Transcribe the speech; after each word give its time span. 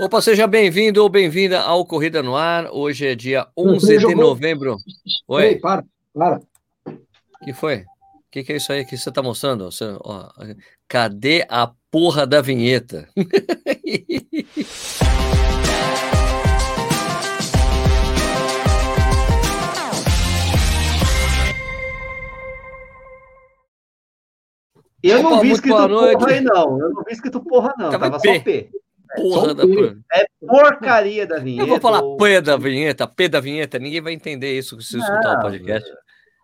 Opa, 0.00 0.22
seja 0.22 0.46
bem-vindo 0.46 1.02
ou 1.02 1.10
bem-vinda 1.10 1.60
ao 1.60 1.84
Corrida 1.84 2.22
no 2.22 2.34
Ar. 2.34 2.70
Hoje 2.72 3.06
é 3.06 3.14
dia 3.14 3.46
11 3.54 3.98
de 3.98 4.14
novembro. 4.14 4.78
Oi. 5.28 5.44
Ei, 5.44 5.56
para, 5.56 5.84
para. 6.14 6.40
O 6.86 7.44
que 7.44 7.52
foi? 7.52 7.80
O 7.80 7.84
que, 8.30 8.42
que, 8.42 8.54
é 8.54 8.56
isso 8.56 8.72
aí 8.72 8.82
que 8.86 8.96
você 8.96 9.10
está 9.10 9.22
mostrando? 9.22 9.70
Você, 9.70 9.84
ó, 10.02 10.30
cadê 10.88 11.44
a 11.50 11.70
porra 11.90 12.26
da 12.26 12.40
vinheta? 12.40 13.10
Eu 25.02 25.22
não 25.22 25.40
vi 25.40 25.50
escrito 25.50 25.76
porra 25.76 26.30
aí, 26.30 26.40
não. 26.40 26.80
Eu 26.80 26.90
não 26.90 27.04
vi 27.04 27.12
escrito 27.12 27.40
porra, 27.40 27.74
não. 27.76 27.90
Tava, 27.90 28.10
Tava 28.10 28.18
só 28.18 28.40
P. 28.40 28.70
Porra 29.16 29.54
da 29.54 29.64
É 30.14 30.24
porcaria 30.46 31.26
da 31.26 31.38
vinheta. 31.38 31.62
Eu 31.62 31.66
vou 31.66 31.80
falar 31.80 32.00
ou... 32.00 32.16
P 32.16 32.40
da 32.40 32.56
vinheta, 32.56 33.06
P 33.06 33.28
da 33.28 33.40
vinheta. 33.40 33.78
Ninguém 33.78 34.00
vai 34.00 34.12
entender 34.12 34.56
isso 34.56 34.80
se 34.80 34.98
escutar 34.98 35.38
o 35.38 35.42
podcast. 35.42 35.90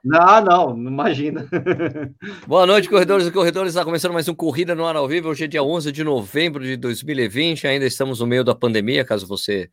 Não, 0.05 0.41
não, 0.41 0.77
não 0.77 0.91
imagina. 0.91 1.49
Boa 2.47 2.67
noite, 2.67 2.89
corredores 2.89 3.27
e 3.27 3.31
corredores. 3.33 3.73
Está 3.73 3.85
começando 3.85 4.13
mais 4.13 4.29
um 4.29 4.35
Corrida 4.35 4.75
no 4.75 4.85
Ar 4.85 4.97
ao 4.97 5.09
Vivo. 5.09 5.29
Hoje 5.29 5.45
é 5.45 5.49
dia 5.49 5.63
11 5.63 5.91
de 5.91 6.05
novembro 6.05 6.63
de 6.63 6.77
2020. 6.77 7.67
Ainda 7.67 7.87
estamos 7.87 8.21
no 8.21 8.27
meio 8.27 8.45
da 8.45 8.55
pandemia, 8.55 9.05
caso 9.05 9.27
você. 9.27 9.69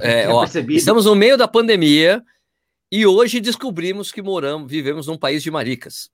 É, 0.00 0.28
ó, 0.28 0.44
estamos 0.70 1.04
no 1.04 1.14
meio 1.14 1.36
da 1.36 1.46
pandemia 1.46 2.22
e 2.90 3.06
hoje 3.06 3.40
descobrimos 3.40 4.10
que 4.10 4.22
moramos, 4.22 4.70
vivemos 4.70 5.06
num 5.06 5.16
país 5.16 5.42
de 5.42 5.50
maricas. 5.50 6.10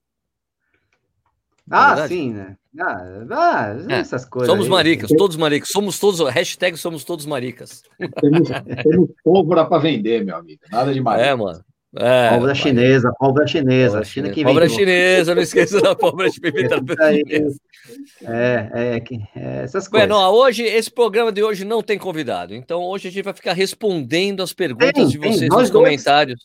Ah, 1.70 1.96
é 1.98 2.08
sim, 2.08 2.32
né? 2.32 2.56
Ah, 2.80 3.02
ah 3.30 3.76
é. 3.88 4.00
essas 4.00 4.24
coisas. 4.24 4.48
Somos 4.48 4.66
aí. 4.66 4.70
maricas, 4.70 5.10
todos 5.16 5.36
maricas. 5.36 5.68
Somos 5.70 5.98
todos, 5.98 6.20
hashtag 6.30 6.76
somos 6.76 7.04
todos 7.04 7.26
maricas. 7.26 7.82
Temos, 8.20 8.48
temos 8.82 9.10
pólvora 9.22 9.64
para 9.64 9.78
vender, 9.78 10.24
meu 10.24 10.36
amigo. 10.36 10.62
Nada 10.70 10.92
de 10.92 11.00
marica. 11.00 11.26
É, 11.26 11.34
mano. 11.34 11.64
É, 11.94 12.30
pólvora 12.30 12.54
chinesa, 12.54 13.12
pólvora 13.18 13.46
chinesa. 13.46 13.88
Pólvora 13.88 14.04
China 14.04 14.30
que 14.30 14.42
pólvora 14.42 14.68
chinesa, 14.68 15.34
não 15.34 15.42
esqueça 15.42 15.78
da 15.82 15.94
pólvora 15.94 16.30
de 16.30 16.40
pimenta 16.40 16.76
chinesa. 16.78 17.60
É, 18.22 18.70
é, 18.72 19.02
é, 19.36 19.62
essas 19.64 19.86
coisas. 19.88 20.08
Bueno, 20.08 20.30
hoje, 20.30 20.62
esse 20.62 20.90
programa 20.90 21.30
de 21.30 21.42
hoje 21.42 21.66
não 21.66 21.82
tem 21.82 21.98
convidado. 21.98 22.54
Então, 22.54 22.82
hoje 22.82 23.08
a 23.08 23.10
gente 23.10 23.24
vai 23.24 23.34
ficar 23.34 23.52
respondendo 23.52 24.42
as 24.42 24.54
perguntas 24.54 24.92
tem, 24.94 25.06
de 25.06 25.18
vocês 25.18 25.40
tem, 25.40 25.48
nos 25.50 25.70
comentários. 25.70 26.40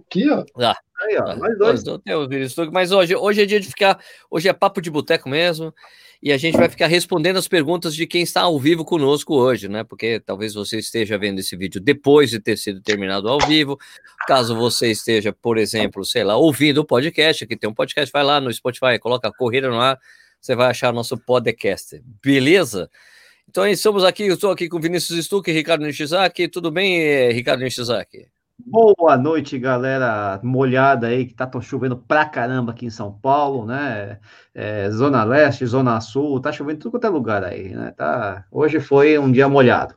Aqui, 0.00 0.30
ó. 0.30 0.44
Ah, 0.58 0.76
Aí, 0.98 1.16
ó, 1.18 1.36
nós 1.36 1.58
dois. 1.58 1.84
Nós 1.84 2.70
mas 2.72 2.90
hoje, 2.90 3.14
hoje 3.14 3.42
é 3.42 3.46
dia 3.46 3.60
de 3.60 3.68
ficar. 3.68 3.98
Hoje 4.30 4.48
é 4.48 4.52
papo 4.52 4.80
de 4.80 4.90
boteco 4.90 5.28
mesmo. 5.28 5.74
E 6.22 6.32
a 6.32 6.38
gente 6.38 6.56
vai 6.56 6.68
ficar 6.68 6.86
respondendo 6.86 7.36
as 7.36 7.46
perguntas 7.46 7.94
de 7.94 8.06
quem 8.06 8.22
está 8.22 8.42
ao 8.42 8.58
vivo 8.58 8.84
conosco 8.84 9.34
hoje, 9.34 9.68
né? 9.68 9.84
Porque 9.84 10.18
talvez 10.18 10.54
você 10.54 10.78
esteja 10.78 11.18
vendo 11.18 11.38
esse 11.40 11.54
vídeo 11.54 11.80
depois 11.80 12.30
de 12.30 12.40
ter 12.40 12.56
sido 12.56 12.80
terminado 12.80 13.28
ao 13.28 13.38
vivo. 13.46 13.78
Caso 14.26 14.56
você 14.56 14.90
esteja, 14.90 15.32
por 15.32 15.58
exemplo, 15.58 16.04
sei 16.04 16.24
lá, 16.24 16.36
ouvindo 16.36 16.78
o 16.78 16.84
podcast, 16.84 17.44
aqui 17.44 17.56
tem 17.56 17.68
um 17.68 17.74
podcast, 17.74 18.10
vai 18.10 18.24
lá 18.24 18.40
no 18.40 18.52
Spotify, 18.52 18.98
coloca 18.98 19.28
a 19.28 19.32
corrida 19.32 19.68
no 19.68 19.78
ar, 19.78 19.98
você 20.40 20.56
vai 20.56 20.70
achar 20.70 20.92
nosso 20.92 21.18
podcast. 21.18 22.02
Beleza? 22.24 22.90
Então, 23.48 23.66
estamos 23.66 24.02
aqui, 24.02 24.24
eu 24.24 24.34
estou 24.34 24.50
aqui 24.50 24.68
com 24.68 24.80
Vinícius 24.80 25.24
Stuck 25.26 25.48
e 25.50 25.54
Ricardo 25.54 25.84
Nishizaki. 25.84 26.48
Tudo 26.48 26.70
bem, 26.70 26.98
eh, 26.98 27.30
Ricardo 27.30 27.62
Nishizaki? 27.62 28.26
Boa 28.58 29.16
noite, 29.16 29.58
galera 29.58 30.40
molhada 30.42 31.08
aí, 31.08 31.26
que 31.26 31.34
tá 31.34 31.48
chovendo 31.60 31.96
pra 31.96 32.24
caramba 32.24 32.72
aqui 32.72 32.86
em 32.86 32.90
São 32.90 33.12
Paulo, 33.12 33.66
né? 33.66 34.18
É, 34.54 34.90
zona 34.90 35.22
Leste, 35.24 35.66
Zona 35.66 36.00
Sul, 36.00 36.40
tá 36.40 36.50
chovendo 36.50 36.78
em 36.78 36.80
tudo 36.80 36.92
quanto 36.92 37.06
é 37.06 37.10
lugar 37.10 37.44
aí, 37.44 37.68
né? 37.68 37.92
Tá... 37.92 38.44
Hoje 38.50 38.80
foi 38.80 39.18
um 39.18 39.30
dia 39.30 39.48
molhado. 39.48 39.94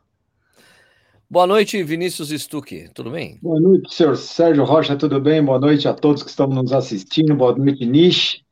Boa 1.29 1.47
noite, 1.47 1.81
Vinícius 1.83 2.29
Stuck, 2.29 2.89
tudo 2.93 3.11
bem? 3.11 3.39
Boa 3.41 3.59
noite, 3.59 3.93
senhor 3.93 4.17
Sérgio 4.17 4.63
Rocha, 4.63 4.95
tudo 4.95 5.21
bem? 5.21 5.43
Boa 5.43 5.59
noite 5.59 5.87
a 5.87 5.93
todos 5.93 6.23
que 6.23 6.29
estão 6.29 6.47
nos 6.47 6.73
assistindo, 6.73 7.35
boa 7.35 7.55
noite, 7.55 7.85
Nish. 7.85 8.43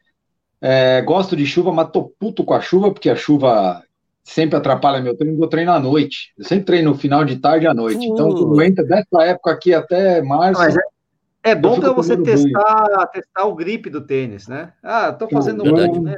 É, 0.61 1.01
gosto 1.01 1.35
de 1.35 1.45
chuva, 1.45 1.71
mas 1.73 1.91
tô 1.91 2.03
puto 2.03 2.43
com 2.43 2.53
a 2.53 2.61
chuva, 2.61 2.91
porque 2.91 3.09
a 3.09 3.15
chuva 3.15 3.83
sempre 4.27 4.57
atrapalha 4.57 5.01
meu 5.01 5.15
treino, 5.15 5.41
eu 5.41 5.47
treino 5.47 5.71
à 5.71 5.79
noite. 5.79 6.33
Eu 6.38 6.43
sempre 6.43 6.65
treino 6.65 6.91
no 6.91 6.97
final 6.97 7.23
de 7.23 7.38
tarde 7.38 7.65
à 7.65 7.73
noite. 7.73 8.07
Uh. 8.07 8.13
Então, 8.13 8.29
quando 8.29 8.61
entra 8.61 8.83
dessa 8.83 9.23
época 9.23 9.51
aqui 9.51 9.73
até 9.73 10.21
março. 10.21 10.61
Mas 10.61 10.75
é, 10.75 11.51
é 11.51 11.55
bom 11.55 11.79
para 11.79 11.93
você 11.93 12.17
testar, 12.21 13.07
testar 13.07 13.45
o 13.45 13.55
grip 13.55 13.89
do 13.89 14.01
tênis, 14.01 14.47
né? 14.47 14.73
Ah, 14.83 15.13
tô 15.13 15.29
fazendo 15.29 15.63
um. 15.63 16.01
Né? 16.03 16.15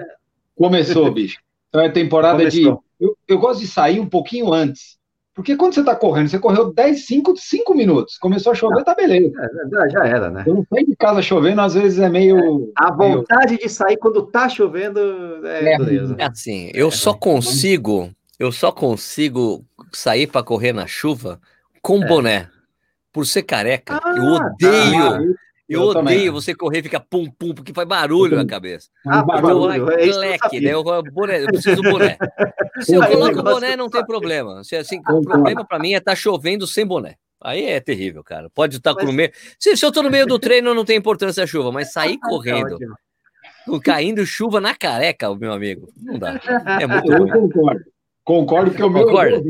Começou, 0.55 1.11
bicho. 1.11 1.39
Então 1.69 1.81
é 1.81 1.89
temporada 1.89 2.39
Começou. 2.39 2.83
de. 2.99 3.05
Eu, 3.05 3.17
eu 3.27 3.37
gosto 3.37 3.61
de 3.61 3.67
sair 3.67 3.99
um 3.99 4.09
pouquinho 4.09 4.51
antes. 4.51 4.98
Porque 5.39 5.55
quando 5.55 5.73
você 5.73 5.79
está 5.79 5.95
correndo, 5.95 6.27
você 6.27 6.37
correu 6.37 6.73
10, 6.73 7.05
5, 7.05 7.37
5 7.37 7.73
minutos. 7.73 8.17
Começou 8.17 8.51
a 8.51 8.55
chover, 8.55 8.83
tá 8.83 8.93
beleza. 8.93 9.31
É, 9.39 9.89
já 9.89 10.05
era, 10.05 10.29
né? 10.29 10.43
Eu 10.45 10.55
não 10.55 10.65
saio 10.69 10.85
de 10.85 10.97
casa 10.97 11.21
chovendo, 11.21 11.61
às 11.61 11.75
vezes 11.75 11.97
é 11.97 12.09
meio. 12.09 12.37
É, 12.37 12.71
a 12.75 12.91
vontade 12.91 13.53
meio... 13.53 13.59
de 13.59 13.69
sair 13.69 13.95
quando 13.95 14.23
tá 14.23 14.49
chovendo 14.49 14.99
é, 15.47 15.75
é, 15.75 15.77
é 16.17 16.25
assim, 16.25 16.69
eu 16.73 16.89
é, 16.89 16.91
só 16.91 17.13
consigo, 17.13 18.09
eu 18.37 18.51
só 18.51 18.69
consigo 18.69 19.63
sair 19.93 20.27
para 20.27 20.43
correr 20.43 20.73
na 20.73 20.85
chuva 20.85 21.39
com 21.81 22.03
é. 22.03 22.05
boné. 22.05 22.47
Por 23.13 23.25
ser 23.25 23.43
careca. 23.43 23.97
Ah, 24.03 24.13
eu 24.17 24.23
odeio. 24.23 25.35
Eu, 25.69 25.81
eu 25.81 25.87
odeio 25.89 25.93
também. 25.93 26.29
você 26.31 26.55
correr 26.55 26.79
e 26.79 26.83
ficar 26.83 26.99
pum 26.99 27.29
pum, 27.29 27.53
porque 27.53 27.71
faz 27.71 27.87
barulho 27.87 28.35
na 28.35 28.45
cabeça. 28.45 28.89
Ah, 29.05 29.21
barulho. 29.21 29.75
Então, 29.75 29.91
é 29.91 30.05
leque, 30.17 30.59
né? 30.59 30.73
Eu, 30.73 30.83
boné, 30.83 31.43
eu 31.43 31.45
preciso 31.45 31.83
do 31.83 31.91
boné. 31.91 32.17
Se 32.81 32.95
eu 32.95 33.05
coloco 33.05 33.39
o 33.39 33.43
boné, 33.43 33.75
não 33.75 33.87
tem 33.87 34.03
problema. 34.03 34.63
Se, 34.63 34.75
assim, 34.75 34.99
o 35.07 35.21
problema 35.21 35.63
para 35.63 35.77
mim 35.77 35.93
é 35.93 35.97
estar 35.97 36.13
tá 36.13 36.15
chovendo 36.15 36.65
sem 36.65 36.85
boné. 36.85 37.15
Aí 37.41 37.65
é 37.65 37.79
terrível, 37.79 38.23
cara. 38.23 38.49
Pode 38.49 38.77
estar 38.77 38.95
mas... 38.95 39.05
no 39.05 39.13
meio. 39.13 39.31
Se, 39.59 39.77
se 39.77 39.85
eu 39.85 39.89
estou 39.89 40.01
no 40.01 40.09
meio 40.09 40.25
do 40.25 40.39
treino, 40.39 40.73
não 40.73 40.83
tem 40.83 40.97
importância 40.97 41.43
a 41.43 41.47
chuva, 41.47 41.71
mas 41.71 41.93
sair 41.93 42.17
tá 42.17 42.27
correndo, 42.27 42.77
caindo 43.83 44.25
chuva 44.25 44.59
na 44.59 44.75
careca, 44.75 45.33
meu 45.35 45.53
amigo, 45.53 45.87
não 45.95 46.17
dá. 46.17 46.39
É 46.81 46.87
muito 46.87 47.11
eu 47.11 47.27
concordo. 47.27 47.85
Concordo 48.29 48.69
que 48.69 48.79
é 48.79 48.85
o 48.85 48.91
meu. 48.91 49.07
Concordo. 49.07 49.43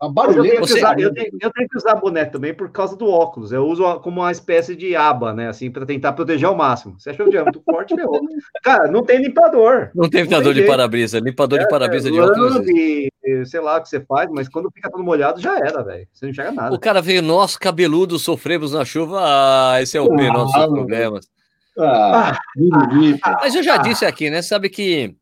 A 0.00 0.08
barulheira. 0.08 0.56
Eu 0.56 0.64
tenho, 0.64 0.78
usar, 0.78 0.98
eu, 0.98 1.12
tenho, 1.12 1.28
eu 1.42 1.52
tenho, 1.52 1.68
que 1.68 1.76
usar 1.76 1.94
boné 1.96 2.24
também 2.24 2.54
por 2.54 2.70
causa 2.70 2.96
do 2.96 3.06
óculos. 3.06 3.52
Eu 3.52 3.66
uso 3.66 4.00
como 4.00 4.22
uma 4.22 4.32
espécie 4.32 4.74
de 4.74 4.96
aba, 4.96 5.34
né? 5.34 5.48
Assim, 5.48 5.70
para 5.70 5.84
tentar 5.84 6.14
proteger 6.14 6.48
ao 6.48 6.56
máximo. 6.56 6.98
Você 6.98 7.10
achou 7.10 7.28
que 7.28 7.36
é 7.36 7.42
muito 7.42 7.60
forte, 7.62 7.94
meu? 7.94 8.10
Cara, 8.62 8.90
não 8.90 9.04
tem 9.04 9.20
limpador. 9.20 9.90
Não 9.94 10.08
tem 10.08 10.22
limpador 10.22 10.54
de 10.54 10.62
para-brisa. 10.62 11.18
Limpador 11.18 11.58
é, 11.58 11.62
de 11.64 11.68
para-brisa 11.68 12.08
é, 12.08 12.12
de 12.12 12.18
óculos. 12.18 12.66
E, 12.66 13.10
sei 13.44 13.60
lá 13.60 13.76
o 13.76 13.82
que 13.82 13.90
você 13.90 14.00
faz, 14.00 14.30
mas 14.32 14.48
quando 14.48 14.70
fica 14.70 14.90
todo 14.90 15.04
molhado, 15.04 15.38
já 15.38 15.58
era, 15.58 15.82
velho. 15.82 16.08
Você 16.10 16.24
não 16.24 16.30
enxerga 16.30 16.52
nada. 16.52 16.74
O 16.74 16.80
cara 16.80 17.02
veio, 17.02 17.20
nós 17.20 17.58
cabeludos 17.58 18.22
sofremos 18.22 18.72
na 18.72 18.86
chuva. 18.86 19.20
Ah, 19.20 19.82
esse 19.82 19.98
é 19.98 20.00
o 20.00 20.10
ah, 20.10 20.32
nossos 20.32 20.64
problemas. 20.64 21.28
Ah, 21.78 22.38
ah, 23.22 23.38
mas 23.42 23.54
eu 23.54 23.62
já 23.62 23.76
disse 23.76 24.06
aqui, 24.06 24.30
né? 24.30 24.40
Sabe 24.40 24.70
que. 24.70 25.14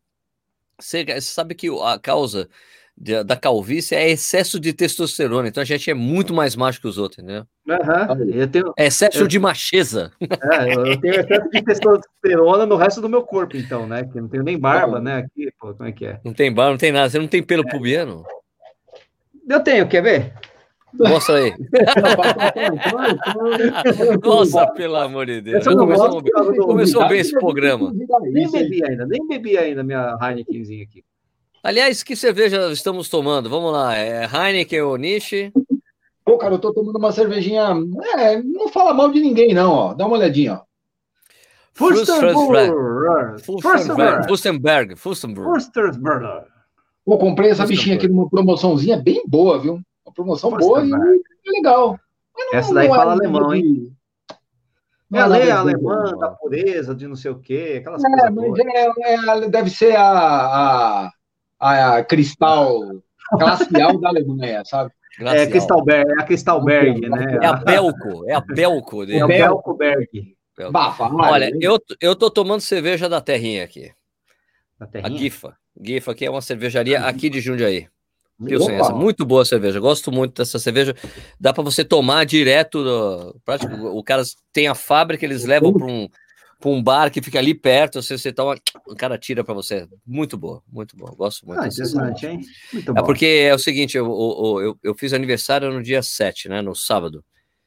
Você 0.79 1.19
sabe 1.19 1.53
que 1.53 1.67
a 1.67 1.99
causa 1.99 2.47
da 2.95 3.35
calvície 3.35 3.95
é 3.95 4.09
excesso 4.09 4.59
de 4.59 4.71
testosterona. 4.71 5.47
Então 5.47 5.61
a 5.61 5.65
gente 5.65 5.89
é 5.89 5.93
muito 5.93 6.33
mais 6.33 6.55
macho 6.55 6.79
que 6.79 6.87
os 6.87 6.97
outros, 6.97 7.19
entendeu? 7.19 7.45
Uhum. 7.67 8.33
Eu 8.33 8.47
tenho, 8.47 8.73
é 8.77 8.85
excesso 8.85 9.19
eu, 9.19 9.27
de 9.27 9.39
macheza. 9.39 10.11
É, 10.21 10.73
eu 10.73 10.99
tenho 10.99 11.15
excesso 11.15 11.49
de 11.49 11.63
testosterona 11.63 12.65
no 12.65 12.75
resto 12.75 13.01
do 13.01 13.09
meu 13.09 13.23
corpo, 13.23 13.57
então, 13.57 13.87
né? 13.87 14.03
Que 14.03 14.21
não 14.21 14.27
tenho 14.27 14.43
nem 14.43 14.57
barba, 14.57 14.99
né? 14.99 15.17
Aqui, 15.17 15.51
pô, 15.59 15.73
como 15.73 15.89
é 15.89 15.91
que 15.91 16.05
é? 16.05 16.19
Não 16.23 16.33
tem 16.33 16.53
barba, 16.53 16.71
não 16.71 16.77
tem 16.77 16.91
nada. 16.91 17.09
Você 17.09 17.19
não 17.19 17.27
tem 17.27 17.43
pelo 17.43 17.67
é. 17.67 17.71
pubiano? 17.71 18.23
Eu 19.49 19.59
tenho, 19.59 19.87
quer 19.87 20.01
ver? 20.01 20.33
Mostra 20.93 21.37
aí. 21.37 21.51
Nossa, 24.23 24.67
pelo 24.73 24.95
amor 24.97 25.25
de 25.25 25.41
Deus. 25.41 25.65
Começou, 25.65 26.23
começou 26.57 27.07
bem 27.07 27.19
esse 27.19 27.33
programa. 27.33 27.91
Nem 28.21 28.49
bebi 28.49 28.85
ainda, 28.85 29.07
nem 29.07 29.27
bebi 29.27 29.57
ainda 29.57 29.83
minha 29.83 30.15
Heinekenzinha 30.21 30.83
aqui. 30.83 31.03
Aliás, 31.63 32.03
que 32.03 32.13
cerveja 32.13 32.69
estamos 32.73 33.07
tomando? 33.07 33.49
Vamos 33.49 33.71
lá, 33.71 33.95
é 33.95 34.25
Heineken 34.25 34.81
ou 34.81 34.97
Nishi? 34.97 35.53
Pô, 36.25 36.37
cara, 36.37 36.55
eu 36.55 36.59
tô 36.59 36.73
tomando 36.73 36.97
uma 36.97 37.13
cervejinha. 37.13 37.69
É, 38.17 38.43
não 38.43 38.67
fala 38.67 38.93
mal 38.93 39.09
de 39.09 39.21
ninguém, 39.21 39.53
não, 39.53 39.71
ó. 39.71 39.93
Dá 39.93 40.05
uma 40.05 40.17
olhadinha, 40.17 40.55
ó. 40.55 40.61
Fustenberg. 41.73 43.41
Fustenberg. 44.27 44.95
Fustenberg. 44.97 46.45
Pô, 47.05 47.17
comprei 47.17 47.51
essa 47.51 47.65
bichinha 47.65 47.95
aqui 47.95 48.09
numa 48.09 48.29
promoçãozinha 48.29 49.01
bem 49.01 49.23
boa, 49.25 49.57
viu? 49.57 49.79
Uma 50.05 50.13
promoção 50.13 50.51
boa 50.51 50.85
e 50.85 50.91
é 50.93 51.51
legal. 51.51 51.97
Não, 52.37 52.59
essa 52.59 52.73
daí 52.73 52.89
fala 52.89 53.13
alemão, 53.13 53.49
de... 53.49 53.57
hein? 53.57 53.97
É 55.13 55.19
a 55.19 55.25
lei 55.27 55.49
alemã 55.49 56.13
da 56.17 56.29
pureza, 56.31 56.93
de 56.93 57.07
não 57.07 57.15
sei 57.15 57.31
o 57.31 57.39
quê, 57.39 57.77
aquelas 57.79 58.03
é, 58.03 58.31
coisas. 58.31 58.65
É, 58.65 59.13
é, 59.13 59.49
deve 59.49 59.69
ser 59.69 59.95
a, 59.95 61.05
a 61.05 61.11
a 61.63 62.03
cristal 62.03 62.79
glacial 63.37 63.99
da 63.99 64.09
Alemanha, 64.09 64.63
sabe? 64.65 64.91
Glacial. 65.17 65.43
É, 65.43 65.47
Cristalberg, 65.47 66.11
é 66.11 66.21
a 66.21 66.25
Cristalberg, 66.25 67.09
né? 67.09 67.37
É 67.41 67.45
a 67.45 67.53
Belco, 67.53 68.27
é 68.27 68.33
a 68.33 68.41
Belco. 68.41 69.03
É 69.03 69.21
a 69.21 69.27
Belcoberg. 69.27 70.35
Olha, 71.19 71.51
eu, 71.59 71.79
eu 71.99 72.15
tô 72.15 72.29
tomando 72.29 72.61
cerveja 72.61 73.09
da 73.09 73.21
terrinha 73.21 73.63
aqui. 73.63 73.91
Da 74.79 74.85
terrinha? 74.85 75.15
A 75.15 75.17
Gifa. 75.17 75.57
Gifa, 75.79 76.13
que 76.13 76.25
é 76.25 76.29
uma 76.29 76.41
cervejaria 76.41 76.99
aqui 77.01 77.29
de 77.29 77.39
Jundiaí. 77.41 77.87
Pilsen, 78.43 78.75
essa. 78.75 78.93
Muito 78.93 79.25
boa 79.25 79.45
cerveja. 79.45 79.79
Gosto 79.79 80.11
muito 80.11 80.41
dessa 80.41 80.59
cerveja. 80.59 80.95
Dá 81.39 81.53
para 81.53 81.63
você 81.63 81.83
tomar 81.83 82.25
direto. 82.25 82.83
Do, 82.83 83.39
prático, 83.45 83.73
o 83.73 84.03
cara 84.03 84.23
tem 84.51 84.67
a 84.67 84.75
fábrica, 84.75 85.25
eles 85.25 85.45
levam 85.45 85.73
para 85.73 85.85
um, 85.85 86.07
um 86.71 86.81
bar 86.81 87.11
que 87.11 87.21
fica 87.21 87.39
ali 87.39 87.53
perto. 87.53 88.01
Você, 88.01 88.17
você 88.17 88.31
toma, 88.31 88.55
o 88.87 88.95
cara 88.95 89.17
tira 89.17 89.43
para 89.43 89.53
você. 89.53 89.87
Muito 90.05 90.37
boa, 90.37 90.61
muito 90.71 90.95
boa. 90.95 91.13
Gosto 91.15 91.45
muito. 91.45 91.61
Ah, 91.61 91.67
interessante, 91.67 92.25
hein? 92.25 92.41
Muito 92.71 92.91
é 92.91 92.93
bom. 92.93 93.03
porque 93.03 93.25
é 93.25 93.53
o 93.53 93.59
seguinte: 93.59 93.97
eu, 93.97 94.05
eu, 94.05 94.61
eu, 94.61 94.79
eu, 94.83 94.95
fiz 94.95 95.13
aniversário 95.13 95.71
no 95.71 95.81
dia 95.81 96.01
7, 96.01 96.49
né? 96.49 96.61
No 96.61 96.75
sábado. 96.75 97.23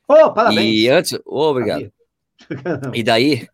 Oh, 0.09 0.33
parabéns! 0.33 0.75
E 0.75 0.89
antes. 0.89 1.19
Oh, 1.25 1.51
obrigado. 1.51 1.93
E 2.93 3.03
daí, 3.03 3.49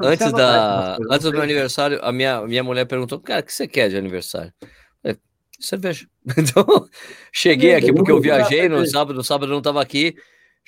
antes, 0.00 0.32
da, 0.32 0.96
antes 1.10 1.24
do 1.24 1.32
meu 1.32 1.42
aniversário, 1.42 1.98
a 2.02 2.12
minha, 2.12 2.40
minha 2.46 2.62
mulher 2.62 2.84
perguntou: 2.84 3.18
Cara, 3.18 3.40
o 3.40 3.42
que 3.42 3.52
você 3.52 3.66
quer 3.66 3.88
de 3.90 3.96
aniversário? 3.96 4.52
cerveja. 5.58 6.06
Então, 6.36 6.88
cheguei 7.32 7.74
aqui 7.74 7.92
porque 7.92 8.12
eu 8.12 8.20
viajei 8.20 8.68
no 8.68 8.86
sábado, 8.86 9.16
no 9.16 9.24
sábado 9.24 9.48
eu 9.48 9.52
não 9.52 9.58
estava 9.58 9.80
aqui. 9.82 10.14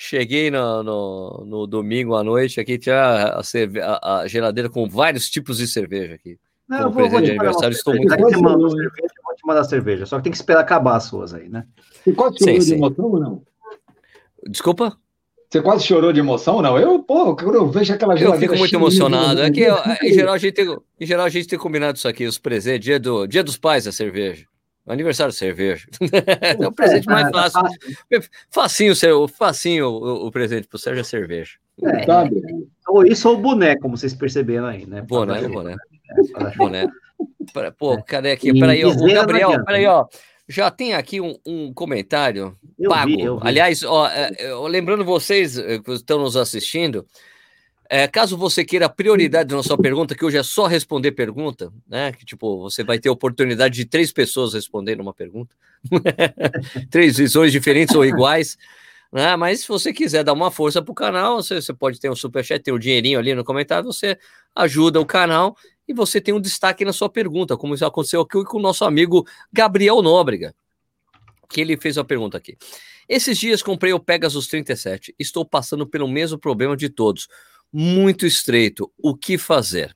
Cheguei 0.02 0.50
no, 0.50 0.82
no, 0.82 1.44
no, 1.46 1.66
domingo 1.66 2.16
à 2.16 2.24
noite 2.24 2.58
aqui, 2.58 2.78
tinha 2.78 2.96
a, 2.96 3.42
a, 3.42 4.20
a, 4.20 4.26
geladeira 4.26 4.70
com 4.70 4.88
vários 4.88 5.28
tipos 5.28 5.58
de 5.58 5.68
cerveja 5.68 6.14
aqui. 6.14 6.38
Não, 6.66 6.84
vou, 6.84 7.02
presente 7.02 7.24
de 7.24 7.30
aniversário, 7.32 7.74
estou 7.74 7.94
muito 7.94 8.08
feliz. 8.08 8.32
Eu 8.32 8.40
vou 8.40 9.36
te 9.36 9.46
mandar 9.46 9.62
cerveja, 9.64 10.06
só 10.06 10.16
que 10.16 10.22
tem 10.22 10.32
que 10.32 10.38
esperar 10.38 10.60
acabar 10.60 10.96
as 10.96 11.04
suas 11.04 11.34
aí, 11.34 11.50
né? 11.50 11.66
Você 12.02 12.14
quase 12.14 12.38
chorou 12.38 12.60
sim, 12.62 12.66
de 12.66 12.74
emoção 12.76 13.04
ou 13.04 13.20
não? 13.20 13.42
Desculpa? 14.48 14.96
Você 15.50 15.60
quase 15.60 15.84
chorou 15.84 16.14
de 16.14 16.20
emoção 16.20 16.54
ou 16.54 16.62
não? 16.62 16.78
Eu, 16.78 17.00
pô, 17.00 17.36
quando 17.36 17.56
eu 17.56 17.68
vejo 17.68 17.92
aquela 17.92 18.16
geladeira. 18.16 18.46
Eu 18.46 18.48
fico 18.48 18.58
muito 18.58 18.74
emocionado. 18.74 19.42
É 19.42 19.50
que, 19.50 19.66
em, 20.02 20.14
geral, 20.14 20.32
a 20.32 20.38
gente 20.38 20.54
tem, 20.54 20.78
em 20.98 21.06
geral, 21.06 21.26
a 21.26 21.30
gente 21.30 21.46
tem 21.46 21.58
combinado 21.58 21.98
isso 21.98 22.08
aqui, 22.08 22.24
os 22.24 22.38
presentes, 22.38 22.86
dia, 22.86 22.98
do, 22.98 23.26
dia 23.26 23.44
dos 23.44 23.58
pais, 23.58 23.86
a 23.86 23.92
cerveja. 23.92 24.46
Aniversário 24.86 25.32
de 25.32 25.38
cerveja. 25.38 25.86
é 26.58 26.66
o 26.66 26.72
presente 26.72 27.06
mais 27.06 27.28
é, 27.28 27.30
fácil. 27.30 27.60
Facinho, 28.50 28.96
seu, 28.96 29.28
facinho 29.28 29.86
o, 29.86 30.26
o 30.26 30.30
presente 30.30 30.66
pro 30.66 30.78
Sérgio 30.78 31.00
é 31.00 31.04
cerveja. 31.04 31.52
É, 31.82 32.04
ou 32.88 33.06
isso 33.06 33.28
ou 33.28 33.38
boné, 33.38 33.76
como 33.76 33.96
vocês 33.96 34.14
perceberam 34.14 34.66
aí, 34.66 34.86
né? 34.86 35.02
Boné, 35.02 35.46
boné. 35.48 35.74
É, 35.74 36.56
boné. 36.56 36.86
Pô, 37.78 38.02
cadê 38.02 38.32
aqui? 38.32 38.52
Peraí, 38.58 38.84
o 38.84 38.96
Gabriel, 38.96 39.64
peraí, 39.64 39.86
ó. 39.86 40.06
Já 40.48 40.68
tem 40.68 40.94
aqui 40.94 41.20
um, 41.20 41.36
um 41.46 41.72
comentário 41.72 42.56
eu 42.76 42.90
pago. 42.90 43.06
Vi, 43.06 43.16
vi. 43.18 43.38
Aliás, 43.42 43.84
ó, 43.84 44.10
lembrando 44.66 45.04
vocês 45.04 45.56
eh, 45.56 45.78
que 45.78 45.92
estão 45.92 46.18
nos 46.18 46.36
assistindo, 46.36 47.06
é, 47.92 48.06
caso 48.06 48.36
você 48.36 48.64
queira 48.64 48.88
prioridade 48.88 49.52
na 49.52 49.64
sua 49.64 49.76
pergunta, 49.76 50.14
que 50.14 50.24
hoje 50.24 50.38
é 50.38 50.44
só 50.44 50.68
responder 50.68 51.10
pergunta, 51.10 51.72
né? 51.88 52.12
Que 52.12 52.24
tipo, 52.24 52.60
você 52.60 52.84
vai 52.84 53.00
ter 53.00 53.10
oportunidade 53.10 53.74
de 53.74 53.84
três 53.84 54.12
pessoas 54.12 54.54
respondendo 54.54 55.00
uma 55.00 55.12
pergunta, 55.12 55.56
três 56.88 57.16
visões 57.16 57.50
diferentes 57.50 57.96
ou 57.96 58.04
iguais. 58.04 58.56
Né? 59.12 59.34
Mas 59.34 59.62
se 59.62 59.68
você 59.68 59.92
quiser 59.92 60.22
dar 60.22 60.34
uma 60.34 60.52
força 60.52 60.80
para 60.80 60.92
o 60.92 60.94
canal, 60.94 61.42
você, 61.42 61.60
você, 61.60 61.74
pode 61.74 61.98
ter 61.98 62.08
um 62.08 62.14
superchat, 62.14 62.62
ter 62.62 62.70
um 62.70 62.78
dinheirinho 62.78 63.18
ali 63.18 63.34
no 63.34 63.42
comentário, 63.42 63.86
você 63.92 64.16
ajuda 64.54 65.00
o 65.00 65.04
canal 65.04 65.56
e 65.88 65.92
você 65.92 66.20
tem 66.20 66.32
um 66.32 66.40
destaque 66.40 66.84
na 66.84 66.92
sua 66.92 67.08
pergunta, 67.08 67.56
como 67.56 67.76
já 67.76 67.88
aconteceu 67.88 68.20
aqui 68.20 68.44
com 68.44 68.58
o 68.58 68.62
nosso 68.62 68.84
amigo 68.84 69.26
Gabriel 69.52 70.00
Nóbrega, 70.00 70.54
que 71.48 71.60
ele 71.60 71.76
fez 71.76 71.96
uma 71.96 72.04
pergunta 72.04 72.38
aqui. 72.38 72.56
Esses 73.08 73.36
dias 73.36 73.64
comprei 73.64 73.92
o 73.92 73.98
Pegasus 73.98 74.46
37, 74.46 75.12
estou 75.18 75.44
passando 75.44 75.84
pelo 75.84 76.06
mesmo 76.06 76.38
problema 76.38 76.76
de 76.76 76.88
todos 76.88 77.26
muito 77.72 78.26
estreito. 78.26 78.90
O 79.02 79.16
que 79.16 79.38
fazer? 79.38 79.94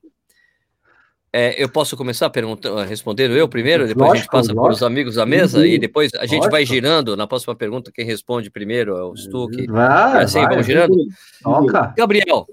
É, 1.36 1.60
eu 1.60 1.68
posso 1.68 1.96
começar 1.96 2.30
perguntando, 2.30 2.80
respondendo 2.82 3.36
eu 3.36 3.48
primeiro, 3.48 3.88
depois 3.88 4.08
lógico, 4.08 4.14
a 4.14 4.18
gente 4.18 4.30
passa 4.30 4.52
lógico. 4.52 4.62
para 4.62 4.72
os 4.72 4.82
amigos 4.84 5.14
da 5.16 5.26
mesa 5.26 5.58
uhum. 5.58 5.64
e 5.64 5.78
depois 5.78 6.14
a 6.14 6.26
gente 6.26 6.36
lógico. 6.36 6.52
vai 6.52 6.64
girando. 6.64 7.16
Na 7.16 7.26
próxima 7.26 7.56
pergunta, 7.56 7.90
quem 7.92 8.06
responde 8.06 8.50
primeiro 8.50 8.96
é 8.96 9.02
o 9.02 9.16
Stuck. 9.16 9.66
Vai, 9.66 10.22
assim, 10.22 10.38
vai, 10.38 10.48
vamos 10.50 10.66
girando. 10.66 10.94
Toca. 11.42 11.92
Gabriel, 11.96 12.46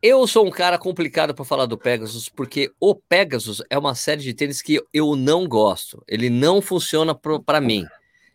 eu 0.00 0.26
sou 0.26 0.46
um 0.46 0.50
cara 0.50 0.78
complicado 0.78 1.34
para 1.34 1.44
falar 1.44 1.66
do 1.66 1.76
Pegasus, 1.76 2.30
porque 2.30 2.70
o 2.80 2.94
Pegasus 2.94 3.60
é 3.68 3.76
uma 3.76 3.94
série 3.94 4.22
de 4.22 4.32
tênis 4.32 4.62
que 4.62 4.80
eu 4.94 5.14
não 5.14 5.46
gosto. 5.46 6.02
Ele 6.08 6.30
não 6.30 6.62
funciona 6.62 7.14
para 7.14 7.60
mim. 7.60 7.84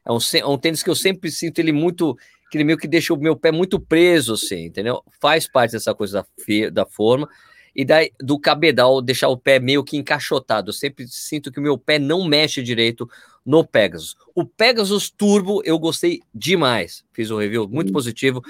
É 0.06 0.12
um, 0.12 0.18
é 0.36 0.46
um 0.46 0.58
tênis 0.58 0.84
que 0.84 0.90
eu 0.90 0.96
sempre 0.96 1.32
sinto 1.32 1.58
ele 1.58 1.72
muito 1.72 2.16
que 2.54 2.58
ele 2.58 2.64
meio 2.64 2.78
que 2.78 2.88
deixa 2.88 3.12
o 3.12 3.18
meu 3.18 3.36
pé 3.36 3.52
muito 3.52 3.80
preso, 3.80 4.34
assim, 4.36 4.66
entendeu? 4.66 5.04
Faz 5.20 5.48
parte 5.48 5.72
dessa 5.72 5.92
coisa 5.96 6.24
da, 6.24 6.70
da 6.70 6.86
forma. 6.86 7.28
E 7.76 7.84
daí, 7.84 8.12
do 8.22 8.38
cabedal, 8.40 9.02
deixar 9.02 9.30
o 9.30 9.38
pé 9.38 9.58
meio 9.60 9.84
que 9.84 9.98
encaixotado. 9.98 10.70
Eu 10.70 10.74
sempre 10.74 11.08
sinto 11.08 11.52
que 11.52 11.60
o 11.60 11.64
meu 11.64 11.80
pé 11.80 11.98
não 11.98 12.24
mexe 12.24 12.62
direito 12.62 13.10
no 13.44 13.66
Pegasus. 13.66 14.16
O 14.36 14.46
Pegasus 14.46 15.10
Turbo 15.10 15.64
eu 15.66 15.80
gostei 15.80 16.22
demais. 16.32 17.04
Fiz 17.12 17.32
um 17.32 17.40
review 17.40 17.68
muito 17.68 17.92
positivo. 17.92 18.44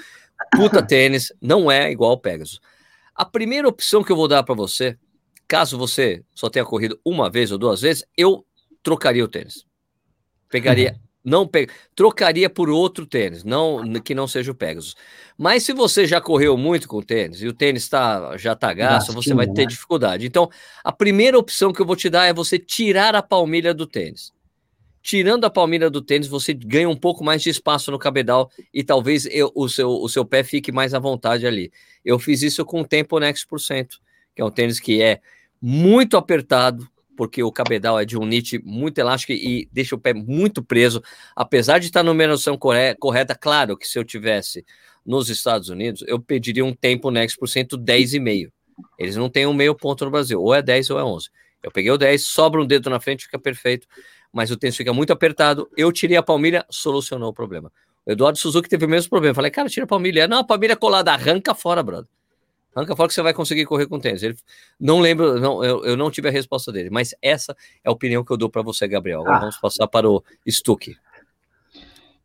Puta 0.54 0.82
tênis, 0.86 1.32
não 1.40 1.72
é 1.72 1.90
igual 1.90 2.10
ao 2.10 2.20
Pegasus. 2.20 2.60
A 3.14 3.24
primeira 3.24 3.66
opção 3.66 4.04
que 4.04 4.12
eu 4.12 4.16
vou 4.16 4.28
dar 4.28 4.42
para 4.42 4.54
você, 4.54 4.98
caso 5.48 5.78
você 5.78 6.22
só 6.34 6.50
tenha 6.50 6.66
corrido 6.66 7.00
uma 7.02 7.30
vez 7.30 7.50
ou 7.50 7.56
duas 7.56 7.80
vezes, 7.80 8.04
eu 8.14 8.44
trocaria 8.82 9.24
o 9.24 9.28
tênis. 9.28 9.64
Pegaria 10.50 11.00
não 11.24 11.48
pe... 11.48 11.68
trocaria 11.96 12.50
por 12.50 12.68
outro 12.68 13.06
tênis, 13.06 13.42
não 13.42 13.82
que 14.00 14.14
não 14.14 14.28
seja 14.28 14.52
o 14.52 14.54
Pegasus. 14.54 14.94
Mas 15.38 15.62
se 15.62 15.72
você 15.72 16.06
já 16.06 16.20
correu 16.20 16.56
muito 16.56 16.86
com 16.86 16.98
o 16.98 17.02
tênis 17.02 17.42
e 17.42 17.48
o 17.48 17.52
tênis 17.52 17.88
tá, 17.88 18.36
já 18.36 18.54
tá 18.54 18.72
gasto, 18.74 19.12
você 19.12 19.32
vai 19.32 19.46
ter 19.46 19.62
né? 19.62 19.66
dificuldade. 19.66 20.26
Então, 20.26 20.50
a 20.84 20.92
primeira 20.92 21.38
opção 21.38 21.72
que 21.72 21.80
eu 21.80 21.86
vou 21.86 21.96
te 21.96 22.10
dar 22.10 22.26
é 22.26 22.32
você 22.32 22.58
tirar 22.58 23.14
a 23.14 23.22
palmilha 23.22 23.72
do 23.72 23.86
tênis. 23.86 24.32
Tirando 25.02 25.44
a 25.44 25.50
palmilha 25.50 25.90
do 25.90 26.00
tênis, 26.00 26.28
você 26.28 26.54
ganha 26.54 26.88
um 26.88 26.96
pouco 26.96 27.24
mais 27.24 27.42
de 27.42 27.50
espaço 27.50 27.90
no 27.90 27.98
cabedal 27.98 28.50
e 28.72 28.82
talvez 28.82 29.26
eu, 29.26 29.50
o, 29.54 29.68
seu, 29.68 29.90
o 29.90 30.08
seu 30.08 30.24
pé 30.24 30.42
fique 30.42 30.72
mais 30.72 30.94
à 30.94 30.98
vontade 30.98 31.46
ali. 31.46 31.72
Eu 32.04 32.18
fiz 32.18 32.42
isso 32.42 32.64
com 32.64 32.80
o 32.80 32.86
Tempo 32.86 33.18
Next 33.18 33.46
por 33.46 33.60
cento, 33.60 33.98
que 34.34 34.40
é 34.40 34.44
um 34.44 34.50
tênis 34.50 34.80
que 34.80 35.02
é 35.02 35.20
muito 35.60 36.16
apertado, 36.16 36.88
porque 37.16 37.42
o 37.42 37.52
cabedal 37.52 37.98
é 37.98 38.04
de 38.04 38.16
um 38.18 38.24
knit 38.26 38.58
muito 38.64 38.98
elástico 38.98 39.32
e 39.32 39.68
deixa 39.72 39.94
o 39.94 39.98
pé 39.98 40.12
muito 40.12 40.62
preso. 40.62 41.02
Apesar 41.34 41.78
de 41.78 41.86
estar 41.86 42.02
na 42.02 42.10
numeração 42.10 42.58
correta, 42.58 43.34
claro 43.34 43.76
que 43.76 43.86
se 43.86 43.98
eu 43.98 44.04
tivesse 44.04 44.64
nos 45.04 45.28
Estados 45.28 45.68
Unidos, 45.68 46.02
eu 46.06 46.20
pediria 46.20 46.64
um 46.64 46.72
tempo 46.72 47.10
Next 47.10 47.38
por 47.38 47.48
cento 47.48 47.78
10,5. 47.78 48.50
Eles 48.98 49.16
não 49.16 49.28
têm 49.28 49.46
um 49.46 49.54
meio 49.54 49.74
ponto 49.74 50.04
no 50.04 50.10
Brasil, 50.10 50.40
ou 50.40 50.54
é 50.54 50.62
10 50.62 50.90
ou 50.90 50.98
é 50.98 51.04
11. 51.04 51.28
Eu 51.62 51.70
peguei 51.70 51.90
o 51.90 51.96
10, 51.96 52.22
sobra 52.22 52.60
um 52.60 52.66
dedo 52.66 52.90
na 52.90 53.00
frente, 53.00 53.24
fica 53.24 53.38
perfeito, 53.38 53.86
mas 54.32 54.50
o 54.50 54.56
tênis 54.56 54.76
fica 54.76 54.92
muito 54.92 55.12
apertado. 55.12 55.68
Eu 55.76 55.92
tirei 55.92 56.16
a 56.16 56.22
palmilha, 56.22 56.64
solucionou 56.68 57.30
o 57.30 57.32
problema. 57.32 57.72
O 58.04 58.12
Eduardo 58.12 58.38
Suzuki 58.38 58.68
teve 58.68 58.84
o 58.84 58.88
mesmo 58.88 59.08
problema. 59.08 59.34
Falei, 59.34 59.50
cara, 59.50 59.68
tira 59.68 59.84
a 59.84 59.86
palmilha. 59.86 60.28
Não, 60.28 60.38
a 60.38 60.44
palmilha 60.44 60.76
colada, 60.76 61.12
arranca 61.12 61.54
fora, 61.54 61.82
brother. 61.82 62.08
Arranca 62.74 62.96
fora 62.96 63.08
que 63.08 63.14
você 63.14 63.22
vai 63.22 63.32
conseguir 63.32 63.66
correr 63.66 63.86
com 63.86 64.00
tênis. 64.00 64.22
Ele, 64.22 64.36
não 64.80 65.00
lembro, 65.00 65.38
não, 65.38 65.64
eu, 65.64 65.84
eu 65.84 65.96
não 65.96 66.10
tive 66.10 66.28
a 66.28 66.32
resposta 66.32 66.72
dele, 66.72 66.90
mas 66.90 67.14
essa 67.22 67.56
é 67.84 67.88
a 67.88 67.92
opinião 67.92 68.24
que 68.24 68.32
eu 68.32 68.36
dou 68.36 68.50
para 68.50 68.62
você, 68.62 68.88
Gabriel. 68.88 69.20
Agora 69.20 69.36
ah. 69.36 69.40
vamos 69.40 69.58
passar 69.58 69.86
para 69.86 70.08
o 70.10 70.22
Stuck. 70.48 70.96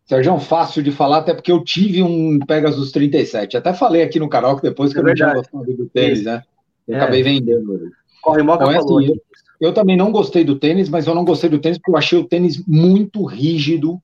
Sérgio, 0.06 0.34
é 0.34 0.40
fácil 0.40 0.82
de 0.82 0.92
falar, 0.92 1.20
até 1.20 1.36
porque 1.36 1.52
eu 1.52 1.64
tive 1.64 2.02
um 2.02 2.40
Pegasus 2.40 2.92
37. 2.92 3.58
Até 3.58 3.76
falei 3.76 4.02
aqui 4.02 4.20
no 4.20 4.28
canal 4.28 4.56
que 4.56 4.64
depois 4.64 4.92
que 4.92 4.98
é 4.98 5.02
eu 5.02 5.06
não 5.06 5.14
tinha 5.14 5.34
gostado 5.36 5.78
do 5.78 5.86
tênis, 5.86 6.24
né? 6.24 6.42
Eu 6.88 6.96
é. 6.96 6.98
acabei 6.98 7.22
vendendo 7.22 7.92
Corre 8.22 8.42
Moca 8.42 8.64
então, 8.64 8.74
é. 8.74 8.78
Assim, 8.78 9.08
eu, 9.08 9.22
eu, 9.62 9.74
também 9.74 9.96
não 9.96 10.12
gostei 10.12 10.44
do 10.44 10.58
tênis, 10.58 10.90
mas 10.90 11.06
eu 11.06 11.14
não 11.14 11.24
gostei 11.24 11.50
do 11.50 11.60
tênis 11.60 11.78
porque 11.78 11.92
eu 11.92 11.98
achei 11.98 12.18
o 12.18 12.24
tênis 12.24 12.66
muito 12.66 13.24
rígido. 13.24 14.02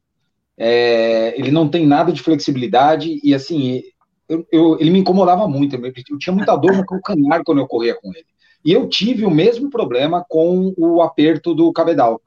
É, 0.58 1.38
ele 1.40 1.52
não 1.52 1.68
tem 1.68 1.86
nada 1.86 2.14
de 2.14 2.22
flexibilidade 2.22 3.20
e 3.24 3.34
assim 3.34 3.84
eu, 4.28 4.46
eu, 4.52 4.80
ele 4.80 4.90
me 4.90 5.00
incomodava 5.00 5.48
muito. 5.48 5.76
Eu 5.76 6.18
tinha 6.18 6.36
muita 6.36 6.56
dor 6.56 6.76
no 6.76 6.86
calcanhar 6.86 7.44
quando 7.44 7.60
eu 7.60 7.68
corria 7.68 7.96
com 7.96 8.10
ele. 8.10 8.26
E 8.64 8.72
eu 8.72 8.90
tive 8.90 9.26
o 9.26 9.32
mesmo 9.32 9.70
problema 9.70 10.26
com 10.28 10.74
o 10.78 11.02
aperto 11.02 11.54
do 11.54 11.72
cabedal. 11.72 12.22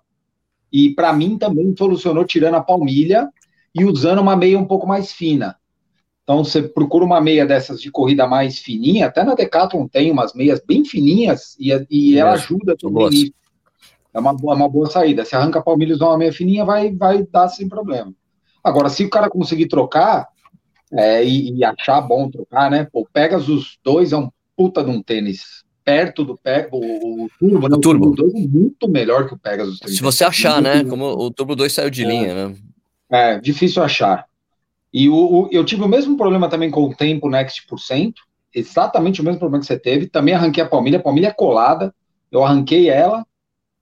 E 0.72 0.94
para 0.94 1.12
mim 1.12 1.36
também 1.36 1.74
solucionou 1.76 2.24
tirando 2.24 2.54
a 2.54 2.60
palmilha 2.60 3.28
e 3.74 3.84
usando 3.84 4.20
uma 4.20 4.36
meia 4.36 4.58
um 4.58 4.64
pouco 4.64 4.86
mais 4.86 5.12
fina. 5.12 5.56
Então 6.22 6.44
você 6.44 6.62
procura 6.62 7.04
uma 7.04 7.20
meia 7.20 7.46
dessas 7.46 7.80
de 7.80 7.90
corrida 7.90 8.26
mais 8.26 8.58
fininha, 8.58 9.06
até 9.06 9.24
na 9.24 9.34
Decathlon 9.34 9.88
tem 9.88 10.10
umas 10.10 10.34
meias 10.34 10.60
bem 10.64 10.84
fininhas 10.84 11.56
e, 11.58 11.72
e 11.90 12.18
ela 12.18 12.32
ajuda 12.32 12.76
também 12.76 13.08
nisso. 13.08 13.32
É 14.12 14.20
uma, 14.20 14.34
boa, 14.34 14.54
uma 14.54 14.68
boa 14.68 14.90
saída. 14.90 15.24
Se 15.24 15.34
arranca 15.34 15.58
a 15.58 15.62
palmilha 15.62 15.92
e 15.92 15.94
usa 15.94 16.04
uma 16.04 16.18
meia 16.18 16.32
fininha, 16.32 16.64
vai, 16.64 16.92
vai 16.94 17.22
dar 17.22 17.48
sem 17.48 17.68
problema. 17.68 18.12
Agora, 18.62 18.88
se 18.88 19.04
o 19.04 19.10
cara 19.10 19.30
conseguir 19.30 19.68
trocar, 19.68 20.28
é, 20.92 21.24
e, 21.24 21.56
e, 21.56 21.64
achar 21.64 22.00
bom 22.00 22.30
trocar, 22.30 22.70
né? 22.70 22.88
O 22.92 23.04
Pegasus 23.04 23.78
2 23.84 24.12
é 24.12 24.16
um 24.16 24.30
puta 24.56 24.82
de 24.82 24.90
um 24.90 25.02
tênis 25.02 25.64
perto 25.84 26.24
do 26.24 26.36
Pegasus, 26.36 26.72
o, 26.72 27.24
o, 27.24 27.28
Turbo, 27.38 27.68
né? 27.68 27.76
O 27.76 27.80
Turbo. 27.80 28.14
2 28.14 28.34
é 28.34 28.48
muito 28.48 28.88
melhor 28.88 29.26
que 29.26 29.34
o 29.34 29.38
Pegasus 29.38 29.78
3. 29.80 29.96
Se 29.96 30.02
você 30.02 30.24
achar, 30.24 30.60
né? 30.60 30.84
Como 30.84 31.04
o 31.04 31.30
Turbo 31.30 31.54
2 31.56 31.72
saiu 31.72 31.90
de 31.90 32.04
é, 32.04 32.06
linha, 32.06 32.34
né? 32.48 32.56
É, 33.10 33.40
difícil 33.40 33.82
achar. 33.82 34.26
E 34.92 35.08
o, 35.08 35.14
o, 35.14 35.48
eu 35.50 35.64
tive 35.64 35.82
o 35.82 35.88
mesmo 35.88 36.16
problema 36.16 36.48
também 36.48 36.70
com 36.70 36.84
o 36.84 36.94
Tempo 36.94 37.28
Next 37.28 37.66
por 37.66 37.78
cento, 37.78 38.22
exatamente 38.54 39.20
o 39.20 39.24
mesmo 39.24 39.38
problema 39.38 39.60
que 39.60 39.66
você 39.66 39.78
teve. 39.78 40.06
Também 40.06 40.34
arranquei 40.34 40.62
a 40.62 40.68
palmilha, 40.68 40.98
a 40.98 41.02
palmilha 41.02 41.28
é 41.28 41.32
colada, 41.32 41.94
eu 42.30 42.44
arranquei 42.44 42.88
ela, 42.88 43.26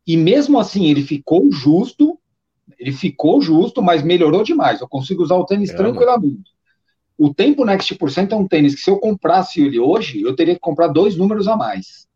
e 0.07 0.17
mesmo 0.17 0.59
assim 0.59 0.87
ele 0.87 1.03
ficou 1.03 1.51
justo, 1.51 2.19
Ele 2.79 2.93
ficou 2.93 3.41
justo, 3.41 3.81
mas 3.81 4.03
melhorou 4.03 4.43
demais. 4.43 4.81
Eu 4.81 4.89
consigo 4.89 5.23
usar 5.23 5.37
o 5.37 5.47
tênis 5.47 5.71
é, 5.71 5.77
tranquilamente. 5.77 6.56
O 7.19 7.33
Tempo 7.33 7.65
Next 7.65 7.95
Percent 7.95 8.33
é 8.33 8.37
um 8.37 8.47
tênis 8.47 8.75
que 8.75 8.81
se 8.81 8.91
eu 8.91 8.99
comprasse 8.99 9.61
ele 9.61 9.79
hoje, 9.79 10.21
eu 10.21 10.37
teria 10.37 10.55
que 10.55 10.61
comprar 10.61 10.89
dois 10.89 11.17
números 11.17 11.49
a 11.49 11.57
mais. 11.57 12.07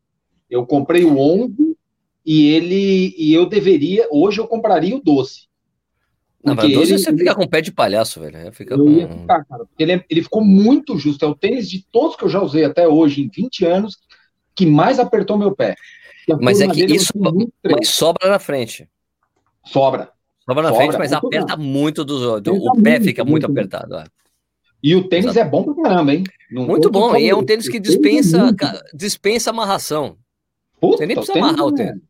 Eu 0.48 0.66
comprei 0.66 1.04
o 1.04 1.18
11 1.18 1.76
e 2.24 2.48
ele 2.48 3.14
e 3.16 3.32
eu 3.32 3.46
deveria, 3.46 4.06
hoje 4.10 4.40
eu 4.40 4.46
compraria 4.46 4.94
o 4.94 5.00
12. 5.00 5.48
Não, 6.44 6.54
mas 6.54 6.72
12 6.72 6.92
ele, 6.92 6.98
você 6.98 7.16
fica 7.16 7.34
com 7.34 7.46
pé 7.46 7.60
de 7.60 7.72
palhaço, 7.72 8.20
velho. 8.20 8.52
Fica 8.52 8.74
eu 8.74 8.84
com... 8.84 8.90
ia 8.90 9.08
ficar, 9.08 9.44
cara, 9.44 9.64
ele, 9.78 9.92
é, 9.92 10.04
ele 10.08 10.22
ficou 10.22 10.42
muito 10.42 10.98
justo. 10.98 11.24
É 11.24 11.28
o 11.28 11.34
tênis 11.34 11.68
de 11.68 11.84
todos 11.90 12.16
que 12.16 12.24
eu 12.24 12.28
já 12.28 12.40
usei 12.40 12.64
até 12.64 12.88
hoje, 12.88 13.22
em 13.22 13.28
20 13.28 13.64
anos, 13.66 13.98
que 14.54 14.66
mais 14.66 14.98
apertou 14.98 15.38
meu 15.38 15.54
pé. 15.54 15.76
Mas 16.40 16.60
é 16.60 16.68
que 16.68 16.84
isso 16.84 17.12
mas 17.16 17.88
sobra 17.88 18.28
na 18.28 18.38
frente. 18.38 18.88
Sobra. 19.64 20.10
Sobra 20.46 20.62
na 20.62 20.70
sobra, 20.70 20.86
frente, 20.86 20.98
mas 20.98 21.12
aperta 21.12 21.56
muito 21.56 22.04
do, 22.04 22.40
do 22.40 22.54
o 22.54 22.82
pé 22.82 23.00
fica 23.00 23.24
muito, 23.24 23.48
muito 23.48 23.58
apertado. 23.58 23.96
É. 23.96 24.04
E 24.82 24.94
o 24.94 25.08
tênis 25.08 25.26
Exato. 25.26 25.46
é 25.46 25.50
bom 25.50 25.62
pra 25.62 25.82
caramba, 25.82 26.14
hein? 26.14 26.24
Não 26.50 26.66
muito 26.66 26.90
bom, 26.90 27.14
e 27.16 27.28
é 27.28 27.34
um 27.34 27.44
tênis 27.44 27.68
que 27.68 27.78
dispensa, 27.78 28.54
dispensa 28.94 29.50
amarração. 29.50 30.16
Puta, 30.80 30.98
Você 30.98 31.06
nem 31.06 31.16
precisa 31.16 31.38
o 31.38 31.44
amarrar 31.44 31.66
o 31.66 31.72
tênis. 31.72 32.02
É... 32.02 32.06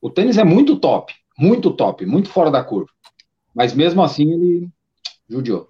O 0.00 0.10
tênis 0.10 0.38
é 0.38 0.44
muito 0.44 0.76
top, 0.76 1.14
muito 1.38 1.70
top, 1.70 2.04
muito 2.04 2.28
fora 2.28 2.50
da 2.50 2.64
curva. 2.64 2.90
Mas 3.54 3.74
mesmo 3.74 4.02
assim 4.02 4.32
ele 4.32 4.68
judiou. 5.28 5.68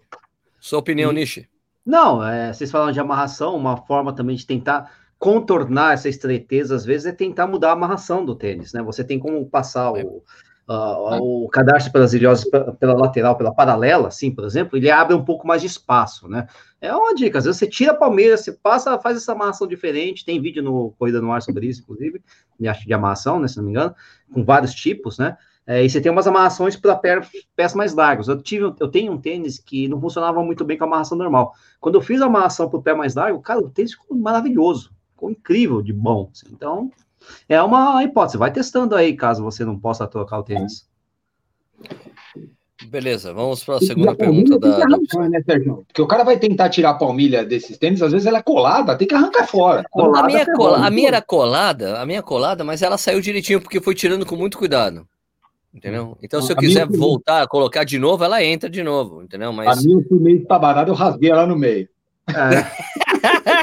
Sua 0.61 0.78
opinião, 0.78 1.12
Nishi? 1.12 1.49
Não, 1.85 2.25
é, 2.25 2.52
vocês 2.52 2.70
falam 2.70 2.92
de 2.92 3.00
amarração, 3.00 3.56
uma 3.56 3.76
forma 3.76 4.14
também 4.14 4.37
de 4.37 4.47
tentar 4.47 4.92
contornar 5.18 5.94
essa 5.94 6.09
estreiteza, 6.09 6.75
às 6.75 6.85
vezes, 6.85 7.06
é 7.06 7.12
tentar 7.12 7.47
mudar 7.47 7.70
a 7.70 7.73
amarração 7.73 8.25
do 8.25 8.35
tênis, 8.35 8.73
né? 8.73 8.82
Você 8.82 9.04
tem 9.04 9.18
como 9.18 9.44
passar 9.47 9.92
o, 9.92 10.23
uh, 10.71 11.45
o 11.45 11.49
cadarço 11.49 11.91
pelas 11.91 12.15
ilhosas 12.15 12.49
pela 12.79 12.95
lateral, 12.95 13.37
pela 13.37 13.53
paralela, 13.53 14.09
assim, 14.09 14.31
por 14.31 14.45
exemplo, 14.45 14.79
ele 14.79 14.91
abre 14.91 15.15
um 15.15 15.25
pouco 15.25 15.47
mais 15.47 15.61
de 15.61 15.67
espaço, 15.67 16.29
né? 16.29 16.47
É 16.81 16.95
uma 16.95 17.15
dica, 17.15 17.39
às 17.39 17.45
vezes 17.45 17.59
você 17.59 17.67
tira 17.67 17.93
a 17.93 17.97
palmeira, 17.97 18.37
você 18.37 18.53
passa, 18.53 18.99
faz 18.99 19.17
essa 19.17 19.33
amarração 19.33 19.67
diferente, 19.67 20.25
tem 20.25 20.41
vídeo 20.41 20.62
no 20.62 20.93
Corrida 20.93 21.21
no 21.21 21.33
Ar 21.33 21.43
sobre 21.43 21.67
isso, 21.67 21.83
inclusive, 21.83 22.23
de, 22.59 22.87
de 22.87 22.95
amarração, 22.95 23.39
né, 23.41 23.49
se 23.49 23.57
não 23.57 23.65
me 23.65 23.71
engano, 23.71 23.95
com 24.33 24.45
vários 24.45 24.73
tipos, 24.73 25.19
né? 25.19 25.37
É, 25.67 25.85
e 25.85 25.91
você 25.91 26.00
tem 26.00 26.11
umas 26.11 26.27
amarrações 26.27 26.75
para 26.75 26.99
pés 27.55 27.75
mais 27.75 27.95
largos. 27.95 28.29
Eu, 28.29 28.41
tive, 28.41 28.65
eu 28.81 28.89
tenho 28.89 29.12
um 29.12 29.19
tênis 29.21 29.59
que 29.59 29.87
não 29.89 30.00
funcionava 30.00 30.43
muito 30.43 30.65
bem 30.65 30.77
com 30.77 30.85
a 30.85 30.87
amarração 30.87 31.17
normal. 31.17 31.53
Quando 31.79 31.97
eu 31.97 32.00
fiz 32.00 32.21
a 32.23 32.27
amarração 32.27 32.69
para 32.69 32.79
o 32.79 32.83
pé 32.83 32.95
mais 32.95 33.15
largo, 33.15 33.41
cara, 33.41 33.61
o 33.61 33.71
tênis 33.71 33.93
ficou 33.93 34.17
maravilhoso, 34.17 34.91
ficou 35.12 35.31
incrível 35.31 35.83
de 35.83 35.93
bom. 35.93 36.31
Assim. 36.33 36.47
Então, 36.50 36.91
é 37.49 37.61
uma 37.62 38.03
hipótese. 38.03 38.39
Vai 38.39 38.53
testando 38.53 38.95
aí, 38.95 39.15
caso 39.15 39.43
você 39.43 39.65
não 39.65 39.79
possa 39.79 40.07
trocar 40.07 40.39
o 40.39 40.43
tênis. 40.43 40.89
Beleza, 42.87 43.35
vamos 43.35 43.62
para 43.62 43.77
a 43.77 43.81
segunda 43.81 44.15
pergunta 44.15 44.59
da. 44.59 44.77
Arrancar, 44.77 45.29
né, 45.29 45.43
Sérgio? 45.45 45.85
Porque 45.87 46.00
o 46.00 46.07
cara 46.07 46.25
vai 46.25 46.39
tentar 46.39 46.71
tirar 46.71 46.91
a 46.91 46.95
palmilha 46.95 47.45
desses 47.45 47.77
tênis, 47.77 48.00
às 48.00 48.12
vezes 48.12 48.27
ela 48.27 48.39
é 48.39 48.43
colada, 48.43 48.97
tem 48.97 49.07
que 49.07 49.15
arrancar 49.15 49.47
fora. 49.47 49.85
Colada, 49.91 50.25
a, 50.25 50.27
minha 50.27 50.47
cola... 50.55 50.87
a 50.87 50.91
minha 50.91 51.09
era 51.09 51.21
colada, 51.21 52.00
a 52.00 52.07
minha 52.07 52.23
colada, 52.23 52.65
mas 52.65 52.81
ela 52.81 52.97
saiu 52.97 53.21
direitinho 53.21 53.61
porque 53.61 53.81
foi 53.81 53.95
tirando 53.95 54.25
com 54.25 54.35
muito 54.35 54.57
cuidado. 54.57 55.07
Entendeu? 55.73 56.19
Então, 56.21 56.43
se 56.43 56.53
eu 56.53 56.57
a 56.57 56.59
quiser 56.59 56.87
voltar, 56.89 57.47
colocar 57.47 57.85
de 57.85 57.99
novo, 57.99 58.25
ela 58.25 58.43
entra 58.43 58.69
de 58.69 58.83
novo, 58.83 59.23
entendeu? 59.23 59.53
Mas... 59.53 59.79
A 59.79 59.83
minha, 59.83 59.99
eu 59.99 60.09
fui 60.09 60.19
meio 60.19 60.39
estabanada, 60.39 60.91
eu 60.91 60.95
rasguei 60.95 61.31
ela 61.31 61.47
no 61.47 61.57
meio. 61.57 61.89
É. 62.37 62.91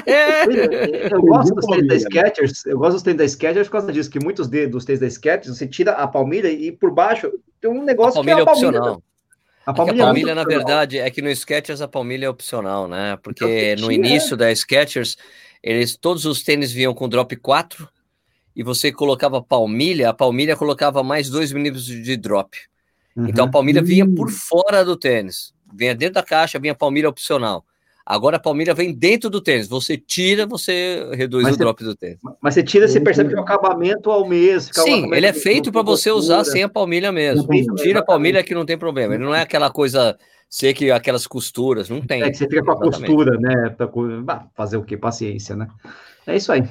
eu 1.11 1.21
gosto 1.21 1.55
dos 1.55 1.65
tênis 1.65 1.87
da 1.87 1.99
Skechers, 1.99 2.65
eu 2.65 2.77
gosto 2.77 2.93
dos 2.93 3.03
tênis 3.03 3.17
da 3.17 3.27
Skechers 3.27 3.67
por 3.67 3.73
causa 3.73 3.91
disso, 3.91 4.09
que 4.09 4.19
muitos 4.19 4.47
dos 4.47 4.85
tênis 4.85 4.99
da 4.99 5.09
Skechers, 5.09 5.57
você 5.57 5.67
tira 5.67 5.91
a 5.93 6.07
palmilha 6.07 6.49
e 6.49 6.71
por 6.71 6.91
baixo 6.91 7.31
tem 7.59 7.69
um 7.69 7.83
negócio 7.83 8.21
a 8.21 8.23
que 8.23 8.29
é 8.29 8.33
a 8.33 8.45
palmilha. 8.45 8.67
Opcional. 8.69 9.03
A 9.65 9.73
palmilha, 9.73 9.99
é 9.99 10.01
a 10.01 10.05
palmilha 10.05 10.31
é 10.31 10.35
na 10.35 10.43
verdade, 10.45 10.97
é 10.97 11.09
que 11.09 11.21
no 11.21 11.29
Skechers 11.29 11.81
a 11.81 11.87
palmilha 11.87 12.27
é 12.27 12.29
opcional, 12.29 12.87
né? 12.87 13.17
Porque 13.21 13.75
no 13.77 13.91
início 13.91 14.35
é. 14.35 14.37
da 14.37 14.55
Skechers, 14.55 15.17
eles, 15.61 15.97
todos 15.97 16.25
os 16.25 16.41
tênis 16.41 16.71
vinham 16.71 16.93
com 16.93 17.09
drop 17.09 17.35
4 17.35 17.87
e 18.55 18.63
você 18.63 18.91
colocava 18.91 19.41
palmilha, 19.41 20.09
a 20.09 20.13
palmilha 20.13 20.55
colocava 20.55 21.03
mais 21.03 21.29
2 21.29 21.51
milímetros 21.51 21.85
de 21.85 22.15
drop. 22.15 22.57
Uhum. 23.15 23.27
Então 23.27 23.45
a 23.45 23.49
palmilha 23.49 23.81
vinha 23.81 24.07
por 24.09 24.31
fora 24.31 24.85
do 24.85 24.95
tênis. 24.95 25.53
Vinha 25.73 25.93
dentro 25.93 26.15
da 26.15 26.23
caixa, 26.23 26.57
vinha 26.57 26.71
a 26.71 26.75
palmilha 26.75 27.09
opcional. 27.09 27.65
Agora 28.09 28.37
a 28.37 28.39
palmilha 28.39 28.73
vem 28.73 28.93
dentro 28.93 29.29
do 29.29 29.41
tênis. 29.41 29.67
Você 29.67 29.97
tira, 29.97 30.45
você 30.45 31.05
reduz 31.11 31.43
mas 31.43 31.51
o 31.51 31.57
você, 31.57 31.63
drop 31.63 31.83
do 31.83 31.93
tênis. 31.93 32.19
Mas 32.39 32.53
você 32.53 32.63
tira, 32.63 32.87
você 32.87 33.01
percebe 33.01 33.31
que 33.31 33.35
o 33.35 33.41
acabamento 33.41 34.09
ao 34.09 34.25
mesmo. 34.25 34.73
Sim, 34.73 35.13
ele 35.13 35.25
é 35.25 35.33
feito 35.33 35.73
para 35.73 35.81
você 35.81 36.09
usar 36.09 36.45
sem 36.45 36.63
a 36.63 36.69
palmilha 36.69 37.11
mesmo. 37.11 37.45
Tira 37.75 37.99
a 37.99 38.05
palmilha 38.05 38.41
que 38.45 38.55
não 38.55 38.65
tem 38.65 38.77
problema. 38.77 39.15
Ele 39.15 39.25
não 39.25 39.35
é 39.35 39.41
aquela 39.41 39.69
coisa 39.69 40.17
ser 40.49 40.73
que 40.73 40.89
aquelas 40.89 41.27
costuras, 41.27 41.89
não 41.89 41.99
tem. 41.99 42.23
É 42.23 42.31
que 42.31 42.37
você 42.37 42.47
fica 42.47 42.63
com 42.63 42.71
a 42.71 42.77
costura, 42.77 43.37
né? 43.37 43.75
Pra 43.75 44.47
fazer 44.55 44.77
o 44.77 44.83
quê? 44.83 44.95
Paciência, 44.95 45.57
né? 45.57 45.67
É 46.25 46.37
isso 46.37 46.53
aí. 46.53 46.63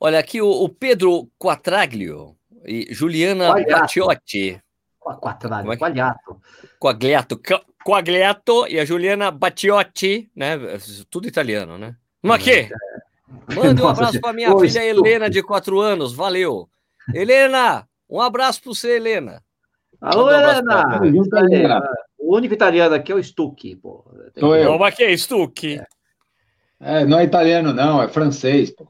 Olha 0.00 0.18
aqui 0.18 0.42
o, 0.42 0.50
o 0.50 0.68
Pedro 0.68 1.28
Quatraglio 1.38 2.34
e 2.66 2.88
Juliana 2.90 3.54
Batiotti. 3.54 4.60
Quatraglio, 5.00 5.72
é 5.72 5.76
Quagliato. 5.76 6.40
Quagliato. 6.80 7.40
Quagliato 7.84 8.66
e 8.68 8.78
a 8.78 8.84
Juliana 8.84 9.30
Batiotti, 9.30 10.30
né? 10.34 10.58
Tudo 11.10 11.26
italiano, 11.26 11.78
né? 11.78 11.96
Mas 12.22 12.40
aqui, 12.40 12.50
é. 12.50 12.70
manda 13.54 13.84
um 13.84 13.88
abraço 13.88 14.20
para 14.20 14.32
minha 14.32 14.56
filha 14.58 14.84
Helena, 14.84 15.28
de 15.28 15.42
4 15.42 15.80
anos. 15.80 16.12
Valeu. 16.12 16.68
Helena, 17.12 17.86
um 18.08 18.20
abraço 18.20 18.62
para 18.62 18.72
você, 18.72 18.96
Helena. 18.96 19.42
Alô, 20.00 20.26
um 20.26 20.30
Helena! 20.30 21.82
O 22.18 22.36
único 22.36 22.54
italiano 22.54 22.94
aqui 22.94 23.12
é 23.12 23.14
o 23.14 23.22
Stucchi, 23.22 23.76
pô. 23.76 24.04
Sou 24.38 24.56
eu. 24.56 24.72
É 24.84 25.12
é 25.12 25.16
Stucchi? 25.16 25.80
É. 26.80 27.02
é. 27.02 27.04
não 27.04 27.18
é 27.18 27.24
italiano, 27.24 27.72
não, 27.72 28.02
é 28.02 28.08
francês, 28.08 28.70
pô. 28.70 28.86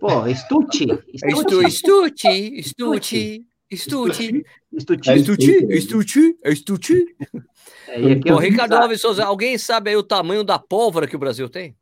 Pô, 0.00 0.22
Stucci. 0.32 0.86
Stucci, 1.16 1.70
Stucci, 1.70 2.62
Stucci. 2.62 3.46
Estuche. 3.70 4.44
Estuche. 4.72 5.66
Estuche. 5.68 6.36
Estuche. 6.44 7.04
É, 7.88 8.32
Ô, 8.32 8.38
Ricardo 8.38 8.74
Alves 8.74 9.00
Souza, 9.00 9.24
alguém 9.24 9.58
sabe 9.58 9.90
aí 9.90 9.96
o 9.96 10.02
tamanho 10.02 10.44
da 10.44 10.58
pólvora 10.58 11.06
que 11.06 11.16
o 11.16 11.18
Brasil 11.18 11.48
tem? 11.48 11.76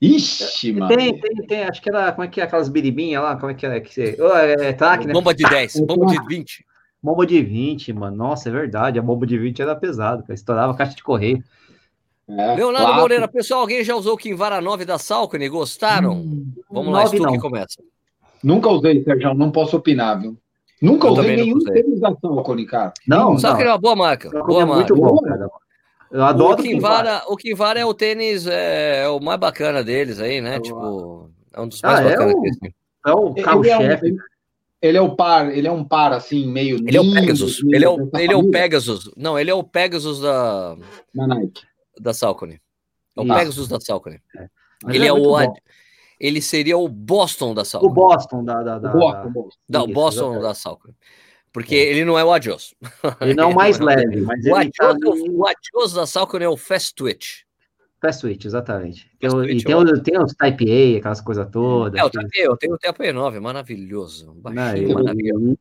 Ixi, 0.00 0.72
mano. 0.72 0.94
Tem, 0.94 1.18
tem, 1.18 1.46
tem. 1.46 1.62
Acho 1.64 1.82
que 1.82 1.88
era, 1.88 2.12
como 2.12 2.24
é 2.24 2.28
que 2.28 2.40
é 2.40 2.44
aquelas 2.44 2.68
biribinhas 2.68 3.22
lá, 3.22 3.36
como 3.36 3.50
é 3.50 3.54
que 3.54 3.66
é? 3.66 3.80
Que 3.80 3.92
você... 3.92 4.16
oh, 4.20 4.36
é, 4.36 4.68
é 4.68 4.72
track, 4.72 5.06
né? 5.06 5.12
Bomba 5.12 5.34
de 5.34 5.42
10, 5.42 5.80
bomba 5.86 6.06
de 6.06 6.26
20. 6.26 6.64
Bomba 7.02 7.26
de 7.26 7.42
20, 7.42 7.92
mano. 7.92 8.16
Nossa, 8.16 8.48
é 8.48 8.52
verdade. 8.52 8.98
A 8.98 9.02
bomba 9.02 9.26
de 9.26 9.38
20 9.38 9.62
era 9.62 9.74
pesado, 9.74 10.22
cara. 10.22 10.34
Estourava 10.34 10.72
a 10.72 10.76
caixa 10.76 10.94
de 10.94 11.02
correio. 11.02 11.42
É, 12.28 12.54
Leonardo 12.54 12.86
quatro. 12.86 13.00
Moreira, 13.00 13.28
pessoal, 13.28 13.60
alguém 13.60 13.82
já 13.82 13.96
usou 13.96 14.14
o 14.14 14.18
Kinvara 14.18 14.60
9 14.60 14.84
da 14.84 14.98
Salcone? 14.98 15.48
Gostaram? 15.48 16.12
Hum, 16.12 16.52
Vamos 16.70 16.92
lá, 16.92 17.06
Stu 17.06 17.26
que 17.26 17.38
começa. 17.38 17.82
Nunca 18.42 18.68
usei, 18.68 19.02
Sérgio, 19.02 19.34
não 19.34 19.50
posso 19.50 19.76
opinar, 19.76 20.20
viu? 20.20 20.36
Nunca 20.80 21.08
eu 21.08 21.12
usei 21.12 21.36
nenhum 21.36 21.58
tênis 21.58 22.00
da 22.00 22.14
Salcone, 22.14 22.66
cara. 22.66 22.92
Não, 23.06 23.38
Só 23.38 23.56
que 23.56 23.62
é 23.62 23.66
uma 23.66 23.78
boa 23.78 23.96
marca. 23.96 24.30
Boa 24.30 24.62
é 24.62 24.64
marca. 24.64 24.94
Muito 24.94 24.96
bom, 24.96 25.18
cara. 25.20 25.48
Eu 26.10 26.24
adoro 26.24 26.60
o 26.60 26.62
Kinvara. 26.62 27.22
O 27.28 27.36
Kinvara 27.36 27.80
é 27.80 27.84
o 27.84 27.92
tênis, 27.92 28.46
é, 28.46 29.02
é, 29.02 29.08
o 29.08 29.20
mais 29.20 29.38
bacana 29.38 29.84
deles 29.84 30.20
aí, 30.20 30.40
né? 30.40 30.58
Tipo, 30.60 31.30
é 31.52 31.60
um 31.60 31.68
dos 31.68 31.82
mais 31.82 32.00
ah, 32.00 32.02
bacanas 32.04 32.34
é 33.06 33.12
o, 33.12 33.12
É 33.12 33.12
o 33.12 33.34
carro-chefe. 33.34 34.16
Ele 34.80 34.96
é 34.96 35.00
o 35.00 35.16
par, 35.16 35.50
ele 35.50 35.66
é 35.66 35.72
um 35.72 35.82
par 35.82 36.12
assim, 36.12 36.46
meio. 36.46 36.76
Ele 36.76 36.98
lindo, 36.98 36.98
é 36.98 37.00
o 37.00 37.12
Pegasus. 37.12 37.62
Ele 37.64 37.84
é 37.84 37.88
o, 37.88 38.10
ele 38.16 38.32
é 38.32 38.36
o 38.36 38.50
Pegasus. 38.50 39.10
Não, 39.16 39.38
ele 39.38 39.50
é 39.50 39.54
o 39.54 39.64
Pegasus 39.64 40.20
da. 40.20 40.76
Da 41.12 41.26
Nike. 41.26 41.62
Da 42.00 42.14
Salcone. 42.14 42.60
É 43.16 43.20
o 43.20 43.24
Isso. 43.24 43.34
Pegasus 43.34 43.68
da 43.68 43.80
Salcone. 43.80 44.20
É. 44.36 44.48
Ele 44.88 45.04
é, 45.04 45.08
é 45.08 45.12
o. 45.12 45.20
Bom. 45.20 45.54
Ele 46.20 46.42
seria 46.42 46.76
o 46.76 46.88
Boston 46.88 47.54
da 47.54 47.64
Salcone. 47.64 47.92
O 47.92 47.94
Boston 47.94 48.44
da. 48.44 48.62
da, 48.62 48.78
da, 48.78 48.90
Boston, 48.90 49.30
Boston. 49.30 49.60
Da, 49.68 49.80
Isso, 49.80 49.92
Boston 49.92 50.40
da 50.40 50.54
Salcone. 50.54 50.94
Porque 51.52 51.74
é. 51.74 51.90
ele 51.90 52.04
não 52.04 52.18
é 52.18 52.24
o 52.24 52.32
Adios. 52.32 52.74
Ele 53.20 53.34
não 53.34 53.44
é 53.44 53.46
o 53.46 53.54
mais 53.56 53.78
leve, 53.78 54.20
mas 54.20 54.44
o 54.44 54.54
Adios, 54.54 54.74
tá... 54.76 54.96
o 55.30 55.46
Adios 55.46 55.92
da 55.92 56.06
Salcone 56.06 56.44
é 56.44 56.48
o 56.48 56.56
Fast 56.56 56.94
Twitch. 56.94 57.42
Fast 58.00 58.20
Switch, 58.20 58.44
exatamente. 58.44 59.10
Tem, 59.18 59.28
Fast 59.28 59.52
e 59.52 59.64
tem, 59.64 59.74
o, 59.74 60.02
tem 60.02 60.22
os 60.22 60.32
Type 60.34 60.94
A, 60.94 60.98
aquelas 60.98 61.20
coisas 61.20 61.48
todas. 61.50 62.00
É, 62.00 62.04
o 62.04 62.10
Type 62.10 62.40
A, 62.40 62.44
eu 62.44 62.56
tenho 62.56 62.74
o 62.74 62.78
Type 62.78 63.08
A 63.08 63.12
9, 63.12 63.40
maravilhoso. 63.40 64.34
Baixinho, 64.34 64.88
não, 64.88 65.02
maravilhoso. 65.02 65.58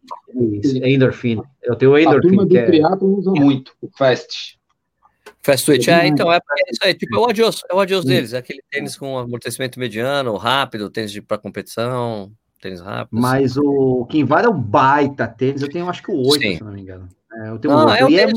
Isso, 0.53 0.77
endorfina. 0.85 1.43
Eu 1.63 1.75
tenho 1.75 1.91
o 1.91 1.97
endorfina. 1.97 2.17
A 2.17 2.21
turma 2.21 2.45
do 2.45 2.49
que 2.49 2.57
é... 2.57 2.65
triatlo 2.65 3.17
usa 3.17 3.31
muito, 3.31 3.73
o 3.81 3.89
Fast. 3.97 4.56
Fast 5.47 5.65
Twitch, 5.65 5.87
é, 5.87 6.05
então, 6.05 6.29
é, 6.29 6.35
é 6.35 6.71
isso 6.71 6.81
aí, 6.83 6.93
tipo, 6.93 7.15
é 7.15 7.19
o 7.19 7.29
adios, 7.29 7.63
é 7.71 7.73
o 7.73 7.79
adios 7.79 8.03
deles, 8.03 8.33
é 8.33 8.37
aquele 8.37 8.61
tênis 8.69 8.97
com 8.97 9.17
amortecimento 9.17 9.79
mediano, 9.79 10.35
rápido, 10.35 10.89
tênis 10.89 11.17
para 11.21 11.37
competição, 11.37 12.29
tênis 12.61 12.81
rápido. 12.81 13.17
Mas 13.17 13.55
o 13.55 14.05
quem 14.09 14.25
vale 14.25 14.47
é 14.47 14.49
o 14.49 14.53
baita 14.53 15.25
tênis, 15.25 15.61
eu 15.61 15.69
tenho 15.69 15.87
acho 15.87 16.03
que 16.03 16.11
o 16.11 16.17
8, 16.21 16.41
Sim. 16.41 16.57
se 16.57 16.63
não 16.65 16.73
me 16.73 16.81
engano. 16.81 17.07
É, 17.31 17.49
eu 17.49 17.59
tenho 17.59 17.73
não, 17.73 17.85
o 17.85 17.89
8, 17.89 17.97
é 17.97 18.05
o 18.05 18.09
e 18.09 18.19
é, 18.19 18.27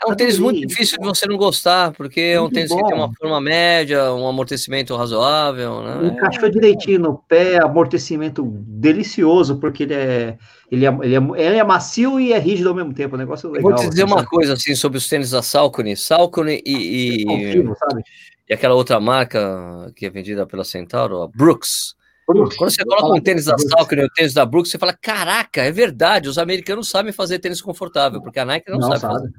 É 0.00 0.08
um 0.08 0.14
tênis 0.14 0.38
muito 0.38 0.64
difícil 0.64 0.96
de 0.98 1.04
você 1.04 1.26
não 1.26 1.36
gostar, 1.36 1.92
porque 1.92 2.20
é 2.20 2.40
um 2.40 2.48
tênis 2.48 2.70
bom. 2.70 2.76
que 2.76 2.84
tem 2.84 2.94
uma 2.96 3.12
forma 3.14 3.40
média, 3.40 4.12
um 4.12 4.28
amortecimento 4.28 4.94
razoável, 4.94 5.82
né? 5.82 6.06
Encaixou 6.06 6.48
direitinho 6.48 7.00
no 7.00 7.18
pé, 7.18 7.60
amortecimento 7.60 8.44
delicioso, 8.44 9.58
porque 9.58 9.82
ele 9.82 9.94
é, 9.94 10.38
ele 10.70 10.86
é, 10.86 10.98
ele 11.02 11.16
é, 11.16 11.46
ele 11.46 11.56
é 11.56 11.64
macio 11.64 12.20
e 12.20 12.32
é 12.32 12.38
rígido 12.38 12.68
ao 12.68 12.76
mesmo 12.76 12.94
tempo, 12.94 13.16
um 13.16 13.18
negócio 13.18 13.50
legal. 13.50 13.72
Eu 13.72 13.76
vou 13.76 13.84
te 13.84 13.90
dizer 13.90 14.04
assim, 14.04 14.12
uma 14.12 14.20
sabe? 14.20 14.30
coisa, 14.30 14.52
assim, 14.52 14.74
sobre 14.76 14.98
os 14.98 15.08
tênis 15.08 15.30
da 15.30 15.42
Salcone. 15.42 15.96
Salcone 15.96 16.62
e... 16.64 17.24
e... 17.24 17.74
sabe? 17.76 18.02
E 18.48 18.54
aquela 18.54 18.74
outra 18.74 19.00
marca 19.00 19.92
que 19.96 20.06
é 20.06 20.10
vendida 20.10 20.46
pela 20.46 20.64
Centauro, 20.64 21.22
a 21.22 21.28
Brooks. 21.28 21.96
Brooks. 22.26 22.56
Quando 22.56 22.70
você 22.70 22.84
coloca 22.84 23.18
um 23.18 23.20
tênis 23.20 23.46
da 23.46 23.58
Salcone 23.58 24.02
e 24.02 24.04
o 24.04 24.10
tênis 24.10 24.32
da 24.32 24.46
Brooks, 24.46 24.70
você 24.70 24.78
fala, 24.78 24.92
caraca, 24.92 25.62
é 25.62 25.72
verdade, 25.72 26.28
os 26.28 26.38
americanos 26.38 26.88
sabem 26.88 27.12
fazer 27.12 27.40
tênis 27.40 27.60
confortável, 27.60 28.22
porque 28.22 28.38
a 28.38 28.44
Nike 28.44 28.70
não, 28.70 28.78
não 28.78 28.96
sabe, 28.96 29.00
sabe. 29.00 29.32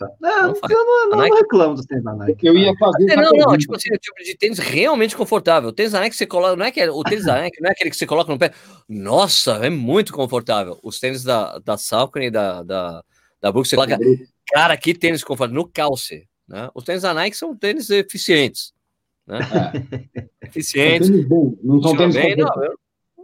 Fazer. 0.00 0.14
Não, 0.20 0.48
não 0.48 0.54
eu 0.68 0.84
não, 1.10 1.18
não 1.18 1.36
reclamo 1.36 1.74
dos 1.74 1.86
tênis 1.86 2.02
da 2.02 2.14
Nike. 2.14 2.46
Eu 2.46 2.56
ia 2.56 2.74
fazer. 2.76 3.16
Não, 3.16 3.30
não, 3.30 3.56
tipo 3.56 3.76
assim, 3.76 3.94
o 3.94 3.98
tipo 3.98 4.22
de 4.24 4.36
tênis 4.36 4.58
realmente 4.58 5.16
confortável. 5.16 5.68
O 5.68 5.72
tênis 5.72 5.92
da 5.92 6.00
Nike 6.00 6.16
você 6.16 6.26
coloca, 6.26 6.56
não 6.56 6.66
é 6.66 6.70
que 6.70 6.80
é, 6.80 6.90
o 6.90 7.02
tênis 7.04 7.24
da 7.24 7.36
Nike 7.36 7.60
não 7.60 7.68
é 7.68 7.72
aquele 7.72 7.90
que 7.90 7.96
você 7.96 8.06
coloca 8.06 8.32
no 8.32 8.38
pé. 8.38 8.52
Nossa, 8.88 9.52
é 9.64 9.70
muito 9.70 10.12
confortável. 10.12 10.78
Os 10.82 10.98
tênis 10.98 11.22
da, 11.22 11.58
da 11.58 11.76
Salcone 11.76 12.26
e 12.26 12.30
da, 12.30 12.62
da, 12.62 13.04
da 13.40 13.52
Brooks, 13.52 13.70
você 13.70 13.76
coloca. 13.76 13.98
Cara, 14.52 14.76
que 14.76 14.94
tênis 14.94 15.22
confortável. 15.22 15.62
No 15.62 15.68
calce. 15.68 16.26
Né? 16.48 16.68
Os 16.74 16.82
tênis 16.82 17.02
da 17.02 17.14
Nike 17.14 17.36
são 17.36 17.54
tênis 17.54 17.90
eficientes. 17.90 18.72
Né? 19.26 19.38
É. 20.42 20.46
Eficientes. 20.46 21.08
Não 21.62 21.80
são 21.80 21.96
tênis 21.96 22.16
bem, 22.16 22.34
não, 22.34 22.48
eu, 22.64 22.74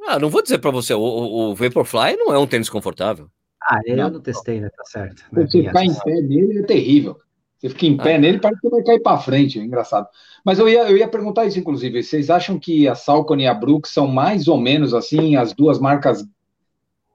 ah, 0.07 0.19
não 0.21 0.31
vou 0.31 0.41
dizer 0.41 0.59
para 0.59 0.71
você, 0.71 0.95
o, 0.95 1.01
o 1.01 1.55
Vaporfly 1.55 2.17
não 2.17 2.33
é 2.33 2.39
um 2.39 2.47
tênis 2.47 2.69
confortável. 2.69 3.29
Ah, 3.69 3.81
ele 3.85 4.01
eu 4.01 4.11
não 4.11 4.21
testei, 4.21 4.61
né? 4.61 4.69
Tá 4.69 4.85
certo. 4.85 5.25
Você 5.33 5.63
ficar 5.63 5.85
em 5.85 5.93
pé 5.93 6.21
nele 6.21 6.61
é 6.61 6.63
terrível. 6.63 7.17
Você 7.59 7.71
fica 7.71 7.87
em 7.87 7.97
pé 7.97 8.15
ah. 8.15 8.19
nele, 8.19 8.39
parece 8.39 8.61
que 8.61 8.69
vai 8.69 8.83
cair 8.83 9.01
para 9.01 9.19
frente, 9.19 9.59
é 9.59 9.63
engraçado. 9.63 10.07
Mas 10.45 10.59
eu 10.59 10.69
ia, 10.69 10.89
eu 10.89 10.97
ia 10.97 11.09
perguntar 11.09 11.47
isso, 11.47 11.59
inclusive. 11.59 12.03
Vocês 12.03 12.31
acham 12.31 12.59
que 12.59 12.87
a 12.87 12.95
Salcone 12.95 13.45
e 13.45 13.47
a 13.47 13.55
Brooks 13.55 13.93
são 13.93 14.07
mais 14.07 14.47
ou 14.47 14.57
menos 14.57 14.95
assim, 14.95 15.35
as 15.35 15.53
duas 15.53 15.81
marcas 15.81 16.25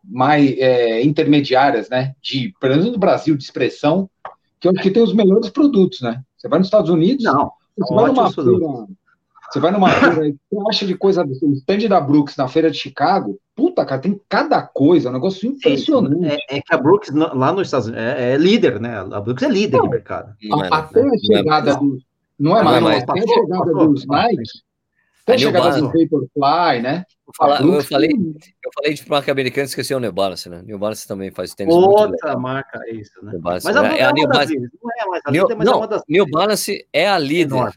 mais 0.04 0.58
é, 0.58 1.02
intermediárias, 1.04 1.90
né? 1.90 2.14
De, 2.22 2.54
pelo 2.60 2.76
menos 2.76 2.92
no 2.92 2.98
Brasil, 2.98 3.38
de 3.38 3.44
expressão, 3.44 4.10
que 4.60 4.68
é 4.68 4.74
que 4.74 4.92
tem 4.92 5.04
os 5.04 5.14
melhores 5.14 5.50
produtos, 5.50 6.02
né? 6.02 6.22
Você 6.38 6.50
vai 6.50 6.60
nos 6.60 6.68
Estados 6.68 6.90
Unidos, 6.90 7.24
não, 7.24 7.52
você 7.78 7.94
vai 7.94 8.08
numa 8.08 8.32
feira, 8.32 8.52
você 9.52 9.60
vai 9.60 9.72
numa 9.72 9.90
feira, 9.90 10.16
você 10.50 10.70
acha 10.70 10.86
de 10.86 10.96
coisa, 10.96 11.26
o 11.26 11.54
stand 11.54 11.90
da 11.90 12.00
Brooks 12.00 12.38
na 12.38 12.48
feira 12.48 12.72
de 12.72 12.78
Chicago, 12.78 13.38
puta, 13.54 13.86
cara, 13.86 14.00
tem 14.00 14.20
cada 14.30 14.62
coisa, 14.62 15.10
um 15.10 15.14
negócio 15.14 15.48
impressionante. 15.48 16.26
É, 16.26 16.58
é 16.58 16.62
que 16.62 16.74
a 16.74 16.78
Brooks, 16.78 17.12
lá 17.12 17.52
nos 17.52 17.68
Estados 17.68 17.88
Unidos, 17.88 18.06
é, 18.06 18.34
é 18.34 18.38
líder, 18.38 18.80
né? 18.80 19.00
A 19.00 19.20
Brooks 19.20 19.44
é 19.44 19.50
líder 19.50 19.78
não, 19.78 19.84
de 19.84 19.90
mercado. 19.90 20.34
até 20.72 21.02
a 21.02 21.18
chegada 21.18 21.76
do. 21.76 21.98
Não 22.40 22.58
é 22.58 22.64
mais, 22.64 23.04
até 23.04 23.20
a 23.20 23.28
chegada 23.28 23.74
dos 23.74 24.08
Nike, 24.08 24.44
até 25.24 25.34
a 25.34 25.38
chegada 25.38 25.82
do 25.82 25.88
Vaporfly, 25.88 26.82
né? 26.82 27.06
Falar, 27.38 27.62
eu, 27.62 27.82
falei, 27.84 28.10
eu 28.12 28.72
falei 28.74 28.94
de 28.94 29.10
marca 29.10 29.32
americana, 29.32 29.66
esqueci 29.66 29.94
o 29.94 30.00
New 30.00 30.12
Balance, 30.12 30.50
né? 30.50 30.62
New 30.66 30.78
Balance 30.78 31.08
também 31.08 31.32
faz 31.32 31.54
tênis 31.54 31.74
Outra 31.74 32.38
marca, 32.38 32.80
é 32.88 32.96
isso, 32.96 33.24
né? 33.24 33.34
Balance, 33.38 33.66
mas 33.66 33.76
é, 33.76 34.00
é 34.00 34.04
a 34.04 34.12
New 34.12 34.28
Balance. 34.28 34.56
Não 34.56 34.92
é 34.98 35.06
mais 35.08 35.22
a 35.26 35.32
líder, 35.32 35.56
mas 35.56 35.68
é 35.68 35.72
uma 35.72 35.88
das 35.88 36.02
New 36.10 36.26
Balance 36.30 36.88
é 36.92 37.08
a 37.08 37.18
líder 37.18 37.72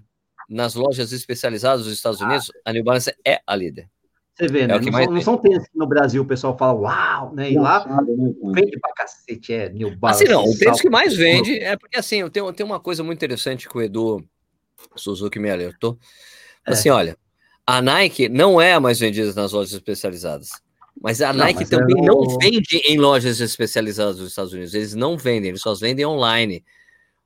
nas 0.55 0.75
lojas 0.75 1.13
especializadas 1.13 1.85
dos 1.85 1.93
Estados 1.93 2.23
ah. 2.23 2.27
Unidos. 2.27 2.51
Ah. 2.65 2.71
A 2.71 2.73
New 2.73 2.85
Balance 2.85 3.13
é 3.27 3.41
a 3.47 3.57
líder. 3.57 3.89
Você 4.35 4.49
vê, 4.49 4.63
é 4.63 4.67
né? 4.67 4.75
É 4.75 4.81
não, 4.81 4.93
são, 4.93 5.13
não 5.13 5.21
são 5.21 5.37
tênis 5.37 5.69
que 5.69 5.79
no 5.79 5.87
Brasil 5.87 6.23
o 6.23 6.27
pessoal 6.27 6.57
fala, 6.59 6.73
uau, 6.73 7.35
né? 7.35 7.53
E 7.53 7.59
lá 7.59 7.87
né, 7.87 8.33
vende 8.53 8.79
pra 8.81 8.93
cacete, 8.93 9.53
é 9.53 9.69
New 9.69 9.97
Balance. 9.97 10.25
Assim, 10.25 10.33
não, 10.33 10.45
o 10.45 10.59
tênis 10.59 10.81
que 10.81 10.91
mais 10.91 11.15
vende 11.15 11.59
é 11.59 11.77
porque, 11.77 11.99
assim, 11.99 12.17
eu 12.17 12.31
tenho, 12.31 12.53
tenho 12.53 12.69
uma 12.69 12.81
coisa 12.81 13.05
muito 13.05 13.19
interessante 13.19 13.69
que 13.69 13.77
o 13.77 13.83
Edu 13.83 14.25
Suzuki 14.97 15.39
me 15.39 15.51
alertou. 15.51 15.99
É. 16.67 16.73
Assim, 16.73 16.89
olha, 16.89 17.17
a 17.67 17.81
Nike 17.81 18.29
não 18.29 18.61
é 18.61 18.75
a 18.75 18.81
mais 18.81 18.99
vendida 18.99 19.33
nas 19.35 19.53
lojas 19.53 19.73
especializadas. 19.73 20.49
Mas 21.01 21.21
a 21.21 21.33
não, 21.33 21.45
Nike 21.45 21.61
mas 21.61 21.69
também 21.69 22.03
não... 22.03 22.23
não 22.23 22.39
vende 22.39 22.79
em 22.89 22.99
lojas 22.99 23.41
especializadas 23.41 24.17
dos 24.17 24.31
Estados 24.31 24.53
Unidos. 24.53 24.75
Eles 24.75 24.95
não 24.95 25.17
vendem, 25.17 25.51
eles 25.51 25.61
só 25.61 25.75
vendem 25.75 26.05
online. 26.05 26.65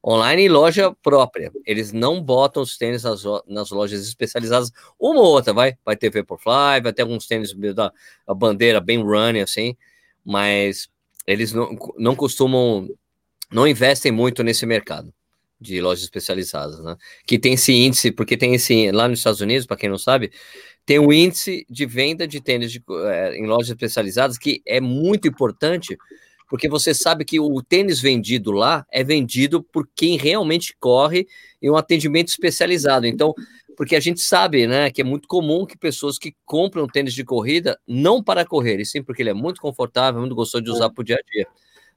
Online 0.05 0.45
e 0.45 0.49
loja 0.49 0.95
própria. 1.03 1.51
Eles 1.67 1.93
não 1.93 2.23
botam 2.23 2.63
os 2.63 2.79
tênis 2.79 3.03
nas, 3.03 3.23
nas 3.47 3.71
lojas 3.71 4.07
especializadas. 4.07 4.71
Uma 4.99 5.21
ou 5.21 5.27
outra, 5.27 5.53
vai. 5.53 5.77
Vai 5.85 5.97
ter 5.97 6.11
Vaporfly, 6.11 6.81
vai 6.83 6.93
ter 6.93 7.03
alguns 7.03 7.27
tênis 7.27 7.53
da 7.75 7.93
bandeira 8.35 8.81
bem 8.81 9.03
running, 9.03 9.41
assim. 9.41 9.77
Mas 10.25 10.89
eles 11.27 11.53
não, 11.53 11.77
não 11.97 12.15
costumam, 12.15 12.89
não 13.51 13.67
investem 13.67 14.13
muito 14.13 14.43
nesse 14.43 14.65
mercado 14.65 15.13
de 15.61 15.81
lojas 15.81 16.05
especializadas, 16.05 16.79
né? 16.83 16.97
Que 17.27 17.39
tem 17.39 17.55
esse 17.55 17.73
índice, 17.73 18.13
porque 18.13 18.37
tem 18.37 18.55
esse 18.55 18.91
lá 18.93 19.09
nos 19.09 19.19
Estados 19.19 19.41
Unidos, 19.41 19.67
para 19.67 19.77
quem 19.77 19.91
não 19.91 19.99
sabe, 19.99 20.31
tem 20.87 20.99
um 20.99 21.13
índice 21.13 21.67
de 21.69 21.85
venda 21.85 22.27
de 22.27 22.41
tênis 22.41 22.71
de, 22.71 22.83
é, 23.07 23.37
em 23.37 23.47
lojas 23.47 23.69
especializadas 23.69 24.39
que 24.39 24.63
é 24.65 24.81
muito 24.81 25.27
importante, 25.29 25.99
porque 26.49 26.69
você 26.69 26.95
sabe 26.95 27.25
que 27.25 27.39
o 27.39 27.63
tênis 27.63 28.01
vendido 28.01 28.51
lá 28.51 28.87
é 28.91 29.05
vendido 29.05 29.63
por 29.63 29.89
quem 29.95 30.17
realmente 30.17 30.75
corre 30.81 31.29
em 31.61 31.71
um 31.71 31.77
atendimento 31.77 32.29
especializado. 32.29 33.07
Então, 33.07 33.35
porque 33.77 33.95
a 33.95 34.01
gente 34.01 34.21
sabe, 34.21 34.67
né, 34.67 34.91
que 34.91 35.03
é 35.03 35.05
muito 35.05 35.29
comum 35.29 35.67
que 35.67 35.77
pessoas 35.77 36.19
que 36.19 36.35
compram 36.45 36.87
tênis 36.87 37.13
de 37.13 37.23
corrida 37.23 37.79
não 37.87 38.23
para 38.23 38.45
correr, 38.45 38.81
e 38.81 38.87
sim 38.87 39.03
porque 39.03 39.23
ele 39.23 39.31
é 39.31 39.35
muito 39.35 39.61
confortável, 39.61 40.21
muito 40.21 40.35
gostoso 40.35 40.65
de 40.65 40.71
usar 40.71 40.91
para 40.91 41.03
o 41.03 41.05
dia 41.05 41.17
a 41.17 41.33
dia. 41.33 41.47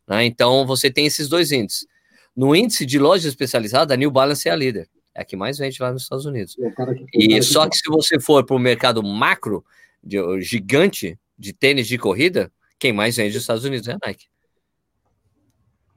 Né? 0.07 0.25
Então, 0.25 0.65
você 0.65 0.91
tem 0.91 1.05
esses 1.05 1.29
dois 1.29 1.51
índices. 1.51 1.87
No 2.35 2.55
índice 2.55 2.85
de 2.85 2.99
lojas 2.99 3.25
especializadas, 3.25 3.93
a 3.93 3.97
New 3.97 4.11
Balance 4.11 4.47
é 4.47 4.51
a 4.51 4.55
líder. 4.55 4.87
É 5.15 5.21
a 5.21 5.25
que 5.25 5.35
mais 5.35 5.57
vende 5.57 5.81
lá 5.81 5.91
nos 5.91 6.03
Estados 6.03 6.25
Unidos. 6.25 6.55
e 7.13 7.41
só 7.41 7.67
que 7.67 7.75
se 7.75 7.89
você 7.89 8.19
for 8.19 8.45
para 8.45 8.55
o 8.55 8.59
mercado 8.59 9.01
macro, 9.03 9.63
de, 10.03 10.17
gigante, 10.41 11.17
de 11.37 11.53
tênis 11.53 11.87
de 11.87 11.97
corrida, 11.97 12.51
quem 12.79 12.93
mais 12.93 13.15
vende 13.15 13.33
nos 13.33 13.43
Estados 13.43 13.65
Unidos 13.65 13.87
é 13.87 13.93
a 13.93 13.97
Nike. 14.05 14.25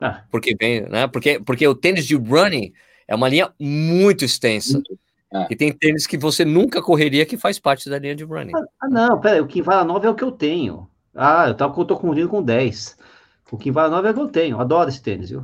Ah. 0.05 0.23
Porque 0.31 0.55
vem, 0.61 0.83
né? 0.83 1.07
Porque, 1.07 1.41
porque 1.41 1.67
o 1.67 1.75
tênis 1.75 2.05
de 2.05 2.15
running 2.15 2.75
é 3.09 3.15
uma 3.15 3.27
linha 3.27 3.51
muito 3.59 4.23
extensa. 4.23 4.83
Ah. 5.33 5.47
E 5.51 5.57
tem 5.57 5.73
tênis 5.73 6.07
que 6.07 6.19
você 6.19 6.45
nunca 6.45 6.83
correria 6.83 7.25
que 7.25 7.39
faz 7.39 7.59
parte 7.59 7.89
da 7.89 7.99
linha 7.99 8.15
de 8.15 8.23
running. 8.23 8.53
Ah, 8.55 8.89
não, 8.89 9.19
pera, 9.19 9.43
o 9.43 9.47
Kinvara 9.47 9.83
9 9.83 10.07
é 10.07 10.11
o 10.11 10.15
que 10.15 10.23
eu 10.23 10.31
tenho. 10.31 10.87
Ah, 11.15 11.47
eu, 11.49 11.55
tava, 11.55 11.75
eu 11.81 11.85
tô 11.87 11.97
confundindo 11.97 12.29
com 12.29 12.43
10. 12.43 12.99
O 13.51 13.57
Kinvara 13.57 13.89
9 13.89 14.09
é 14.09 14.11
o 14.11 14.15
que 14.15 14.21
eu 14.21 14.29
tenho. 14.29 14.57
Eu 14.57 14.61
adoro 14.61 14.91
esse 14.91 15.03
tênis, 15.03 15.31
viu? 15.31 15.41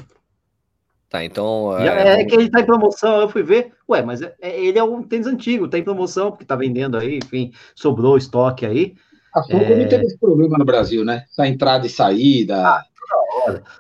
Tá, 1.08 1.24
então. 1.24 1.76
É, 1.78 2.20
é, 2.20 2.24
que 2.24 2.34
ele 2.34 2.50
tá 2.50 2.60
em 2.60 2.66
promoção, 2.66 3.20
eu 3.20 3.28
fui 3.28 3.42
ver. 3.42 3.72
Ué, 3.88 4.02
mas 4.02 4.20
é, 4.20 4.34
é, 4.40 4.60
ele 4.62 4.78
é 4.78 4.84
um 4.84 5.02
tênis 5.02 5.26
antigo, 5.26 5.68
tá 5.68 5.78
em 5.78 5.82
promoção, 5.82 6.30
porque 6.30 6.44
tá 6.44 6.54
vendendo 6.54 6.98
aí, 6.98 7.18
enfim, 7.18 7.50
sobrou 7.74 8.16
estoque 8.16 8.66
aí. 8.66 8.94
A 9.34 9.42
Fogo 9.42 9.64
é... 9.64 9.76
não 9.76 9.88
teve 9.88 10.04
esse 10.04 10.18
problema 10.18 10.58
no 10.58 10.64
Brasil, 10.64 11.04
né? 11.04 11.24
Essa 11.30 11.46
entrada 11.48 11.86
e 11.86 11.90
saída. 11.90 12.64
Ah, 12.64 12.84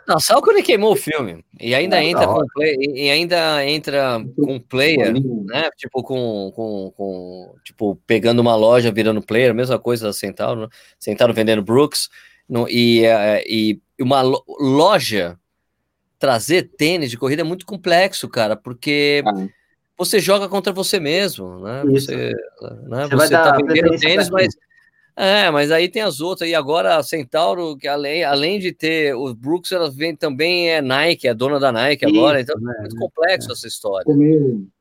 não, 0.06 0.20
só 0.20 0.40
quando 0.40 0.56
ele 0.56 0.66
queimou 0.66 0.92
o 0.92 0.96
filme. 0.96 1.44
E 1.60 1.74
ainda 1.74 2.02
é, 2.02 2.08
entra 2.08 2.26
com 2.26 2.46
play, 2.54 2.76
e 2.80 3.10
ainda 3.10 3.66
entra 3.66 4.24
com 4.36 4.58
player, 4.60 5.12
né? 5.44 5.70
Tipo, 5.76 6.02
com, 6.02 6.52
com, 6.54 6.92
com, 6.96 7.54
Tipo, 7.64 7.96
pegando 8.06 8.40
uma 8.40 8.56
loja, 8.56 8.92
virando 8.92 9.22
player, 9.22 9.54
mesma 9.54 9.78
coisa 9.78 10.06
da 10.06 10.12
Centauro, 10.12 10.62
né? 10.62 10.68
Centauro 10.98 11.34
vendendo 11.34 11.62
Brooks. 11.62 12.08
No, 12.48 12.68
e, 12.68 13.04
é, 13.04 13.44
e 13.46 13.80
uma 14.00 14.22
loja 14.22 15.38
trazer 16.18 16.70
tênis 16.76 17.10
de 17.10 17.16
corrida 17.16 17.42
é 17.42 17.44
muito 17.44 17.64
complexo, 17.64 18.28
cara, 18.28 18.54
porque 18.54 19.22
ah. 19.26 19.46
você 19.96 20.20
joga 20.20 20.48
contra 20.48 20.72
você 20.72 21.00
mesmo, 21.00 21.60
né? 21.60 21.82
Isso. 21.86 22.06
Você, 22.06 22.32
né? 22.88 23.06
você, 23.06 23.16
você 23.16 23.30
tá 23.30 23.56
vendendo 23.56 23.98
tênis, 23.98 24.28
mas 24.28 24.54
é, 25.20 25.50
mas 25.50 25.70
aí 25.70 25.88
tem 25.88 26.02
as 26.02 26.20
outras, 26.20 26.48
e 26.48 26.54
agora 26.54 26.96
a 26.96 27.02
Centauro, 27.02 27.76
que 27.76 27.86
além, 27.86 28.24
além 28.24 28.58
de 28.58 28.72
ter 28.72 29.14
os 29.14 29.34
Brooks, 29.34 29.70
ela 29.72 29.90
vem 29.90 30.16
também 30.16 30.70
é 30.70 30.80
Nike, 30.80 31.28
é 31.28 31.34
dona 31.34 31.60
da 31.60 31.70
Nike 31.70 32.06
Isso, 32.06 32.16
agora, 32.16 32.40
então 32.40 32.58
né, 32.60 32.74
é 32.78 32.80
muito 32.80 32.96
complexo 32.96 33.50
é. 33.50 33.52
essa 33.52 33.66
história. 33.66 34.04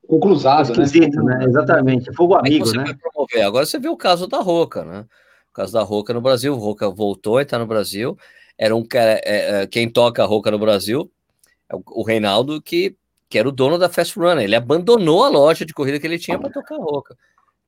conclusado, 0.07 0.73
né? 0.75 0.85
né? 1.23 1.45
Exatamente, 1.45 2.13
fogo 2.15 2.35
amigo, 2.35 2.65
você 2.65 2.77
né? 2.77 2.95
promover? 3.01 3.41
Agora 3.43 3.65
você 3.65 3.77
vê 3.77 3.89
o 3.89 3.97
caso 3.97 4.27
da 4.27 4.39
Roca, 4.39 4.83
né? 4.83 5.05
O 5.51 5.53
caso 5.53 5.73
da 5.73 5.83
Roca 5.83 6.13
no 6.13 6.21
Brasil, 6.21 6.53
o 6.53 6.57
Roca 6.57 6.89
voltou 6.89 7.39
e 7.39 7.45
tá 7.45 7.59
no 7.59 7.67
Brasil, 7.67 8.17
era 8.57 8.75
um 8.75 8.83
cara, 8.83 9.21
é, 9.23 9.61
é, 9.61 9.67
quem 9.67 9.89
toca 9.89 10.23
a 10.23 10.25
Roca 10.25 10.49
no 10.51 10.59
Brasil 10.59 11.11
é 11.69 11.75
o 11.75 12.03
Reinaldo, 12.03 12.61
que, 12.61 12.95
que 13.29 13.37
era 13.37 13.47
o 13.47 13.51
dono 13.51 13.77
da 13.77 13.87
Fast 13.87 14.17
Runner. 14.17 14.43
Ele 14.43 14.55
abandonou 14.55 15.23
a 15.23 15.29
loja 15.29 15.65
de 15.65 15.73
corrida 15.73 15.99
que 15.99 16.07
ele 16.07 16.17
tinha 16.17 16.39
para 16.39 16.49
tocar 16.49 16.75
roca. 16.77 17.15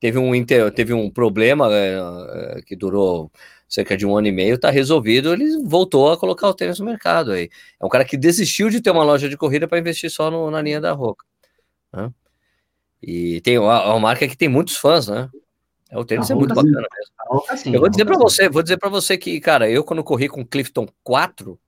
Teve 0.02 0.18
um, 0.18 0.34
inter, 0.34 0.72
teve 0.72 0.94
um 0.94 1.12
problema 1.12 1.70
é, 1.72 2.62
que 2.66 2.76
durou 2.76 3.32
cerca 3.70 3.96
de 3.96 4.04
um 4.04 4.18
ano 4.18 4.28
e 4.28 4.32
meio, 4.32 4.58
tá 4.58 4.72
resolvido, 4.72 5.32
ele 5.32 5.64
voltou 5.64 6.12
a 6.12 6.18
colocar 6.18 6.50
o 6.50 6.54
tênis 6.56 6.80
no 6.80 6.86
mercado 6.88 7.32
aí. 7.32 7.52
É 7.80 7.86
um 7.86 7.88
cara 7.88 8.04
que 8.04 8.18
desistiu 8.18 8.68
de 8.72 8.82
ter 8.82 8.90
uma 8.90 9.04
loja 9.04 9.30
de 9.30 9.38
corrida 9.38 9.68
para 9.68 9.78
investir 9.78 10.10
só 10.10 10.32
no, 10.32 10.50
na 10.50 10.60
linha 10.60 10.82
da 10.82 10.92
Roca. 10.92 11.24
Né? 11.94 12.12
E 13.00 13.42
tem 13.42 13.60
uma, 13.60 13.86
uma, 13.86 14.00
marca 14.00 14.28
que 14.28 14.36
tem 14.36 14.50
muitos 14.50 14.76
fãs, 14.76 15.08
né? 15.08 15.30
É, 15.92 15.98
o 16.00 16.04
tênis 16.04 16.32
é 16.32 16.34
muito 16.34 16.50
sim. 16.50 16.56
bacana 16.56 16.88
mesmo. 16.98 17.58
Sim, 17.58 17.74
eu 17.76 17.80
vou 17.80 17.90
dizer 17.90 18.06
para 18.06 18.18
você, 18.18 18.50
vou 18.50 18.64
dizer 18.64 18.78
para 18.78 18.90
você 18.90 19.18
que, 19.20 19.40
cara, 19.40 19.70
eu 19.70 19.84
quando 19.84 20.04
corri 20.04 20.28
com 20.28 20.44
Clifton 20.44 20.88
4, 21.04 21.60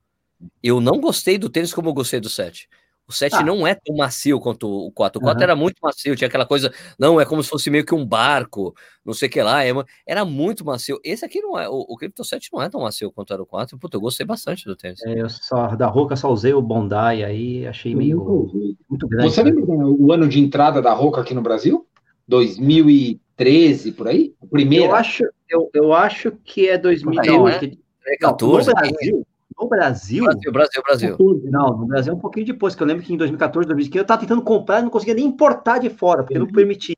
eu 0.63 0.81
não 0.81 0.99
gostei 0.99 1.37
do 1.37 1.49
tênis 1.49 1.71
como 1.71 1.89
eu 1.89 1.93
gostei 1.93 2.19
do 2.19 2.29
7. 2.29 2.67
O 3.07 3.11
7 3.11 3.35
ah. 3.35 3.43
não 3.43 3.67
é 3.67 3.75
tão 3.75 3.95
macio 3.97 4.39
quanto 4.39 4.67
o 4.67 4.91
4. 4.91 5.19
O 5.19 5.23
4 5.23 5.37
uhum. 5.37 5.43
era 5.43 5.55
muito 5.55 5.75
macio, 5.81 6.15
tinha 6.15 6.27
aquela 6.27 6.45
coisa, 6.45 6.73
não, 6.97 7.19
é 7.19 7.25
como 7.25 7.43
se 7.43 7.49
fosse 7.49 7.69
meio 7.69 7.85
que 7.85 7.93
um 7.93 8.05
barco, 8.05 8.73
não 9.05 9.13
sei 9.13 9.27
o 9.27 9.31
que 9.31 9.41
lá, 9.41 9.65
é 9.65 9.71
era 10.07 10.23
muito 10.23 10.65
macio. 10.65 10.99
Esse 11.03 11.25
aqui 11.25 11.41
não 11.41 11.59
é, 11.59 11.67
o, 11.67 11.85
o 11.87 11.97
Crypto 11.97 12.23
7 12.23 12.49
não 12.53 12.61
é 12.61 12.69
tão 12.69 12.81
macio 12.81 13.11
quanto 13.11 13.33
era 13.33 13.43
o 13.43 13.45
4. 13.45 13.77
Puta, 13.77 13.97
eu 13.97 14.01
gostei 14.01 14.25
bastante 14.25 14.65
do 14.65 14.75
tênis. 14.75 15.01
É, 15.03 15.21
eu 15.21 15.29
só, 15.29 15.75
da 15.75 15.87
Roca 15.87 16.15
só 16.15 16.31
usei 16.31 16.53
o 16.53 16.61
Bondi 16.61 16.95
aí, 16.95 17.67
achei 17.67 17.93
meio 17.93 18.49
muito 18.89 19.07
grande. 19.07 19.29
Você 19.29 19.43
lembra 19.43 19.63
o 19.65 20.11
ano 20.11 20.27
de 20.27 20.39
entrada 20.39 20.81
da 20.81 20.93
Roca 20.93 21.21
aqui 21.21 21.33
no 21.33 21.41
Brasil? 21.41 21.85
2013, 22.27 23.91
por 23.91 24.07
aí? 24.07 24.33
Primeiro? 24.49 24.85
Eu 24.85 24.95
acho, 24.95 25.23
eu, 25.49 25.69
eu 25.73 25.93
acho 25.93 26.31
que 26.43 26.69
é 26.69 26.77
2014. 26.77 27.67
Né? 27.67 27.73
É 28.05 28.17
14, 28.17 28.69
no 28.69 28.75
Brasil, 28.75 29.27
no 29.59 29.67
Brasil. 29.67 30.23
Brasil, 30.23 30.51
Brasil, 30.51 30.83
Brasil. 30.83 31.17
Não, 31.45 31.77
no 31.77 31.85
Brasil 31.85 32.13
é 32.13 32.15
um 32.15 32.19
pouquinho 32.19 32.45
depois, 32.45 32.75
que 32.75 32.83
eu 32.83 32.87
lembro 32.87 33.03
que 33.03 33.13
em 33.13 33.17
2014, 33.17 33.67
2015, 33.67 33.97
eu 33.97 34.01
estava 34.01 34.21
tentando 34.21 34.41
comprar 34.41 34.79
e 34.79 34.83
não 34.83 34.89
conseguia 34.89 35.15
nem 35.15 35.25
importar 35.25 35.79
de 35.79 35.89
fora, 35.89 36.23
porque 36.23 36.39
não 36.39 36.47
permitia. 36.47 36.95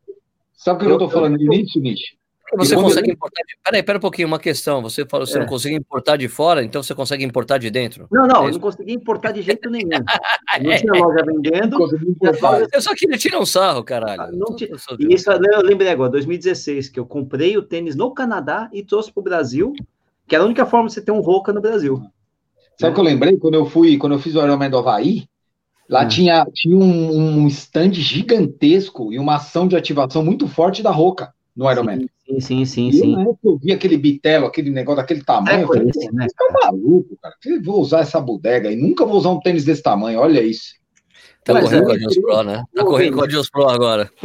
Sabe 0.53 0.83
o 0.83 0.87
que 0.87 0.93
eu, 0.93 0.97
tô 0.97 1.09
falando 1.09 1.37
no 1.37 1.53
início, 1.53 1.81
Nietzsche? 1.81 2.17
Você 2.53 2.75
consegue 2.75 3.11
importar 3.11 3.41
de... 3.41 3.57
Peraí, 3.63 3.83
pera 3.83 3.97
um 3.97 4.01
pouquinho, 4.01 4.27
uma 4.27 4.39
questão. 4.39 4.81
Você 4.83 5.05
falou 5.05 5.25
você 5.25 5.37
é. 5.37 5.39
não 5.39 5.47
consegue 5.47 5.75
importar 5.75 6.15
de 6.15 6.27
fora, 6.27 6.63
então 6.63 6.81
você 6.83 6.93
consegue 6.93 7.23
importar 7.23 7.57
de 7.57 7.69
dentro? 7.71 8.07
Não, 8.11 8.27
não, 8.27 8.43
é 8.45 8.49
eu 8.49 8.53
não 8.53 8.59
conseguia 8.59 8.93
importar 8.93 9.31
de 9.31 9.41
jeito 9.41 9.69
nenhum. 9.69 9.89
Não 10.61 10.77
tinha 10.77 10.93
loja 10.93 11.25
vendendo. 11.25 11.77
Eu 12.71 12.81
só 12.81 12.93
queria 12.95 13.17
tirar 13.17 13.39
um 13.39 13.45
sarro, 13.45 13.83
caralho. 13.83 14.21
Ah, 14.21 14.31
não 14.31 14.55
tinha... 14.55 14.69
E 14.99 15.13
isso 15.13 15.29
eu 15.29 15.61
lembrei 15.61 15.89
agora, 15.89 16.11
2016, 16.11 16.87
que 16.87 16.99
eu 16.99 17.05
comprei 17.05 17.57
o 17.57 17.61
tênis 17.61 17.95
no 17.95 18.13
Canadá 18.13 18.69
e 18.71 18.81
trouxe 18.83 19.11
para 19.11 19.19
o 19.19 19.23
Brasil, 19.23 19.73
que 20.27 20.33
era 20.33 20.43
a 20.43 20.47
única 20.47 20.65
forma 20.65 20.87
de 20.87 20.93
você 20.93 21.01
ter 21.01 21.11
um 21.11 21.19
Roca 21.19 21.51
no 21.51 21.59
Brasil. 21.59 22.01
Sabe 22.79 22.91
o 22.91 22.93
que 22.93 22.99
eu 22.99 23.05
lembrei? 23.05 23.37
Quando 23.37 23.55
eu 23.55 23.65
fui, 23.65 23.97
quando 23.97 24.13
eu 24.13 24.19
fiz 24.19 24.35
o 24.35 24.41
Ironman 24.41 24.69
do 24.69 24.77
Havaí, 24.77 25.27
lá 25.89 26.03
hum. 26.03 26.07
tinha, 26.07 26.45
tinha 26.53 26.77
um, 26.77 27.41
um 27.41 27.47
stand 27.47 27.93
gigantesco 27.93 29.13
e 29.13 29.19
uma 29.19 29.35
ação 29.35 29.67
de 29.67 29.75
ativação 29.75 30.23
muito 30.23 30.47
forte 30.47 30.83
da 30.83 30.91
Roca 30.91 31.33
no 31.55 31.71
Ironman. 31.71 32.07
Sim, 32.25 32.39
sim, 32.39 32.65
sim, 32.65 32.91
sim. 32.91 33.23
Eu, 33.23 33.37
eu 33.43 33.57
vi 33.57 33.71
aquele 33.71 33.97
bitelo, 33.97 34.45
aquele 34.45 34.71
negócio 34.71 35.01
daquele 35.01 35.23
tamanho, 35.23 35.59
é, 35.59 35.63
eu 35.63 35.67
falei, 35.67 35.89
esse, 35.89 36.11
né, 36.11 36.25
tá 36.35 36.45
maluco, 36.63 37.15
cara. 37.21 37.35
Eu 37.45 37.61
vou 37.61 37.79
usar 37.79 38.01
essa 38.01 38.19
bodega 38.19 38.71
e 38.71 38.75
nunca 38.75 39.05
vou 39.05 39.17
usar 39.17 39.29
um 39.29 39.39
tênis 39.39 39.63
desse 39.63 39.83
tamanho, 39.83 40.19
olha 40.19 40.41
isso. 40.41 40.73
Tá 41.45 41.53
Mas 41.53 41.65
correndo 41.65 41.83
é, 41.83 41.85
com 41.85 41.91
a 41.91 41.97
Deus 41.97 42.17
Pro, 42.17 42.43
né? 42.43 42.65
Tá 42.73 42.83
correndo 42.83 43.17
com 43.17 43.23
a 43.23 43.27
Deus 43.27 43.49
Pro 43.51 43.69
agora. 43.69 44.11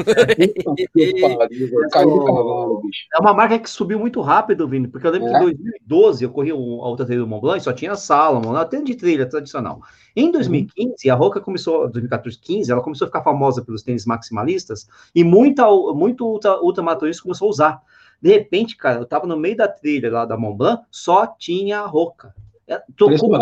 É 3.14 3.20
uma 3.20 3.34
marca 3.34 3.58
que 3.58 3.68
subiu 3.68 3.98
muito 3.98 4.22
rápido, 4.22 4.66
Vini, 4.66 4.88
porque 4.88 5.06
eu 5.06 5.10
lembro 5.10 5.28
é. 5.28 5.32
que 5.32 5.36
em 5.36 5.40
2012 5.40 6.24
eu 6.24 6.30
corri 6.30 6.50
a 6.50 6.54
outra 6.54 7.04
trilha 7.04 7.20
do 7.20 7.26
Mont 7.26 7.42
Blanc 7.42 7.58
e 7.58 7.62
só 7.62 7.74
tinha 7.74 7.94
Salomon, 7.94 8.56
até 8.56 8.80
de 8.80 8.94
trilha 8.94 9.26
tradicional. 9.26 9.82
Em 10.16 10.32
2015, 10.32 11.10
a 11.10 11.14
Roca 11.14 11.42
começou, 11.42 11.82
2014, 11.90 12.38
15, 12.38 12.72
ela 12.72 12.80
começou 12.80 13.04
a 13.04 13.08
ficar 13.08 13.22
famosa 13.22 13.62
pelos 13.62 13.82
tênis 13.82 14.06
maximalistas 14.06 14.88
e 15.14 15.22
muita, 15.22 15.66
muito 15.92 16.26
ultra, 16.26 16.58
ultramaratonistas 16.62 17.22
começou 17.22 17.48
a 17.48 17.50
usar. 17.50 17.82
De 18.20 18.30
repente, 18.30 18.76
cara, 18.76 19.00
eu 19.00 19.06
tava 19.06 19.26
no 19.26 19.36
meio 19.36 19.58
da 19.58 19.68
trilha 19.68 20.10
lá 20.10 20.24
da 20.24 20.38
Mont 20.38 20.56
Blanc, 20.56 20.84
só 20.90 21.26
tinha 21.26 21.80
a 21.80 21.86
Roca. 21.86 22.34
É, 22.70 22.80
Trocou 22.96 23.36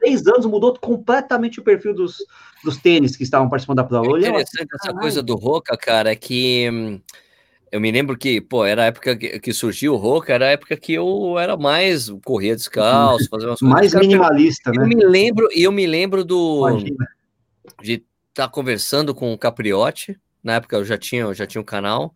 três 0.00 0.26
anos, 0.26 0.44
mudou 0.44 0.76
completamente 0.76 1.60
o 1.60 1.62
perfil 1.62 1.94
dos, 1.94 2.16
dos 2.64 2.76
tênis 2.78 3.16
que 3.16 3.22
estavam 3.22 3.48
participando 3.48 3.76
da 3.76 3.84
prova. 3.84 4.16
É 4.16 4.28
interessante 4.28 4.68
essa 4.74 4.92
coisa 4.92 5.22
do 5.22 5.36
Roca, 5.36 5.76
cara, 5.76 6.10
é 6.10 6.16
que 6.16 6.68
hum, 6.68 7.00
eu 7.70 7.80
me 7.80 7.92
lembro 7.92 8.18
que, 8.18 8.40
pô, 8.40 8.64
era 8.64 8.82
a 8.82 8.86
época 8.86 9.16
que, 9.16 9.38
que, 9.38 9.52
surgiu 9.52 9.94
o 9.94 9.96
Roca, 9.96 10.34
era 10.34 10.46
a 10.46 10.50
época 10.50 10.76
que 10.76 10.94
eu 10.94 11.38
era 11.38 11.56
mais 11.56 12.10
corria 12.24 12.56
descalço, 12.56 13.28
fazer 13.30 13.46
umas 13.46 13.60
coisas. 13.60 13.72
Mais 13.72 13.94
minimalista, 13.94 14.70
eu, 14.70 14.80
né? 14.80 14.82
Eu 14.82 14.88
me 14.88 15.04
lembro, 15.06 15.48
e 15.54 15.62
eu 15.62 15.70
me 15.70 15.86
lembro 15.86 16.24
do 16.24 16.68
Imagina. 16.68 17.06
de 17.80 17.92
estar 17.92 18.48
tá 18.48 18.48
conversando 18.48 19.14
com 19.14 19.32
o 19.32 19.38
Capriotti, 19.38 20.18
na 20.42 20.54
época 20.54 20.74
eu 20.74 20.84
já 20.84 20.98
tinha, 20.98 21.22
eu 21.22 21.34
já 21.34 21.46
tinha 21.46 21.62
um 21.62 21.64
canal, 21.64 22.12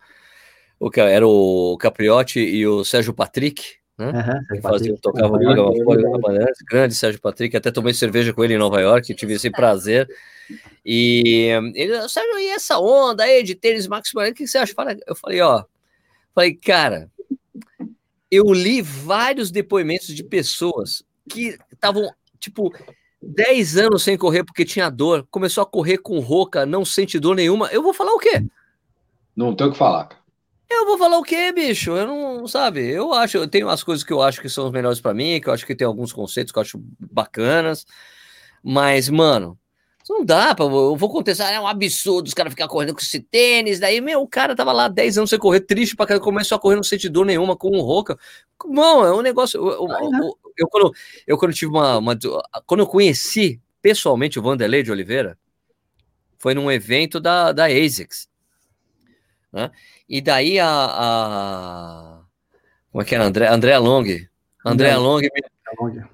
o 0.81 0.91
que 0.91 0.99
era 0.99 1.27
o 1.27 1.77
Capriotti 1.79 2.41
e 2.41 2.67
o 2.67 2.85
Sérgio 2.85 3.15
Patrick, 3.15 3.63
né? 3.99 4.45
Uhum, 4.51 4.61
fazia, 4.61 4.97
tocava 5.01 5.39
uhum. 5.39 6.47
grande 6.69 6.95
Sérgio 6.95 7.21
Patrick, 7.21 7.57
até 7.57 7.71
tomei 7.71 7.95
cerveja 7.95 8.33
com 8.33 8.45
ele 8.45 8.55
em 8.55 8.59
Nova 8.59 8.81
York, 8.81 9.15
tive 9.15 9.35
esse 9.35 9.51
prazer. 9.51 10.09
E 10.85 11.49
ele, 11.75 12.09
Sérgio, 12.09 12.39
e 12.39 12.49
essa 12.49 12.79
onda 12.79 13.25
aí 13.25 13.43
de 13.43 13.55
tênis 13.55 13.87
Max 13.87 14.13
o 14.15 14.35
que 14.35 14.47
você 14.47 14.59
acha? 14.59 14.75
Eu 15.07 15.17
falei, 15.17 15.41
ó, 15.41 15.65
falei, 16.35 16.55
cara, 16.55 17.11
eu 18.31 18.53
li 18.53 18.83
vários 18.83 19.51
depoimentos 19.51 20.09
de 20.09 20.23
pessoas 20.23 21.03
que 21.29 21.59
estavam, 21.73 22.09
tipo, 22.39 22.73
10 23.23 23.79
anos 23.79 24.03
sem 24.03 24.17
correr 24.17 24.45
porque 24.45 24.65
tinha 24.65 24.91
dor, 24.91 25.27
começou 25.31 25.63
a 25.63 25.67
correr 25.67 25.99
com 25.99 26.19
roca, 26.21 26.67
não 26.67 26.85
sente 26.85 27.19
dor 27.19 27.35
nenhuma. 27.35 27.69
Eu 27.69 27.83
vou 27.83 27.95
falar 27.95 28.13
o 28.13 28.19
quê? 28.19 28.45
Não 29.35 29.55
tem 29.55 29.67
o 29.67 29.73
que 29.73 29.79
falar, 29.79 30.07
cara. 30.07 30.26
Eu 30.69 30.85
vou 30.85 30.99
falar 30.99 31.19
o 31.19 31.23
quê, 31.23 31.53
bicho? 31.53 31.91
Eu 31.93 32.07
não, 32.07 32.49
sabe? 32.49 32.81
Eu 32.81 33.13
acho, 33.13 33.39
eu 33.39 33.49
tenho 33.49 33.69
as 33.69 33.83
coisas 33.85 34.05
que 34.05 34.13
eu 34.13 34.21
acho 34.21 34.41
que 34.41 34.49
são 34.49 34.67
os 34.67 34.73
melhores 34.73 35.01
para 35.01 35.15
mim, 35.15 35.41
que 35.41 35.49
eu 35.49 35.53
acho 35.53 35.65
que 35.65 35.75
tem 35.77 35.87
alguns 35.87 36.13
conceitos 36.13 36.53
que 36.53 36.59
eu 36.59 36.63
acho 36.63 36.83
bacanas, 36.99 37.87
mas, 38.63 39.09
mano, 39.09 39.59
não 40.09 40.25
dá 40.25 40.55
pra. 40.55 40.65
Eu 40.65 40.97
vou 40.97 41.11
contestar, 41.11 41.53
é 41.53 41.61
um 41.61 41.67
absurdo 41.67 42.27
os 42.27 42.35
caras 42.35 42.53
ficar 42.53 42.69
correndo 42.69 42.95
com 42.95 43.01
esse 43.01 43.21
tênis. 43.21 43.81
Daí, 43.81 44.01
meu, 44.01 44.23
o 44.23 44.29
cara 44.29 44.55
tava 44.55 44.73
lá 44.73 44.89
10 44.89 45.19
anos 45.19 45.31
sem 45.31 45.39
correr, 45.39 45.61
triste 45.61 45.97
pra 45.97 46.07
caramba, 46.07 46.25
começou 46.25 46.57
a 46.57 46.61
correr, 46.61 46.77
não 46.77 46.83
sente 46.83 47.09
dor 47.09 47.27
nenhuma, 47.27 47.57
com 47.57 47.77
um 47.77 47.81
roca. 47.81 48.17
Bom, 48.65 49.05
é 49.05 49.13
um 49.13 49.21
negócio. 49.21 49.59
Eu, 49.59 49.89
eu, 49.89 49.89
eu, 49.89 50.39
eu, 50.57 50.69
quando, 50.69 50.93
eu 51.27 51.39
quando 51.39 51.55
tive 51.55 51.73
uma, 51.73 51.99
uma. 51.99 52.17
Quando 52.67 52.81
eu 52.81 52.87
conheci 52.87 53.61
pessoalmente 53.83 54.39
o 54.39 54.43
Vanderlei 54.43 54.83
de 54.83 54.93
Oliveira, 54.93 55.37
foi 56.39 56.55
num 56.55 56.71
evento 56.71 57.19
da, 57.19 57.51
da 57.53 57.67
ASICS. 57.67 58.29
Né? 59.53 59.71
E 60.09 60.21
daí 60.21 60.59
a, 60.61 60.69
a. 60.69 62.21
Como 62.91 63.03
é 63.03 63.05
que 63.05 63.15
era? 63.15 63.25
André, 63.25 63.49
André 63.49 63.79
Long. 63.79 64.05
André 64.65 64.97
Long 64.97 65.21
me, 65.21 66.05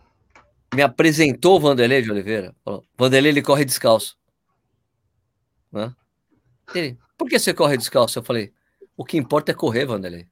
me 0.74 0.82
apresentou 0.82 1.56
o 1.56 1.60
Vanderlei 1.60 2.02
de 2.02 2.10
Oliveira. 2.10 2.54
Falou, 2.64 2.84
Vanderlei 2.96 3.30
ele 3.32 3.42
corre 3.42 3.64
descalço. 3.64 4.16
Né? 5.70 5.94
Ele, 6.74 6.98
por 7.16 7.28
que 7.28 7.38
você 7.38 7.52
corre 7.52 7.76
descalço? 7.76 8.18
Eu 8.18 8.22
falei, 8.22 8.52
o 8.96 9.04
que 9.04 9.16
importa 9.16 9.52
é 9.52 9.54
correr, 9.54 9.84
Vanderlei. 9.84 10.26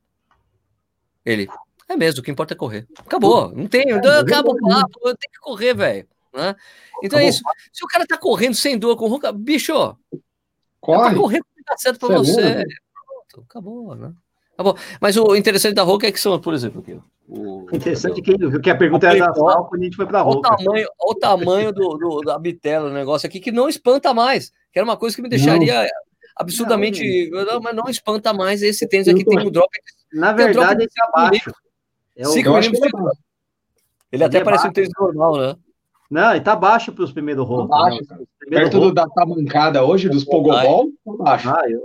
Ele, 1.25 1.49
é 1.87 1.97
mesmo, 1.97 2.21
o 2.21 2.23
que 2.23 2.31
importa 2.31 2.55
é 2.55 2.57
correr. 2.57 2.87
Acabou, 2.99 3.53
não 3.55 3.67
tem, 3.67 3.93
acabou 3.93 4.55
o 4.55 4.69
papo, 4.69 4.99
eu 5.03 5.17
tenho 5.17 5.33
que 5.33 5.41
correr, 5.41 5.75
velho. 5.75 6.09
Né? 6.33 6.55
Então 7.03 7.19
é 7.19 7.29
isso. 7.29 7.43
Se 7.73 7.85
o 7.85 7.89
cara 7.89 8.07
tá 8.07 8.17
correndo 8.17 8.55
sem 8.55 8.79
dor 8.79 8.97
com 8.97 9.09
rouca, 9.09 9.31
bicho, 9.33 9.73
corre. 10.81 11.15
Correndo 11.15 11.45
tá 11.65 11.77
certo 11.77 11.99
pra 12.01 12.17
você. 12.17 12.41
É 12.41 12.65
Acabou, 13.39 13.95
né? 13.95 14.13
Acabou. 14.55 14.77
Mas 15.01 15.17
o 15.17 15.35
interessante 15.37 15.75
da 15.75 15.83
Roca 15.83 16.07
é 16.07 16.13
que 16.13 16.21
são, 16.21 16.39
por 16.39 16.55
exemplo, 16.55 16.81
aqui, 16.81 16.99
o 17.29 17.65
interessante 17.73 18.21
que, 18.21 18.61
que 18.61 18.71
a 18.71 18.77
pergunta 18.77 19.07
era 19.07 19.27
da 19.27 19.35
Sal 19.35 19.67
quando 19.67 19.83
a 19.83 19.85
gente 19.85 19.97
foi 19.97 20.05
para 20.05 20.19
a 20.19 20.23
Roca. 20.23 20.53
O 20.53 20.57
tamanho, 20.57 20.89
o 20.99 21.15
tamanho 21.15 21.73
do, 21.73 21.97
do, 21.97 22.21
da 22.23 22.37
bitela, 22.37 22.91
o 22.91 22.93
negócio 22.93 23.27
aqui, 23.29 23.39
que 23.39 23.53
não 23.53 23.69
espanta 23.69 24.13
mais, 24.13 24.51
que 24.73 24.79
era 24.79 24.85
uma 24.85 24.97
coisa 24.97 25.15
que 25.15 25.23
me 25.23 25.29
deixaria 25.29 25.83
não. 25.83 25.89
absurdamente. 26.37 27.31
Não, 27.31 27.61
mas 27.61 27.77
não 27.77 27.89
espanta 27.89 28.33
mais 28.33 28.63
esse 28.63 28.87
tênis 28.89 29.07
aqui, 29.07 29.25
tem 29.25 29.39
um 29.39 29.51
drop. 29.51 29.71
Na 30.13 30.33
verdade, 30.33 30.85
esse 30.85 31.01
abaixo. 31.03 31.53
É 32.17 32.27
o, 32.27 32.33
Cinco 32.33 32.59
ele, 32.59 32.67
é 32.67 33.13
ele 34.13 34.25
até 34.25 34.39
é 34.39 34.45
parece 34.45 34.67
um 34.67 34.73
tênis 34.73 34.91
normal, 34.99 35.37
né? 35.39 35.57
Não, 36.11 36.33
ele 36.33 36.41
tá 36.41 36.57
baixo 36.57 36.93
para 36.93 37.05
os 37.05 37.13
primeiros 37.13 37.47
rolos. 37.47 37.71
Tá 37.71 37.91
né? 37.91 38.25
Perto 38.49 38.81
do, 38.81 38.93
da 38.93 39.07
tamancada 39.09 39.85
hoje, 39.85 40.09
dos 40.09 40.25
Pogobol, 40.25 40.89
tá 41.07 41.13
baixo. 41.17 41.49
Ah, 41.49 41.63
eu, 41.71 41.81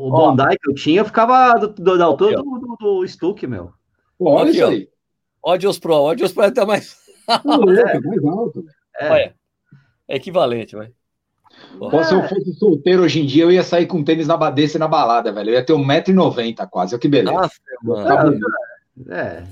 o 0.00 0.10
Bondi 0.10 0.56
que 0.58 0.70
eu 0.70 0.74
tinha, 0.74 1.04
ficava 1.04 1.54
do, 1.58 1.68
do, 1.68 1.98
da 1.98 2.04
altura 2.04 2.36
do, 2.36 2.42
do, 2.42 2.76
do 2.76 3.08
Stuck, 3.08 3.46
meu. 3.46 3.72
olha 4.18 4.50
isso 4.50 4.64
aí. 4.64 4.88
Ódios 5.42 5.78
Pro, 5.78 5.94
Ódios 5.94 6.32
Pro 6.32 6.52
tá 6.52 6.64
mais. 6.64 6.96
é, 7.28 8.00
mais 8.00 8.24
alto. 8.24 8.64
É. 8.98 9.32
é 10.08 10.16
equivalente, 10.16 10.74
vai. 10.76 10.92
Pô, 11.78 12.02
se 12.02 12.14
eu 12.14 12.22
fosse 12.28 12.54
solteiro 12.54 13.02
hoje 13.02 13.20
em 13.20 13.26
dia, 13.26 13.44
eu 13.44 13.52
ia 13.52 13.62
sair 13.62 13.86
com 13.86 14.02
tênis 14.02 14.26
na 14.26 14.36
badece 14.36 14.78
na 14.78 14.88
balada, 14.88 15.32
velho. 15.32 15.50
Eu 15.50 15.54
ia 15.54 15.64
ter 15.64 15.72
1,90m 15.72 16.68
quase, 16.68 16.94
olha 16.94 17.00
que 17.00 17.08
beleza. 17.08 17.32
Nossa, 17.32 17.54
mano. 17.82 18.38
É. 19.08 19.42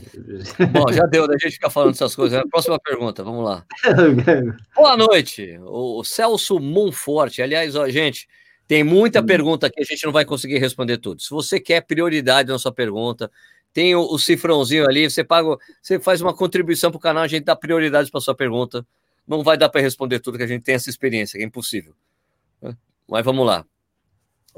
Bom, 0.67 0.93
já 0.93 1.05
deu 1.07 1.27
da 1.27 1.39
gente 1.39 1.53
ficar 1.53 1.71
falando 1.71 1.93
essas 1.93 2.15
coisas. 2.15 2.39
Né? 2.39 2.45
Próxima 2.51 2.79
pergunta, 2.79 3.23
vamos 3.23 3.45
lá. 3.45 3.65
Boa 4.75 4.97
noite, 4.97 5.59
o 5.63 6.03
Celso 6.05 6.59
Monforte. 6.59 7.41
Aliás, 7.41 7.75
ó, 7.75 7.89
gente, 7.89 8.29
tem 8.69 8.85
muita 8.85 9.23
pergunta 9.23 9.71
que 9.71 9.81
a 9.81 9.85
gente 9.85 10.05
não 10.05 10.13
vai 10.13 10.27
conseguir 10.27 10.59
responder 10.59 10.99
tudo. 10.99 11.23
Se 11.23 11.31
você 11.31 11.59
quer 11.59 11.81
prioridade 11.81 12.51
na 12.51 12.59
sua 12.59 12.71
pergunta, 12.71 13.31
tem 13.73 13.95
o, 13.97 14.03
o 14.03 14.19
cifrãozinho 14.19 14.85
ali, 14.87 15.11
você 15.11 15.25
paga, 15.25 15.57
você 15.81 15.99
faz 15.99 16.21
uma 16.21 16.35
contribuição 16.35 16.91
para 16.91 16.99
o 16.99 17.01
canal, 17.01 17.23
a 17.23 17.29
gente 17.29 17.45
dá 17.45 17.57
prioridade 17.57 18.11
para 18.11 18.21
sua 18.21 18.35
pergunta. 18.35 18.87
Não 19.27 19.43
vai 19.43 19.57
dar 19.57 19.71
para 19.71 19.81
responder 19.81 20.21
tudo 20.21 20.37
que 20.37 20.45
a 20.45 20.47
gente 20.47 20.63
tem 20.63 20.75
essa 20.75 20.91
experiência, 20.91 21.39
é 21.39 21.43
impossível. 21.43 21.95
Mas 23.09 23.25
vamos 23.25 23.47
lá. 23.47 23.65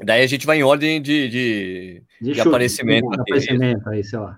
Daí 0.03 0.23
a 0.23 0.27
gente 0.27 0.45
vai 0.45 0.57
em 0.57 0.63
ordem 0.63 1.01
de, 1.01 1.29
de, 1.29 2.03
de, 2.21 2.33
de 2.33 2.41
aparecimento. 2.41 3.07
aparecimento 3.13 3.89
aí, 3.89 4.03
sei 4.03 4.19
lá. 4.19 4.37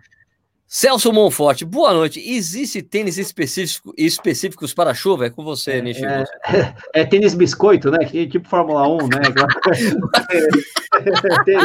Celso 0.75 1.13
Monforte, 1.13 1.65
boa 1.65 1.93
noite. 1.93 2.19
Existe 2.19 2.81
tênis 2.81 3.19
específico, 3.19 3.93
específicos 3.95 4.73
para 4.73 4.95
chuva? 4.95 5.27
É 5.27 5.29
com 5.29 5.43
você, 5.43 5.79
Nishi. 5.79 6.03
É, 6.03 6.23
é, 6.47 6.73
é, 6.95 7.05
tênis 7.05 7.35
biscoito, 7.35 7.91
né? 7.91 7.99
Que, 7.99 8.25
tipo 8.25 8.49
Fórmula 8.49 8.87
1, 8.87 8.97
né? 9.07 9.21
tênis 11.45 11.63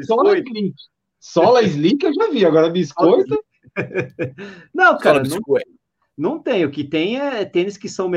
é, 0.00 0.02
Sola 0.06 0.36
Slick. 0.36 0.74
Sola 1.20 1.62
Slick 1.62 2.04
eu 2.04 2.12
já 2.12 2.28
vi, 2.30 2.44
agora 2.44 2.68
biscoito. 2.68 3.38
Não, 4.74 4.98
cara, 4.98 5.22
não, 5.22 5.38
não 6.18 6.40
tem. 6.40 6.64
O 6.64 6.70
que 6.72 6.82
tem 6.82 7.20
é 7.20 7.44
tênis 7.44 7.76
que 7.76 7.88
são, 7.88 8.10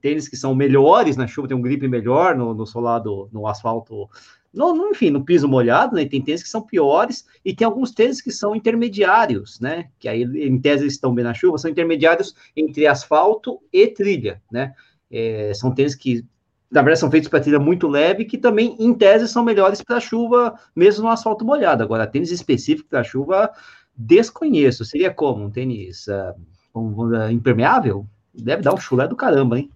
tênis 0.00 0.28
que 0.28 0.36
são 0.36 0.54
melhores 0.54 1.16
na 1.16 1.26
chuva, 1.26 1.48
tem 1.48 1.56
um 1.56 1.62
grip 1.62 1.88
melhor 1.88 2.36
no, 2.36 2.54
no 2.54 2.64
solado, 2.64 3.28
no 3.32 3.48
asfalto 3.48 4.08
no, 4.52 4.74
no, 4.74 4.90
enfim, 4.90 5.10
no 5.10 5.24
piso 5.24 5.48
molhado, 5.48 5.96
né? 5.96 6.04
Tem 6.04 6.20
tênis 6.20 6.42
que 6.42 6.48
são 6.48 6.60
piores 6.60 7.24
e 7.44 7.54
tem 7.54 7.64
alguns 7.64 7.90
tênis 7.90 8.20
que 8.20 8.30
são 8.30 8.54
intermediários, 8.54 9.58
né? 9.58 9.88
Que 9.98 10.08
aí, 10.08 10.22
em 10.22 10.60
tese, 10.60 10.86
estão 10.86 11.14
bem 11.14 11.24
na 11.24 11.32
chuva, 11.32 11.56
são 11.56 11.70
intermediários 11.70 12.34
entre 12.54 12.86
asfalto 12.86 13.60
e 13.72 13.86
trilha, 13.86 14.42
né? 14.50 14.74
É, 15.10 15.52
são 15.54 15.74
tênis 15.74 15.94
que, 15.94 16.24
na 16.70 16.82
verdade, 16.82 17.00
são 17.00 17.10
feitos 17.10 17.30
para 17.30 17.40
trilha 17.40 17.58
muito 17.58 17.88
leve, 17.88 18.26
que 18.26 18.36
também, 18.36 18.76
em 18.78 18.92
tese, 18.92 19.26
são 19.26 19.42
melhores 19.42 19.82
para 19.82 20.00
chuva, 20.00 20.54
mesmo 20.76 21.04
no 21.04 21.10
asfalto 21.10 21.44
molhado. 21.44 21.82
Agora, 21.82 22.06
tênis 22.06 22.30
específico 22.30 22.88
para 22.90 23.02
chuva, 23.02 23.50
desconheço. 23.96 24.84
Seria 24.84 25.12
como? 25.12 25.44
Um 25.44 25.50
tênis 25.50 26.06
uh, 26.08 26.34
um, 26.74 27.04
um, 27.04 27.30
impermeável? 27.30 28.06
Deve 28.34 28.62
dar 28.62 28.74
um 28.74 28.78
chulé 28.78 29.08
do 29.08 29.16
caramba, 29.16 29.58
hein? 29.58 29.70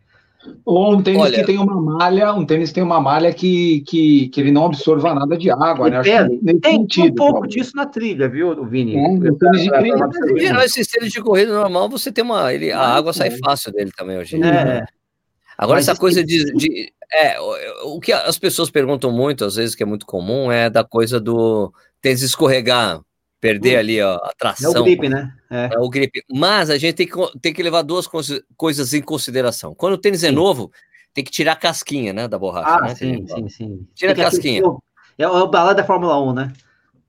Ou 0.64 0.94
um 0.94 1.02
tênis 1.02 1.22
Olha, 1.22 1.38
que 1.38 1.44
tem 1.44 1.58
uma 1.58 1.80
malha, 1.80 2.32
um 2.32 2.44
tênis 2.44 2.68
que 2.70 2.74
tem 2.76 2.82
uma 2.82 3.00
malha 3.00 3.32
que, 3.32 3.80
que, 3.86 4.28
que 4.28 4.40
ele 4.40 4.52
não 4.52 4.66
absorva 4.66 5.14
nada 5.14 5.36
de 5.36 5.50
água, 5.50 5.90
né? 5.90 6.00
É, 6.08 6.24
tem 6.60 6.78
sentido, 6.78 7.12
um 7.12 7.14
pouco 7.14 7.46
disso 7.46 7.72
na 7.74 7.86
trilha, 7.86 8.28
viu, 8.28 8.64
Vini? 8.64 8.96
É, 8.96 9.08
um 9.08 9.20
tênis 9.20 9.62
de 9.62 9.70
trilha. 9.70 10.64
Esses 10.64 10.86
tênis 10.86 11.12
de 11.12 11.20
corrida 11.20 11.52
normal, 11.52 11.88
você 11.88 12.12
tem 12.12 12.24
uma. 12.24 12.52
Ele, 12.52 12.70
a 12.72 12.80
água 12.80 13.12
sai 13.12 13.30
fácil 13.44 13.72
dele 13.72 13.90
também 13.96 14.18
hoje. 14.18 14.36
É. 14.42 14.84
Agora, 15.58 15.78
Mas 15.78 15.88
essa 15.88 15.98
coisa 15.98 16.22
de, 16.22 16.52
de. 16.52 16.92
é, 17.12 17.36
o 17.84 17.98
que 17.98 18.12
as 18.12 18.38
pessoas 18.38 18.70
perguntam 18.70 19.10
muito, 19.10 19.44
às 19.44 19.56
vezes, 19.56 19.74
que 19.74 19.82
é 19.82 19.86
muito 19.86 20.04
comum, 20.04 20.52
é 20.52 20.68
da 20.68 20.84
coisa 20.84 21.18
do 21.18 21.72
tênis 22.02 22.22
escorregar 22.22 23.00
perder 23.46 23.76
hum. 23.76 23.78
ali 23.78 24.02
ó, 24.02 24.14
a 24.16 24.32
tração. 24.36 24.74
É 24.74 24.80
o 24.80 24.84
gripe, 24.84 25.08
né? 25.08 25.32
É. 25.50 25.70
é. 25.72 25.78
o 25.78 25.88
gripe. 25.88 26.22
Mas 26.28 26.70
a 26.70 26.78
gente 26.78 26.94
tem 26.94 27.06
que, 27.06 27.38
tem 27.40 27.52
que 27.52 27.62
levar 27.62 27.82
duas 27.82 28.08
coisas 28.56 28.94
em 28.94 29.02
consideração. 29.02 29.74
Quando 29.74 29.94
o 29.94 29.98
tênis 29.98 30.24
é 30.24 30.28
sim. 30.28 30.32
é 30.32 30.36
novo, 30.36 30.72
tem 31.14 31.24
que 31.24 31.30
tirar 31.30 31.52
a 31.52 31.56
casquinha, 31.56 32.12
né, 32.12 32.28
da 32.28 32.38
borracha. 32.38 32.76
Ah, 32.76 32.80
né? 32.82 32.94
sim, 32.94 33.26
sim, 33.26 33.48
sim. 33.48 33.88
Tira 33.94 34.12
a 34.12 34.16
casquinha. 34.16 34.62
É 35.18 35.28
o 35.28 35.46
balada 35.46 35.80
da 35.80 35.86
Fórmula 35.86 36.20
1, 36.20 36.32
né? 36.34 36.52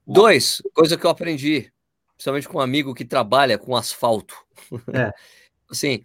Dois, 0.05 0.61
coisa 0.73 0.95
que 0.95 1.05
eu 1.05 1.09
aprendi, 1.09 1.69
principalmente 2.15 2.47
com 2.47 2.59
um 2.59 2.61
amigo 2.61 2.93
que 2.93 3.03
trabalha 3.03 3.57
com 3.57 3.75
asfalto. 3.75 4.35
É. 4.93 5.11
assim, 5.69 6.01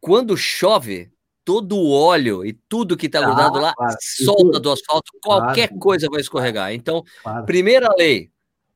quando 0.00 0.36
chove, 0.36 1.12
todo 1.44 1.76
o 1.76 1.92
óleo 1.92 2.44
e 2.44 2.52
tudo 2.68 2.96
que 2.96 3.06
está 3.06 3.20
ah, 3.20 3.24
grudado 3.24 3.60
lá 3.60 3.72
claro. 3.72 3.96
solta 4.00 4.58
do 4.58 4.72
asfalto, 4.72 5.12
qualquer 5.22 5.68
claro. 5.68 5.80
coisa 5.80 6.08
vai 6.10 6.20
escorregar. 6.20 6.72
Então, 6.72 7.04
claro. 7.22 7.46
primeira 7.46 7.88
lei, 7.96 8.30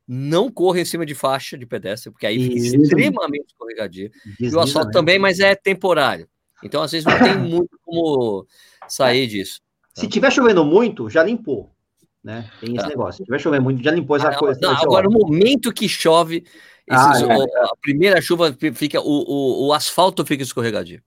não 0.07 0.51
corra 0.51 0.81
em 0.81 0.85
cima 0.85 1.07
de 1.07 1.15
faixa 1.15 1.57
de 1.57 1.67
pedestre, 1.67 2.11
porque 2.11 2.27
aí 2.27 2.43
fica 2.43 2.57
Isso. 2.57 2.77
extremamente 2.77 3.47
escorregadio. 3.49 4.11
E 4.39 4.49
o 4.49 4.61
asfalto 4.61 4.91
também, 4.91 5.19
mas 5.19 5.41
é 5.41 5.55
temporário. 5.55 6.29
Então, 6.63 6.83
às 6.83 6.93
vezes, 6.93 7.07
não 7.07 7.19
tem 7.19 7.37
muito 7.39 7.79
como 7.83 8.47
sair 8.89 9.27
disso. 9.27 9.61
Se 9.95 10.09
tiver 10.09 10.31
chovendo 10.31 10.65
muito, 10.65 11.09
já 11.09 11.23
limpou. 11.23 11.73
Né? 12.23 12.49
Tem 12.61 12.71
esse 12.75 12.85
tá. 12.85 12.89
negócio. 12.89 13.19
Se 13.19 13.25
tiver 13.25 13.39
chovendo 13.39 13.65
muito, 13.65 13.83
já 13.83 13.91
limpou 13.91 14.17
essa 14.17 14.29
ah, 14.29 14.37
coisa. 14.37 14.61
Não, 14.61 14.77
agora, 14.77 15.09
no 15.09 15.19
momento 15.19 15.73
que 15.73 15.89
chove, 15.89 16.45
ah, 16.89 17.13
esses, 17.13 17.23
é. 17.23 17.35
a 17.35 17.77
primeira 17.81 18.21
chuva 18.21 18.57
fica, 18.75 19.01
o, 19.01 19.05
o, 19.05 19.67
o 19.67 19.73
asfalto 19.73 20.25
fica 20.25 20.43
escorregadio. 20.43 21.03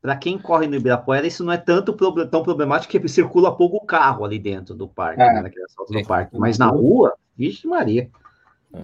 Para 0.00 0.16
quem 0.16 0.38
corre 0.38 0.66
no 0.66 0.76
Ibirapuera, 0.76 1.26
isso 1.26 1.44
não 1.44 1.52
é 1.52 1.58
tanto 1.58 1.92
tão 2.26 2.42
problemático 2.42 2.98
que 2.98 3.08
circula 3.08 3.54
pouco 3.54 3.84
carro 3.84 4.24
ali 4.24 4.38
dentro 4.38 4.74
do 4.74 4.88
parque, 4.88 5.20
é. 5.20 5.34
né, 5.34 5.42
naquele 5.42 5.64
asfalto 5.64 5.92
do 5.92 6.06
parque. 6.06 6.38
Mas 6.38 6.56
na 6.56 6.68
rua, 6.68 7.12
Vixe 7.40 7.66
Maria. 7.66 8.10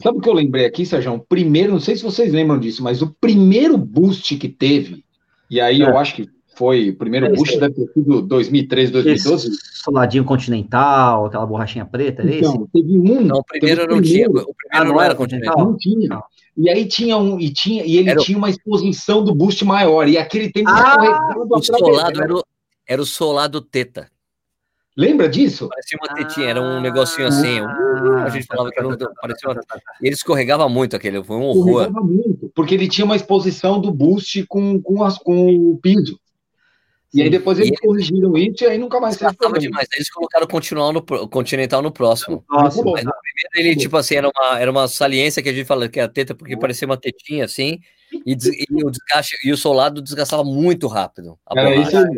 Sabe 0.02 0.16
o 0.16 0.20
que 0.20 0.28
eu 0.28 0.32
lembrei 0.32 0.64
aqui, 0.64 0.86
Sérgio? 0.86 1.22
Primeiro, 1.28 1.72
não 1.72 1.78
sei 1.78 1.94
se 1.94 2.02
vocês 2.02 2.32
lembram 2.32 2.58
disso, 2.58 2.82
mas 2.82 3.02
o 3.02 3.14
primeiro 3.20 3.76
boost 3.76 4.34
que 4.36 4.48
teve, 4.48 5.04
e 5.50 5.60
aí 5.60 5.82
é. 5.82 5.84
eu 5.84 5.98
acho 5.98 6.16
que 6.16 6.28
foi 6.56 6.88
o 6.88 6.96
primeiro 6.96 7.26
é 7.26 7.32
boost 7.34 7.60
deve 7.60 7.74
ter 7.74 7.92
sido 7.92 8.22
2013, 8.22 8.92
2012. 8.92 9.48
Esse 9.48 9.58
soladinho 9.84 10.24
continental, 10.24 11.26
aquela 11.26 11.44
borrachinha 11.44 11.84
preta, 11.84 12.22
é 12.22 12.38
então, 12.38 12.54
esse? 12.54 12.72
teve 12.72 12.98
um. 12.98 13.20
Não, 13.20 13.38
o 13.40 13.44
primeiro 13.44 13.86
não 13.86 14.00
tinha. 14.00 14.26
O 14.26 14.32
primeiro 14.32 14.54
ah, 14.72 14.84
não, 14.84 14.94
não 14.94 15.02
era 15.02 15.14
continental. 15.14 15.58
Não 15.58 15.76
tinha. 15.76 16.22
E 16.56 16.70
aí 16.70 16.86
tinha 16.86 17.18
um, 17.18 17.38
e 17.38 17.52
tinha, 17.52 17.84
e 17.84 17.98
ele 17.98 18.08
era... 18.08 18.18
tinha 18.18 18.38
uma 18.38 18.48
exposição 18.48 19.22
do 19.22 19.34
boost 19.34 19.62
maior, 19.66 20.08
e 20.08 20.16
aquele 20.16 20.50
tempo 20.50 20.70
ah, 20.70 21.34
o 21.50 21.62
solado 21.62 22.22
era 22.22 22.34
o, 22.34 22.42
era 22.88 23.02
o 23.02 23.06
solado 23.06 23.60
teta. 23.60 24.08
Lembra 24.96 25.28
disso? 25.28 25.68
Parecia 25.68 25.98
uma 26.02 26.14
tetinha, 26.14 26.48
era 26.48 26.60
um 26.60 26.80
negocinho 26.80 27.28
assim. 27.28 27.60
Ah, 27.60 28.24
a 28.24 28.28
gente 28.30 28.46
falava 28.46 28.70
que 28.70 28.78
era 28.78 28.88
um, 28.88 28.96
parecia 29.20 29.50
uma... 29.50 29.62
Ele 30.00 30.14
escorregava 30.14 30.68
muito 30.70 30.96
aquele, 30.96 31.22
foi 31.22 31.36
um 31.36 31.42
horror. 31.42 31.82
Escorregava 31.82 32.06
muito, 32.06 32.50
porque 32.54 32.74
ele 32.74 32.88
tinha 32.88 33.04
uma 33.04 33.16
exposição 33.16 33.78
do 33.78 33.90
boost 33.90 34.46
com, 34.46 34.80
com, 34.80 35.04
as, 35.04 35.18
com 35.18 35.54
o 35.54 35.78
piso. 35.78 36.18
E 37.12 37.22
aí 37.22 37.30
depois 37.30 37.58
eles 37.58 37.72
e 37.72 37.86
corrigiram 37.86 38.36
isso 38.36 38.64
e 38.64 38.66
aí 38.66 38.78
nunca 38.78 38.98
mais 38.98 39.16
teve 39.16 39.34
problema. 39.34 39.58
demais. 39.58 39.88
Eles 39.94 40.10
colocaram 40.10 40.46
continuar 40.46 40.92
no 40.92 41.02
Continental 41.02 41.80
no 41.80 41.90
próximo. 41.90 42.42
próximo. 42.46 42.92
Mas 42.92 43.04
no 43.04 43.12
primeiro 43.12 43.70
ele, 43.70 43.76
tipo 43.76 43.96
assim, 43.96 44.16
era 44.16 44.28
uma, 44.28 44.58
era 44.58 44.70
uma 44.70 44.88
saliência 44.88 45.42
que 45.42 45.48
a 45.48 45.52
gente 45.52 45.66
fala 45.66 45.88
que 45.88 46.00
é 46.00 46.02
a 46.02 46.08
teta, 46.08 46.34
porque 46.34 46.56
parecia 46.56 46.86
uma 46.86 46.96
tetinha 46.96 47.44
assim, 47.44 47.80
e, 48.24 48.32
e, 48.32 48.84
o 48.84 48.90
desgaste, 48.90 49.36
e 49.44 49.52
o 49.52 49.56
solado 49.56 50.00
desgastava 50.00 50.44
muito 50.44 50.86
rápido. 50.86 51.38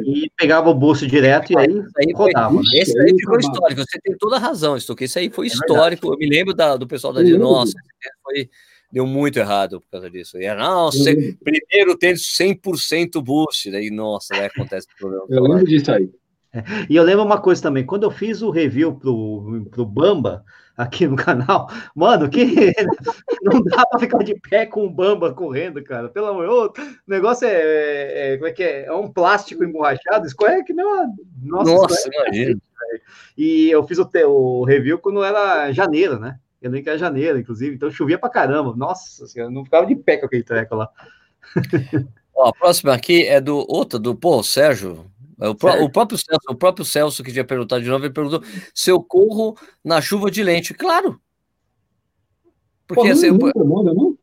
e 0.04 0.30
pegava 0.36 0.70
o 0.70 0.74
bolso 0.74 1.06
direto 1.06 1.52
e 1.52 1.58
aí, 1.58 1.82
aí 1.96 2.12
rodava. 2.14 2.60
esse 2.74 2.98
aí 3.00 3.14
ficou 3.16 3.38
histórico. 3.38 3.80
Você 3.80 3.98
tem 4.00 4.16
toda 4.18 4.36
a 4.36 4.38
razão, 4.38 4.78
Stuck. 4.78 5.02
Isso 5.02 5.18
aí 5.18 5.30
foi 5.30 5.46
é 5.46 5.48
histórico. 5.48 6.12
Eu 6.12 6.18
me 6.18 6.28
lembro 6.28 6.54
da, 6.54 6.76
do 6.76 6.86
pessoal 6.86 7.12
da 7.12 7.22
Nossa, 7.22 7.74
foi 8.22 8.48
deu 8.90 9.06
muito 9.06 9.38
errado 9.38 9.80
por 9.80 9.90
causa 9.90 10.10
disso. 10.10 10.38
E 10.38 10.44
era, 10.44 10.62
não, 10.62 10.86
você, 10.86 11.36
primeiro 11.42 11.96
tênis 11.98 12.22
100% 12.22 13.22
boost, 13.22 13.70
daí, 13.70 13.90
nossa, 13.90 14.34
daí 14.34 14.46
acontece 14.46 14.86
o 14.94 14.98
problema. 14.98 15.26
Eu 15.28 15.42
lembro 15.42 15.64
disso 15.66 15.92
aí. 15.92 16.10
É, 16.52 16.62
e 16.88 16.96
eu 16.96 17.02
lembro 17.02 17.24
uma 17.24 17.40
coisa 17.40 17.62
também, 17.62 17.84
quando 17.84 18.04
eu 18.04 18.10
fiz 18.10 18.40
o 18.40 18.50
review 18.50 18.94
pro, 18.94 19.66
pro 19.70 19.84
Bamba, 19.84 20.42
aqui 20.78 21.08
no 21.08 21.16
canal, 21.16 21.68
mano, 21.94 22.30
que 22.30 22.46
não 23.42 23.60
dá 23.64 23.84
para 23.84 23.98
ficar 23.98 24.18
de 24.18 24.38
pé 24.48 24.64
com 24.64 24.86
o 24.86 24.90
Bamba 24.90 25.34
correndo, 25.34 25.82
cara. 25.82 26.08
Pelo 26.08 26.28
amor, 26.28 26.48
o 26.48 26.72
negócio 27.06 27.48
é, 27.48 28.34
é, 28.34 28.36
como 28.36 28.48
é 28.48 28.52
que 28.52 28.62
é? 28.62 28.84
É 28.86 28.92
um 28.92 29.10
plástico 29.10 29.64
emborrachado, 29.64 30.26
escorrega 30.26 30.64
que 30.64 30.72
não, 30.72 31.12
nossa, 31.42 31.72
nossa 31.72 32.08
imagina. 32.08 32.60
E 33.36 33.70
eu 33.70 33.86
fiz 33.86 33.98
o, 33.98 34.08
o 34.26 34.64
review 34.64 34.98
quando 34.98 35.22
era 35.22 35.70
janeiro, 35.72 36.18
né? 36.18 36.38
Eu 36.60 36.70
nem 36.70 36.82
que 36.82 36.88
era 36.88 36.98
janeiro, 36.98 37.38
inclusive, 37.38 37.74
então 37.74 37.90
chovia 37.90 38.18
pra 38.18 38.30
caramba. 38.30 38.74
Nossa, 38.74 39.24
eu 39.36 39.50
não 39.50 39.64
ficava 39.64 39.86
de 39.86 39.94
pé 39.94 40.16
com 40.16 40.26
aquele 40.26 40.42
treco 40.42 40.74
lá. 40.74 40.88
Ó, 42.34 42.48
a 42.48 42.52
próxima 42.52 42.94
aqui 42.94 43.26
é 43.26 43.40
do 43.40 43.64
outro, 43.68 43.98
do 43.98 44.14
pô, 44.14 44.42
Sérgio. 44.42 45.04
É 45.40 45.48
o, 45.48 45.54
pró 45.54 45.82
o, 45.82 45.90
próprio 45.90 46.18
Celso, 46.18 46.40
o 46.48 46.54
próprio 46.54 46.84
Celso 46.84 47.22
que 47.22 47.32
tinha 47.32 47.44
perguntado 47.44 47.82
de 47.82 47.88
novo, 47.88 48.04
ele 48.04 48.12
perguntou 48.12 48.42
se 48.74 48.90
eu 48.90 49.00
corro 49.00 49.56
na 49.84 50.00
chuva 50.00 50.30
de 50.30 50.42
lente. 50.42 50.74
Claro. 50.74 51.20
Porque 52.86 53.02
pô, 53.02 53.12
assim, 53.12 53.30
não, 53.30 53.48
incomoda, 53.48 53.94
não? 53.94 54.18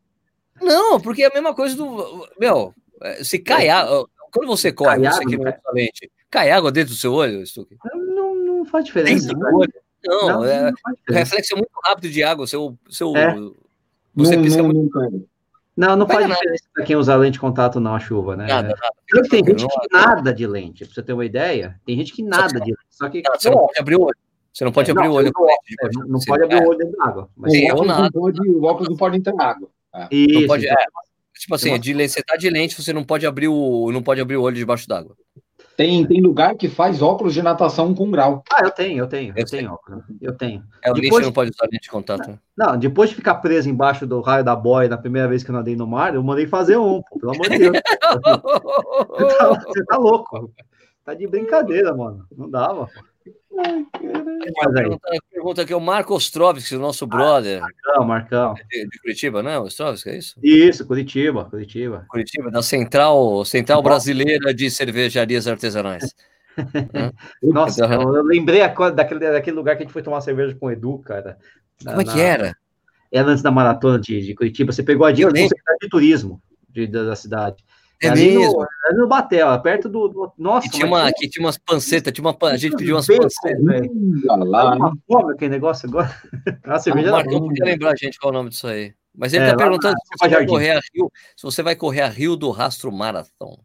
não, 0.60 1.00
porque 1.00 1.22
é 1.22 1.28
a 1.28 1.32
mesma 1.32 1.54
coisa 1.54 1.76
do. 1.76 2.28
Meu, 2.38 2.74
é, 3.02 3.24
se 3.24 3.38
cai 3.38 3.68
água. 3.68 4.08
Quando 4.32 4.48
você 4.48 4.72
corre, 4.72 4.98
você 4.98 5.24
que 5.24 5.36
não 5.36 5.52
lente, 5.72 6.10
cai 6.28 6.50
água 6.50 6.70
dentro 6.70 6.92
do 6.92 6.98
seu 6.98 7.12
olho, 7.12 7.46
Stuque? 7.46 7.76
Não, 7.94 8.34
não 8.34 8.64
faz 8.64 8.84
diferença. 8.84 9.32
Olho. 9.52 9.72
Não, 10.04 10.28
não, 10.28 10.44
é, 10.44 10.70
não 10.70 10.72
o 11.10 11.12
reflexo 11.12 11.54
é 11.54 11.56
muito 11.56 11.70
rápido 11.84 12.10
de 12.10 12.22
água. 12.22 12.46
Seu, 12.46 12.76
seu, 12.90 13.16
é. 13.16 13.34
Você 14.14 14.36
não, 14.36 14.42
pisca 14.42 14.62
não, 14.62 14.68
muito. 14.70 14.98
Não, 14.98 15.24
não, 15.76 15.94
não 15.94 16.06
faz 16.06 16.26
diferença 16.26 16.64
para 16.72 16.84
quem 16.84 16.96
usa 16.96 17.14
lente 17.16 17.34
de 17.34 17.40
contato 17.40 17.78
não 17.78 17.94
a 17.94 18.00
chuva, 18.00 18.34
né? 18.34 18.46
Nada, 18.46 18.68
nada. 18.68 19.28
Tem 19.28 19.44
gente 19.44 19.66
que 19.66 19.88
nada 19.92 20.32
de 20.32 20.46
lente, 20.46 20.84
para 20.84 20.94
você 20.94 21.02
ter 21.02 21.12
uma 21.12 21.24
ideia. 21.24 21.78
Tem 21.84 21.96
gente 21.96 22.12
que 22.12 22.22
nada 22.22 22.58
de 22.58 22.70
lente. 22.70 22.86
Só 22.88 23.08
que 23.08 23.22
você 23.22 23.50
não 23.50 23.58
pode 23.58 23.78
abrir 23.78 23.96
o 23.96 24.02
olho. 24.02 24.16
Você 24.52 24.64
não 24.64 24.72
pode 24.72 24.90
é, 24.90 24.92
abrir 24.92 25.08
o 25.08 25.12
olho. 25.12 25.32
Não, 25.92 26.08
não 26.08 26.20
pode 26.20 26.44
abrir 26.44 26.64
o 26.64 26.68
olho 26.68 26.78
dentro 26.78 26.96
da 26.96 27.04
água. 27.04 27.28
Mas 27.36 27.52
Sim, 27.52 27.70
o, 27.70 27.74
óculos 27.74 27.98
não 27.98 28.10
pode, 28.10 28.50
o 28.50 28.64
óculos 28.64 28.88
não 28.88 28.96
pode 28.96 29.16
entrar 29.18 29.34
na 29.34 29.44
água. 29.44 29.68
É. 29.94 30.08
Isso, 30.10 30.40
não 30.40 30.46
pode, 30.46 30.66
é, 30.66 30.74
tipo 31.34 31.54
assim, 31.54 31.78
de, 31.78 32.08
você 32.08 32.22
tá 32.22 32.36
de 32.36 32.48
lente, 32.48 32.82
você 32.82 32.92
não 32.92 33.04
pode 33.04 33.26
abrir 33.26 33.48
o, 33.48 33.90
não 33.92 34.02
pode 34.02 34.20
abrir 34.20 34.36
o 34.36 34.42
olho 34.42 34.56
debaixo 34.56 34.88
d'água. 34.88 35.14
Tem, 35.76 36.06
tem 36.06 36.22
lugar 36.22 36.54
que 36.54 36.68
faz 36.68 37.02
óculos 37.02 37.34
de 37.34 37.42
natação 37.42 37.94
com 37.94 38.10
grau. 38.10 38.42
Ah, 38.50 38.62
eu 38.64 38.70
tenho, 38.70 38.98
eu 38.98 39.06
tenho, 39.06 39.34
eu, 39.36 39.42
eu 39.42 39.46
tenho 39.46 39.72
óculos. 39.72 40.04
Eu 40.20 40.34
tenho. 40.34 40.64
É, 40.82 40.90
o 40.90 40.94
depois, 40.94 41.26
não 41.26 41.32
pode 41.32 41.50
usar 41.50 41.68
lente 41.70 41.82
de 41.82 41.90
contato. 41.90 42.38
Não, 42.56 42.78
depois 42.78 43.10
de 43.10 43.16
ficar 43.16 43.34
preso 43.36 43.68
embaixo 43.68 44.06
do 44.06 44.20
raio 44.22 44.42
da 44.42 44.56
boia 44.56 44.88
na 44.88 44.96
primeira 44.96 45.28
vez 45.28 45.44
que 45.44 45.50
eu 45.50 45.54
nadei 45.54 45.76
no 45.76 45.86
mar, 45.86 46.14
eu 46.14 46.22
mandei 46.22 46.46
fazer 46.46 46.78
um, 46.78 47.02
pô, 47.02 47.18
pelo 47.18 47.32
amor 47.32 47.48
de 47.50 47.58
Deus. 47.58 47.76
você, 49.10 49.38
tá, 49.38 49.48
você 49.48 49.84
tá 49.84 49.96
louco. 49.98 50.50
Tá 51.04 51.14
de 51.14 51.26
brincadeira, 51.26 51.94
mano. 51.94 52.26
Não 52.36 52.50
dava. 52.50 52.88
Pergunta, 54.72 55.08
pergunta 55.30 55.62
aqui 55.62 55.74
o 55.74 55.80
Marco 55.80 56.14
Ostrovski, 56.14 56.76
o 56.76 56.80
nosso 56.80 57.06
brother. 57.06 57.60
Marcão, 57.60 58.04
Marcão. 58.04 58.54
De, 58.54 58.88
de 58.88 58.98
Curitiba, 59.00 59.42
não? 59.42 59.64
Ostrovski, 59.64 60.10
é 60.10 60.18
isso? 60.18 60.34
Isso, 60.42 60.86
Curitiba, 60.86 61.44
Curitiba. 61.46 62.04
Curitiba, 62.08 62.50
da 62.50 62.62
Central, 62.62 63.44
Central 63.44 63.82
Brasileira 63.82 64.52
de 64.54 64.70
Cervejarias 64.70 65.46
Artesanais. 65.46 66.14
Nossa, 67.42 67.84
então, 67.84 68.14
eu 68.14 68.22
lembrei 68.22 68.60
daquele, 68.94 69.20
daquele 69.20 69.56
lugar 69.56 69.76
que 69.76 69.82
a 69.82 69.84
gente 69.84 69.92
foi 69.92 70.02
tomar 70.02 70.20
cerveja 70.20 70.54
com 70.54 70.66
o 70.66 70.70
Edu, 70.70 70.98
cara. 70.98 71.38
Como 71.84 72.00
é 72.00 72.04
que 72.04 72.20
era? 72.20 72.56
Era 73.12 73.28
antes 73.28 73.42
da 73.42 73.50
maratona 73.50 73.98
de, 73.98 74.20
de 74.20 74.34
Curitiba. 74.34 74.72
Você 74.72 74.82
pegou 74.82 75.06
a 75.06 75.12
dica 75.12 75.30
do 75.30 75.38
secretário 75.38 75.78
de 75.80 75.88
turismo 75.88 76.42
de, 76.68 76.86
da, 76.86 77.04
da 77.04 77.16
cidade. 77.16 77.64
É 78.02 78.08
ali 78.08 78.36
mesmo? 78.36 78.66
No, 78.90 78.98
no 78.98 79.08
Batel, 79.08 79.60
perto 79.60 79.88
do. 79.88 80.08
do 80.08 80.32
nossa, 80.36 80.68
que 80.68 80.74
tinha, 80.74 80.86
uma, 80.86 81.10
que 81.12 81.28
tinha 81.28 81.44
umas 81.44 81.56
pancetas, 81.56 82.12
tinha 82.12 82.24
uma, 82.24 82.36
a 82.50 82.56
gente 82.56 82.76
pediu 82.76 82.96
umas 82.96 83.06
pancetas. 83.06 83.88
Lá, 84.26 84.74
uma 84.74 84.92
fome 85.06 85.32
aquele 85.32 85.50
negócio 85.52 85.88
agora. 85.88 86.14
A 86.64 86.78
cerveja. 86.78 87.08
O 87.08 87.12
Marcão 87.12 87.40
podia 87.40 87.64
lembrar 87.64 87.92
a 87.92 87.96
gente 87.96 88.18
qual 88.18 88.32
é 88.32 88.34
o 88.34 88.38
nome 88.38 88.50
disso 88.50 88.66
aí. 88.66 88.92
Mas 89.16 89.32
ele 89.32 89.44
é, 89.44 89.50
tá 89.50 89.56
perguntando 89.56 89.96
se 89.98 90.18
você, 90.18 90.28
vai 90.28 90.46
correr 90.46 90.70
a 90.72 90.80
Rio, 90.94 91.12
se 91.34 91.42
você 91.42 91.62
vai 91.62 91.74
correr 91.74 92.02
a 92.02 92.08
Rio 92.08 92.36
do 92.36 92.50
Rastro 92.50 92.92
Marathon. 92.92 93.58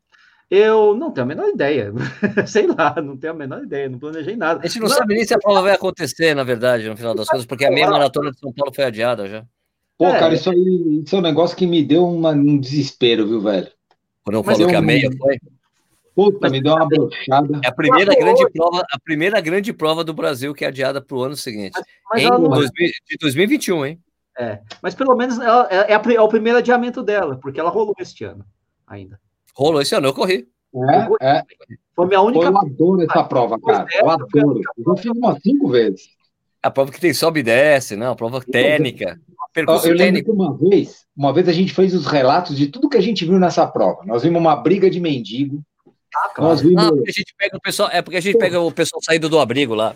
Eu 0.50 0.96
não 0.96 1.12
tenho 1.12 1.24
a 1.24 1.28
menor 1.28 1.50
ideia. 1.50 1.94
Sei 2.48 2.68
lá, 2.68 2.96
não 3.02 3.18
tenho 3.18 3.34
a 3.34 3.36
menor 3.36 3.64
ideia, 3.64 3.90
não 3.90 4.00
planejei 4.00 4.38
nada. 4.38 4.62
A 4.64 4.68
gente 4.68 4.80
não, 4.80 4.88
não 4.88 4.96
sabe 4.96 5.16
nem 5.16 5.26
se 5.26 5.34
a 5.34 5.40
prova 5.40 5.62
vai 5.62 5.74
acontecer, 5.74 6.34
na 6.34 6.44
verdade, 6.44 6.90
no 6.90 6.96
final 6.96 7.14
das 7.14 7.28
contas, 7.28 7.46
porque 7.46 7.66
a 7.66 7.72
meia 7.72 7.90
maratona 7.90 8.32
de 8.32 8.40
São 8.40 8.54
Paulo 8.54 8.74
foi 8.74 8.86
adiada 8.86 9.28
já. 9.28 9.46
Pô, 9.98 10.08
é. 10.08 10.20
cara, 10.20 10.34
isso 10.34 10.50
aí 10.50 11.04
isso 11.06 11.16
é 11.16 11.20
um 11.20 11.22
negócio 11.22 11.56
que 11.56 11.68
me 11.68 11.84
deu 11.84 12.06
uma, 12.08 12.32
um 12.32 12.58
desespero, 12.58 13.28
viu, 13.28 13.40
velho? 13.40 13.72
Quando 14.24 14.36
eu 14.36 14.44
falo 14.44 14.68
que 14.68 14.76
a 14.76 14.82
meia 14.82 15.10
foi. 15.18 15.38
Puta, 16.14 16.40
Mas, 16.42 16.52
me 16.52 16.62
deu 16.62 16.74
uma 16.74 16.88
brochada. 16.88 17.62
É 17.64 17.68
a 17.68 17.72
primeira 17.72 18.14
grande 18.14 18.52
prova, 18.52 18.84
a 18.92 19.00
primeira 19.00 19.42
grande 19.42 19.74
prova 19.74 20.04
do 20.04 20.14
Brasil 20.14 20.54
que 20.54 20.66
é 20.66 20.68
adiada 20.68 21.02
para 21.02 21.16
o 21.16 21.24
ano 21.24 21.38
seguinte. 21.38 21.72
Mas, 21.74 22.24
mas 22.24 22.24
em 22.24 22.50
2000, 22.50 22.92
de 23.10 23.18
2021, 23.20 23.86
hein? 23.86 24.00
É, 24.38 24.60
mas 24.82 24.96
pelo 24.96 25.16
menos 25.16 25.40
ela, 25.40 25.68
é, 25.70 25.92
é, 25.92 25.96
a, 25.96 26.02
é, 26.14 26.22
o 26.22 26.28
primeiro 26.28 26.58
adiamento 26.58 27.02
dela, 27.04 27.38
porque 27.42 27.60
ela 27.60 27.70
rolou 27.70 27.94
este 28.00 28.24
ano 28.24 28.46
ainda. 28.88 29.20
Rolou 29.56 29.82
esse 29.82 29.96
ano, 29.96 30.08
eu 30.08 30.14
corri. 30.14 30.48
É, 31.22 31.38
é. 31.38 31.44
Foi 31.96 32.08
minha 32.08 32.22
única. 32.22 32.46
Eu 32.46 32.58
adoro 32.58 33.02
essa 33.04 33.24
prova, 33.24 33.60
cara. 33.60 33.88
Eu 33.94 34.10
adoro. 34.10 34.62
Eu 34.78 34.96
já 34.96 35.02
fiz 35.02 35.12
umas 35.12 35.42
cinco 35.42 35.70
vezes. 35.70 36.10
A 36.64 36.72
prova 36.72 36.92
que 36.92 37.00
tem 37.00 37.14
sobe 37.14 37.40
e 37.40 37.44
desce, 37.44 37.96
não, 37.96 38.12
a 38.12 38.16
prova 38.16 38.42
técnica. 38.42 39.20
Percurso 39.54 39.88
eu 39.88 39.96
lembro 39.96 40.24
que 40.24 40.32
uma 40.32 40.56
vez, 40.56 41.06
uma 41.16 41.34
vez 41.34 41.48
a 41.50 41.52
gente 41.52 41.74
fez 41.74 41.94
os 41.94 42.06
relatos 42.06 42.56
de 42.56 42.68
tudo 42.68 42.90
que 42.90 42.98
a 42.98 43.02
gente 43.02 43.26
viu 43.26 43.38
nessa 43.38 43.68
prova. 43.68 44.06
Nós 44.06 44.24
vimos 44.24 44.40
uma 44.40 44.56
briga 44.56 44.90
de 44.90 45.00
mendigo. 45.00 45.62
Ah, 46.16 46.30
claro. 46.34 46.52
Nós 46.52 46.62
vimos... 46.62 46.84
Ah, 46.84 46.90
porque 46.90 47.10
a 47.10 47.14
gente 47.14 47.36
pega 47.38 47.58
o 47.58 47.62
pessoal, 47.62 47.90
é 47.92 48.02
porque 48.02 48.18
a 48.18 48.22
gente 48.22 48.38
pega 48.38 48.60
o 48.60 48.72
pessoal 48.72 49.02
saindo 49.04 49.28
do 49.28 49.40
abrigo 49.40 49.74
lá. 49.74 49.94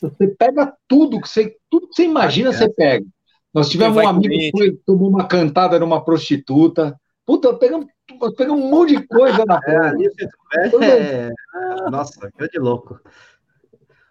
você 0.00 0.28
pega 0.28 0.72
tudo 0.86 1.20
que 1.20 1.28
você, 1.28 1.56
tudo 1.68 1.88
que 1.88 1.94
você 1.94 2.04
imagina, 2.04 2.50
é. 2.50 2.52
você 2.52 2.68
pega. 2.68 3.04
Nós 3.52 3.68
tivemos 3.68 3.96
um 3.96 4.08
amigo 4.08 4.28
que 4.28 4.50
foi, 4.50 4.72
tomou 4.86 5.08
uma 5.08 5.26
cantada 5.26 5.78
numa 5.78 6.02
prostituta. 6.02 6.98
Puta, 7.26 7.52
pegamos, 7.54 7.86
pegamos 8.36 8.64
um 8.64 8.70
monte 8.70 8.96
de 8.96 9.06
coisa 9.06 9.44
na 9.44 9.60
prova. 9.60 9.96
É, 10.54 10.84
é, 10.84 11.30
é, 11.30 11.90
nossa, 11.90 12.30
grande 12.36 12.58
louco. 12.58 13.00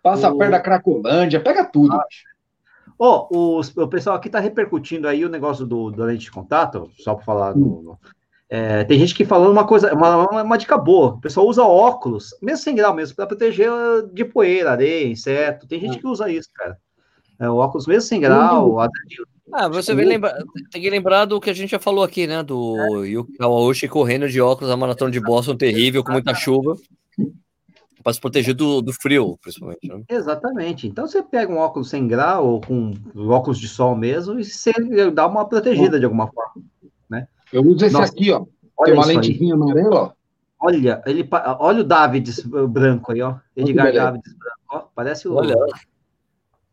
Passa 0.03 0.29
o... 0.29 0.37
perto 0.37 0.51
da 0.51 0.59
Cracolândia, 0.59 1.39
pega 1.39 1.63
tudo. 1.63 1.93
Ah. 1.93 2.05
Ó, 3.03 3.27
oh, 3.31 3.61
o 3.77 3.87
pessoal 3.87 4.15
aqui 4.15 4.27
está 4.27 4.39
repercutindo 4.39 5.07
aí 5.07 5.25
o 5.25 5.29
negócio 5.29 5.65
do, 5.65 5.89
do 5.89 6.03
lente 6.03 6.25
de 6.25 6.31
contato, 6.31 6.87
só 6.99 7.15
para 7.15 7.25
falar 7.25 7.53
do, 7.53 7.97
é, 8.47 8.83
tem 8.83 8.99
gente 8.99 9.15
que 9.15 9.25
falando 9.25 9.51
uma 9.51 9.65
coisa, 9.65 9.91
uma, 9.91 10.43
uma, 10.43 10.57
dica 10.57 10.77
boa. 10.77 11.13
O 11.13 11.19
pessoal 11.19 11.47
usa 11.47 11.63
óculos, 11.63 12.29
mesmo 12.43 12.63
sem 12.63 12.75
grau 12.75 12.93
mesmo, 12.93 13.15
para 13.15 13.25
proteger 13.25 13.71
de 14.13 14.23
poeira, 14.23 14.73
areia, 14.73 15.07
inseto. 15.07 15.65
Tem 15.65 15.79
gente 15.79 15.97
que 15.97 16.05
usa 16.05 16.29
isso, 16.29 16.49
cara. 16.53 16.77
É, 17.39 17.49
o 17.49 17.55
óculos 17.55 17.87
mesmo 17.87 18.07
sem 18.07 18.21
grau. 18.21 18.77
Ah, 19.51 19.67
você 19.67 19.95
vem 19.95 20.05
lembrar, 20.05 20.37
tem 20.71 20.79
que 20.79 20.89
lembrar 20.89 21.25
do 21.25 21.41
que 21.41 21.49
a 21.49 21.53
gente 21.53 21.71
já 21.71 21.79
falou 21.79 22.03
aqui, 22.03 22.27
né? 22.27 22.43
Do 22.43 23.03
Yuki 23.03 23.33
Kawaoshi 23.35 23.87
correndo 23.87 24.29
de 24.29 24.39
óculos 24.39 24.71
a 24.71 24.77
maratona 24.77 25.09
de 25.09 25.19
Boston 25.19 25.55
terrível, 25.55 26.03
com 26.03 26.11
muita 26.11 26.35
chuva 26.35 26.75
para 28.01 28.13
se 28.13 28.19
proteger 28.19 28.53
do, 28.53 28.81
do 28.81 28.93
frio, 28.93 29.37
principalmente. 29.41 29.87
Né? 29.87 30.03
Exatamente. 30.09 30.87
Então 30.87 31.07
você 31.07 31.21
pega 31.21 31.51
um 31.51 31.57
óculos 31.57 31.89
sem 31.89 32.07
grau 32.07 32.47
ou 32.47 32.61
com 32.61 32.93
óculos 33.15 33.59
de 33.59 33.67
sol 33.67 33.95
mesmo 33.95 34.39
e 34.39 34.43
você 34.43 34.71
dá 35.13 35.27
uma 35.27 35.47
protegida 35.47 35.99
de 35.99 36.05
alguma 36.05 36.27
forma, 36.27 36.63
né? 37.09 37.27
Eu 37.51 37.63
uso 37.63 37.85
esse 37.85 37.93
Nossa, 37.93 38.11
aqui, 38.11 38.31
ó. 38.31 38.45
Tem 38.83 38.93
uma 38.93 39.05
lentezinha 39.05 39.53
amarela, 39.53 39.95
ó. 39.95 40.11
Olha, 40.63 41.01
ele, 41.05 41.27
olha 41.59 41.81
o 41.81 41.83
Davids 41.83 42.39
branco 42.69 43.11
aí, 43.11 43.21
ó. 43.21 43.35
Edgar 43.55 43.91
Davids 43.93 44.33
branco, 44.33 44.59
ó. 44.71 44.83
Parece 44.93 45.27
o. 45.27 45.35
Olha. 45.35 45.55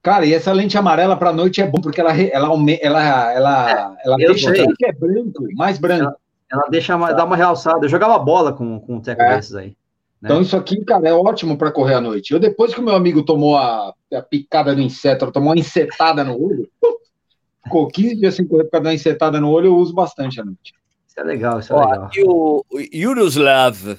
Cara, 0.02 0.24
e 0.24 0.32
essa 0.32 0.52
lente 0.52 0.78
amarela 0.78 1.16
para 1.16 1.32
noite 1.32 1.60
é 1.60 1.66
bom 1.66 1.80
porque 1.80 2.00
ela 2.00 2.16
ela 2.16 2.48
ela 2.80 3.32
ela, 3.32 3.70
é, 3.70 4.06
ela 4.06 4.16
deixa 4.16 4.52
que 4.52 4.86
é 4.86 4.92
branco, 4.92 5.46
mais 5.54 5.78
branco. 5.78 6.04
Ela, 6.04 6.16
ela 6.50 6.64
deixa 6.70 6.96
dá 7.12 7.24
uma 7.24 7.36
realçada. 7.36 7.84
Eu 7.84 7.88
jogava 7.88 8.18
bola 8.18 8.52
com 8.52 8.78
com 8.80 8.96
um 8.96 9.00
teco 9.00 9.22
é. 9.22 9.36
desses 9.36 9.54
aí. 9.54 9.76
Né? 10.20 10.28
Então, 10.28 10.42
isso 10.42 10.57
aqui, 10.57 10.85
cara, 10.85 11.09
é 11.09 11.12
ótimo 11.12 11.57
para 11.57 11.70
correr 11.70 11.94
à 11.94 12.00
noite. 12.00 12.33
Eu, 12.33 12.40
depois 12.40 12.74
que 12.74 12.81
o 12.81 12.85
meu 12.85 12.94
amigo 12.94 13.22
tomou 13.22 13.57
a, 13.57 13.94
a 14.12 14.22
picada 14.22 14.74
do 14.74 14.81
inseto, 14.81 15.31
tomou 15.31 15.50
uma 15.50 15.59
insetada 15.59 16.24
no 16.24 16.40
olho, 16.40 16.68
ficou 17.62 17.87
15 17.87 18.16
dias 18.16 18.35
sem 18.35 18.46
correr 18.46 18.64
por 18.64 18.72
causa 18.72 18.85
da 18.85 18.94
insetada 18.94 19.40
no 19.40 19.50
olho, 19.50 19.66
eu 19.66 19.76
uso 19.76 19.94
bastante 19.94 20.40
à 20.40 20.44
noite. 20.44 20.74
Isso 21.07 21.20
é 21.20 21.22
legal, 21.22 21.61
isso 21.61 21.72
é 21.72 21.76
Ó, 21.76 21.90
legal. 21.90 22.11
E 22.14 22.24
o, 22.24 22.64
Yuroslav, 22.92 23.98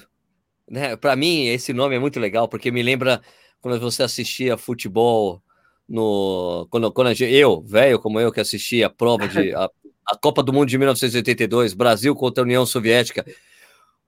né? 0.68 0.94
Para 0.96 1.16
mim, 1.16 1.46
esse 1.46 1.72
nome 1.72 1.96
é 1.96 1.98
muito 1.98 2.20
legal, 2.20 2.48
porque 2.48 2.70
me 2.70 2.82
lembra 2.82 3.20
quando 3.60 3.80
você 3.80 4.02
assistia 4.02 4.56
futebol 4.56 5.42
no. 5.88 6.66
Quando, 6.70 6.92
quando 6.92 7.10
eu, 7.22 7.60
velho 7.62 7.98
como 7.98 8.20
eu, 8.20 8.30
que 8.30 8.40
assistia 8.40 8.86
a 8.86 8.90
prova 8.90 9.26
de. 9.26 9.54
A, 9.54 9.68
a 10.06 10.18
Copa 10.18 10.42
do 10.42 10.52
Mundo 10.52 10.68
de 10.68 10.76
1982, 10.76 11.72
Brasil 11.72 12.16
contra 12.16 12.42
a 12.42 12.44
União 12.44 12.66
Soviética, 12.66 13.24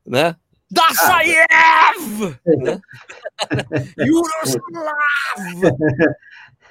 né? 0.05 0.35
Dassaev! 0.73 2.39
Né? 2.47 2.81
Yuroslav! 3.99 4.63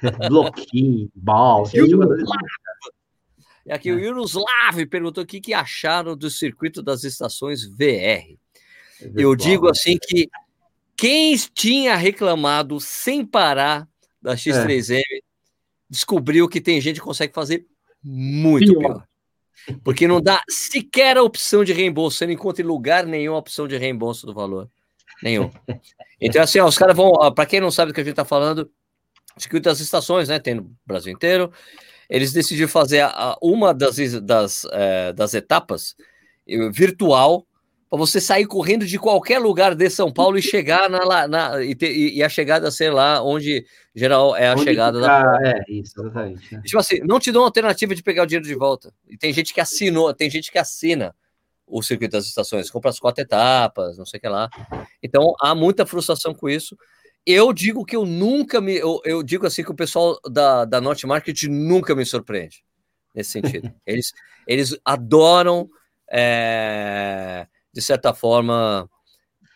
Bloquinho, 0.28 1.12
bal. 1.14 1.70
E 3.64 3.72
aqui 3.72 3.92
o 3.92 4.00
Yuroslav 4.00 4.86
perguntou 4.90 5.24
o 5.24 5.28
que, 5.28 5.40
que 5.40 5.54
acharam 5.54 6.18
do 6.18 6.32
circuito 6.32 6.82
das 6.82 7.04
estações 7.04 7.64
VR. 7.64 8.36
Eu 9.16 9.36
digo 9.36 9.70
assim 9.70 9.98
que 10.02 10.28
quem 10.98 11.36
tinha 11.54 11.96
reclamado 11.96 12.80
sem 12.80 13.24
parar 13.26 13.88
da 14.22 14.36
X3M 14.36 15.00
é. 15.00 15.20
descobriu 15.90 16.50
que 16.50 16.60
tem 16.60 16.82
gente 16.82 17.00
que 17.00 17.06
consegue 17.06 17.34
fazer 17.34 17.68
muito 18.04 18.78
pior. 18.78 19.08
Porque 19.84 20.08
não 20.08 20.22
dá 20.22 20.42
sequer 20.50 21.18
a 21.18 21.24
opção 21.24 21.64
de 21.64 21.74
reembolso. 21.74 22.18
Você 22.18 22.26
não 22.26 22.34
encontra 22.34 22.64
em 22.64 22.68
lugar 22.68 23.06
nenhum 23.06 23.36
a 23.36 23.38
opção 23.38 23.68
de 23.68 23.78
reembolso 23.78 24.26
do 24.26 24.34
valor. 24.34 24.70
Nenhum. 25.22 25.52
Então, 26.20 26.42
assim, 26.42 26.60
ó, 26.60 26.68
os 26.68 26.78
caras 26.78 26.96
vão. 26.96 27.12
Para 27.34 27.46
quem 27.46 27.60
não 27.60 27.72
sabe 27.72 27.92
do 27.92 27.96
que 27.96 28.02
a 28.02 28.04
gente 28.04 28.14
está 28.14 28.26
falando, 28.26 28.70
circuito 29.38 29.70
das 29.70 29.80
estações, 29.80 30.30
né? 30.30 30.40
Tem 30.40 30.56
no 30.56 30.76
Brasil 30.86 31.12
inteiro. 31.12 31.52
Eles 32.10 32.34
decidiram 32.34 32.68
fazer 32.68 33.02
a, 33.02 33.08
a, 33.08 33.38
uma 33.42 33.74
das, 33.74 33.98
das, 34.22 34.66
é, 34.72 35.14
das 35.14 35.34
etapas 35.34 35.96
virtual 36.72 37.46
para 37.92 38.00
você 38.00 38.22
sair 38.22 38.46
correndo 38.46 38.86
de 38.86 38.98
qualquer 38.98 39.38
lugar 39.38 39.76
de 39.76 39.90
São 39.90 40.10
Paulo 40.10 40.38
e 40.38 40.42
chegar 40.42 40.90
na, 40.90 41.28
na 41.28 41.62
e, 41.62 41.76
ter, 41.76 41.94
e, 41.94 42.24
a 42.24 42.30
chegada 42.30 42.72
ser 42.72 42.90
lá 42.90 43.22
onde 43.22 43.66
geral 43.94 44.34
é 44.34 44.48
a 44.48 44.54
onde 44.54 44.64
chegada 44.64 44.98
ficar, 44.98 45.24
da 45.24 45.50
é 45.50 45.64
isso 45.68 46.00
exatamente 46.00 46.56
né? 46.56 46.62
tipo 46.66 46.80
assim 46.80 47.00
não 47.02 47.20
te 47.20 47.34
dão 47.34 47.44
alternativa 47.44 47.94
de 47.94 48.02
pegar 48.02 48.24
o 48.24 48.26
dinheiro 48.26 48.48
de 48.48 48.56
volta. 48.56 48.94
E 49.10 49.18
tem 49.18 49.34
gente 49.34 49.54
que 49.54 49.60
assinou 49.60 50.14
tem 50.14 50.30
gente 50.30 50.50
que 50.50 50.58
assina 50.58 51.14
o 51.68 51.84
circuito 51.84 52.14
das 52.14 52.26
estações 52.28 52.72
compra 52.72 52.92
as 52.92 52.98
quatro 53.00 53.22
etapas 53.22 53.98
não 53.98 54.06
sei 54.06 54.20
o 54.20 54.22
que 54.22 54.30
lá. 54.30 54.50
Então 55.04 55.34
há 55.42 55.54
muita 55.54 55.86
frustração 55.86 56.34
com 56.34 56.48
isso. 56.48 56.78
Eu 57.26 57.52
digo 57.52 57.86
que 57.86 57.96
eu 57.98 58.06
nunca 58.06 58.62
me 58.62 58.78
eu, 58.78 59.02
eu 59.04 59.22
digo 59.22 59.46
assim 59.46 59.66
que 59.66 59.72
o 59.72 59.76
pessoal 59.76 60.18
da 60.32 60.64
da 60.64 60.80
Norte 60.80 61.06
Market 61.06 61.44
nunca 61.44 61.94
me 61.94 62.06
surpreende 62.06 62.64
nesse 63.14 63.32
sentido. 63.32 63.70
Eles 63.86 64.14
eles 64.48 64.78
adoram 64.86 65.70
é, 66.10 67.48
de 67.74 67.82
certa 67.82 68.14
forma, 68.14 68.90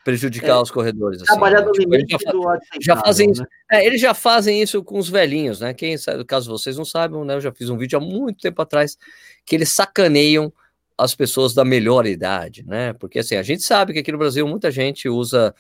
prejudicar 0.06 0.58
é, 0.58 0.62
os 0.62 0.69
corredores. 0.69 1.21
Assim, 1.21 1.25
trabalhar 1.25 1.62
né? 1.62 1.65
no 1.65 1.71
tipo, 1.71 1.95
limite 1.95 2.17
já, 2.23 2.32
do 2.32 2.43
já 2.80 2.95
fazem 2.97 3.30
né? 3.30 3.45
é, 3.71 3.86
Eles 3.86 3.99
já 3.99 4.13
fazem 4.13 4.62
isso 4.62 4.84
com 4.84 4.99
os 4.99 5.10
velhinhos, 5.10 5.60
né? 5.60 5.73
Quem 5.73 5.97
sabe, 5.97 6.23
caso 6.23 6.51
vocês 6.51 6.78
não 6.78 6.86
saibam, 6.86 7.25
né? 7.25 7.34
Eu 7.34 7.41
já 7.41 7.51
fiz 7.51 7.69
um 7.69 7.78
vídeo 7.78 7.97
há 7.97 8.01
muito 8.01 8.39
tempo 8.39 8.62
atrás 8.62 8.97
que 9.43 9.56
eles 9.56 9.69
sacaneiam 9.69 10.53
as 10.97 11.16
pessoas 11.16 11.53
da 11.53 11.66
melhor 11.66 12.05
idade, 12.05 12.63
né? 12.66 12.93
Porque 12.93 13.20
assim, 13.20 13.36
a 13.36 13.43
gente 13.43 13.63
sabe 13.63 13.93
que 13.93 13.99
aqui 13.99 14.11
no 14.11 14.18
Brasil 14.18 14.47
muita 14.47 14.70
gente 14.70 15.09
usa 15.09 15.53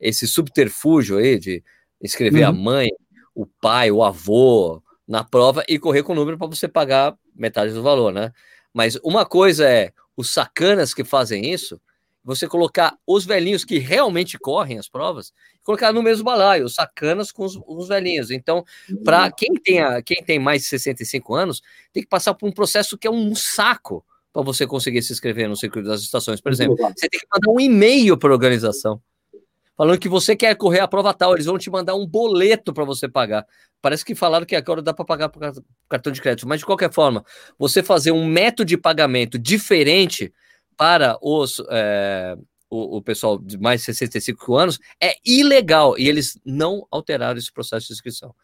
esse 0.00 0.28
subterfúgio 0.28 1.18
aí 1.18 1.38
de 1.38 1.62
escrever 2.00 2.44
uhum. 2.44 2.48
a 2.48 2.52
mãe, 2.52 2.88
o 3.34 3.46
pai, 3.46 3.90
o 3.90 4.02
avô 4.02 4.80
na 5.06 5.24
prova 5.24 5.64
e 5.68 5.78
correr 5.78 6.04
com 6.04 6.12
o 6.12 6.16
número 6.16 6.38
para 6.38 6.46
você 6.46 6.68
pagar 6.68 7.16
metade 7.34 7.72
do 7.72 7.82
valor, 7.82 8.12
né? 8.12 8.32
Mas 8.72 8.96
uma 9.02 9.26
coisa 9.26 9.68
é 9.68 9.92
os 10.16 10.30
sacanas 10.30 10.94
que 10.94 11.02
fazem 11.02 11.52
isso, 11.52 11.80
você 12.24 12.46
colocar 12.46 12.96
os 13.06 13.24
velhinhos 13.24 13.64
que 13.64 13.78
realmente 13.78 14.38
correm 14.38 14.78
as 14.78 14.88
provas, 14.88 15.32
colocar 15.62 15.92
no 15.92 16.02
mesmo 16.02 16.24
balaio, 16.24 16.64
os 16.64 16.74
sacanas 16.74 17.32
com 17.32 17.44
os, 17.44 17.58
os 17.66 17.88
velhinhos. 17.88 18.30
Então, 18.30 18.64
para 19.04 19.24
uhum. 19.24 19.32
quem 19.36 19.54
tem, 19.54 19.80
a, 19.80 20.02
quem 20.02 20.22
tem 20.22 20.38
mais 20.38 20.62
de 20.62 20.68
65 20.68 21.34
anos, 21.34 21.62
tem 21.92 22.02
que 22.02 22.08
passar 22.08 22.34
por 22.34 22.48
um 22.48 22.52
processo 22.52 22.98
que 22.98 23.06
é 23.06 23.10
um 23.10 23.34
saco 23.34 24.04
para 24.32 24.42
você 24.42 24.66
conseguir 24.66 25.02
se 25.02 25.12
inscrever 25.12 25.48
no 25.48 25.56
circuito 25.56 25.88
das 25.88 26.02
estações. 26.02 26.40
Por 26.40 26.52
exemplo, 26.52 26.76
você 26.76 27.08
tem 27.08 27.20
que 27.20 27.26
mandar 27.32 27.50
um 27.50 27.60
e-mail 27.60 28.16
para 28.16 28.30
a 28.30 28.32
organização 28.32 29.00
falando 29.78 30.00
que 30.00 30.08
você 30.08 30.34
quer 30.34 30.56
correr 30.56 30.80
a 30.80 30.88
prova 30.88 31.14
tal, 31.14 31.34
eles 31.34 31.46
vão 31.46 31.56
te 31.56 31.70
mandar 31.70 31.94
um 31.94 32.04
boleto 32.04 32.74
para 32.74 32.84
você 32.84 33.08
pagar. 33.08 33.46
Parece 33.80 34.04
que 34.04 34.12
falaram 34.12 34.44
que 34.44 34.56
agora 34.56 34.82
dá 34.82 34.92
para 34.92 35.04
pagar 35.04 35.28
por 35.28 35.40
cartão 35.88 36.12
de 36.12 36.20
crédito, 36.20 36.48
mas 36.48 36.58
de 36.58 36.66
qualquer 36.66 36.92
forma, 36.92 37.24
você 37.56 37.80
fazer 37.80 38.10
um 38.10 38.26
método 38.26 38.64
de 38.64 38.76
pagamento 38.76 39.38
diferente 39.38 40.32
para 40.78 41.18
os, 41.20 41.60
é, 41.70 42.36
o, 42.70 42.98
o, 42.98 43.02
pessoal 43.02 43.36
de 43.36 43.58
mais 43.58 43.80
de 43.80 43.86
65 43.86 44.56
anos 44.56 44.78
é 45.02 45.16
ilegal 45.26 45.98
e 45.98 46.08
eles 46.08 46.38
não 46.44 46.86
alteraram 46.90 47.36
esse 47.36 47.52
processo 47.52 47.88
de 47.88 47.92
inscrição. 47.92 48.34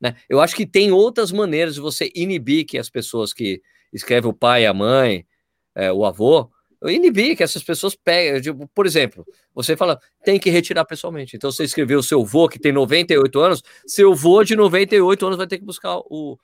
Né? 0.00 0.16
Eu 0.28 0.40
acho 0.40 0.56
que 0.56 0.66
tem 0.66 0.90
outras 0.90 1.30
maneiras 1.30 1.74
de 1.74 1.80
você 1.80 2.10
inibir 2.14 2.64
que 2.64 2.78
as 2.78 2.88
pessoas 2.88 3.32
que 3.34 3.60
escrevem 3.92 4.30
o 4.30 4.34
pai, 4.34 4.66
a 4.66 4.72
mãe, 4.72 5.26
é, 5.74 5.92
o 5.92 6.04
avô, 6.06 6.50
inibir 6.90 7.36
que 7.36 7.42
essas 7.42 7.62
pessoas 7.62 7.94
peguem. 7.94 8.40
Tipo, 8.40 8.68
por 8.74 8.86
exemplo, 8.86 9.26
você 9.54 9.76
fala, 9.76 10.00
tem 10.24 10.38
que 10.38 10.50
retirar 10.50 10.84
pessoalmente. 10.84 11.36
Então, 11.36 11.50
você 11.50 11.64
escreveu 11.64 11.98
o 11.98 12.02
seu 12.02 12.24
vô, 12.24 12.48
que 12.48 12.58
tem 12.58 12.72
98 12.72 13.40
anos, 13.40 13.62
seu 13.86 14.14
vô 14.14 14.42
de 14.42 14.56
98 14.56 15.26
anos 15.26 15.38
vai 15.38 15.46
ter 15.46 15.58
que 15.58 15.64
buscar 15.64 15.98
o, 15.98 16.38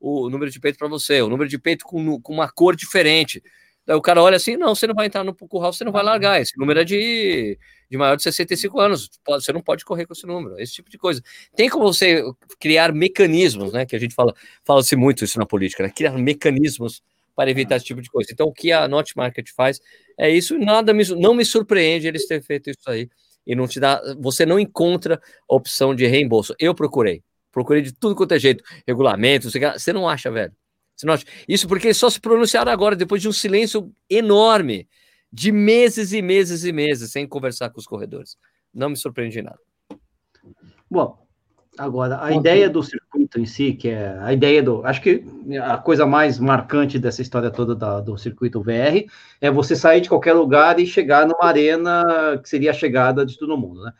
o 0.00 0.28
número 0.28 0.50
de 0.50 0.60
peito 0.60 0.78
para 0.78 0.88
você, 0.88 1.22
o 1.22 1.28
número 1.28 1.48
de 1.48 1.58
peito 1.58 1.84
com, 1.84 2.20
com 2.20 2.32
uma 2.32 2.50
cor 2.50 2.76
diferente. 2.76 3.42
Daí 3.86 3.96
o 3.96 4.02
cara 4.02 4.20
olha 4.20 4.36
assim: 4.36 4.56
não, 4.56 4.74
você 4.74 4.86
não 4.86 4.94
vai 4.94 5.06
entrar 5.06 5.22
no 5.22 5.34
curral, 5.34 5.72
você 5.72 5.84
não 5.84 5.92
vai 5.92 6.02
largar. 6.02 6.40
Esse 6.40 6.58
número 6.58 6.80
é 6.80 6.84
de, 6.84 7.56
de 7.88 7.96
maior 7.96 8.16
de 8.16 8.22
65 8.24 8.80
anos. 8.80 9.08
Você 9.26 9.52
não 9.52 9.62
pode 9.62 9.84
correr 9.84 10.06
com 10.06 10.12
esse 10.12 10.26
número, 10.26 10.58
esse 10.58 10.72
tipo 10.72 10.90
de 10.90 10.98
coisa. 10.98 11.22
Tem 11.54 11.68
como 11.68 11.84
você 11.84 12.22
criar 12.58 12.92
mecanismos, 12.92 13.72
né? 13.72 13.86
Que 13.86 13.94
a 13.94 13.98
gente 14.00 14.14
fala, 14.14 14.34
fala-se 14.64 14.96
muito 14.96 15.24
isso 15.24 15.38
na 15.38 15.46
política, 15.46 15.84
né? 15.84 15.90
Criar 15.90 16.12
mecanismos 16.18 17.00
para 17.36 17.50
evitar 17.50 17.76
esse 17.76 17.84
tipo 17.84 18.02
de 18.02 18.10
coisa. 18.10 18.30
Então, 18.32 18.48
o 18.48 18.52
que 18.52 18.72
a 18.72 18.88
Not 18.88 19.16
Market 19.16 19.50
faz 19.54 19.80
é 20.18 20.30
isso, 20.30 20.58
nada 20.58 20.92
me, 20.94 21.04
não 21.14 21.34
me 21.34 21.44
surpreende 21.44 22.08
eles 22.08 22.26
terem 22.26 22.42
feito 22.42 22.70
isso 22.70 22.90
aí. 22.90 23.08
E 23.46 23.54
não 23.54 23.68
te 23.68 23.78
dá, 23.78 24.02
você 24.18 24.44
não 24.44 24.58
encontra 24.58 25.20
opção 25.46 25.94
de 25.94 26.06
reembolso. 26.06 26.54
Eu 26.58 26.74
procurei, 26.74 27.22
procurei 27.52 27.82
de 27.82 27.92
tudo 27.92 28.16
quanto 28.16 28.32
é 28.32 28.38
jeito, 28.38 28.64
regulamento, 28.86 29.48
você 29.48 29.92
não 29.92 30.08
acha, 30.08 30.30
velho. 30.30 30.52
Isso 31.48 31.68
porque 31.68 31.88
eles 31.88 31.96
só 31.96 32.08
se 32.08 32.20
pronunciaram 32.20 32.72
agora, 32.72 32.96
depois 32.96 33.20
de 33.20 33.28
um 33.28 33.32
silêncio 33.32 33.92
enorme, 34.08 34.88
de 35.32 35.52
meses 35.52 36.12
e 36.12 36.22
meses 36.22 36.64
e 36.64 36.72
meses, 36.72 37.12
sem 37.12 37.26
conversar 37.26 37.70
com 37.70 37.78
os 37.78 37.86
corredores. 37.86 38.36
Não 38.72 38.90
me 38.90 38.96
surpreende 38.96 39.42
nada. 39.42 39.58
Bom, 40.90 41.26
Agora, 41.78 42.22
a 42.22 42.32
ideia 42.32 42.70
do 42.70 42.82
circuito 42.82 43.38
em 43.38 43.44
si, 43.44 43.74
que 43.74 43.90
é 43.90 44.18
a 44.20 44.32
ideia 44.32 44.62
do. 44.62 44.84
Acho 44.86 45.02
que 45.02 45.22
a 45.62 45.76
coisa 45.76 46.06
mais 46.06 46.38
marcante 46.38 46.98
dessa 46.98 47.20
história 47.20 47.50
toda 47.50 47.74
da, 47.74 48.00
do 48.00 48.16
circuito 48.16 48.62
VR 48.62 49.04
é 49.42 49.50
você 49.50 49.76
sair 49.76 50.00
de 50.00 50.08
qualquer 50.08 50.32
lugar 50.32 50.80
e 50.80 50.86
chegar 50.86 51.26
numa 51.26 51.44
arena 51.44 52.40
que 52.42 52.48
seria 52.48 52.70
a 52.70 52.74
chegada 52.74 53.26
de 53.26 53.38
todo 53.38 53.58
mundo, 53.58 53.82
né? 53.82 53.92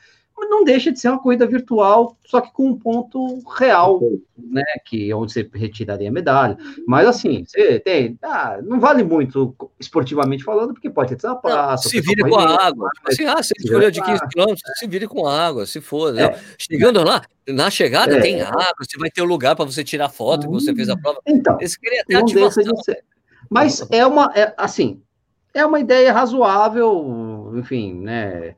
Não 0.48 0.64
deixa 0.64 0.92
de 0.92 0.98
ser 0.98 1.08
uma 1.08 1.20
corrida 1.20 1.46
virtual, 1.46 2.16
só 2.26 2.40
que 2.40 2.52
com 2.52 2.68
um 2.68 2.78
ponto 2.78 3.38
real, 3.58 4.00
né? 4.38 4.64
Que 4.84 5.10
é 5.10 5.14
onde 5.14 5.32
você 5.32 5.48
retiraria 5.54 6.08
a 6.08 6.12
medalha. 6.12 6.56
Mas 6.86 7.06
assim, 7.06 7.44
você 7.44 7.80
tem. 7.80 8.18
Ah, 8.22 8.58
não 8.62 8.80
vale 8.80 9.02
muito 9.02 9.54
esportivamente 9.78 10.44
falando, 10.44 10.72
porque 10.72 10.90
pode 10.90 11.10
ter 11.10 11.16
desapasso. 11.16 11.88
Se 11.88 12.00
vire 12.00 12.22
com 12.22 12.36
a 12.36 12.66
água. 12.66 12.90
Assim, 13.04 13.24
ah, 13.24 13.42
você 13.42 13.54
escolheu 13.58 13.90
de 13.90 14.02
15 14.02 14.20
km, 14.28 14.54
se 14.76 14.86
vire 14.86 15.06
com 15.06 15.26
água, 15.26 15.66
se 15.66 15.80
for. 15.80 16.16
É. 16.16 16.38
Chegando 16.58 17.02
lá, 17.02 17.22
na 17.48 17.70
chegada 17.70 18.16
é. 18.16 18.20
tem 18.20 18.42
água, 18.42 18.74
você 18.80 18.98
vai 18.98 19.10
ter 19.10 19.22
um 19.22 19.26
lugar 19.26 19.54
para 19.56 19.64
você 19.64 19.84
tirar 19.84 20.08
foto 20.08 20.46
que 20.46 20.52
você 20.52 20.74
fez 20.74 20.88
a 20.88 20.96
prova. 20.96 21.20
Então, 21.26 21.58
Esse 21.60 21.78
até 22.00 22.14
ativação. 22.16 22.64
De 22.64 22.84
ser. 22.84 23.04
Mas 23.48 23.86
é 23.90 24.04
uma, 24.06 24.32
é, 24.34 24.52
assim, 24.56 25.00
é 25.54 25.64
uma 25.64 25.80
ideia 25.80 26.12
razoável, 26.12 27.52
enfim, 27.56 27.94
né? 27.94 28.54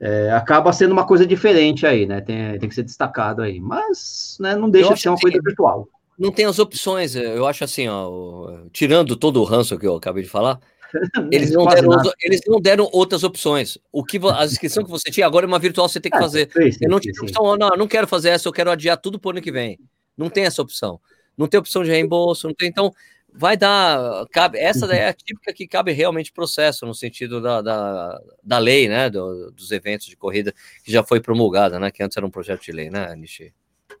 É, 0.00 0.30
acaba 0.30 0.72
sendo 0.72 0.92
uma 0.92 1.06
coisa 1.06 1.26
diferente 1.26 1.86
aí, 1.86 2.06
né? 2.06 2.20
Tem, 2.20 2.58
tem 2.58 2.68
que 2.68 2.74
ser 2.74 2.82
destacado 2.82 3.42
aí. 3.42 3.60
Mas 3.60 4.38
né, 4.40 4.56
não 4.56 4.70
deixa 4.70 4.94
de 4.94 5.00
ser 5.00 5.10
uma 5.10 5.14
assim, 5.14 5.22
coisa 5.22 5.40
virtual. 5.44 5.88
Não 6.18 6.32
tem 6.32 6.46
as 6.46 6.58
opções, 6.58 7.14
eu 7.14 7.46
acho 7.46 7.64
assim, 7.64 7.88
ó, 7.88 8.64
tirando 8.72 9.16
todo 9.16 9.40
o 9.40 9.44
ranço 9.44 9.78
que 9.78 9.86
eu 9.86 9.96
acabei 9.96 10.22
de 10.22 10.28
falar, 10.28 10.60
eles 11.32 11.50
não, 11.50 11.64
deram, 11.66 11.90
eles 12.20 12.40
não 12.46 12.60
deram 12.60 12.88
outras 12.92 13.24
opções. 13.24 13.78
O 13.90 14.04
que 14.04 14.20
a 14.22 14.44
inscrição 14.44 14.84
que 14.84 14.90
você 14.90 15.10
tinha 15.10 15.26
agora 15.26 15.46
é 15.46 15.48
uma 15.48 15.58
virtual, 15.58 15.88
você 15.88 16.00
tem 16.00 16.10
que 16.10 16.18
ah, 16.18 16.20
fazer. 16.20 16.50
Sim, 16.52 16.72
sim, 16.72 16.78
eu 16.84 16.90
não 16.90 16.96
opção, 16.98 17.56
não, 17.56 17.68
não 17.70 17.88
quero 17.88 18.06
fazer 18.06 18.30
essa, 18.30 18.48
eu 18.48 18.52
quero 18.52 18.70
adiar 18.70 18.98
tudo 18.98 19.18
para 19.18 19.28
o 19.28 19.30
ano 19.32 19.40
que 19.40 19.52
vem. 19.52 19.78
Não 20.16 20.28
tem 20.28 20.44
essa 20.44 20.60
opção. 20.60 21.00
Não 21.38 21.46
tem 21.46 21.58
opção 21.58 21.82
de 21.82 21.90
reembolso, 21.90 22.46
não 22.46 22.54
tem. 22.54 22.68
Então, 22.68 22.92
vai 23.34 23.56
dar. 23.56 24.26
Cabe, 24.32 24.58
essa 24.58 24.86
é 24.94 25.08
a 25.08 25.14
típica 25.14 25.52
que 25.52 25.66
cabe 25.66 25.92
realmente 25.92 26.32
processo, 26.32 26.86
no 26.86 26.94
sentido 26.94 27.40
da, 27.40 27.62
da, 27.62 28.20
da 28.42 28.58
lei, 28.58 28.88
né? 28.88 29.10
Do, 29.10 29.50
dos 29.52 29.70
eventos 29.70 30.06
de 30.06 30.16
corrida, 30.16 30.54
que 30.84 30.92
já 30.92 31.02
foi 31.02 31.20
promulgada, 31.20 31.78
né? 31.78 31.90
Que 31.90 32.02
antes 32.02 32.16
era 32.16 32.26
um 32.26 32.30
projeto 32.30 32.62
de 32.62 32.72
lei, 32.72 32.90
né, 32.90 33.14
Nishi? 33.16 33.52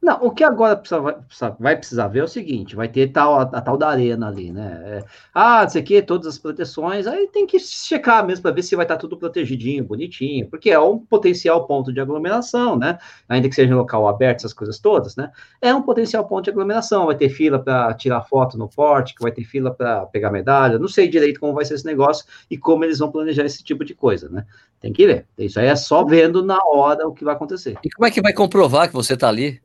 Não, 0.02 0.16
o 0.22 0.30
que 0.30 0.42
agora 0.42 0.76
precisa, 0.76 0.98
vai, 0.98 1.16
vai, 1.58 1.76
precisar 1.76 2.08
ver 2.08 2.20
é 2.20 2.24
o 2.24 2.28
seguinte: 2.28 2.74
vai 2.74 2.88
ter 2.88 3.08
tal, 3.08 3.38
a, 3.38 3.42
a 3.42 3.60
tal 3.60 3.76
da 3.76 3.88
arena 3.88 4.28
ali, 4.28 4.50
né? 4.50 4.80
É, 4.82 5.04
ah, 5.34 5.62
isso 5.68 5.76
aqui, 5.76 6.00
todas 6.00 6.26
as 6.26 6.38
proteções, 6.38 7.06
aí 7.06 7.28
tem 7.28 7.46
que 7.46 7.58
checar 7.58 8.26
mesmo 8.26 8.42
para 8.42 8.50
ver 8.52 8.62
se 8.62 8.74
vai 8.74 8.86
estar 8.86 8.94
tá 8.94 9.00
tudo 9.00 9.18
protegidinho, 9.18 9.84
bonitinho, 9.84 10.48
porque 10.48 10.70
é 10.70 10.80
um 10.80 10.98
potencial 10.98 11.66
ponto 11.66 11.92
de 11.92 12.00
aglomeração, 12.00 12.78
né? 12.78 12.98
Ainda 13.28 13.46
que 13.48 13.54
seja 13.54 13.70
em 13.70 13.76
local 13.76 14.08
aberto, 14.08 14.38
essas 14.38 14.54
coisas 14.54 14.78
todas, 14.78 15.16
né? 15.16 15.30
É 15.60 15.74
um 15.74 15.82
potencial 15.82 16.26
ponto 16.26 16.44
de 16.44 16.50
aglomeração. 16.50 17.06
Vai 17.06 17.16
ter 17.16 17.28
fila 17.28 17.58
para 17.58 17.92
tirar 17.92 18.22
foto 18.22 18.56
no 18.56 18.68
porte, 18.68 19.14
vai 19.20 19.32
ter 19.32 19.44
fila 19.44 19.70
para 19.70 20.06
pegar 20.06 20.30
medalha. 20.30 20.78
Não 20.78 20.88
sei 20.88 21.08
direito 21.08 21.38
como 21.40 21.52
vai 21.52 21.66
ser 21.66 21.74
esse 21.74 21.84
negócio 21.84 22.24
e 22.50 22.56
como 22.56 22.84
eles 22.84 22.98
vão 22.98 23.12
planejar 23.12 23.44
esse 23.44 23.62
tipo 23.62 23.84
de 23.84 23.94
coisa, 23.94 24.30
né? 24.30 24.46
Tem 24.80 24.94
que 24.94 25.06
ver. 25.06 25.26
Isso 25.36 25.60
aí 25.60 25.66
é 25.66 25.76
só 25.76 26.04
vendo 26.06 26.42
na 26.42 26.58
hora 26.64 27.06
o 27.06 27.12
que 27.12 27.22
vai 27.22 27.34
acontecer. 27.34 27.76
E 27.84 27.90
como 27.90 28.06
é 28.06 28.10
que 28.10 28.22
vai 28.22 28.32
comprovar 28.32 28.88
que 28.88 28.94
você 28.94 29.12
está 29.12 29.28
ali? 29.28 29.60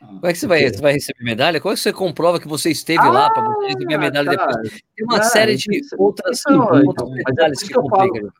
Como 0.00 0.26
é 0.26 0.32
que 0.32 0.38
você 0.38 0.46
vai, 0.46 0.70
você 0.70 0.80
vai 0.80 0.92
receber 0.92 1.24
medalha? 1.24 1.60
Como 1.60 1.72
é 1.72 1.76
que 1.76 1.82
você 1.82 1.92
comprova 1.92 2.38
que 2.38 2.46
você 2.46 2.70
esteve 2.70 3.00
ah, 3.00 3.10
lá 3.10 3.30
para 3.30 3.44
você 3.44 3.66
receber 3.66 3.94
a 3.94 3.98
medalha 3.98 4.36
cara, 4.36 4.52
depois? 4.52 4.82
Tem 4.96 5.04
uma 5.04 5.22
série 5.24 5.56
de 5.56 5.76
isso, 5.76 5.96
outras, 5.98 6.40
então, 6.40 6.86
outras 6.86 7.10
medalhas 7.10 7.58
que, 7.58 7.68
que 7.68 7.74
complicam. 7.74 8.30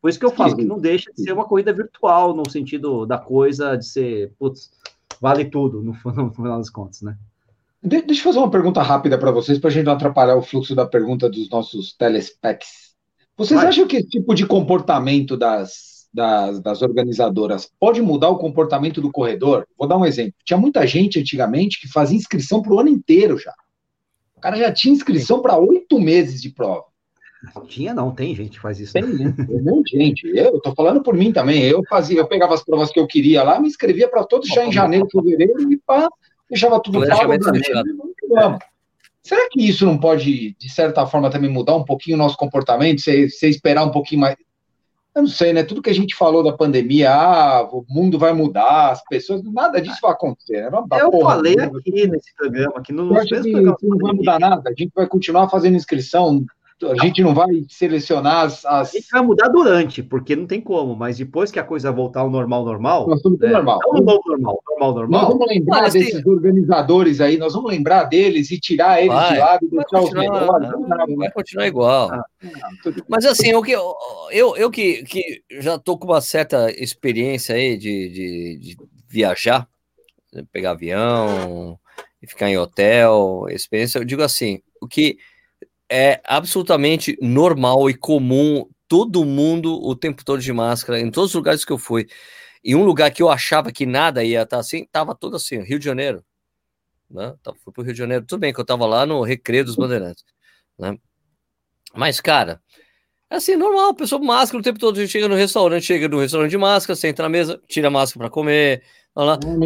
Por 0.00 0.10
isso 0.10 0.18
que 0.18 0.26
eu 0.26 0.30
falo 0.30 0.56
que 0.56 0.64
não 0.64 0.78
deixa 0.78 1.10
de 1.12 1.22
ser 1.22 1.32
uma 1.32 1.46
corrida 1.46 1.72
virtual, 1.72 2.34
no 2.34 2.48
sentido 2.50 3.06
da 3.06 3.18
coisa 3.18 3.76
de 3.76 3.86
ser, 3.86 4.32
putz, 4.38 4.70
vale 5.20 5.44
tudo, 5.44 5.82
no, 5.82 5.92
no 6.12 6.32
final 6.32 6.58
das 6.58 6.70
contas, 6.70 7.02
né? 7.02 7.16
De, 7.82 8.00
deixa 8.00 8.20
eu 8.20 8.24
fazer 8.24 8.38
uma 8.38 8.50
pergunta 8.50 8.82
rápida 8.82 9.18
para 9.18 9.30
vocês, 9.30 9.58
para 9.58 9.68
a 9.68 9.72
gente 9.72 9.84
não 9.84 9.92
atrapalhar 9.92 10.36
o 10.36 10.42
fluxo 10.42 10.74
da 10.74 10.86
pergunta 10.86 11.28
dos 11.28 11.50
nossos 11.50 11.94
telespecs. 11.94 12.94
Vocês 13.36 13.60
vai. 13.60 13.68
acham 13.68 13.86
que 13.86 13.96
esse 13.96 14.08
tipo 14.08 14.34
de 14.34 14.46
comportamento 14.46 15.36
das 15.36 15.93
das, 16.14 16.60
das, 16.60 16.80
organizadoras 16.80 17.68
pode 17.78 18.00
mudar 18.00 18.28
o 18.28 18.38
comportamento 18.38 19.00
do 19.00 19.10
corredor? 19.10 19.66
Vou 19.76 19.88
dar 19.88 19.98
um 19.98 20.06
exemplo. 20.06 20.34
Tinha 20.44 20.56
muita 20.56 20.86
gente 20.86 21.18
antigamente 21.18 21.80
que 21.80 21.88
fazia 21.88 22.16
inscrição 22.16 22.62
para 22.62 22.72
o 22.72 22.78
ano 22.78 22.88
inteiro 22.88 23.36
já. 23.36 23.52
O 24.36 24.40
cara 24.40 24.56
já 24.56 24.72
tinha 24.72 24.94
inscrição 24.94 25.42
para 25.42 25.58
oito 25.58 26.00
meses 26.00 26.40
de 26.40 26.50
prova. 26.50 26.84
Tinha 27.66 27.92
não, 27.92 28.14
tem 28.14 28.34
gente 28.34 28.52
que 28.52 28.60
faz 28.60 28.78
isso. 28.78 28.92
Tem, 28.92 29.02
né? 29.02 29.34
tem 29.36 29.72
um 29.72 29.82
gente. 29.86 30.26
Eu 30.28 30.56
estou 30.56 30.74
falando 30.74 31.02
por 31.02 31.14
mim 31.14 31.32
também. 31.32 31.62
Eu 31.64 31.82
fazia, 31.88 32.18
eu 32.18 32.26
pegava 32.26 32.54
as 32.54 32.64
provas 32.64 32.90
que 32.90 32.98
eu 32.98 33.06
queria 33.06 33.42
lá, 33.42 33.60
me 33.60 33.68
inscrevia 33.68 34.08
para 34.08 34.24
todos 34.24 34.48
já 34.48 34.64
em 34.64 34.72
janeiro, 34.72 35.08
fevereiro 35.10 35.70
e 35.70 35.76
pá, 35.76 36.08
deixava 36.48 36.80
tudo 36.80 37.00
pago. 37.06 37.32
Será 39.22 39.48
que 39.50 39.66
isso 39.66 39.86
não 39.86 39.98
pode, 39.98 40.54
de 40.58 40.70
certa 40.70 41.06
forma, 41.06 41.30
também 41.30 41.50
mudar 41.50 41.74
um 41.74 41.84
pouquinho 41.84 42.16
o 42.16 42.18
nosso 42.18 42.36
comportamento? 42.36 43.00
Você, 43.00 43.28
você 43.28 43.48
esperar 43.48 43.84
um 43.84 43.90
pouquinho 43.90 44.20
mais 44.20 44.36
eu 45.14 45.22
não 45.22 45.28
sei, 45.28 45.52
né? 45.52 45.62
Tudo 45.62 45.80
que 45.80 45.90
a 45.90 45.94
gente 45.94 46.16
falou 46.16 46.42
da 46.42 46.52
pandemia, 46.52 47.12
ah, 47.12 47.62
o 47.70 47.84
mundo 47.88 48.18
vai 48.18 48.32
mudar, 48.32 48.90
as 48.90 49.04
pessoas, 49.04 49.42
nada 49.44 49.80
disso 49.80 49.98
vai 50.02 50.10
acontecer. 50.10 50.68
Né? 50.68 50.78
eu 51.00 51.10
porra, 51.10 51.36
falei 51.36 51.54
aqui 51.58 52.08
nesse 52.08 52.34
programa, 52.36 52.82
que 52.82 52.92
no, 52.92 53.04
nos 53.04 53.30
não 53.30 53.98
vai 53.98 54.12
mudar 54.12 54.40
nada, 54.40 54.70
a 54.70 54.74
gente 54.76 54.90
vai 54.94 55.06
continuar 55.06 55.48
fazendo 55.48 55.76
inscrição 55.76 56.44
a 56.82 57.04
gente 57.04 57.22
não 57.22 57.34
vai 57.34 57.48
selecionar 57.68 58.44
as, 58.44 58.64
as, 58.64 58.94
A 58.94 58.98
gente 58.98 59.08
vai 59.10 59.22
mudar 59.22 59.48
durante, 59.48 60.02
porque 60.02 60.34
não 60.34 60.46
tem 60.46 60.60
como, 60.60 60.96
mas 60.96 61.18
depois 61.18 61.50
que 61.50 61.58
a 61.58 61.64
coisa 61.64 61.92
voltar 61.92 62.20
ao 62.20 62.30
normal, 62.30 62.64
normal. 62.64 63.08
Nós 63.08 63.22
vamos 63.22 63.40
é, 63.42 63.50
normal. 63.50 63.78
Não 63.84 63.92
normal, 63.92 64.20
normal, 64.26 64.62
normal, 64.68 64.94
normal. 64.94 65.22
Nós 65.22 65.32
vamos 65.32 65.46
lembrar 65.48 65.82
mas, 65.82 65.92
desses 65.92 66.16
assim, 66.16 66.28
organizadores 66.28 67.20
aí, 67.20 67.36
nós 67.38 67.54
vamos 67.54 67.70
lembrar 67.70 68.04
deles 68.04 68.50
e 68.50 68.58
tirar 68.58 69.00
eles 69.00 69.14
vai, 69.14 69.32
de 69.32 69.38
lado 69.38 69.66
e 69.66 69.70
deixar 69.70 70.00
os 70.00 70.12
melhores. 70.12 70.68
Vai 71.16 71.30
continuar 71.30 71.66
igual. 71.66 72.10
Ah, 72.12 72.24
mas 73.08 73.24
assim, 73.24 73.54
o 73.54 73.62
que 73.62 73.72
eu, 73.72 73.94
eu, 74.30 74.56
eu 74.56 74.70
que, 74.70 75.04
que 75.04 75.42
já 75.60 75.76
estou 75.76 75.96
com 75.96 76.08
uma 76.08 76.20
certa 76.20 76.70
experiência 76.70 77.54
aí 77.54 77.76
de, 77.76 78.08
de, 78.08 78.58
de 78.58 78.76
viajar, 79.08 79.66
pegar 80.52 80.72
avião 80.72 81.78
ficar 82.26 82.48
em 82.48 82.56
hotel, 82.56 83.46
experiência, 83.50 83.98
eu 83.98 84.04
digo 84.04 84.22
assim, 84.22 84.60
o 84.80 84.88
que 84.88 85.18
é 85.94 86.20
absolutamente 86.24 87.16
normal 87.22 87.88
e 87.88 87.94
comum 87.94 88.68
todo 88.88 89.24
mundo 89.24 89.80
o 89.80 89.94
tempo 89.94 90.24
todo 90.24 90.40
de 90.40 90.52
máscara, 90.52 90.98
em 90.98 91.08
todos 91.08 91.30
os 91.30 91.34
lugares 91.36 91.64
que 91.64 91.70
eu 91.70 91.78
fui. 91.78 92.08
E 92.64 92.74
um 92.74 92.84
lugar 92.84 93.12
que 93.12 93.22
eu 93.22 93.30
achava 93.30 93.70
que 93.70 93.86
nada 93.86 94.24
ia 94.24 94.42
estar 94.42 94.58
assim, 94.58 94.88
tava 94.90 95.14
todo 95.14 95.36
assim, 95.36 95.60
Rio 95.60 95.78
de 95.78 95.84
Janeiro. 95.84 96.24
Né? 97.08 97.32
Então, 97.40 97.54
fui 97.62 97.72
para 97.72 97.82
o 97.82 97.84
Rio 97.84 97.92
de 97.92 97.98
Janeiro, 97.98 98.24
tudo 98.26 98.40
bem 98.40 98.52
que 98.52 98.60
eu 98.60 98.64
tava 98.64 98.84
lá 98.86 99.06
no 99.06 99.22
Recreio 99.22 99.64
dos 99.64 99.76
Bandeirantes. 99.76 100.24
Né? 100.76 100.98
Mas, 101.94 102.20
cara, 102.20 102.60
é 103.30 103.36
assim, 103.36 103.54
normal, 103.54 103.94
pessoa 103.94 104.20
máscara 104.20 104.58
o 104.58 104.64
tempo 104.64 104.80
todo, 104.80 104.96
a 104.96 105.00
gente 105.00 105.12
chega 105.12 105.28
no 105.28 105.36
restaurante, 105.36 105.84
chega 105.84 106.08
no 106.08 106.18
restaurante 106.18 106.50
de 106.50 106.58
máscara, 106.58 106.96
senta 106.96 107.22
na 107.22 107.28
mesa, 107.28 107.60
tira 107.68 107.86
a 107.86 107.90
máscara 107.90 108.24
para 108.24 108.30
comer, 108.30 108.82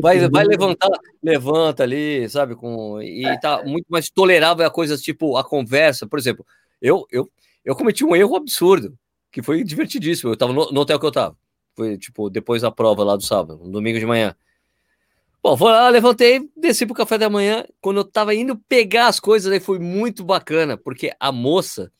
vai, 0.03 0.29
vai 0.29 0.45
levantar, 0.45 0.91
levanta 1.23 1.83
ali, 1.83 2.29
sabe, 2.29 2.55
com, 2.55 3.01
e 3.01 3.25
tá 3.41 3.63
muito 3.65 3.87
mais 3.89 4.11
tolerável 4.11 4.67
a 4.67 4.71
coisas 4.71 5.01
tipo 5.01 5.37
a 5.37 5.45
conversa, 5.45 6.07
por 6.07 6.19
exemplo, 6.19 6.45
eu, 6.81 7.07
eu, 7.11 7.29
eu 7.65 7.75
cometi 7.75 8.05
um 8.05 8.15
erro 8.15 8.37
absurdo, 8.37 8.97
que 9.33 9.43
foi 9.43 9.65
divertidíssimo, 9.65 10.33
eu 10.33 10.37
tava 10.37 10.53
no, 10.53 10.71
no 10.71 10.81
hotel 10.81 11.01
que 11.01 11.07
eu 11.07 11.13
tava, 11.13 11.37
foi 11.75 11.97
tipo 11.97 12.29
depois 12.29 12.63
da 12.63 12.71
prova 12.71 13.03
lá 13.05 13.17
do 13.17 13.23
sábado, 13.23 13.61
no 13.65 13.71
domingo 13.71 13.99
de 13.99 14.07
manhã, 14.07 14.35
Bom, 15.41 15.57
lá, 15.61 15.89
levantei, 15.89 16.51
desci 16.57 16.85
pro 16.85 16.95
café 16.95 17.17
da 17.17 17.31
manhã. 17.31 17.65
Quando 17.81 17.99
eu 17.99 18.05
tava 18.05 18.35
indo 18.35 18.57
pegar 18.69 19.07
as 19.07 19.21
coisas, 19.21 19.51
aí 19.53 19.61
foi 19.61 19.79
muito 19.79 20.25
bacana, 20.25 20.77
porque 20.77 21.13
a 21.19 21.31
moça 21.31 21.93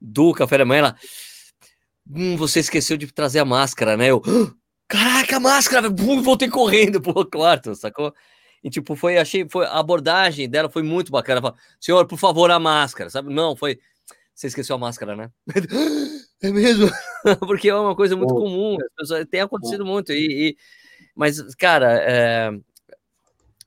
do 0.00 0.32
café 0.32 0.58
da 0.58 0.64
manhã, 0.64 0.78
ela. 0.80 0.96
Hum, 2.08 2.36
você 2.36 2.60
esqueceu 2.60 2.96
de 2.96 3.06
trazer 3.12 3.38
a 3.38 3.44
máscara, 3.44 3.96
né? 3.96 4.10
Eu. 4.10 4.22
Caraca, 4.88 5.36
a 5.36 5.40
máscara! 5.40 5.90
Bum, 5.90 6.22
voltei 6.22 6.48
correndo 6.48 7.00
pro 7.00 7.28
quarto, 7.28 7.74
sacou? 7.74 8.14
E 8.62 8.70
tipo, 8.70 8.94
foi, 8.94 9.18
achei, 9.18 9.48
foi, 9.48 9.64
a 9.66 9.78
abordagem 9.78 10.48
dela 10.48 10.68
foi 10.68 10.82
muito 10.82 11.10
bacana. 11.10 11.40
Falou, 11.40 11.56
Senhor, 11.80 12.06
por 12.06 12.18
favor, 12.18 12.50
a 12.50 12.58
máscara, 12.58 13.10
sabe? 13.10 13.32
Não, 13.32 13.56
foi. 13.56 13.78
Você 14.34 14.48
esqueceu 14.48 14.76
a 14.76 14.78
máscara, 14.78 15.16
né? 15.16 15.30
É 16.42 16.50
mesmo? 16.50 16.86
Porque 17.48 17.70
é 17.70 17.74
uma 17.74 17.96
coisa 17.96 18.14
muito 18.14 18.34
comum, 18.34 18.76
tem 19.30 19.40
acontecido 19.40 19.86
muito. 19.86 20.12
E, 20.12 20.50
e 20.50 20.56
mas, 21.14 21.54
cara, 21.54 21.94
é... 21.94 22.50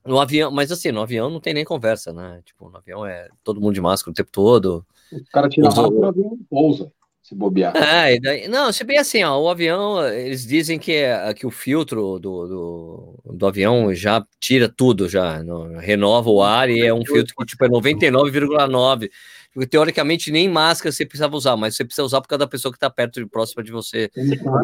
no 0.06 0.20
avião, 0.20 0.52
mas 0.52 0.70
assim, 0.70 0.92
no 0.92 1.02
avião 1.02 1.28
não 1.28 1.40
tem 1.40 1.52
nem 1.52 1.64
conversa, 1.64 2.12
né? 2.12 2.40
Tipo, 2.44 2.70
no 2.70 2.76
avião 2.76 3.04
é 3.04 3.28
todo 3.42 3.60
mundo 3.60 3.74
de 3.74 3.80
máscara 3.80 4.12
o 4.12 4.14
tempo 4.14 4.30
todo. 4.30 4.86
O 5.10 5.24
cara 5.32 5.48
tira 5.48 5.66
a 5.66 5.70
máscara, 5.70 5.92
o 5.92 6.04
avião 6.04 6.38
pousa 6.48 6.92
se 7.30 7.34
bobear. 7.36 7.72
É, 7.76 8.18
daí, 8.18 8.48
não, 8.48 8.72
se 8.72 8.82
bem 8.82 8.98
assim, 8.98 9.22
ó, 9.22 9.40
o 9.40 9.48
avião, 9.48 10.04
eles 10.08 10.44
dizem 10.44 10.78
que, 10.78 10.92
é, 10.92 11.32
que 11.32 11.46
o 11.46 11.50
filtro 11.50 12.18
do, 12.18 12.46
do, 12.46 13.22
do 13.24 13.46
avião 13.46 13.94
já 13.94 14.24
tira 14.40 14.68
tudo, 14.68 15.08
já 15.08 15.40
no, 15.42 15.78
renova 15.78 16.28
o 16.28 16.42
ar 16.42 16.68
e 16.68 16.80
é 16.80 16.92
um 16.92 17.04
filtro 17.06 17.34
que 17.36 17.46
tipo 17.46 17.64
é 17.64 17.68
99,9. 17.68 19.10
Porque 19.52 19.66
teoricamente 19.66 20.30
nem 20.30 20.48
máscara 20.48 20.92
você 20.92 21.04
precisava 21.04 21.36
usar, 21.36 21.56
mas 21.56 21.76
você 21.76 21.84
precisa 21.84 22.04
usar 22.04 22.20
por 22.20 22.28
causa 22.28 22.40
da 22.40 22.46
pessoa 22.46 22.70
que 22.70 22.76
está 22.76 22.90
perto 22.90 23.20
e 23.20 23.26
próxima 23.26 23.62
de 23.62 23.72
você, 23.72 24.10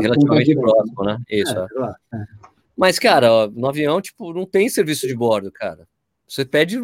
relativamente 0.01 0.55
próximo, 0.55 1.05
né? 1.05 1.19
Isso. 1.29 1.57
É, 1.57 1.67
é. 2.15 2.25
Mas, 2.77 2.99
cara, 2.99 3.33
ó, 3.33 3.47
no 3.49 3.69
avião, 3.69 4.01
tipo, 4.01 4.33
não 4.33 4.47
tem 4.47 4.69
serviço 4.69 5.07
de 5.09 5.15
bordo, 5.15 5.51
cara. 5.51 5.89
Você 6.29 6.45
pede, 6.45 6.79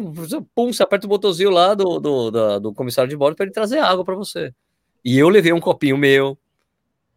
pum, 0.55 0.73
você 0.73 0.83
aperta 0.83 1.05
o 1.05 1.09
botãozinho 1.09 1.49
lá 1.49 1.73
do, 1.73 1.99
do, 1.99 2.31
do, 2.31 2.59
do 2.59 2.73
comissário 2.73 3.09
de 3.09 3.15
bordo 3.15 3.35
para 3.35 3.45
ele 3.45 3.53
trazer 3.53 3.79
água 3.79 4.03
para 4.03 4.15
você. 4.15 4.53
E 5.03 5.17
eu 5.17 5.29
levei 5.29 5.51
um 5.51 5.59
copinho 5.59 5.97
meu, 5.97 6.37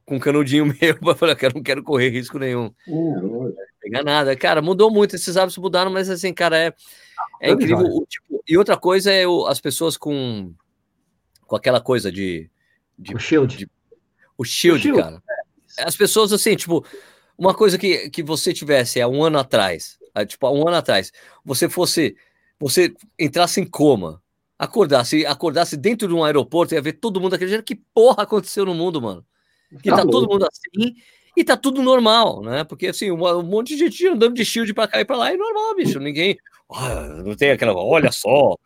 com 0.04 0.16
um 0.16 0.20
canudinho 0.20 0.66
meu, 0.80 0.98
para 0.98 1.14
falar 1.14 1.36
que 1.36 1.46
eu 1.46 1.52
não 1.54 1.62
quero 1.62 1.82
correr 1.82 2.10
risco 2.10 2.38
nenhum. 2.38 2.72
Uhum. 2.86 3.54
Pegar 3.80 4.02
nada. 4.02 4.34
Cara, 4.36 4.60
mudou 4.60 4.90
muito, 4.90 5.14
esses 5.14 5.36
hábitos 5.36 5.58
mudaram, 5.58 5.90
mas 5.90 6.10
assim, 6.10 6.32
cara, 6.32 6.58
é, 6.58 6.74
é 7.40 7.50
incrível. 7.50 7.86
O, 7.86 8.06
tipo, 8.06 8.42
e 8.46 8.56
outra 8.56 8.76
coisa 8.76 9.12
é 9.12 9.24
as 9.48 9.60
pessoas 9.60 9.96
com, 9.96 10.52
com 11.46 11.56
aquela 11.56 11.80
coisa 11.80 12.10
de. 12.10 12.50
de 12.98 13.14
o 13.14 13.18
shield. 13.18 13.56
De, 13.56 13.70
o 14.36 14.44
shield, 14.44 14.78
o 14.78 14.82
shield. 14.82 15.02
cara. 15.02 15.22
As 15.78 15.96
pessoas, 15.96 16.32
assim, 16.32 16.56
tipo, 16.56 16.84
uma 17.36 17.54
coisa 17.54 17.76
que, 17.76 18.08
que 18.10 18.22
você 18.22 18.52
tivesse 18.52 19.00
há 19.00 19.08
um 19.08 19.22
ano 19.22 19.38
atrás, 19.38 19.98
tipo, 20.26 20.46
há 20.46 20.50
um 20.50 20.66
ano 20.66 20.76
atrás, 20.76 21.12
você 21.44 21.68
fosse, 21.68 22.16
você 22.58 22.94
entrasse 23.18 23.60
em 23.60 23.66
coma, 23.66 24.22
acordasse, 24.58 25.26
acordasse 25.26 25.76
dentro 25.76 26.08
de 26.08 26.14
um 26.14 26.24
aeroporto 26.24 26.74
e 26.74 26.76
ia 26.76 26.82
ver 26.82 26.94
todo 26.94 27.20
mundo 27.20 27.34
acreditando 27.34 27.64
que 27.64 27.74
porra 27.74 28.22
aconteceu 28.22 28.64
no 28.64 28.74
mundo, 28.74 29.00
mano. 29.00 29.24
Que 29.82 29.90
tá, 29.90 29.96
tá 29.96 30.02
todo 30.06 30.28
mundo 30.28 30.46
assim 30.50 30.94
e 31.36 31.44
tá 31.44 31.56
tudo 31.56 31.82
normal, 31.82 32.40
né? 32.40 32.64
Porque 32.64 32.88
assim, 32.88 33.10
um, 33.10 33.22
um 33.22 33.42
monte 33.42 33.76
de 33.76 33.78
gente 33.78 34.06
andando 34.06 34.34
de 34.34 34.44
shield 34.44 34.72
para 34.72 34.88
cá 34.88 35.00
e 35.00 35.04
para 35.04 35.16
lá 35.16 35.32
é 35.32 35.36
normal, 35.36 35.76
bicho. 35.76 36.00
Ninguém, 36.00 36.38
oh, 36.68 37.22
não 37.24 37.36
tem 37.36 37.50
aquela, 37.50 37.74
olha 37.74 38.10
só. 38.10 38.56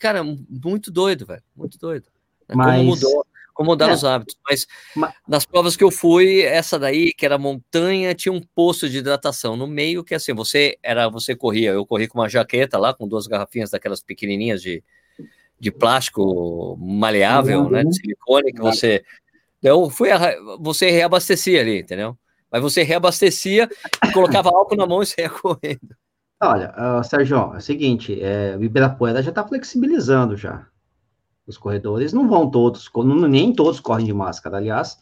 Cara, 0.00 0.24
muito 0.24 0.90
doido, 0.90 1.24
velho, 1.24 1.42
muito 1.56 1.78
doido. 1.78 2.08
Mas... 2.52 2.78
Como 2.78 2.84
mudou 2.84 3.26
como 3.58 3.70
mudar 3.70 3.90
é. 3.90 3.92
os 3.92 4.04
hábitos. 4.04 4.36
Mas, 4.48 4.66
Mas, 4.94 5.12
nas 5.26 5.44
provas 5.44 5.74
que 5.74 5.82
eu 5.82 5.90
fui, 5.90 6.42
essa 6.42 6.78
daí, 6.78 7.12
que 7.12 7.26
era 7.26 7.36
montanha, 7.36 8.14
tinha 8.14 8.32
um 8.32 8.40
posto 8.54 8.88
de 8.88 8.98
hidratação 8.98 9.56
no 9.56 9.66
meio, 9.66 10.04
que 10.04 10.14
assim, 10.14 10.32
você 10.32 10.78
era, 10.80 11.08
você 11.08 11.34
corria, 11.34 11.72
eu 11.72 11.84
corri 11.84 12.06
com 12.06 12.20
uma 12.20 12.28
jaqueta 12.28 12.78
lá, 12.78 12.94
com 12.94 13.08
duas 13.08 13.26
garrafinhas 13.26 13.70
daquelas 13.70 14.00
pequenininhas 14.00 14.62
de, 14.62 14.80
de 15.58 15.70
plástico 15.70 16.76
maleável, 16.80 17.62
uhum. 17.62 17.70
né, 17.70 17.84
de 17.84 17.94
silicone, 17.94 18.52
que 18.52 18.60
você... 18.60 19.04
Eu 19.62 19.90
fui, 19.90 20.10
você 20.60 20.90
reabastecia 20.90 21.60
ali, 21.60 21.80
entendeu? 21.80 22.16
Mas 22.50 22.62
você 22.62 22.82
reabastecia 22.82 23.68
e 24.04 24.12
colocava 24.12 24.50
álcool 24.50 24.76
na 24.76 24.86
mão 24.86 25.02
e 25.02 25.06
saia 25.06 25.28
correndo. 25.30 25.96
Olha, 26.40 26.72
uh, 26.76 27.02
Sérgio, 27.02 27.36
é 27.54 27.56
o 27.56 27.60
seguinte, 27.60 28.22
é, 28.22 28.56
o 28.56 28.62
Ibirapuera 28.62 29.20
já 29.20 29.30
está 29.30 29.46
flexibilizando 29.46 30.36
já 30.36 30.68
os 31.48 31.56
corredores 31.56 32.12
não 32.12 32.28
vão 32.28 32.50
todos, 32.50 32.90
nem 33.28 33.52
todos 33.54 33.80
correm 33.80 34.04
de 34.04 34.12
máscara, 34.12 34.58
aliás, 34.58 34.98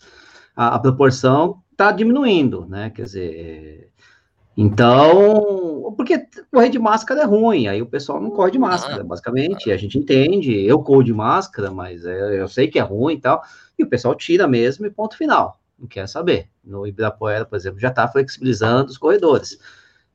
a, 0.54 0.76
a 0.76 0.78
proporção 0.78 1.60
está 1.72 1.90
diminuindo, 1.90 2.66
né? 2.66 2.88
Quer 2.90 3.02
dizer, 3.02 3.90
então, 4.56 5.94
porque 5.96 6.26
correr 6.52 6.68
de 6.68 6.78
máscara 6.78 7.22
é 7.22 7.24
ruim, 7.24 7.68
aí 7.68 7.82
o 7.82 7.86
pessoal 7.86 8.20
não 8.20 8.30
corre 8.30 8.50
de 8.52 8.58
máscara, 8.58 9.02
ah, 9.02 9.04
basicamente, 9.04 9.70
a 9.70 9.76
gente 9.76 9.98
entende, 9.98 10.64
eu 10.64 10.80
corro 10.80 11.02
de 11.02 11.12
máscara, 11.12 11.70
mas 11.70 12.04
é, 12.06 12.40
eu 12.40 12.48
sei 12.48 12.68
que 12.68 12.78
é 12.78 12.82
ruim 12.82 13.14
e 13.14 13.20
tal, 13.20 13.42
e 13.78 13.84
o 13.84 13.88
pessoal 13.88 14.14
tira 14.14 14.48
mesmo 14.48 14.86
e 14.86 14.90
ponto 14.90 15.16
final, 15.16 15.60
não 15.78 15.86
quer 15.86 16.08
saber. 16.08 16.48
No 16.64 16.86
Ibirapuera, 16.86 17.44
por 17.44 17.56
exemplo, 17.56 17.78
já 17.78 17.88
está 17.88 18.08
flexibilizando 18.08 18.90
os 18.90 18.98
corredores. 18.98 19.58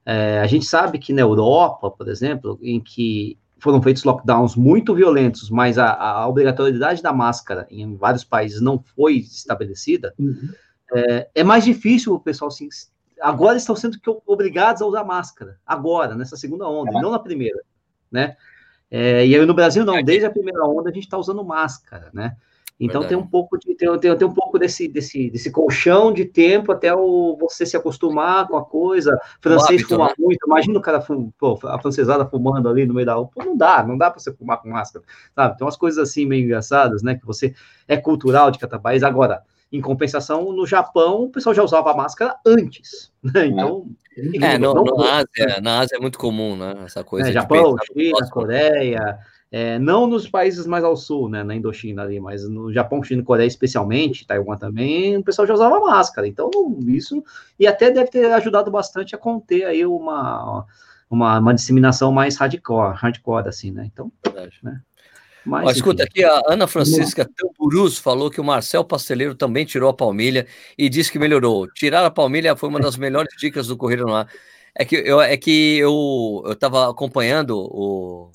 É, 0.06 0.40
a 0.40 0.48
gente 0.48 0.66
sabe 0.66 0.98
que 0.98 1.14
na 1.14 1.22
Europa, 1.22 1.92
por 1.92 2.08
exemplo, 2.08 2.58
em 2.62 2.80
que 2.80 3.38
foram 3.62 3.82
feitos 3.82 4.04
lockdowns 4.04 4.56
muito 4.56 4.96
violentos, 4.96 5.52
mas 5.52 5.78
a, 5.78 5.94
a, 5.94 6.28
obrigatoriedade 6.28 7.04
da 7.04 7.14
máscara 7.14 7.68
em 7.70 7.96
vários 7.96 8.24
países 8.24 8.60
não 8.60 8.84
foi 8.96 9.18
estabelecida, 9.18 10.16
uhum. 10.18 10.50
é, 10.94 11.30
é, 11.36 11.44
mais 11.44 11.64
difícil 11.64 12.14
o 12.14 12.20
pessoal 12.20 12.50
se. 12.50 12.68
Agora 13.22 13.58
estão 13.58 13.76
sendo 13.76 13.98
obrigados 14.26 14.82
a 14.82 14.86
usar 14.86 15.04
máscara, 15.04 15.60
agora, 15.66 16.16
nessa 16.16 16.36
segunda 16.36 16.68
onda, 16.68 16.98
é. 16.98 17.02
não 17.02 17.12
na 17.12 17.20
primeira, 17.20 17.62
né? 18.12 18.36
É, 18.90 19.26
e 19.26 19.36
aí 19.36 19.46
no 19.46 19.54
Brasil 19.54 19.86
não, 19.86 20.04
desde 20.04 20.26
a 20.26 20.32
primeira 20.32 20.66
onda 20.66 20.90
a 20.90 20.94
gente 20.94 21.04
está 21.04 21.18
usando 21.18 21.44
máscara, 21.46 22.10
né? 22.14 22.36
Então 22.84 23.04
tem 23.04 23.16
um 23.16 23.26
pouco 23.26 23.60
de 23.60 23.76
tem, 23.76 24.00
tem, 24.00 24.18
tem, 24.18 24.28
um 24.28 24.34
pouco 24.34 24.58
desse, 24.58 24.88
desse, 24.88 25.30
desse 25.30 25.52
colchão 25.52 26.12
de 26.12 26.26
tempo 26.26 26.72
até 26.72 26.92
o, 26.94 27.38
você 27.40 27.64
se 27.64 27.78
acostumar 27.78 28.48
com 28.48 28.58
a 28.58 28.66
coisa. 28.66 29.16
Francês 29.40 29.84
fuma 29.84 30.08
né? 30.08 30.14
muito. 30.18 30.48
Imagina 30.48 30.80
o 30.80 30.82
cara 30.82 31.00
fum, 31.00 31.32
pô, 31.38 31.60
a 31.64 31.80
francesada 31.80 32.26
fumando 32.26 32.68
ali 32.68 32.88
no 32.88 32.96
meio 32.96 33.06
da 33.06 33.14
rua. 33.14 33.30
Pô, 33.32 33.44
não 33.44 33.56
dá, 33.56 33.86
não 33.86 33.96
dá 33.96 34.10
para 34.10 34.20
você 34.20 34.34
fumar 34.34 34.60
com 34.60 34.70
máscara, 34.70 35.06
sabe? 35.36 35.58
Tem 35.58 35.66
umas 35.66 35.78
coisas 35.78 36.10
assim 36.10 36.26
meio 36.26 36.44
engraçadas, 36.44 37.04
né? 37.04 37.14
Que 37.14 37.26
você 37.26 37.54
é 37.88 37.96
cultural 37.98 38.50
de 38.50 38.58
cada 38.58 38.80
país. 38.80 39.04
Agora, 39.04 39.44
em 39.72 39.80
compensação, 39.80 40.52
no 40.52 40.66
Japão, 40.66 41.24
o 41.24 41.30
pessoal 41.30 41.56
já 41.56 41.64
usava 41.64 41.94
máscara 41.94 42.36
antes. 42.46 43.12
Né? 43.24 43.46
Então. 43.46 43.88
É, 44.42 44.58
no, 44.58 44.74
não, 44.74 44.84
no 44.84 45.02
Ásia, 45.04 45.62
na 45.62 45.80
Ásia 45.80 45.96
é 45.96 46.00
muito 46.00 46.18
comum, 46.18 46.58
né? 46.58 46.76
Essa 46.84 47.04
coisa. 47.04 47.30
É, 47.30 47.32
Japão, 47.32 47.76
China, 47.94 48.30
Coreia. 48.30 49.20
É, 49.52 49.78
não 49.78 50.08
nos 50.08 50.30
países 50.30 50.66
mais 50.66 50.82
ao 50.82 50.96
sul, 50.96 51.28
né, 51.28 51.44
na 51.44 51.54
Indochina 51.54 52.04
ali, 52.04 52.22
mas 52.22 52.48
no 52.48 52.72
Japão, 52.72 53.04
China 53.04 53.22
e 53.22 53.26
Coreia 53.26 53.48
especialmente, 53.48 54.26
Taiwan 54.26 54.56
também, 54.56 55.18
o 55.18 55.24
pessoal 55.24 55.46
já 55.46 55.54
usava 55.54 55.78
máscara. 55.78 56.26
Então, 56.26 56.50
isso, 56.88 57.22
e 57.60 57.68
até 57.68 57.92
deve 57.92 58.10
ter 58.10 58.32
ajudado 58.32 58.72
bastante 58.72 59.14
a 59.14 59.18
conter 59.18 59.66
aí 59.66 59.86
uma, 59.86 60.66
uma, 61.10 61.38
uma 61.40 61.54
disseminação 61.54 62.14
mais 62.14 62.38
hardcore, 62.38 62.96
hardcore 62.96 63.50
assim, 63.50 63.72
né? 63.72 63.90
Então, 63.92 64.10
né? 64.64 64.80
Mas, 65.46 65.68
Ó, 65.68 65.72
escuta 65.72 66.04
aqui, 66.04 66.24
a 66.24 66.42
Ana 66.48 66.68
Francisca 66.68 67.28
Tamburuz 67.36 67.98
falou 67.98 68.30
que 68.30 68.40
o 68.40 68.44
Marcel 68.44 68.84
Pasteleiro 68.84 69.34
também 69.34 69.66
tirou 69.66 69.90
a 69.90 69.94
palmilha 69.94 70.46
e 70.78 70.88
disse 70.88 71.12
que 71.12 71.18
melhorou. 71.18 71.68
Tirar 71.74 72.06
a 72.06 72.12
palmilha 72.12 72.56
foi 72.56 72.70
uma 72.70 72.80
das 72.80 72.96
melhores 72.96 73.34
dicas 73.38 73.68
do 73.68 73.76
Correio 73.76 74.06
no 74.06 74.14
Ar. 74.14 74.28
É 74.76 74.86
que 74.86 74.96
eu, 74.96 75.20
é 75.20 75.36
que 75.36 75.78
eu, 75.78 76.44
eu 76.46 76.56
tava 76.56 76.90
acompanhando 76.90 77.58
o, 77.58 78.32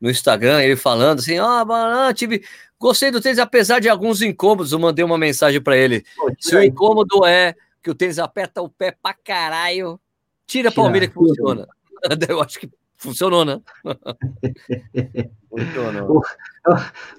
no 0.00 0.10
Instagram, 0.10 0.62
ele 0.62 0.76
falando 0.76 1.18
assim: 1.18 1.38
ah, 1.38 2.12
tive. 2.14 2.44
Gostei 2.78 3.10
do 3.10 3.20
tênis, 3.20 3.38
apesar 3.38 3.80
de 3.80 3.88
alguns 3.88 4.20
incômodos. 4.20 4.72
Eu 4.72 4.78
mandei 4.78 5.04
uma 5.04 5.16
mensagem 5.16 5.60
para 5.60 5.76
ele. 5.76 6.04
Se 6.38 6.54
o 6.54 6.62
incômodo 6.62 7.24
é 7.24 7.54
que 7.82 7.90
o 7.90 7.94
tênis 7.94 8.18
aperta 8.18 8.60
o 8.60 8.68
pé 8.68 8.94
pra 9.02 9.14
caralho, 9.14 9.98
tira 10.46 10.68
a 10.68 10.72
palmilha 10.72 11.08
que 11.08 11.14
funciona. 11.14 11.66
Eu 12.28 12.42
acho 12.42 12.60
que 12.60 12.68
funcionou, 12.96 13.44
né? 13.44 13.60
funcionou. 15.48 16.18
O, 16.18 16.20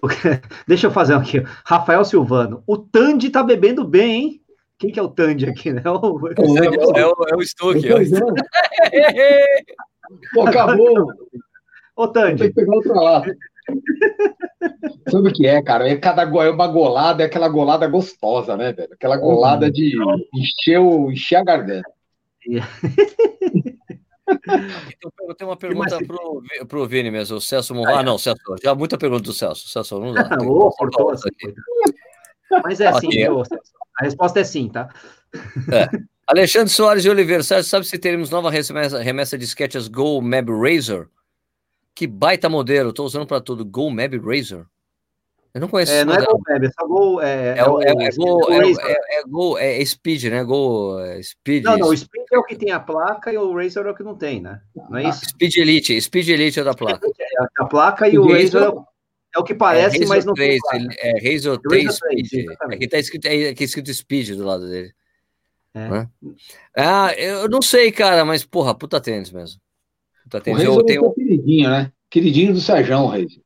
o, 0.05 0.09
deixa 0.67 0.87
eu 0.87 0.91
fazer 0.91 1.13
aqui. 1.13 1.43
Rafael 1.63 2.03
Silvano, 2.03 2.63
o 2.65 2.77
Tandy 2.77 3.29
tá 3.29 3.43
bebendo 3.43 3.85
bem, 3.85 4.11
hein? 4.11 4.41
Quem 4.77 4.91
que 4.91 4.99
é 4.99 5.03
o 5.03 5.07
Tandy 5.07 5.47
aqui, 5.47 5.71
né? 5.71 5.81
O, 5.85 6.19
o, 6.19 6.27
é, 6.27 6.33
é, 6.99 7.05
o, 7.05 7.13
é 7.31 7.35
o 7.35 7.41
Stuck. 7.41 7.81
Pô, 10.33 10.41
acabou. 10.47 11.07
Ô, 11.95 12.07
Tandy. 12.07 12.39
Tem 12.39 12.47
que 12.49 12.55
pegar 12.55 12.75
outra 12.75 12.93
lata. 12.93 13.37
Sabe 15.09 15.29
o 15.29 15.33
que 15.33 15.47
é, 15.47 15.61
cara? 15.61 15.87
É 15.87 15.95
cada 15.95 16.23
é 16.23 16.49
uma 16.49 16.67
golada, 16.67 17.23
é 17.23 17.25
aquela 17.25 17.47
golada 17.47 17.87
gostosa, 17.87 18.57
né, 18.57 18.73
velho? 18.73 18.93
Aquela 18.93 19.17
golada 19.17 19.71
de 19.71 19.95
encher, 20.33 20.79
o, 20.79 21.11
encher 21.11 21.37
a 21.37 21.43
garganta. 21.43 21.89
Então, 24.27 25.11
eu 25.29 25.35
tenho 25.35 25.49
uma 25.49 25.57
pergunta 25.57 25.97
pro, 26.05 26.43
pro 26.67 26.87
Vini 26.87 27.11
mesmo, 27.11 27.37
o 27.37 27.41
Celso. 27.41 27.73
Ah, 27.85 28.03
não, 28.03 28.17
Celso, 28.17 28.41
já 28.63 28.73
muita 28.73 28.97
pergunta 28.97 29.23
do 29.23 29.33
Celso. 29.33 29.67
Celso, 29.67 29.99
não 29.99 30.13
dá. 30.13 30.27
oh, 30.41 30.71
aqui. 31.11 31.53
Mas 32.63 32.79
é 32.79 32.87
assim, 32.89 33.07
okay. 33.07 33.27
a 33.99 34.03
resposta 34.03 34.39
é 34.39 34.43
sim, 34.43 34.69
tá? 34.69 34.89
É. 35.71 35.89
Alexandre 36.27 36.69
Soares 36.69 37.03
de 37.03 37.09
Oliveira, 37.09 37.43
sabe 37.43 37.85
se 37.85 37.99
teremos 37.99 38.31
nova 38.31 38.49
remessa, 38.49 38.99
remessa 38.99 39.37
de 39.37 39.45
sketches 39.45 39.87
Go 39.87 40.21
Map 40.21 40.47
Razor? 40.49 41.07
Que 41.93 42.07
baita 42.07 42.49
modelo, 42.49 42.89
estou 42.89 43.05
usando 43.05 43.27
para 43.27 43.39
tudo. 43.39 43.63
Go 43.63 43.91
Map 43.91 44.11
Razor. 44.23 44.65
Eu 45.55 45.61
não 45.61 45.69
conheço. 45.69 45.93
É, 45.93 46.03
não 46.03 46.13
é 46.13 46.17
Go 46.17 46.41
Map, 46.45 46.63
é 46.63 46.69
só 46.69 46.85
Go. 46.85 47.21
É, 47.21 47.53
é, 47.53 47.59
é, 47.59 47.63
o, 47.65 47.81
é, 47.81 47.85
é, 47.85 47.89
é, 47.89 48.91
é, 48.91 49.19
é, 49.19 49.23
Go, 49.23 49.57
é 49.57 49.85
Speed, 49.85 50.25
né? 50.25 50.43
Go 50.43 50.97
Speed. 51.23 51.63
Não, 51.63 51.77
não, 51.77 51.87
o 51.87 51.97
Speed 51.97 52.25
é 52.29 52.37
o 52.37 52.43
que 52.43 52.57
tem 52.57 52.71
a 52.71 52.79
placa 52.81 53.31
e 53.31 53.37
o 53.37 53.55
Razor 53.55 53.85
é 53.85 53.91
o 53.91 53.95
que 53.95 54.03
não 54.03 54.15
tem, 54.15 54.41
né? 54.41 54.59
Não 54.75 54.97
é 54.97 55.05
ah, 55.05 55.09
isso? 55.09 55.29
Speed 55.29 55.55
Elite, 55.55 56.01
Speed 56.01 56.27
Elite 56.27 56.59
é 56.59 56.63
da 56.63 56.73
placa. 56.73 57.07
É 57.17 57.63
a 57.63 57.65
placa 57.65 58.09
e 58.09 58.19
o, 58.19 58.23
o 58.23 58.33
Razor 58.33 58.85
é 59.33 59.39
o 59.39 59.43
que 59.43 59.53
parece, 59.53 60.03
é, 60.03 60.07
mas 60.07 60.25
não 60.25 60.33
3, 60.33 60.59
tem. 60.71 60.87
Placa. 60.87 60.99
É 60.99 61.31
Razor 61.31 61.57
3 61.61 61.95
Speed. 61.95 62.47
Aqui 62.61 62.87
tá 62.89 62.99
escrito, 62.99 63.25
é, 63.25 63.47
aqui 63.47 63.63
escrito 63.63 63.93
Speed 63.93 64.31
do 64.31 64.43
lado 64.43 64.67
dele. 64.67 64.93
É. 65.73 66.07
Ah, 66.75 67.13
eu 67.17 67.47
não 67.47 67.61
sei, 67.61 67.93
cara, 67.93 68.25
mas 68.25 68.43
porra, 68.43 68.75
puta 68.75 68.99
tênis 68.99 69.31
mesmo. 69.31 69.61
Puta 70.23 70.41
tênis. 70.41 70.63
O 70.63 70.65
eu 70.65 70.83
tenho... 70.83 71.05
é 71.05 71.13
queridinho, 71.13 71.69
né? 71.69 71.91
Queridinho 72.09 72.53
do 72.53 72.59
Sérgio 72.59 73.07
Reis. 73.07 73.44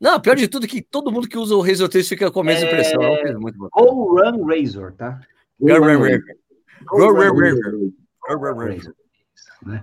Não, 0.00 0.20
pior 0.20 0.36
de 0.36 0.48
tudo 0.48 0.66
que 0.66 0.82
todo 0.82 1.10
mundo 1.10 1.28
que 1.28 1.38
usa 1.38 1.54
o 1.54 1.60
Razor 1.60 1.88
3 1.88 2.08
fica 2.08 2.30
com 2.30 2.40
a 2.40 2.44
mesma 2.44 2.66
é... 2.66 2.68
impressão. 2.68 3.02
É 3.02 3.34
muito 3.34 3.58
bom. 3.58 3.68
Go 3.72 4.20
Run 4.20 4.44
Razor, 4.44 4.92
tá? 4.92 5.20
Go 5.58 5.78
Run 5.78 5.98
Razor. 5.98 6.20
Go 6.86 7.12
Run 7.12 8.74
Razor. 8.74 8.94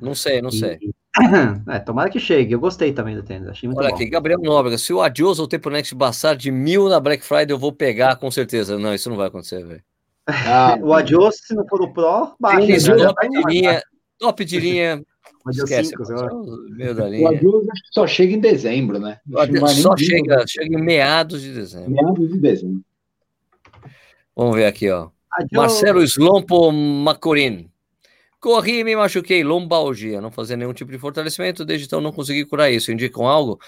Não 0.02 0.16
sei, 0.16 0.42
não 0.42 0.52
sei. 0.52 0.80
É, 1.70 1.78
tomara 1.78 2.10
que 2.10 2.20
chegue. 2.20 2.54
Eu 2.54 2.60
gostei 2.60 2.92
também 2.92 3.16
do 3.16 3.22
tênis. 3.22 3.48
Achei 3.48 3.70
muito 3.70 3.78
Olha 3.78 3.90
bom. 3.90 3.96
aqui, 3.96 4.10
Gabriel 4.10 4.40
Nóbrega. 4.42 4.80
Se 4.80 4.92
o 4.92 5.00
Adios 5.00 5.38
ou 5.38 5.46
o 5.46 5.48
Tempo 5.48 5.70
Next 5.70 5.96
passar 5.96 6.36
de 6.36 6.50
mil 6.50 6.90
na 6.90 7.00
Black 7.00 7.24
Friday, 7.24 7.52
eu 7.52 7.60
vou 7.60 7.72
pegar 7.72 8.16
com 8.16 8.32
certeza. 8.32 8.80
Não, 8.80 8.96
isso 8.96 9.12
não 9.12 9.16
vai 9.16 9.28
acontecer, 9.28 9.64
velho. 9.64 9.84
Ah, 10.26 10.76
o 10.82 10.92
Adios, 10.92 11.36
se 11.38 11.54
não 11.54 11.68
for 11.68 11.84
o 11.84 11.94
Pro, 11.94 12.36
baixa. 12.40 12.96
Top 12.96 13.30
de 13.30 13.44
linha, 13.48 13.84
top 14.18 14.44
de 14.44 14.60
linha 14.60 15.04
Esquece, 15.50 15.90
cinco, 15.90 16.04
o 16.04 17.66
só 17.92 18.08
chega 18.08 18.34
em 18.34 18.40
dezembro, 18.40 18.98
né? 18.98 19.20
Só 19.82 19.98
chega, 19.98 20.46
chega 20.48 20.80
em 20.80 20.82
meados 20.82 21.42
de 21.42 21.54
dezembro. 21.54 21.92
Meados 21.92 22.30
de 22.30 22.38
dezembro. 22.40 22.82
Vamos 24.34 24.56
ver 24.56 24.66
aqui, 24.66 24.90
ó. 24.90 25.10
Marcelo 25.52 26.02
Slompo 26.04 26.72
Macorin. 26.72 27.70
Corri 28.40 28.80
e 28.80 28.84
me 28.84 28.96
machuquei, 28.96 29.44
lombalgia. 29.44 30.22
Não 30.22 30.32
fazer 30.32 30.56
nenhum 30.56 30.74
tipo 30.74 30.92
de 30.92 30.98
fortalecimento, 30.98 31.66
desde 31.66 31.88
então 31.88 32.00
não 32.00 32.12
consegui 32.12 32.46
curar 32.46 32.72
isso. 32.72 32.92
Indicam 32.92 33.28
algo? 33.28 33.60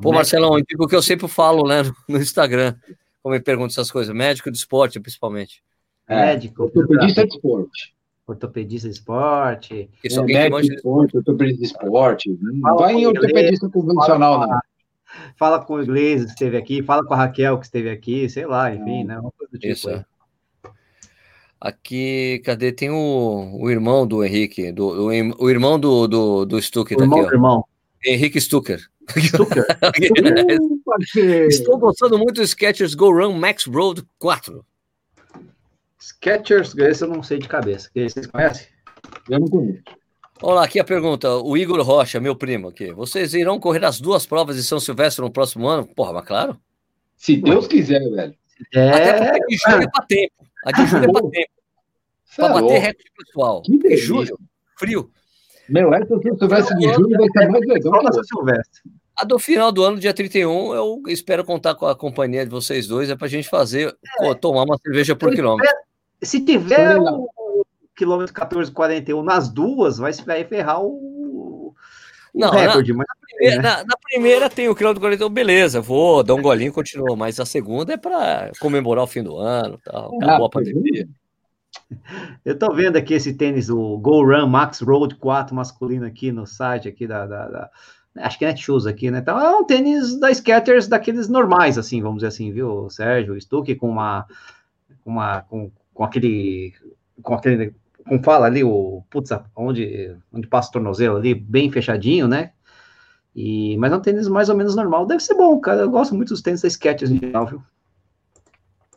Pô, 0.00 0.12
Marcelão, 0.12 0.58
indico 0.58 0.84
o 0.84 0.88
que 0.88 0.96
eu 0.96 1.02
sempre 1.02 1.28
falo, 1.28 1.66
né, 1.66 1.82
no 2.08 2.18
Instagram. 2.18 2.74
Como 3.22 3.34
me 3.34 3.40
perguntam 3.40 3.68
essas 3.72 3.90
coisas. 3.90 4.14
Médico 4.14 4.50
de 4.50 4.56
esporte, 4.56 4.98
principalmente. 5.00 5.62
É, 6.08 6.26
médico. 6.26 6.64
Ortopedista 6.64 7.26
de 7.26 7.34
esporte 7.34 7.94
ortopedista 8.30 8.88
de 8.88 8.94
esporte. 8.94 9.90
Isso, 10.02 10.20
é, 10.20 10.24
médico 10.24 10.62
de 10.62 10.74
esporte, 10.74 11.16
ortopedista 11.16 11.60
de 11.60 11.66
esporte. 11.66 12.38
Não 12.40 12.76
vai 12.76 12.94
em 12.94 13.06
ortopedista 13.06 13.68
convencional, 13.68 14.40
fala, 14.40 14.46
não. 14.46 14.60
Fala 15.36 15.64
com 15.64 15.74
o 15.74 15.82
Iglesias 15.82 16.26
que 16.26 16.32
esteve 16.32 16.56
aqui, 16.56 16.82
fala 16.82 17.04
com 17.04 17.14
a 17.14 17.16
Raquel 17.16 17.58
que 17.58 17.66
esteve 17.66 17.90
aqui, 17.90 18.28
sei 18.28 18.46
lá, 18.46 18.72
enfim, 18.74 19.04
né? 19.04 19.18
Uma 19.18 19.32
coisa 19.32 19.52
do 19.52 19.58
tipo. 19.58 19.72
Isso. 19.72 20.04
Aqui, 21.60 22.40
cadê? 22.44 22.72
Tem 22.72 22.90
o, 22.90 23.58
o 23.60 23.70
irmão 23.70 24.06
do 24.06 24.24
Henrique, 24.24 24.72
do, 24.72 24.86
o, 24.86 25.44
o 25.44 25.50
irmão 25.50 25.78
do, 25.78 26.06
do, 26.08 26.44
do 26.46 26.62
Stucker. 26.62 26.96
O 26.96 27.02
irmão, 27.02 27.20
aqui, 27.20 27.34
irmão. 27.34 27.64
Henrique 28.04 28.40
Stucker. 28.40 28.80
Stucker. 29.10 29.66
Estou 31.48 31.78
gostando 31.78 32.18
muito 32.18 32.36
do 32.36 32.42
Sketchers 32.42 32.94
Go 32.94 33.12
Run 33.12 33.34
Max 33.34 33.66
Road 33.66 34.02
4. 34.18 34.64
Sketchers, 36.00 36.76
esse 36.76 37.04
eu 37.04 37.08
não 37.08 37.22
sei 37.22 37.38
de 37.38 37.46
cabeça. 37.46 37.90
Vocês 37.94 38.26
conhecem? 38.26 38.66
Eu 39.28 39.40
não 39.40 39.48
conheço. 39.48 39.82
Olá, 40.42 40.64
aqui 40.64 40.80
a 40.80 40.84
pergunta. 40.84 41.36
O 41.36 41.56
Igor 41.56 41.82
Rocha, 41.82 42.18
meu 42.18 42.34
primo 42.34 42.68
aqui. 42.68 42.90
Vocês 42.92 43.34
irão 43.34 43.60
correr 43.60 43.84
as 43.84 44.00
duas 44.00 44.24
provas 44.24 44.56
de 44.56 44.64
São 44.64 44.80
Silvestre 44.80 45.22
no 45.22 45.30
próximo 45.30 45.68
ano? 45.68 45.86
Porra, 45.86 46.14
mas 46.14 46.24
claro. 46.24 46.58
Se 47.16 47.36
Deus 47.36 47.66
quiser, 47.66 48.00
velho. 48.10 48.34
É... 48.74 48.90
Até 48.90 49.12
porque 49.12 49.30
a 49.30 49.46
de 49.46 49.56
julho 49.56 49.82
é 49.82 49.90
para 49.90 50.06
tempo. 50.06 50.34
A 50.64 50.72
de 50.72 50.86
julho 50.86 51.04
é 51.04 51.12
para 51.12 51.20
tempo. 51.30 51.50
Para 52.36 52.46
é 52.46 52.52
bater 52.52 52.78
recorde 52.78 53.12
pessoal. 53.18 53.62
Que 53.62 53.72
em 53.72 53.96
julho, 53.98 54.38
frio. 54.78 55.10
Meu, 55.68 55.92
essa 55.92 56.06
São 56.06 56.38
Silvestre 56.38 56.78
de 56.78 56.94
julho 56.94 57.18
vai 57.18 57.28
ser 57.30 57.48
mais 57.50 57.66
legal 57.66 58.06
a 58.06 58.24
Silvestre. 58.24 58.82
A 59.16 59.24
do 59.24 59.38
final 59.38 59.70
do 59.70 59.84
ano, 59.84 59.98
dia 59.98 60.14
31, 60.14 60.74
eu 60.74 61.02
espero 61.08 61.44
contar 61.44 61.74
com 61.74 61.84
a 61.84 61.94
companhia 61.94 62.42
de 62.42 62.50
vocês 62.50 62.86
dois, 62.86 63.10
é 63.10 63.16
para 63.16 63.26
a 63.26 63.30
gente 63.30 63.50
fazer, 63.50 63.94
é. 64.22 64.34
tomar 64.34 64.64
uma 64.64 64.78
cerveja 64.78 65.14
por 65.14 65.30
quilômetro. 65.30 65.66
Espero, 65.66 65.89
se 66.22 66.40
tiver 66.40 66.98
o, 66.98 67.28
quilômetro 67.96 68.32
1441 68.34 69.22
nas 69.22 69.48
duas, 69.48 69.98
vai 69.98 70.12
se 70.12 70.24
ferrar 70.24 70.82
o, 70.82 70.88
o 70.88 71.74
não, 72.34 72.50
recorde. 72.50 72.92
Na, 72.92 72.98
mas, 72.98 73.06
na, 73.06 73.26
primeira, 73.26 73.62
na, 73.62 73.84
na, 73.84 73.96
primeira, 74.02 74.50
tem 74.50 74.68
o 74.68 74.74
quilômetro 74.74 75.00
41, 75.02 75.28
beleza, 75.28 75.80
vou 75.80 76.22
dar 76.22 76.34
um 76.34 76.42
golinho 76.42 76.70
e 76.70 76.72
continua. 76.72 77.14
Mas 77.16 77.38
a 77.38 77.44
segunda 77.44 77.92
é 77.92 77.96
para 77.96 78.50
comemorar 78.60 79.04
o 79.04 79.06
fim 79.06 79.22
do 79.22 79.36
ano, 79.36 79.78
tal, 79.84 80.16
acabou 80.16 80.46
ah, 80.46 80.48
a 80.48 80.50
pandemia. 80.50 81.08
Eu 82.44 82.58
tô 82.58 82.72
vendo 82.72 82.96
aqui 82.96 83.14
esse 83.14 83.34
tênis, 83.34 83.68
o 83.68 83.98
Go 83.98 84.24
Run 84.24 84.46
Max 84.46 84.80
Road 84.80 85.14
4 85.16 85.54
masculino 85.54 86.06
aqui 86.06 86.32
no 86.32 86.46
site 86.46 86.88
aqui 86.88 87.06
da, 87.06 87.26
da, 87.26 87.48
da 87.48 87.70
acho 88.18 88.38
que 88.38 88.44
é 88.44 88.48
Netshoes 88.48 88.86
aqui, 88.86 89.10
né? 89.10 89.18
Então 89.18 89.38
é 89.38 89.56
um 89.56 89.64
tênis 89.64 90.18
da 90.18 90.32
Skechers 90.32 90.88
daqueles 90.88 91.28
normais, 91.28 91.78
assim, 91.78 92.02
vamos 92.02 92.18
dizer 92.18 92.28
assim, 92.28 92.52
viu, 92.52 92.88
Sérgio? 92.90 93.40
Stuck 93.40 93.74
com 93.76 93.88
uma, 93.88 94.26
uma 95.04 95.42
com, 95.42 95.70
com 96.00 96.04
aquele, 96.04 96.72
com 97.22 97.34
aquele, 97.34 97.74
como 98.06 98.22
fala 98.22 98.46
ali, 98.46 98.64
o, 98.64 99.02
putz, 99.10 99.28
onde, 99.54 100.16
onde 100.32 100.46
passa 100.46 100.70
o 100.70 100.72
tornozelo 100.72 101.18
ali, 101.18 101.34
bem 101.34 101.70
fechadinho, 101.70 102.26
né? 102.26 102.52
E, 103.36 103.76
mas 103.76 103.92
é 103.92 103.96
um 103.96 104.00
tênis 104.00 104.26
mais 104.26 104.48
ou 104.48 104.56
menos 104.56 104.74
normal. 104.74 105.04
Deve 105.04 105.22
ser 105.22 105.34
bom, 105.34 105.60
cara. 105.60 105.82
Eu 105.82 105.90
gosto 105.90 106.14
muito 106.14 106.30
dos 106.30 106.40
tênis 106.40 106.62
da 106.62 106.70
Skechers 106.70 107.10
em 107.10 107.18
geral, 107.18 107.46
viu? 107.46 107.62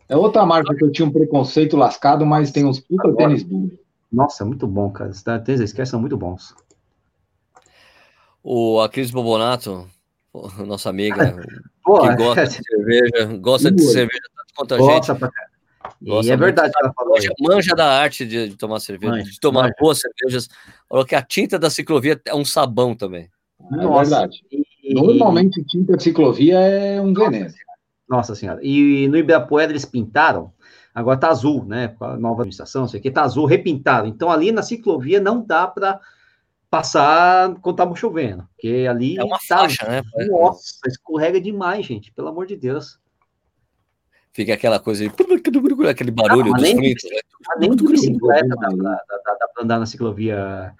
É 0.07 0.15
outra 0.15 0.45
marca 0.45 0.73
que 0.73 0.81
eu 0.81 0.93
tinha 0.93 1.05
um 1.05 1.11
preconceito 1.11 1.75
lascado, 1.75 2.25
mas 2.25 2.51
tem 2.51 2.63
uns 2.63 2.79
puta 2.79 3.09
Agora, 3.09 3.27
tênis 3.27 3.43
bons. 3.43 3.73
Nossa, 4.09 4.45
muito 4.45 4.65
bom, 4.65 4.89
cara. 4.89 5.09
Os 5.09 5.21
tênis 5.21 5.59
da 5.59 5.67
Skechers 5.67 5.89
são 5.89 5.99
muito 5.99 6.15
bons. 6.15 6.55
O 8.41 8.79
a 8.79 8.87
Cris 8.87 9.11
Bobonato, 9.11 9.85
nossa 10.65 10.89
amiga, 10.89 11.35
Pô, 11.83 11.99
que 11.99 12.15
gosta 12.15 12.47
de 12.47 12.53
cerveja, 12.63 13.37
gosta 13.41 13.69
de 13.69 13.81
cerveja 13.83 14.23
tanto 14.37 14.53
quanto 14.55 14.75
a 14.75 14.79
gente. 14.79 15.19
Pra 15.19 15.29
e 16.03 16.29
é 16.29 16.35
verdade 16.35 16.73
que 16.73 16.83
ela 16.83 16.93
falou. 16.93 17.13
Manja, 17.13 17.33
manja 17.39 17.75
da 17.75 17.87
arte 17.87 18.25
de, 18.25 18.49
de 18.49 18.57
tomar 18.57 18.79
cerveja, 18.79 19.13
manja, 19.13 19.31
de 19.31 19.39
tomar 19.39 19.61
manja. 19.63 19.75
boas 19.79 19.99
cervejas. 19.99 20.49
Falou 20.89 21.05
que 21.05 21.15
a 21.15 21.21
tinta 21.21 21.57
da 21.57 21.69
ciclovia 21.69 22.19
é 22.25 22.35
um 22.35 22.43
sabão 22.43 22.93
também. 22.93 23.29
É 23.71 23.87
verdade. 23.87 24.43
E... 24.51 24.93
Normalmente 24.93 25.63
tinta 25.63 25.95
de 25.95 26.03
ciclovia 26.03 26.59
é 26.59 26.99
um 26.99 27.13
veneno. 27.13 27.53
Nossa 28.09 28.35
senhora. 28.35 28.59
E 28.61 29.07
no 29.07 29.17
Ibirapuera 29.17 29.71
eles 29.71 29.85
pintaram, 29.85 30.51
agora 30.93 31.17
tá 31.17 31.29
azul, 31.29 31.63
né? 31.63 31.87
Com 31.87 32.03
a 32.03 32.17
nova 32.17 32.41
administração, 32.41 32.85
sei 32.85 32.99
que 32.99 33.09
tá 33.09 33.23
azul, 33.23 33.45
repintado. 33.45 34.07
Então 34.07 34.29
ali 34.29 34.51
na 34.51 34.61
ciclovia 34.61 35.21
não 35.21 35.43
dá 35.43 35.65
para 35.67 36.01
passar 36.69 37.53
quando 37.61 37.77
tá 37.77 37.95
chovendo, 37.95 38.43
porque 38.49 38.85
ali 38.89 39.17
é 39.17 39.23
uma 39.23 39.37
tá, 39.47 39.59
faixa, 39.59 39.87
né? 39.87 40.01
Nossa, 40.27 40.79
escorrega 40.87 41.39
demais, 41.39 41.85
gente, 41.85 42.11
pelo 42.11 42.27
amor 42.27 42.45
de 42.45 42.57
Deus 42.57 42.99
fica 44.33 44.53
aquela 44.53 44.79
coisa, 44.79 45.05
aquele 45.89 46.11
barulho 46.11 46.45
não, 46.45 46.53
dos 46.53 46.63
nem, 46.63 46.95
Nem 47.59 47.75
de 47.75 47.87
bicicleta 47.87 48.47
dá, 48.47 48.69
dá, 48.69 48.75
dá, 48.75 49.37
dá 49.39 49.47
pra 49.53 49.63
andar 49.63 49.79
na 49.79 49.85
ciclovia 49.85 50.73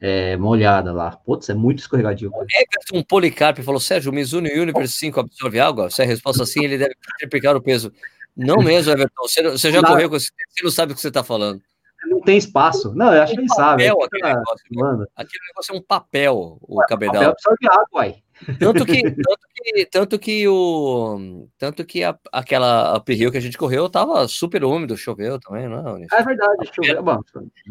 é, 0.00 0.36
molhada 0.36 0.92
lá. 0.92 1.10
Putz, 1.10 1.48
é 1.50 1.54
muito 1.54 1.80
escorregadio. 1.80 2.32
Everton 2.34 3.02
Policarpo 3.02 3.62
falou: 3.62 3.80
Sérgio, 3.80 4.10
o 4.10 4.14
Mizuno 4.14 4.48
Universe 4.48 4.94
5 4.94 5.20
absorve 5.20 5.60
água? 5.60 5.90
Se 5.90 6.02
a 6.02 6.06
resposta 6.06 6.46
sim, 6.46 6.64
ele 6.64 6.78
deve 6.78 6.94
triplicar 7.18 7.56
o 7.56 7.60
peso. 7.60 7.92
Não 8.36 8.58
mesmo, 8.58 8.92
Everton. 8.92 9.22
Você, 9.22 9.42
você 9.42 9.70
já 9.70 9.82
não. 9.82 9.90
correu 9.90 10.08
com 10.08 10.16
esse. 10.16 10.30
Você 10.48 10.64
não 10.64 10.70
sabe 10.70 10.92
o 10.92 10.94
que 10.94 11.00
você 11.00 11.08
está 11.08 11.22
falando. 11.22 11.60
Não 12.06 12.20
tem 12.22 12.38
espaço. 12.38 12.94
Não, 12.94 13.12
eu 13.12 13.22
acho 13.22 13.34
que 13.34 13.40
ele 13.40 13.48
sabe. 13.50 13.86
Papel, 13.86 14.02
aquele, 14.02 14.22
negócio, 14.22 14.66
mano. 14.70 15.06
aquele 15.14 15.44
negócio 15.48 15.74
é 15.74 15.76
um 15.76 15.82
papel, 15.82 16.58
o 16.62 16.78
Ué, 16.78 16.86
cabedal. 16.88 17.34
Papel 17.34 17.56
de 17.60 17.68
água, 17.68 18.02
aí. 18.02 18.22
Tanto 18.58 18.86
que, 18.86 19.02
tanto 19.02 19.46
que, 19.54 19.86
tanto 19.86 20.18
que 20.18 20.48
o. 20.48 21.48
Tanto 21.58 21.84
que 21.84 22.02
a, 22.02 22.18
aquela 22.32 22.96
up 22.96 23.30
que 23.30 23.36
a 23.36 23.40
gente 23.40 23.58
correu 23.58 23.88
tava 23.88 24.26
super 24.28 24.64
úmido, 24.64 24.96
choveu 24.96 25.38
também, 25.38 25.68
não? 25.68 25.98
É, 25.98 26.06
é 26.10 26.22
verdade, 26.22 26.70
choveu. 26.74 27.02
Bom, 27.02 27.20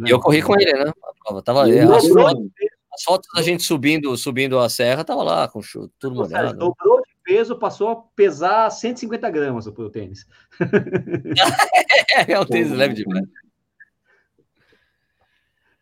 e 0.06 0.10
eu 0.10 0.20
corri 0.20 0.42
com 0.42 0.54
ele, 0.60 0.72
né? 0.74 0.92
Tava, 1.44 1.64
as, 1.64 2.08
fotos, 2.08 2.48
as 2.94 3.04
fotos 3.04 3.30
da 3.36 3.42
gente 3.42 3.64
subindo, 3.64 4.16
subindo 4.16 4.60
a 4.60 4.70
serra, 4.70 5.04
tava 5.04 5.24
lá, 5.24 5.48
com 5.48 5.62
chuva, 5.62 5.90
tudo 6.00 6.16
molhado. 6.16 6.58
Dobrou 6.58 7.02
de 7.02 7.16
peso, 7.24 7.58
passou 7.58 7.90
a 7.90 7.96
pesar 8.16 8.70
150 8.70 9.30
gramas 9.30 9.66
o 9.66 9.90
tênis. 9.90 10.26
é, 12.28 12.34
é 12.34 12.40
um 12.40 12.46
tênis 12.46 12.72
leve 12.72 12.94
demais 12.94 13.26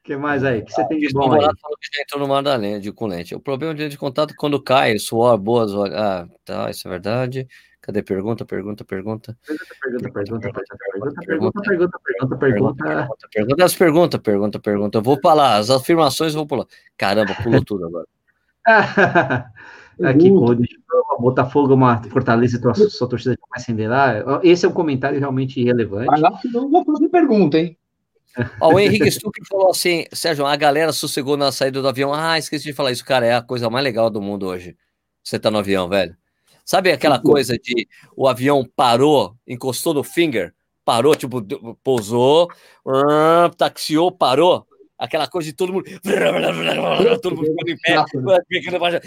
que 0.08 0.16
mais 0.16 0.42
aí? 0.44 0.62
que 0.62 0.72
você 0.72 0.88
tem 0.88 1.00
de 1.00 1.12
bom 1.12 1.34
aí? 1.34 1.42
falou 1.42 1.78
que 1.78 1.90
já 1.94 2.02
entrou 2.02 2.22
no 2.22 2.28
mar 2.30 2.42
da 2.42 2.56
lente, 2.56 2.92
com 2.94 3.08
lente. 3.08 3.36
O 3.36 3.42
problema 3.42 3.76
de, 3.76 3.90
de 3.90 3.98
contato 3.98 4.34
quando 4.38 4.62
cai, 4.62 4.98
suor, 4.98 5.38
boas 5.38 5.74
horas. 5.74 5.94
Ah, 5.96 6.28
tá, 6.46 6.70
isso 6.70 6.88
é 6.88 6.92
verdade. 6.92 7.48
Cadê 7.82 8.02
pergunta, 8.02 8.46
pergunta, 8.46 8.86
pergunta? 8.86 9.38
Pergunta, 9.46 9.76
pergunta, 9.82 10.10
pergunta, 10.10 10.52
pergunta, 10.52 11.22
pergunta, 11.26 11.62
pergunta, 11.62 12.00
pergunta, 12.00 12.38
pergunta. 12.38 13.30
Pergunta, 13.34 13.66
as 13.66 13.76
perguntas, 13.76 14.22
pergunta, 14.22 14.60
pergunta. 14.60 14.98
Eu 14.98 15.02
vou 15.02 15.20
pular, 15.20 15.58
as 15.58 15.70
afirmações 15.70 16.34
eu 16.34 16.40
vou 16.40 16.48
pular. 16.48 16.66
Caramba, 16.98 17.36
pulou 17.44 17.64
tudo 17.64 17.86
agora. 17.86 18.08
Aqui, 20.04 20.32
o 20.32 21.22
Botafogo 21.22 21.72
é 21.74 21.76
uma 21.76 22.04
fortaleza 22.04 22.62
tua, 22.62 22.74
sua 22.74 23.10
torcida 23.10 23.36
vai 23.50 23.60
acender 23.60 23.90
lá. 23.90 24.40
Esse 24.44 24.66
é 24.66 24.70
um 24.70 24.74
comentário 24.74 25.20
realmente 25.20 25.60
irrelevante. 25.60 26.08
Mas 26.08 26.22
lá, 26.22 26.40
não 26.54 26.70
vou 26.70 26.86
fazer 26.86 27.10
pergunta, 27.10 27.58
hein? 27.58 27.78
Ó, 28.60 28.74
o 28.74 28.80
Henrique 28.80 29.10
Stuck 29.12 29.40
falou 29.48 29.72
assim: 29.72 30.06
Sérgio, 30.12 30.46
a 30.46 30.56
galera 30.56 30.92
sossegou 30.94 31.38
na 31.38 31.52
saída 31.52 31.82
do 31.82 31.88
avião. 31.88 32.14
Ah, 32.14 32.38
esqueci 32.38 32.66
de 32.66 32.74
falar 32.74 32.92
isso, 32.92 33.06
cara. 33.06 33.26
É 33.26 33.36
a 33.36 33.42
coisa 33.42 33.70
mais 33.70 33.84
legal 33.84 34.10
do 34.10 34.22
mundo 34.22 34.48
hoje. 34.48 34.76
Você 35.24 35.40
tá 35.40 35.52
no 35.52 35.58
avião, 35.58 35.90
velho. 35.90 36.16
Sabe 36.64 36.92
aquela 36.92 37.20
coisa 37.20 37.58
de 37.58 37.88
o 38.16 38.28
avião 38.28 38.70
parou, 38.76 39.38
encostou 39.48 39.94
no 39.94 40.04
finger, 40.04 40.54
parou, 40.84 41.16
tipo, 41.16 41.42
pousou, 41.84 42.50
taxiou, 43.58 44.12
parou. 44.12 44.68
Aquela 44.98 45.28
coisa 45.28 45.50
de 45.50 45.56
todo 45.56 45.72
mundo. 45.72 45.86
todo 47.22 47.36
mundo 47.36 47.46
ficando 47.46 47.70
em 47.70 47.78
pé. 47.78 47.96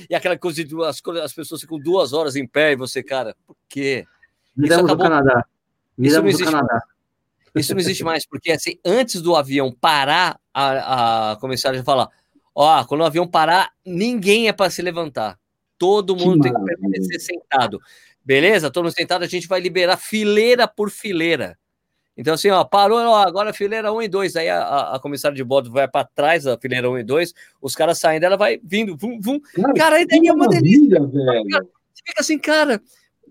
E 0.09 0.15
aquela 0.15 0.39
coisa 0.39 0.65
de 0.65 0.75
as, 0.85 1.03
as 1.23 1.33
pessoas 1.33 1.61
ficam 1.61 1.79
duas 1.79 2.13
horas 2.13 2.37
em 2.37 2.47
pé 2.47 2.73
e 2.73 2.77
você, 2.77 3.03
cara, 3.03 3.35
por 3.47 3.57
quê? 3.69 4.07
Miramos 4.57 4.85
Isso 4.85 4.95
acabou... 4.95 5.11
Canadá. 5.11 5.45
Miramos 5.99 6.35
Isso 6.35 6.45
Canadá. 6.45 6.73
Mais. 6.73 6.83
Isso 7.55 7.73
não 7.73 7.81
existe 7.81 8.05
mais, 8.05 8.27
porque 8.27 8.53
assim, 8.53 8.79
antes 8.85 9.21
do 9.21 9.35
avião 9.35 9.73
parar, 9.73 10.39
a, 10.55 11.33
a 11.33 11.37
comissária 11.37 11.83
falar: 11.83 12.09
ó, 12.55 12.85
quando 12.85 13.01
o 13.01 13.05
avião 13.05 13.27
parar, 13.27 13.73
ninguém 13.85 14.49
é 14.49 14.53
para 14.53 14.71
se 14.71 14.83
levantar. 14.83 15.39
Todo 15.77 16.15
mundo 16.15 16.43
que 16.43 16.51
tem 16.51 16.55
que 16.55 16.65
permanecer 16.65 17.21
sentado. 17.21 17.81
Beleza? 18.25 18.71
Todo 18.71 18.85
mundo 18.85 18.95
sentado, 18.95 19.25
a 19.25 19.27
gente 19.27 19.49
vai 19.49 19.61
liberar 19.61 19.97
fileira 19.97 20.69
por 20.69 20.91
fileira. 20.91 21.59
Então, 22.17 22.35
assim, 22.35 22.51
ó, 22.51 22.63
parou, 22.65 22.99
ó, 22.99 23.23
agora 23.23 23.53
fileira 23.53 23.91
1 23.91 24.03
e 24.03 24.09
2. 24.09 24.37
Aí 24.37 24.49
a, 24.49 24.61
a, 24.61 24.97
a 24.97 25.01
comissária 25.01 25.35
de 25.35 25.43
bordo 25.43 25.71
vai 25.71 25.89
para 25.89 26.05
trás 26.05 26.45
da 26.45 26.59
fileira 26.59 26.91
1 26.91 26.99
e 26.99 27.03
2, 27.03 27.35
os 27.63 27.75
caras 27.75 27.99
saem 27.99 28.21
dela, 28.21 28.37
vai 28.37 28.61
vindo, 28.63 28.95
vum, 28.95 29.19
vum. 29.19 29.41
Cara, 29.41 29.75
cara 29.75 29.97
aí 29.97 30.07
daí 30.07 30.27
é 30.27 30.33
uma 30.33 30.47
delícia. 30.47 31.01
Velho. 31.01 31.45
Você 31.95 32.03
fica 32.05 32.21
assim, 32.21 32.39
cara, 32.39 32.81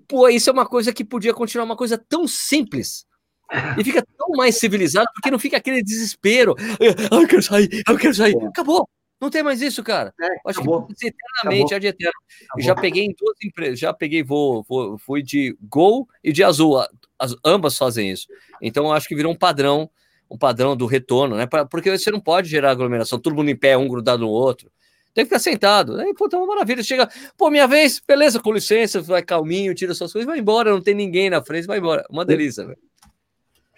pô, 0.08 0.28
isso 0.28 0.50
é 0.50 0.54
uma 0.54 0.66
coisa 0.66 0.92
que 0.92 1.06
podia 1.06 1.36
continuar 1.36 1.66
uma 1.66 1.76
coisa 1.76 1.98
tão 1.98 2.28
simples 2.28 3.06
e 3.78 3.84
fica 3.84 4.06
tão 4.18 4.30
mais 4.36 4.58
civilizado 4.58 5.08
porque 5.14 5.32
não 5.32 5.40
fica 5.40 5.58
aquele 5.58 5.84
desespero. 5.84 6.56
Ah, 7.12 7.22
eu 7.22 7.28
quero 7.28 7.44
sair, 7.44 7.84
eu 7.88 7.98
quero 7.98 8.14
sair. 8.14 8.36
Acabou. 8.48 8.88
Não 9.20 9.30
tem 9.30 9.44
mais 9.44 9.62
isso, 9.62 9.84
cara. 9.84 10.14
É, 10.20 10.26
Acho 10.46 10.62
acabou. 10.62 10.88
que 10.88 11.08
eternamente, 11.08 11.74
é 11.74 11.80
de 11.80 11.88
eterno. 11.88 12.14
Já 12.60 12.74
peguei 12.74 13.04
em 13.04 13.14
duas 13.18 13.36
empresas, 13.44 13.78
já 13.78 13.94
peguei 13.94 14.24
voo, 14.24 14.64
voo, 14.64 14.98
fui 14.98 15.22
de 15.22 15.58
Gol 15.62 16.08
e 16.24 16.32
de 16.32 16.42
Azul. 16.42 16.82
As, 17.18 17.36
ambas 17.44 17.78
fazem 17.78 18.10
isso. 18.10 18.28
Então 18.62 18.94
acho 18.94 19.08
que 19.08 19.16
virou 19.16 19.32
um 19.34 19.36
padrão, 19.36 19.90
um 20.30 20.38
padrão 20.38 20.76
do 20.76 20.86
retorno, 20.86 21.36
né? 21.36 21.46
Porque 21.70 21.98
você 21.98 22.10
não 22.12 22.22
pode 22.22 22.48
gerar 22.48 22.72
aglomeração, 22.72 23.20
todo 23.20 23.36
mundo 23.36 23.50
em 23.50 23.56
pé, 23.58 23.76
um 23.76 23.90
grudado 23.90 24.22
no 24.22 24.30
outro. 24.30 24.72
Tem 25.14 25.26
que 25.26 25.30
ficar 25.30 25.40
sentado. 25.40 26.00
Aí, 26.00 26.14
pô, 26.14 26.30
tá 26.30 26.38
uma 26.38 26.48
maravilha. 26.48 26.82
Chega, 26.82 27.10
pô, 27.38 27.50
minha 27.50 27.68
vez, 27.68 28.02
beleza, 28.08 28.40
com 28.40 28.54
licença, 28.54 29.02
vai 29.02 29.22
calminho, 29.22 29.76
tira 29.76 29.94
suas 29.94 30.14
coisas, 30.14 30.26
vai 30.26 30.40
embora, 30.40 30.72
não 30.72 30.82
tem 30.82 30.96
ninguém 30.96 31.30
na 31.30 31.44
frente, 31.44 31.68
vai 31.68 31.80
embora. 31.80 32.06
Uma 32.10 32.24
delícia, 32.24 32.66
velho. 32.66 32.89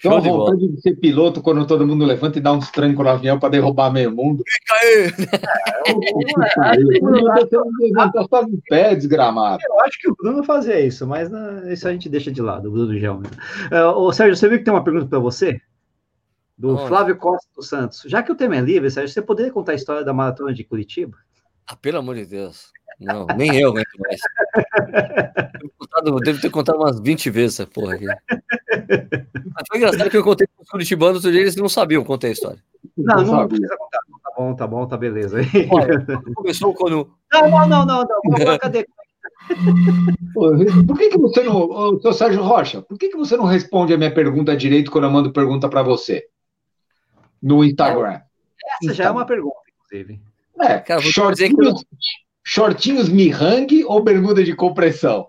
Show 0.02 0.20
de 0.20 0.30
vontade 0.30 0.68
de 0.68 0.82
ser 0.82 0.96
piloto 0.96 1.44
quando 1.44 1.68
todo 1.68 1.86
mundo 1.86 2.04
levanta 2.04 2.40
e 2.40 2.42
dá 2.42 2.52
uns 2.52 2.72
trancos 2.72 3.06
no 3.06 3.12
avião 3.12 3.38
para 3.38 3.50
derrubar 3.50 3.92
meio 3.92 4.12
mundo. 4.12 4.44
Levantar 7.80 8.26
só 8.28 8.42
em 8.42 8.60
pé, 8.68 8.96
desgramado. 8.96 9.62
Eu 9.64 9.80
acho 9.82 10.00
que 10.00 10.10
o 10.10 10.16
Bruno 10.16 10.44
fazia 10.44 10.80
isso, 10.80 11.06
mas 11.06 11.30
né, 11.30 11.72
isso 11.72 11.88
a 11.88 11.92
gente 11.92 12.10
deixa 12.10 12.32
de 12.32 12.42
lado, 12.42 12.68
o 12.68 12.72
Bruno 12.72 12.98
Gelman. 12.98 13.30
Uh, 13.72 13.96
ô, 13.96 14.12
Sérgio, 14.12 14.36
você 14.36 14.50
viu 14.50 14.58
que 14.58 14.66
tem 14.66 14.74
uma 14.74 14.84
pergunta 14.84 15.06
para 15.06 15.20
você? 15.20 15.62
Do 16.58 16.72
Onde? 16.72 16.88
Flávio 16.88 17.16
Costa 17.18 17.48
dos 17.56 17.70
Santos. 17.70 18.02
Já 18.08 18.24
que 18.24 18.32
o 18.32 18.36
tema 18.36 18.56
é 18.56 18.62
livre, 18.62 18.90
Sérgio, 18.90 19.14
você 19.14 19.22
poderia 19.22 19.52
contar 19.52 19.74
a 19.74 19.76
história 19.76 20.04
da 20.04 20.14
maratona 20.14 20.52
de 20.52 20.64
Curitiba? 20.64 21.16
Ah, 21.68 21.76
pelo 21.76 22.00
amor 22.00 22.16
de 22.16 22.26
Deus. 22.26 22.72
Não, 23.02 23.26
nem 23.36 23.60
eu 23.60 23.70
aguento 23.70 23.88
mais. 24.00 24.22
Devo 26.24 26.42
ter 26.42 26.52
contado 26.52 26.78
umas 26.78 27.00
20 27.00 27.30
vezes 27.32 27.60
essa 27.60 27.70
porra 27.70 27.96
aqui. 27.96 28.06
Mas 28.06 29.64
foi 29.68 29.78
engraçado 29.78 30.10
que 30.10 30.18
eu 30.18 30.24
contei 30.24 30.48
para 30.48 30.64
os 30.64 30.70
curitibanos 30.70 31.16
outro 31.16 31.32
dia, 31.32 31.42
eles 31.42 31.56
não 31.56 31.68
sabiam 31.68 32.04
contar 32.04 32.28
a 32.28 32.32
história. 32.32 32.60
Não, 32.96 33.24
não, 33.24 33.36
não 33.38 33.48
precisa 33.48 33.76
contar. 33.76 34.00
Tá 34.00 34.32
bom, 34.38 34.56
tá 34.56 34.68
bom, 34.68 34.88
tá 34.88 34.98
beleza. 34.98 35.40
Olha, 35.70 36.06
começou 36.36 36.74
quando. 36.76 37.12
Não, 37.34 37.50
não, 37.50 37.68
não, 37.68 37.86
não, 37.86 38.06
não. 38.06 38.58
Cadê? 38.60 38.88
Por 40.88 40.98
que, 40.98 41.10
que 41.10 41.18
você 41.18 41.44
não. 41.44 42.00
seu 42.00 42.14
Sérgio 42.14 42.44
Rocha, 42.44 42.82
por 42.82 42.98
que, 42.98 43.10
que 43.10 43.18
você 43.18 43.36
não 43.36 43.46
responde 43.46 43.94
a 43.94 43.98
minha 43.98 44.14
pergunta 44.14 44.56
direito 44.56 44.92
quando 44.92 45.06
eu 45.06 45.12
mando 45.12 45.34
pergunta 45.34 45.68
para 45.68 45.82
você? 45.82 46.28
No 47.42 47.64
Instagram. 47.64 48.22
Essa 48.84 48.94
já 48.94 49.06
é 49.06 49.12
uma 49.12 49.26
pergunta, 49.26 49.58
inclusive. 49.76 50.22
É, 50.60 50.78
cara, 50.80 51.02
shortinhos, 51.02 51.58
não... 51.58 51.76
shortinhos 52.44 53.10
Mihang 53.10 53.84
ou 53.86 54.04
bermuda 54.04 54.44
de 54.44 54.56
compressão? 54.56 55.28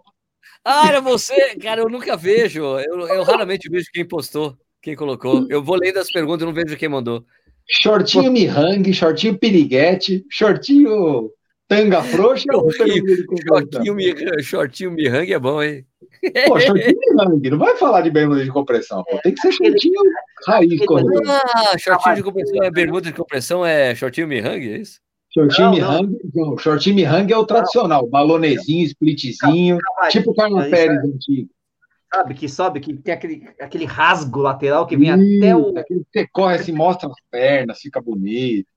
Ah, 0.64 0.88
era 0.88 1.00
você? 1.00 1.56
Cara, 1.56 1.80
eu 1.80 1.88
nunca 1.88 2.16
vejo. 2.16 2.62
Eu, 2.78 3.06
eu 3.08 3.22
raramente 3.22 3.68
vejo 3.68 3.86
quem 3.92 4.06
postou, 4.06 4.56
quem 4.80 4.94
colocou. 4.94 5.46
Eu 5.48 5.62
vou 5.62 5.76
lendo 5.76 5.98
as 5.98 6.10
perguntas 6.10 6.42
e 6.42 6.46
não 6.46 6.54
vejo 6.54 6.76
quem 6.76 6.88
mandou. 6.88 7.24
Shortinho 7.68 8.30
Mihang, 8.30 8.92
shortinho 8.92 9.38
piriguete, 9.38 10.24
shortinho 10.30 11.30
tanga 11.68 12.02
frouxa 12.02 12.44
ou 12.52 12.70
shortinho, 12.70 13.94
mi, 13.94 14.14
shortinho 14.42 14.90
Mihang 14.90 15.32
é 15.32 15.38
bom, 15.38 15.62
hein? 15.62 15.86
Pô, 16.46 16.60
shortinho 16.60 16.98
Mihang, 17.14 17.50
não 17.50 17.58
vai 17.58 17.76
falar 17.76 18.02
de 18.02 18.10
bermuda 18.10 18.44
de 18.44 18.50
compressão, 18.50 19.02
pô. 19.04 19.18
Tem 19.22 19.32
que 19.32 19.40
ser 19.40 19.52
shortinho 19.52 20.00
raiz, 20.46 20.84
correto. 20.84 21.22
Ah, 21.28 21.78
shortinho 21.78 22.16
de 22.16 22.22
compressão 22.22 22.62
é 22.62 22.70
bermuda 22.70 23.06
de 23.06 23.16
compressão, 23.16 23.64
é 23.64 23.94
shortinho 23.94 24.28
Mihang, 24.28 24.70
é 24.70 24.78
isso? 24.78 25.00
Shortinho 25.34 25.70
Mihang, 25.70 26.18
não, 26.34 26.58
shortinho 26.58 26.96
Mihang 26.96 27.32
é 27.32 27.36
o 27.36 27.46
tradicional, 27.46 28.06
balonezinho, 28.06 28.84
splitzinho, 28.84 29.78
tipo 30.10 30.34
Carlos 30.34 30.66
Pérez 30.68 31.02
antigo. 31.02 31.48
Sabe, 32.14 32.34
que 32.34 32.46
sobe, 32.46 32.80
que 32.80 32.94
tem 32.94 33.14
aquele, 33.14 33.48
aquele 33.58 33.86
rasgo 33.86 34.40
lateral 34.40 34.86
que 34.86 34.94
vem 34.94 35.08
Ih, 35.08 35.38
até 35.38 35.56
o. 35.56 35.78
Aquele 35.78 36.04
você 36.12 36.28
corre 36.30 36.56
assim, 36.56 36.72
mostra 36.72 37.08
as 37.08 37.16
pernas, 37.30 37.78
fica 37.78 38.02
bonito. 38.02 38.68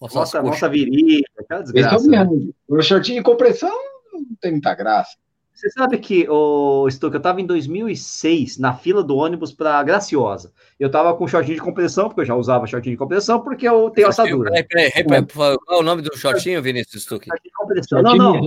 Mostra, 0.00 0.20
mostra, 0.20 0.42
mostra 0.42 0.68
a 0.68 0.70
virilha, 0.70 1.22
aquela 1.38 1.60
desgraça. 1.60 1.96
Esse 1.96 2.06
é 2.06 2.08
o 2.08 2.10
Mihang. 2.10 2.54
O 2.66 2.80
shortinho 2.80 3.18
de 3.18 3.24
compressão 3.24 3.70
não 4.10 4.24
tem 4.40 4.52
muita 4.52 4.74
graça. 4.74 5.18
Você 5.54 5.70
sabe 5.70 5.98
que, 5.98 6.26
o 6.28 6.88
Stuck, 6.90 7.14
eu 7.14 7.18
estava 7.18 7.40
em 7.40 7.46
2006 7.46 8.58
na 8.58 8.74
fila 8.74 9.02
do 9.02 9.16
ônibus 9.16 9.52
para 9.52 9.82
Graciosa. 9.82 10.52
Eu 10.80 10.86
estava 10.86 11.14
com 11.14 11.28
shortinho 11.28 11.56
de 11.56 11.62
compressão, 11.62 12.08
porque 12.08 12.22
eu 12.22 12.26
já 12.26 12.34
usava 12.34 12.66
shortinho 12.66 12.94
de 12.94 12.98
compressão, 12.98 13.40
porque 13.40 13.68
eu 13.68 13.90
tenho 13.90 14.08
assadura. 14.08 14.50
Peraí, 14.50 14.64
peraí, 14.64 15.04
peraí, 15.04 15.26
qual 15.26 15.58
é 15.70 15.76
o 15.76 15.82
nome 15.82 16.02
do 16.02 16.16
shortinho, 16.16 16.62
Vinícius 16.62 17.02
Stuck? 17.02 17.26
Shortinho 17.26 17.44
de 17.44 17.56
compressão. 17.56 18.02
Não, 18.02 18.16
não. 18.16 18.40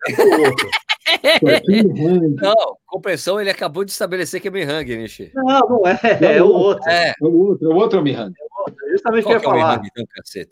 não, 2.40 2.76
compressão 2.86 3.40
ele 3.40 3.50
acabou 3.50 3.84
de 3.84 3.90
estabelecer 3.90 4.40
que 4.40 4.46
é 4.48 4.50
Mihang, 4.50 4.96
Nishi. 4.96 5.30
Não, 5.34 5.60
não 5.68 5.86
é, 5.86 5.98
é, 6.36 6.42
o 6.42 6.48
outro. 6.48 6.88
É, 6.88 7.10
é 7.10 7.14
o 7.20 7.36
outro, 7.36 7.70
é 7.70 7.74
o 7.74 7.76
outro 7.76 8.02
Mihang. 8.02 8.32
É 8.32 8.90
justamente 8.90 9.24
o 9.24 9.26
que 9.26 9.32
eu 9.32 9.36
ia 9.36 9.40
falar. 9.40 9.82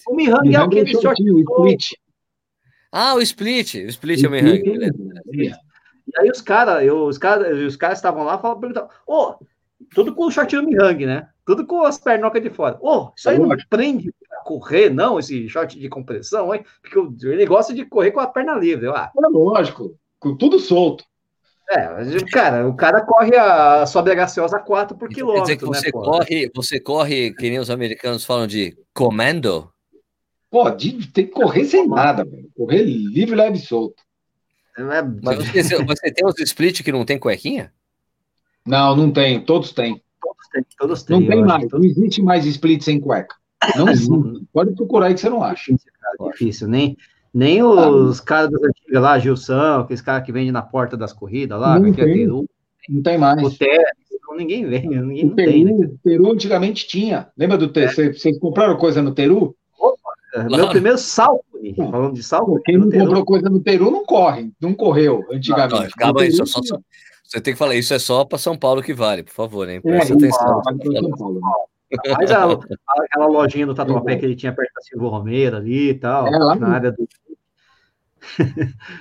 O 0.09 0.15
Mihang, 0.15 0.55
é 0.55 0.59
aquele 0.59 1.01
shortinho, 1.01 1.37
o 1.37 1.41
split. 1.41 1.93
Ah, 2.93 3.15
o 3.15 3.21
split, 3.21 3.75
o 3.75 3.89
split 3.89 4.25
é 4.25 4.29
o 4.29 4.31
Mihang. 4.31 4.63
Aí 6.19 6.31
os 6.31 6.41
caras, 6.41 6.83
os 6.91 7.19
caras, 7.19 7.59
os 7.59 7.77
caras 7.77 7.99
estavam 7.99 8.25
lá 8.25 8.39
falando, 8.39 8.61
perguntavam, 8.61 8.91
ô, 9.07 9.31
oh, 9.31 9.47
tudo 9.95 10.15
com 10.15 10.27
o 10.27 10.31
shortinho 10.31 10.65
Mihang, 10.65 11.07
né? 11.07 11.29
Tudo 11.47 11.65
com 11.67 11.85
as 11.85 11.99
pernocas 11.99 12.43
de 12.43 12.51
fora. 12.51 12.77
Ô, 12.81 12.91
oh, 12.91 13.13
isso 13.17 13.31
aí 13.31 13.39
não 13.39 13.49
prende 13.71 14.13
pra 14.29 14.41
correr, 14.41 14.91
não, 14.91 15.19
esse 15.19 15.49
short 15.49 15.79
de 15.79 15.89
compressão, 15.89 16.53
hein? 16.53 16.65
Porque 16.83 16.99
ele 17.27 17.47
gosta 17.47 17.73
de 17.73 17.85
correr 17.85 18.11
com 18.11 18.21
a 18.21 18.27
perna 18.27 18.55
livre. 18.55 18.89
Ah. 18.89 19.11
É 19.17 19.29
lógico, 19.29 19.97
com 20.19 20.37
tudo 20.37 20.59
solto. 20.59 21.05
É, 21.71 21.87
cara, 22.33 22.67
o 22.67 22.75
cara 22.75 23.03
corre 23.03 23.37
a 23.37 23.85
sobe 23.85 24.11
a 24.11 24.15
graciosa 24.15 24.59
4 24.59 24.97
por 24.97 25.09
quilômetro. 25.11 25.45
Quer 25.45 25.55
dizer 25.55 25.57
que 25.59 25.67
você, 25.67 25.87
né, 25.87 25.93
corre, 25.93 26.51
você 26.55 26.81
corre, 26.81 27.35
que 27.35 27.51
nem 27.51 27.59
os 27.59 27.69
americanos 27.69 28.25
falam 28.25 28.47
de 28.47 28.75
comando? 28.95 29.71
Pô, 30.51 30.71
tem 30.73 30.99
que 30.99 31.27
correr 31.27 31.67
sem 31.67 31.87
nada, 31.87 32.25
velho. 32.25 32.49
Correr 32.57 32.83
livre, 32.83 33.37
leve 33.37 33.59
e 33.59 33.61
solto. 33.61 34.03
É 34.79 35.03
Mas 35.23 35.49
você, 35.49 35.83
você 35.83 36.13
tem 36.13 36.27
os 36.27 36.39
split 36.39 36.83
que 36.83 36.93
não 36.93 37.05
tem 37.05 37.19
cuequinha? 37.19 37.73
Não, 38.65 38.95
não 38.95 39.11
tem. 39.11 39.41
Todos 39.41 39.73
têm. 39.73 40.01
Todos 40.21 40.49
têm. 40.53 40.65
Todos 40.79 41.03
têm 41.03 41.21
não 41.21 41.27
tem 41.27 41.45
mais. 41.45 41.71
Não 41.71 41.85
existe 41.85 42.23
mais 42.23 42.47
split 42.47 42.83
sem 42.83 43.01
cueca. 43.01 43.35
Não 43.77 43.89
existe. 43.91 44.47
Pode 44.53 44.75
procurar 44.75 45.07
aí 45.07 45.15
que 45.15 45.21
você 45.21 45.29
não 45.29 45.43
acha. 45.43 45.73
Difícil, 45.73 45.93
cara, 46.01 46.31
difícil. 46.31 46.69
Nem, 46.69 46.97
nem 47.35 47.63
os 47.63 48.21
ah, 48.21 48.23
caras 48.23 48.51
das 48.51 48.63
antigas 48.63 49.03
lá, 49.03 49.19
Gilson, 49.19 49.81
aqueles 49.81 50.01
caras 50.01 50.25
que 50.25 50.33
vendem 50.33 50.53
na 50.53 50.63
porta 50.63 50.97
das 50.97 51.13
corridas 51.13 51.59
lá, 51.61 51.79
não, 51.79 51.89
é 51.89 51.93
tem. 51.93 52.25
É 52.25 52.27
não 52.27 53.03
tem 53.03 53.19
mais. 53.19 53.43
O 53.43 53.51
Té, 53.51 53.85
ninguém 54.37 54.65
vende, 54.65 55.01
ninguém 55.01 55.27
o 55.27 55.35
Peru, 55.35 55.51
tem, 55.53 55.65
né? 55.65 55.91
Peru 56.03 56.33
antigamente 56.33 56.87
tinha. 56.87 57.29
Lembra 57.37 57.59
do 57.59 57.69
Té? 57.69 57.85
É. 57.85 57.89
Vocês 57.89 58.39
compraram 58.39 58.77
coisa 58.77 59.03
no 59.03 59.13
Peru? 60.45 60.57
Meu 60.57 60.69
primeiro 60.69 60.99
salto, 60.99 61.45
falando 61.77 62.15
de 62.15 62.23
salto. 62.23 62.61
Quem 62.65 62.79
não 62.79 62.91
comprou 62.91 63.25
coisa 63.25 63.49
no 63.49 63.61
Peru 63.61 63.91
não 63.91 64.05
corre, 64.05 64.53
não 64.61 64.75
correu 64.75 65.25
antigamente. 65.31 65.75
Não, 65.75 65.83
não, 65.83 65.91
calma 65.97 66.23
aí, 66.23 66.33
só, 66.33 66.45
só, 66.45 66.61
você 67.29 67.43
tem 67.43 67.53
que 67.53 67.59
falar, 67.59 67.75
isso 67.75 67.93
é 67.93 67.99
só 67.99 68.25
para 68.25 68.39
São 68.39 68.57
Paulo 68.57 68.83
que 68.83 68.95
vale, 68.95 69.23
por 69.23 69.35
favor, 69.35 69.69
hein? 69.69 69.83
Presta 69.83 70.15
é, 70.15 70.17
atenção. 70.17 70.63
Mas 72.19 72.31
a, 72.31 72.59
aquela 73.05 73.27
lojinha 73.27 73.67
do 73.67 73.75
Tatuapé 73.75 74.17
que 74.17 74.25
ele 74.25 74.35
tinha 74.35 74.53
perto 74.53 74.73
da 74.75 74.81
Silvio 74.81 75.09
Romero 75.09 75.59
ali 75.59 75.91
e 75.91 75.95
tal, 75.95 76.27
é, 76.27 76.39
lá 76.39 76.55
na 76.55 76.69
área 76.69 76.91
do. 76.91 77.07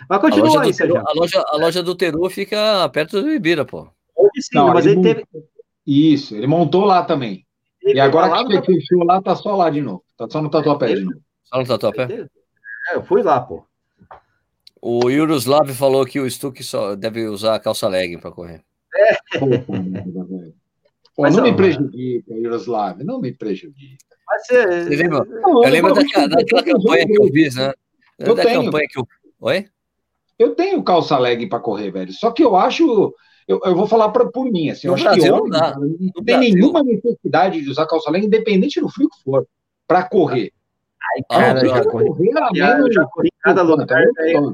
mas 0.10 0.20
continua 0.20 0.64
aí, 0.64 0.74
Sérgio. 0.74 0.98
A 0.98 1.14
loja, 1.14 1.44
a 1.48 1.58
loja 1.58 1.82
do 1.82 1.96
Teru 1.96 2.30
fica 2.30 2.90
perto 2.90 3.22
do 3.22 3.30
Ibira, 3.30 3.64
pô. 3.64 3.88
Sim, 4.40 4.58
Não, 4.58 4.74
mas 4.74 4.86
ele, 4.86 5.00
ele 5.00 5.02
teve. 5.02 5.26
Isso, 5.86 6.36
ele 6.36 6.48
montou 6.48 6.84
lá 6.84 7.04
também. 7.04 7.46
Ele 7.82 7.98
e 7.98 8.00
agora 8.02 8.46
que 8.46 8.54
ele 8.54 8.62
fechou 8.62 9.06
lá, 9.06 9.22
tá 9.22 9.38
só 9.38 9.56
lá 9.56 9.70
de 9.70 9.82
novo. 9.82 10.04
Tá 10.18 10.28
só 10.30 10.42
no 10.42 10.50
Tatuapé 10.50 10.96
de 10.96 11.06
novo. 11.06 11.22
Só 11.50 11.60
no 11.60 11.68
Tatuapé? 11.68 12.28
É, 12.91 12.95
eu 12.95 13.04
fui 13.04 13.24
lá, 13.24 13.39
pô. 13.39 13.66
O 14.82 15.10
Yuroslav 15.10 15.70
falou 15.74 16.06
que 16.06 16.20
o 16.20 16.30
Stuck 16.30 16.64
só 16.64 16.95
deve 16.95 17.28
usar 17.28 17.56
a 17.56 17.60
calça 17.60 17.88
legging 17.88 18.20
para 18.20 18.32
correr. 18.32 18.64
É. 18.95 19.38
Pô, 21.16 21.24
não, 21.24 21.32
não, 21.32 21.43
me 21.43 21.56
prejudica, 21.56 22.34
Yuroslav, 22.34 23.04
não 23.04 23.20
me 23.20 23.32
prejudica. 23.32 24.06
Mas 24.28 24.45
você... 24.45 24.84
você 24.84 24.95
lembra? 24.95 25.26
Não, 25.26 25.64
eu, 25.64 25.70
lembro 25.70 25.93
daquela, 25.93 26.28
daquela 26.28 26.64
campanha 26.64 27.08
que 27.08 27.20
eu 27.20 27.28
fiz, 27.32 27.56
né? 27.56 27.74
Eu 28.20 28.36
da 28.36 28.43
tenho. 28.43 28.66
campanha 28.66 28.88
que 28.89 29.00
eu. 29.00 29.08
Oi? 29.39 29.68
Eu 30.38 30.54
tenho 30.54 30.84
calça 30.84 31.18
legging 31.18 31.50
para 31.50 31.60
correr, 31.60 31.89
velho. 31.89 32.14
Só 32.14 32.32
que 32.32 32.43
eu 32.43 32.56
acho. 32.56 33.16
Eu, 33.48 33.60
eu 33.64 33.76
vou 33.76 33.88
falar 33.88 34.10
pra, 34.10 34.28
por 34.28 34.45
mim, 34.52 34.70
assim, 34.70 34.88
eu 34.88 34.93
acho 34.93 35.06
Brasil, 35.06 35.24
que 35.24 35.32
homem, 35.32 35.50
não, 35.50 35.80
não, 35.80 35.98
não 36.16 36.24
tem 36.24 36.38
nenhuma 36.38 36.84
necessidade 36.84 37.62
de 37.62 37.70
usar 37.70 37.88
calça 37.88 38.12
legging, 38.12 38.28
independente 38.28 38.82
do 38.82 38.89
frio 38.89 39.10
que 39.10 39.24
for, 39.24 39.48
para 39.88 40.04
correr. 40.04 40.52
Ai, 41.18 41.24
cara, 41.30 41.61
ah, 41.61 41.65
já, 41.65 41.84
corri, 41.84 42.30
já, 42.53 42.91
já 42.91 43.05
corri 43.05 43.32
cada 43.41 43.61
lugar. 43.61 44.05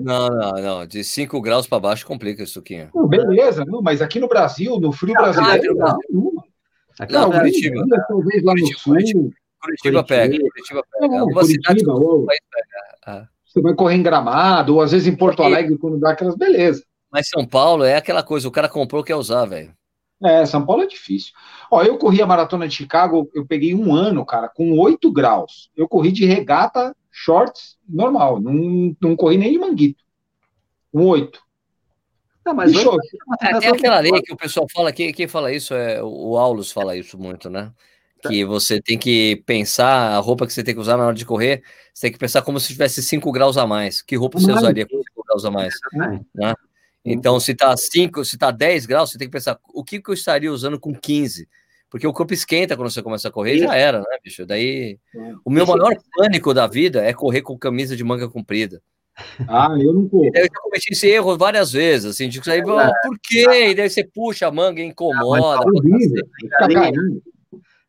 Não, 0.01 0.27
não, 0.27 0.51
não. 0.53 0.85
De 0.85 1.03
5 1.03 1.41
graus 1.41 1.67
para 1.67 1.79
baixo 1.79 2.05
complica 2.05 2.43
isso, 2.43 2.53
Suquinha. 2.53 2.89
beleza, 3.09 3.65
não, 3.65 3.81
mas 3.81 4.01
aqui 4.01 4.19
no 4.19 4.27
Brasil, 4.27 4.79
no 4.79 4.91
frio 4.91 5.13
brasileiro, 5.13 5.75
não. 5.75 5.97
não. 6.09 6.43
Aqui 6.99 7.13
não, 7.13 7.31
Curitiba. 7.31 7.83
Talvez 8.07 8.43
lá 8.43 8.53
no 8.53 8.67
sul. 8.77 8.95
Curitiba, 9.61 10.03
pega. 10.03 10.37
Curitiba 10.37 10.83
pega. 10.99 11.19
Alguma 11.19 11.43
cidade 11.43 11.83
ou... 11.87 12.27
Ah. 13.05 13.27
Você 13.45 13.61
vai 13.61 13.73
correr 13.75 13.95
em 13.95 14.03
Gramado, 14.03 14.75
ou 14.75 14.81
às 14.81 14.91
vezes 14.91 15.07
em 15.07 15.15
Porto 15.15 15.43
Alegre, 15.43 15.77
quando 15.77 15.99
dá 15.99 16.11
aquelas, 16.11 16.35
beleza. 16.35 16.83
Mas 17.11 17.29
São 17.29 17.45
Paulo 17.45 17.83
é 17.83 17.95
aquela 17.95 18.23
coisa, 18.23 18.47
o 18.47 18.51
cara 18.51 18.67
comprou, 18.67 19.03
quer 19.03 19.15
usar, 19.15 19.45
velho. 19.45 19.71
É, 20.23 20.45
São 20.45 20.65
Paulo 20.65 20.83
é 20.83 20.87
difícil. 20.87 21.33
Ó, 21.69 21.83
eu 21.83 21.97
corri 21.97 22.21
a 22.21 22.25
maratona 22.25 22.67
de 22.67 22.75
Chicago, 22.75 23.29
eu 23.33 23.45
peguei 23.45 23.75
um 23.75 23.93
ano, 23.93 24.25
cara, 24.25 24.47
com 24.47 24.77
8 24.77 25.11
graus. 25.11 25.69
Eu 25.75 25.87
corri 25.87 26.11
de 26.11 26.25
regata, 26.25 26.95
shorts, 27.11 27.77
normal. 27.87 28.39
Não, 28.39 28.95
não 29.01 29.15
corri 29.15 29.37
nem 29.37 29.51
de 29.51 29.59
manguito. 29.59 30.03
Um 30.93 31.05
8. 31.07 31.41
Não, 32.45 32.53
mas 32.53 32.75
hoje, 32.75 32.89
é, 33.41 33.59
tem 33.59 33.69
aquela 33.69 33.99
lei 33.99 34.21
que 34.21 34.33
o 34.33 34.37
pessoal 34.37 34.67
fala, 34.73 34.91
quem, 34.91 35.13
quem 35.13 35.27
fala 35.27 35.51
isso 35.51 35.73
é 35.73 36.03
o 36.03 36.37
Aulus 36.37 36.71
fala 36.71 36.95
isso 36.95 37.17
muito, 37.17 37.49
né? 37.49 37.71
Tá. 38.21 38.29
Que 38.29 38.43
você 38.43 38.81
tem 38.81 38.97
que 38.97 39.41
pensar 39.45 40.15
a 40.15 40.17
roupa 40.19 40.45
que 40.45 40.53
você 40.53 40.63
tem 40.63 40.73
que 40.73 40.79
usar 40.79 40.97
na 40.97 41.05
hora 41.05 41.15
de 41.15 41.25
correr, 41.25 41.63
você 41.93 42.07
tem 42.07 42.11
que 42.11 42.19
pensar 42.19 42.41
como 42.41 42.59
se 42.59 42.67
tivesse 42.69 43.01
5 43.01 43.31
graus 43.31 43.57
a 43.57 43.65
mais. 43.65 44.01
Que 44.01 44.15
roupa 44.15 44.39
você 44.39 44.51
usaria 44.51 44.85
com 44.85 44.97
5 44.97 45.23
graus 45.25 45.45
a 45.45 45.51
mais? 45.51 45.73
Né? 46.35 46.53
Então, 47.05 47.39
se 47.39 47.53
tá 47.53 47.75
5, 47.75 48.23
se 48.23 48.37
tá 48.37 48.49
10 48.49 48.85
graus, 48.85 49.11
você 49.11 49.17
tem 49.17 49.27
que 49.27 49.33
pensar 49.33 49.59
o 49.73 49.83
que, 49.83 50.01
que 50.01 50.09
eu 50.09 50.13
estaria 50.13 50.51
usando 50.51 50.79
com 50.79 50.93
15? 50.93 51.47
Porque 51.89 52.07
o 52.07 52.13
corpo 52.13 52.33
esquenta 52.33 52.75
quando 52.75 52.89
você 52.89 53.03
começa 53.03 53.27
a 53.27 53.31
correr, 53.31 53.59
já 53.59 53.75
era, 53.75 53.99
né, 53.99 54.17
bicho? 54.23 54.45
Daí, 54.45 54.97
é. 55.15 55.33
o 55.45 55.51
meu 55.51 55.65
maior 55.67 55.93
pânico 56.15 56.53
da 56.53 56.65
vida 56.65 57.03
é 57.03 57.13
correr 57.13 57.41
com 57.41 57.57
camisa 57.57 57.95
de 57.95 58.03
manga 58.03 58.27
comprida. 58.27 58.81
Ah, 59.47 59.69
eu 59.79 59.93
não 59.93 60.09
corro. 60.09 60.31
Eu 60.33 60.43
já 60.43 60.61
cometi 60.61 60.91
esse 60.91 61.07
erro 61.07 61.37
várias 61.37 61.71
vezes, 61.71 62.05
assim, 62.05 62.27
de 62.27 62.43
sair, 62.43 62.61
é 62.61 62.63
por 62.63 63.19
quê? 63.21 63.69
E 63.69 63.75
daí 63.75 63.89
você 63.89 64.03
puxa 64.03 64.47
a 64.47 64.51
manga 64.51 64.81
e 64.81 64.85
incomoda. 64.85 65.63
Ah, 65.63 66.63
ali, 66.63 66.79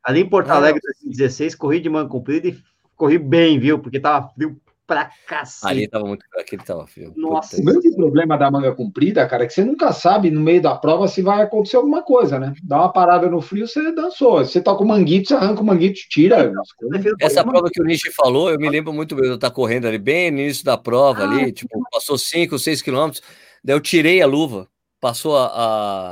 ali, 0.03 0.21
em 0.21 0.29
Porto 0.29 0.51
Alegre, 0.51 0.81
2016, 0.83 1.55
corri 1.55 1.81
de 1.81 1.89
manga 1.89 2.11
comprida 2.11 2.49
e 2.49 2.59
corri 2.97 3.17
bem, 3.17 3.59
viu? 3.59 3.79
Porque 3.79 3.99
tava 3.99 4.29
frio 4.35 4.61
pra 4.87 5.11
cacete. 5.27 5.67
Ali 5.67 5.89
tava 5.89 6.07
muito. 6.07 6.25
Aquele 6.39 6.63
tava 6.63 6.87
frio. 6.87 7.13
Nossa. 7.17 7.61
O 7.61 7.65
grande 7.65 7.95
problema 7.95 8.37
da 8.37 8.51
manga 8.51 8.75
comprida, 8.75 9.27
cara, 9.27 9.45
é 9.45 9.47
que 9.47 9.53
você 9.53 9.65
nunca 9.65 9.93
sabe 9.93 10.31
no 10.31 10.41
meio 10.41 10.61
da 10.61 10.75
prova 10.75 11.09
se 11.09 11.23
vai 11.23 11.43
acontecer 11.43 11.77
alguma 11.77 12.03
coisa, 12.03 12.39
né? 12.39 12.55
Dá 12.63 12.79
uma 12.79 12.93
parada 12.93 13.29
no 13.29 13.41
frio, 13.41 13.67
você 13.67 13.93
dançou. 13.93 14.45
Você 14.45 14.61
toca 14.61 14.83
o 14.83 14.87
manguito, 14.87 15.29
você 15.29 15.35
arranca 15.35 15.63
o 15.63 15.65
manguito, 15.65 16.01
tira. 16.09 16.53
Essa 17.21 17.45
prova 17.45 17.69
que 17.71 17.81
o 17.81 17.85
Nishi 17.85 18.13
falou, 18.13 18.51
eu 18.51 18.59
me 18.59 18.69
lembro 18.69 18.93
muito 18.93 19.15
bem. 19.17 19.29
Eu 19.29 19.35
estar 19.37 19.51
correndo 19.51 19.87
ali, 19.87 19.99
bem 19.99 20.31
no 20.31 20.41
início 20.41 20.65
da 20.65 20.77
prova, 20.77 21.23
ah, 21.23 21.31
ali, 21.31 21.53
tipo, 21.53 21.81
passou 21.91 22.19
5, 22.19 22.59
6 22.59 22.83
quilômetros. 22.83 23.23
Daí 23.63 23.75
eu 23.75 23.81
tirei 23.81 24.21
a 24.21 24.27
luva. 24.27 24.69
Passou 25.01 25.37
a, 25.37 25.47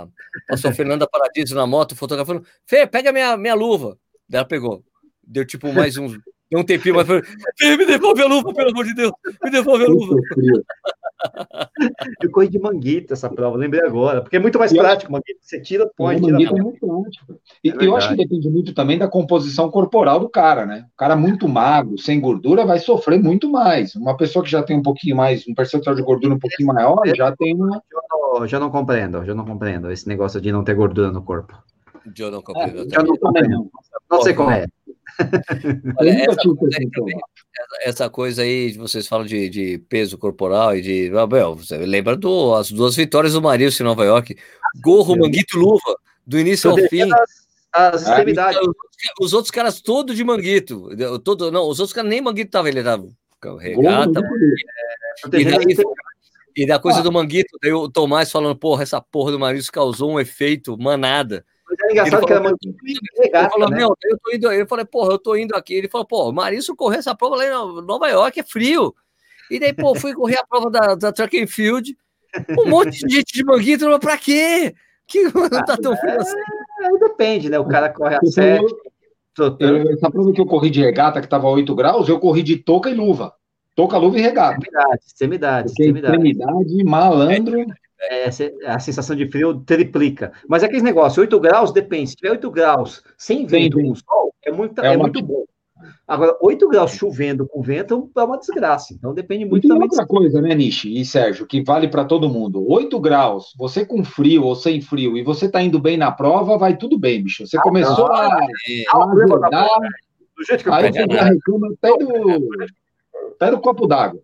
a 0.03 0.09
passou 0.49 0.71
a 0.71 0.75
Fernanda 0.75 1.09
Paradiso 1.09 1.55
na 1.55 1.67
moto, 1.67 1.97
fotografando. 1.97 2.45
Fê, 2.67 2.87
pega 2.87 3.13
minha, 3.13 3.37
minha 3.37 3.55
luva. 3.55 3.97
Daí 4.29 4.41
ela 4.41 4.49
pegou. 4.49 4.85
Deu 5.23 5.47
tipo 5.47 5.73
mais 5.73 5.97
uns 5.97 6.19
Deu 6.53 6.61
um 6.61 6.65
tempinho, 6.65 6.97
mas 6.97 7.07
falei, 7.07 7.23
me 7.79 7.87
devolve 7.87 8.21
a 8.21 8.27
luva, 8.27 8.53
pelo 8.53 8.73
amor 8.73 8.85
de 8.85 8.95
Deus, 8.95 9.11
me 9.43 9.51
devolve 9.51 9.87
a 9.87 9.89
luva. 9.89 10.17
Eu 12.21 12.31
corri 12.31 12.49
de 12.51 12.59
manguita 12.59 13.15
essa 13.15 13.31
prova, 13.31 13.57
lembrei 13.57 13.81
agora, 13.81 14.21
porque 14.21 14.37
é 14.37 14.39
muito 14.39 14.59
mais 14.59 14.71
prático, 14.71 15.11
manguita, 15.11 15.41
você 15.41 15.63
tira, 15.63 15.91
põe, 15.97 16.17
tira. 16.17 16.33
Manguita 16.33 16.55
é 16.55 16.63
muito 16.63 16.87
prático. 16.87 17.41
E 17.65 17.71
é 17.71 17.75
eu 17.81 17.97
acho 17.97 18.11
que 18.11 18.17
depende 18.17 18.51
muito 18.51 18.75
também 18.75 18.99
da 18.99 19.09
composição 19.09 19.71
corporal 19.71 20.21
do 20.21 20.29
cara, 20.29 20.67
né? 20.67 20.85
O 20.93 20.97
cara 20.99 21.17
muito 21.17 21.49
magro, 21.49 21.99
sem 21.99 22.21
gordura, 22.21 22.67
vai 22.67 22.79
sofrer 22.79 23.19
muito 23.19 23.49
mais. 23.49 23.95
Uma 23.95 24.15
pessoa 24.15 24.45
que 24.45 24.51
já 24.51 24.63
tem 24.63 24.77
um 24.77 24.83
pouquinho 24.83 25.17
mais, 25.17 25.49
um 25.49 25.55
percentual 25.55 25.97
de 25.97 26.03
gordura 26.03 26.35
um 26.35 26.39
pouquinho 26.39 26.69
maior, 26.69 27.01
já 27.17 27.35
tem 27.35 27.55
uma... 27.55 27.83
Eu 27.91 28.41
não, 28.41 28.47
já 28.47 28.61
não 28.61 28.71
compreendo, 28.71 29.25
já 29.25 29.35
não 29.35 29.47
compreendo 29.47 29.91
esse 29.91 30.07
negócio 30.07 30.39
de 30.39 30.53
não 30.53 30.63
ter 30.63 30.75
gordura 30.75 31.11
no 31.11 31.23
corpo. 31.23 31.57
Eu 32.19 32.31
não 32.31 32.43
compreendo. 32.43 32.95
É, 32.95 32.99
eu 32.99 33.05
não 33.05 33.17
compreendo. 33.17 33.71
Não 34.11 34.23
sei 34.23 34.35
como 34.35 34.51
é. 34.51 34.67
Olha, 35.99 36.11
essa, 36.11 36.43
coisa 36.55 36.79
aí 36.79 36.91
também, 36.91 37.19
essa, 37.83 38.11
coisa 38.11 38.43
aí, 38.43 38.73
vocês 38.73 39.07
falam 39.07 39.27
de, 39.27 39.49
de 39.49 39.79
peso 39.89 40.17
corporal 40.17 40.77
e 40.77 40.81
de. 40.81 41.13
Ah, 41.17 41.27
você 41.27 41.77
lembra 41.79 42.17
do, 42.17 42.55
as 42.55 42.71
duas 42.71 42.97
vitórias 42.97 43.35
do 43.35 43.43
Marius 43.43 43.79
em 43.81 43.85
Nova 43.85 44.05
York? 44.05 44.37
Gorro, 44.83 45.17
manguito, 45.17 45.59
luva, 45.59 45.97
do 46.27 46.39
início 46.39 46.71
ao 46.71 46.77
fim. 46.89 47.03
As, 47.13 47.47
as 47.73 48.03
extremidades. 48.03 48.61
Os, 48.61 48.75
os, 49.21 49.33
outros 49.33 49.51
caras 49.51 49.81
todos 49.81 50.17
de 50.17 50.25
manguito. 50.25 50.89
Todo, 51.23 51.51
não, 51.51 51.69
os 51.69 51.79
outros 51.79 51.93
caras 51.93 52.11
nem 52.11 52.21
manguito 52.21 52.51
tava, 52.51 52.69
ele 52.69 52.83
tava 52.83 53.07
regata. 53.59 54.21
É, 54.21 55.39
e, 55.39 55.45
daí, 55.45 55.77
e 56.57 56.67
da 56.67 56.79
coisa 56.79 57.01
ah. 57.01 57.03
do 57.03 57.13
manguito, 57.13 57.59
daí 57.63 57.73
o 57.73 57.89
Tomás 57.89 58.31
falando, 58.31 58.57
porra, 58.57 58.83
essa 58.83 59.01
porra 59.01 59.33
do 59.33 59.39
Marius 59.39 59.71
causou 59.71 60.13
um 60.13 60.21
efeito 60.21 60.77
manada. 60.79 61.45
Mas 61.73 61.89
é 61.89 61.93
engraçado 61.93 62.27
que 62.27 62.33
era 62.33 62.43
muito 62.43 62.77
regata, 63.19 63.51
falou, 63.51 63.71
né? 63.71 63.77
meu, 63.77 63.97
eu 64.05 64.19
tô 64.19 64.35
indo, 64.35 64.53
eu 64.53 64.67
falei, 64.67 64.85
porra, 64.85 65.13
eu 65.13 65.19
tô 65.19 65.37
indo 65.37 65.55
aqui. 65.55 65.75
Ele 65.75 65.89
falou, 65.89 66.07
pô, 66.07 66.33
Marício 66.33 66.77
correu 66.77 66.99
essa 66.99 67.15
prova 67.15 67.37
lá 67.37 67.47
em 67.47 67.83
Nova 67.83 68.09
York, 68.09 68.41
é 68.41 68.43
frio. 68.43 68.95
E 69.51 69.59
daí, 69.59 69.73
pô, 69.73 69.95
fui 69.95 70.15
correr 70.15 70.37
a 70.37 70.47
prova 70.47 70.71
da, 70.71 70.95
da 70.95 71.13
track 71.13 71.43
and 71.43 71.47
field, 71.47 71.97
um 72.59 72.69
monte 72.69 73.07
de 73.07 73.17
gente 73.17 73.33
de 73.33 73.45
manguito, 73.45 74.01
pra 74.01 74.17
quê? 74.17 74.75
Que 75.07 75.25
não 75.35 75.49
tá 75.49 75.77
tão 75.77 75.97
frio 75.97 76.21
assim. 76.21 76.37
É, 76.83 76.99
depende, 76.99 77.49
né? 77.49 77.59
O 77.59 77.69
cara 77.69 77.89
corre 77.89 78.17
a 78.17 78.21
sete. 78.25 78.75
Essa 79.93 80.11
prova 80.11 80.33
que 80.33 80.41
eu 80.41 80.47
corri 80.47 80.69
de 80.69 80.81
regata, 80.81 81.21
que 81.21 81.29
tava 81.29 81.49
8 81.49 81.75
graus, 81.75 82.09
eu 82.09 82.21
corri 82.21 82.43
de 82.43 82.57
touca 82.57 82.91
e 82.91 82.95
luva. 82.95 83.33
Touca, 83.75 83.97
luva 83.97 84.19
e 84.19 84.21
regata. 84.21 84.59
Extremidade, 85.07 85.69
extremidade. 85.71 86.17
Extremidade, 86.17 86.85
malandro. 86.85 87.61
É 87.61 87.67
é, 88.03 88.29
a 88.67 88.79
sensação 88.79 89.15
de 89.15 89.29
frio 89.29 89.61
triplica. 89.61 90.33
Mas 90.49 90.63
é 90.63 90.67
aquele 90.67 90.83
negócio, 90.83 91.21
8 91.21 91.41
graus, 91.41 91.73
depende. 91.73 92.11
Se 92.11 92.17
tiver 92.17 92.33
8 92.33 92.51
graus 92.51 93.03
sem 93.17 93.47
vento 93.47 93.81
com 93.81 93.95
sol, 93.95 94.35
é, 94.45 94.51
muita, 94.51 94.87
é, 94.87 94.95
é 94.95 94.97
muito 94.97 95.23
bom. 95.23 95.45
Agora, 96.07 96.37
8 96.41 96.69
graus 96.69 96.93
chovendo 96.93 97.47
com 97.47 97.63
vento 97.63 98.11
é 98.17 98.23
uma 98.23 98.39
desgraça. 98.39 98.93
Então 98.93 99.15
depende 99.15 99.45
muito 99.45 99.67
e 99.67 99.69
também. 99.69 99.85
outra 99.85 100.07
coisa, 100.07 100.41
né, 100.41 100.55
Nishi 100.55 101.01
e 101.01 101.05
Sérgio, 101.05 101.47
que 101.47 101.63
vale 101.63 101.89
para 101.89 102.05
todo 102.05 102.29
mundo. 102.29 102.65
8 102.69 102.99
graus, 103.01 103.53
você 103.57 103.85
com 103.85 104.05
frio 104.05 104.45
ou 104.45 104.55
sem 104.55 104.81
frio, 104.81 105.17
e 105.17 105.23
você 105.23 105.49
tá 105.49 105.63
indo 105.63 105.81
bem 105.81 105.97
na 105.97 106.13
prova, 106.13 106.59
vai 106.59 106.77
tudo 106.77 106.99
bem, 106.99 107.23
bicho. 107.23 107.47
Você 107.47 107.57
ah, 107.57 107.63
começou 107.63 108.09
não, 108.09 108.15
a. 108.15 108.39
É, 108.69 108.85
a 108.89 109.07
do 110.43 110.45
jeito 110.47 110.65
que 110.65 110.69
eu 110.69 110.75
aí 110.75 110.91
você 110.91 110.99
reclama 111.01 111.69
até 111.73 111.97
do, 111.97 112.49
até 113.35 113.51
do 113.51 113.61
copo 113.61 113.87
d'água. 113.87 114.21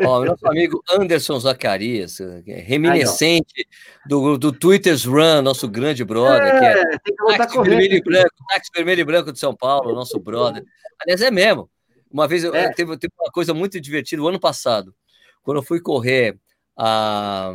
Ó, 0.00 0.24
nosso 0.24 0.46
amigo 0.46 0.82
Anderson 0.90 1.38
Zacarias, 1.38 2.20
é 2.20 2.60
reminiscente 2.60 3.66
do, 4.06 4.38
do 4.38 4.52
Twitter's 4.52 5.04
Run, 5.04 5.42
nosso 5.42 5.68
grande 5.68 6.04
brother, 6.04 6.46
é, 6.46 6.58
que 6.58 6.64
é 6.64 6.98
tem 6.98 7.16
que 7.16 7.36
táxi 7.36 7.60
vermelho, 7.60 7.94
e 7.94 8.02
branco, 8.02 8.34
táxi 8.48 8.70
vermelho 8.74 9.00
e 9.00 9.04
branco 9.04 9.32
de 9.32 9.38
São 9.38 9.54
Paulo, 9.54 9.94
nosso 9.94 10.18
brother. 10.20 10.64
Aliás, 11.02 11.20
é 11.20 11.30
mesmo. 11.30 11.68
Uma 12.10 12.28
vez 12.28 12.44
eu, 12.44 12.54
é. 12.54 12.72
teve, 12.72 12.96
teve 12.96 13.12
uma 13.18 13.32
coisa 13.32 13.52
muito 13.52 13.80
divertida 13.80 14.22
o 14.22 14.28
ano 14.28 14.38
passado, 14.38 14.94
quando 15.42 15.56
eu 15.56 15.62
fui 15.62 15.80
correr 15.80 16.38
a, 16.76 17.52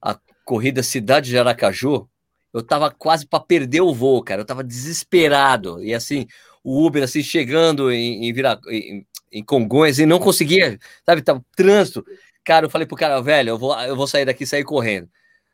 a 0.00 0.18
corrida 0.44 0.82
Cidade 0.82 1.30
de 1.30 1.38
Aracaju, 1.38 2.08
eu 2.52 2.62
tava 2.62 2.90
quase 2.90 3.26
para 3.26 3.40
perder 3.40 3.80
o 3.80 3.92
voo, 3.92 4.22
cara. 4.22 4.40
Eu 4.40 4.46
tava 4.46 4.64
desesperado. 4.64 5.82
E 5.82 5.92
assim, 5.92 6.26
o 6.64 6.86
Uber 6.86 7.02
assim 7.02 7.22
chegando 7.22 7.90
em, 7.92 8.26
em, 8.26 8.32
Vira, 8.32 8.58
em, 8.68 9.06
em 9.32 9.44
Congonhas 9.44 9.98
e 9.98 10.06
não 10.06 10.18
conseguia, 10.18 10.78
sabe, 11.04 11.22
tava 11.22 11.44
trânsito. 11.56 12.04
Cara, 12.44 12.66
eu 12.66 12.70
falei 12.70 12.86
pro 12.86 12.96
cara, 12.96 13.20
velho, 13.20 13.50
eu 13.50 13.58
vou, 13.58 13.78
eu 13.80 13.96
vou 13.96 14.06
sair 14.06 14.24
daqui, 14.24 14.46
sair 14.46 14.64
correndo. 14.64 15.08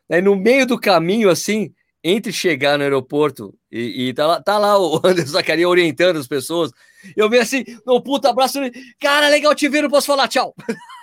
Aí 0.09 0.21
no 0.21 0.35
meio 0.35 0.65
do 0.65 0.79
caminho, 0.79 1.29
assim, 1.29 1.73
entre 2.03 2.31
chegar 2.31 2.77
no 2.77 2.83
aeroporto 2.83 3.53
e, 3.71 4.09
e 4.09 4.13
tá, 4.13 4.27
lá, 4.27 4.41
tá 4.41 4.57
lá 4.57 4.79
o 4.79 5.01
Anderson 5.03 5.31
Zacaria 5.31 5.67
orientando 5.67 6.17
as 6.17 6.27
pessoas, 6.27 6.71
eu 7.15 7.29
vi 7.29 7.39
assim, 7.39 7.63
no 7.85 8.01
puta 8.01 8.29
abraço, 8.29 8.59
cara, 8.99 9.27
legal 9.27 9.55
te 9.55 9.67
ver, 9.67 9.81
não 9.81 9.89
posso 9.89 10.07
falar 10.07 10.27
tchau. 10.27 10.53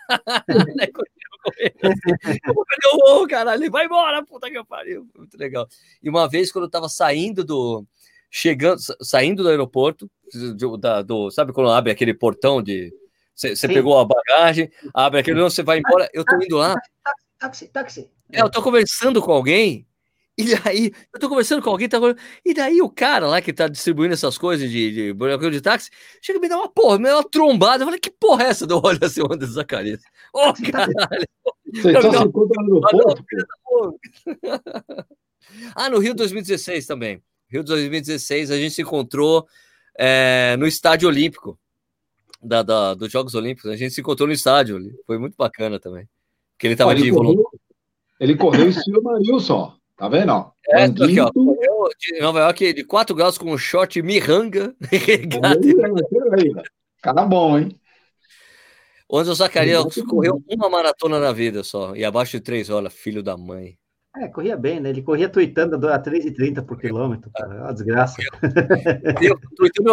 eu 2.84 3.26
caralho, 3.28 3.70
vai 3.70 3.86
embora, 3.86 4.24
puta 4.24 4.48
que 4.50 4.64
pariu. 4.64 5.08
Muito 5.16 5.36
legal. 5.36 5.66
E 6.02 6.08
uma 6.08 6.28
vez, 6.28 6.52
quando 6.52 6.64
eu 6.64 6.70
tava 6.70 6.88
saindo 6.88 7.44
do, 7.44 7.84
chegando, 8.32 8.80
saindo 9.02 9.42
do 9.42 9.50
aeroporto, 9.50 10.10
do, 10.56 10.78
da, 10.78 11.02
do, 11.02 11.30
sabe 11.30 11.52
quando 11.52 11.70
abre 11.70 11.92
aquele 11.92 12.14
portão 12.14 12.62
de. 12.62 12.90
Você 13.34 13.68
pegou 13.68 13.98
a 13.98 14.04
bagagem, 14.04 14.70
abre 14.94 15.20
aquele, 15.20 15.38
não, 15.38 15.50
você 15.50 15.62
vai 15.62 15.78
embora, 15.78 16.08
eu 16.12 16.24
tô 16.24 16.36
indo 16.36 16.56
lá. 16.56 16.74
Táxi, 17.38 17.68
táxi. 17.68 18.10
É, 18.30 18.40
eu 18.40 18.50
tô 18.50 18.62
conversando 18.62 19.20
com 19.20 19.32
alguém, 19.32 19.86
e 20.36 20.54
daí, 20.54 20.92
eu 21.12 21.20
tô 21.20 21.28
conversando 21.28 21.62
com 21.62 21.70
alguém, 21.70 21.88
tá, 21.88 21.98
e 22.44 22.54
daí 22.54 22.80
o 22.80 22.88
cara 22.88 23.26
lá 23.26 23.40
que 23.42 23.52
tá 23.52 23.68
distribuindo 23.68 24.14
essas 24.14 24.38
coisas 24.38 24.70
de, 24.70 25.12
de 25.12 25.50
de 25.50 25.60
táxi, 25.60 25.90
chega 26.22 26.38
e 26.38 26.42
me 26.42 26.48
dá 26.48 26.56
uma 26.56 26.68
porra, 26.68 26.98
me 26.98 27.04
dá 27.04 27.16
uma 27.16 27.28
trombada. 27.28 27.82
Eu 27.82 27.86
falei, 27.86 28.00
que 28.00 28.10
porra 28.10 28.44
é 28.44 28.48
essa? 28.48 28.64
Eu 28.64 28.80
olho 28.82 28.98
assim, 29.02 29.22
onde 29.22 29.44
Zacarias. 29.46 30.00
Ô, 30.32 30.48
oh, 30.48 30.54
caralho. 30.70 31.26
Você 31.74 31.92
tá 31.92 32.00
se 32.02 32.08
no 32.08 32.86
aeroporto? 32.86 33.24
Ah, 35.74 35.90
no 35.90 35.98
Rio 35.98 36.14
2016 36.14 36.86
também. 36.86 37.22
Rio 37.52 37.62
de 37.62 37.68
2016, 37.68 38.50
a 38.50 38.56
gente 38.56 38.74
se 38.74 38.82
encontrou 38.82 39.46
é, 39.98 40.56
no 40.58 40.66
Estádio 40.66 41.08
Olímpico 41.08 41.58
da, 42.42 42.62
da, 42.62 42.94
dos 42.94 43.12
Jogos 43.12 43.34
Olímpicos. 43.34 43.70
A 43.70 43.76
gente 43.76 43.94
se 43.94 44.00
encontrou 44.00 44.26
no 44.26 44.32
estádio, 44.32 44.80
foi 45.06 45.18
muito 45.18 45.36
bacana 45.36 45.78
também. 45.78 46.08
Porque 46.52 46.66
ele 46.66 46.74
estava 46.74 46.94
de 46.94 47.10
correu, 47.10 47.44
Ele 48.18 48.36
correu 48.36 48.68
estilo 48.68 49.02
Marilson, 49.02 49.74
tá 49.96 50.08
vendo? 50.08 50.52
É, 50.68 50.84
aqui, 50.84 51.20
ó, 51.20 51.30
correu 51.30 51.90
de 51.98 52.20
Nova 52.20 52.40
York 52.40 52.72
de 52.72 52.84
4 52.84 53.14
graus 53.14 53.36
com 53.36 53.52
um 53.52 53.58
short 53.58 54.00
miranga. 54.02 54.74
Cara 57.02 57.24
bom, 57.24 57.58
hein? 57.58 57.78
O 59.08 59.18
Anderson 59.18 59.34
Zacarias 59.34 59.84
correu 60.08 60.42
uma 60.48 60.70
maratona 60.70 61.20
na 61.20 61.32
vida 61.32 61.62
só, 61.62 61.94
e 61.94 62.02
abaixo 62.02 62.32
de 62.32 62.40
3 62.40 62.70
horas, 62.70 62.94
filho 62.94 63.22
da 63.22 63.36
mãe. 63.36 63.76
É, 64.14 64.28
corria 64.28 64.58
bem, 64.58 64.78
né? 64.78 64.90
Ele 64.90 65.00
corria 65.00 65.28
tweetando 65.28 65.88
a 65.88 65.98
3,30 65.98 66.62
por 66.62 66.78
quilômetro, 66.78 67.30
cara. 67.34 67.54
É 67.54 67.60
uma 67.62 67.72
desgraça. 67.72 68.16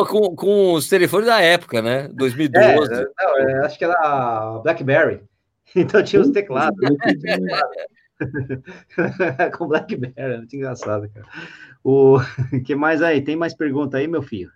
com, 0.06 0.36
com 0.36 0.74
os 0.74 0.90
telefones 0.90 1.28
da 1.28 1.42
época, 1.42 1.82
né? 1.82 2.10
2012. 2.10 2.94
É, 2.94 3.08
não, 3.18 3.38
é, 3.38 3.66
acho 3.66 3.78
que 3.78 3.86
era 3.86 4.60
Blackberry. 4.64 5.22
Então 5.76 6.02
tinha 6.02 6.20
os 6.20 6.32
teclados. 6.32 6.80
com 9.56 9.68
Blackberry, 9.68 10.38
muito 10.38 10.56
engraçado, 10.56 11.08
cara. 11.14 11.28
O 11.84 12.18
que 12.66 12.76
mais 12.76 13.04
aí? 13.04 13.22
Tem 13.22 13.36
mais 13.36 13.54
pergunta 13.54 13.98
aí, 13.98 14.08
meu 14.08 14.24
filho? 14.24 14.52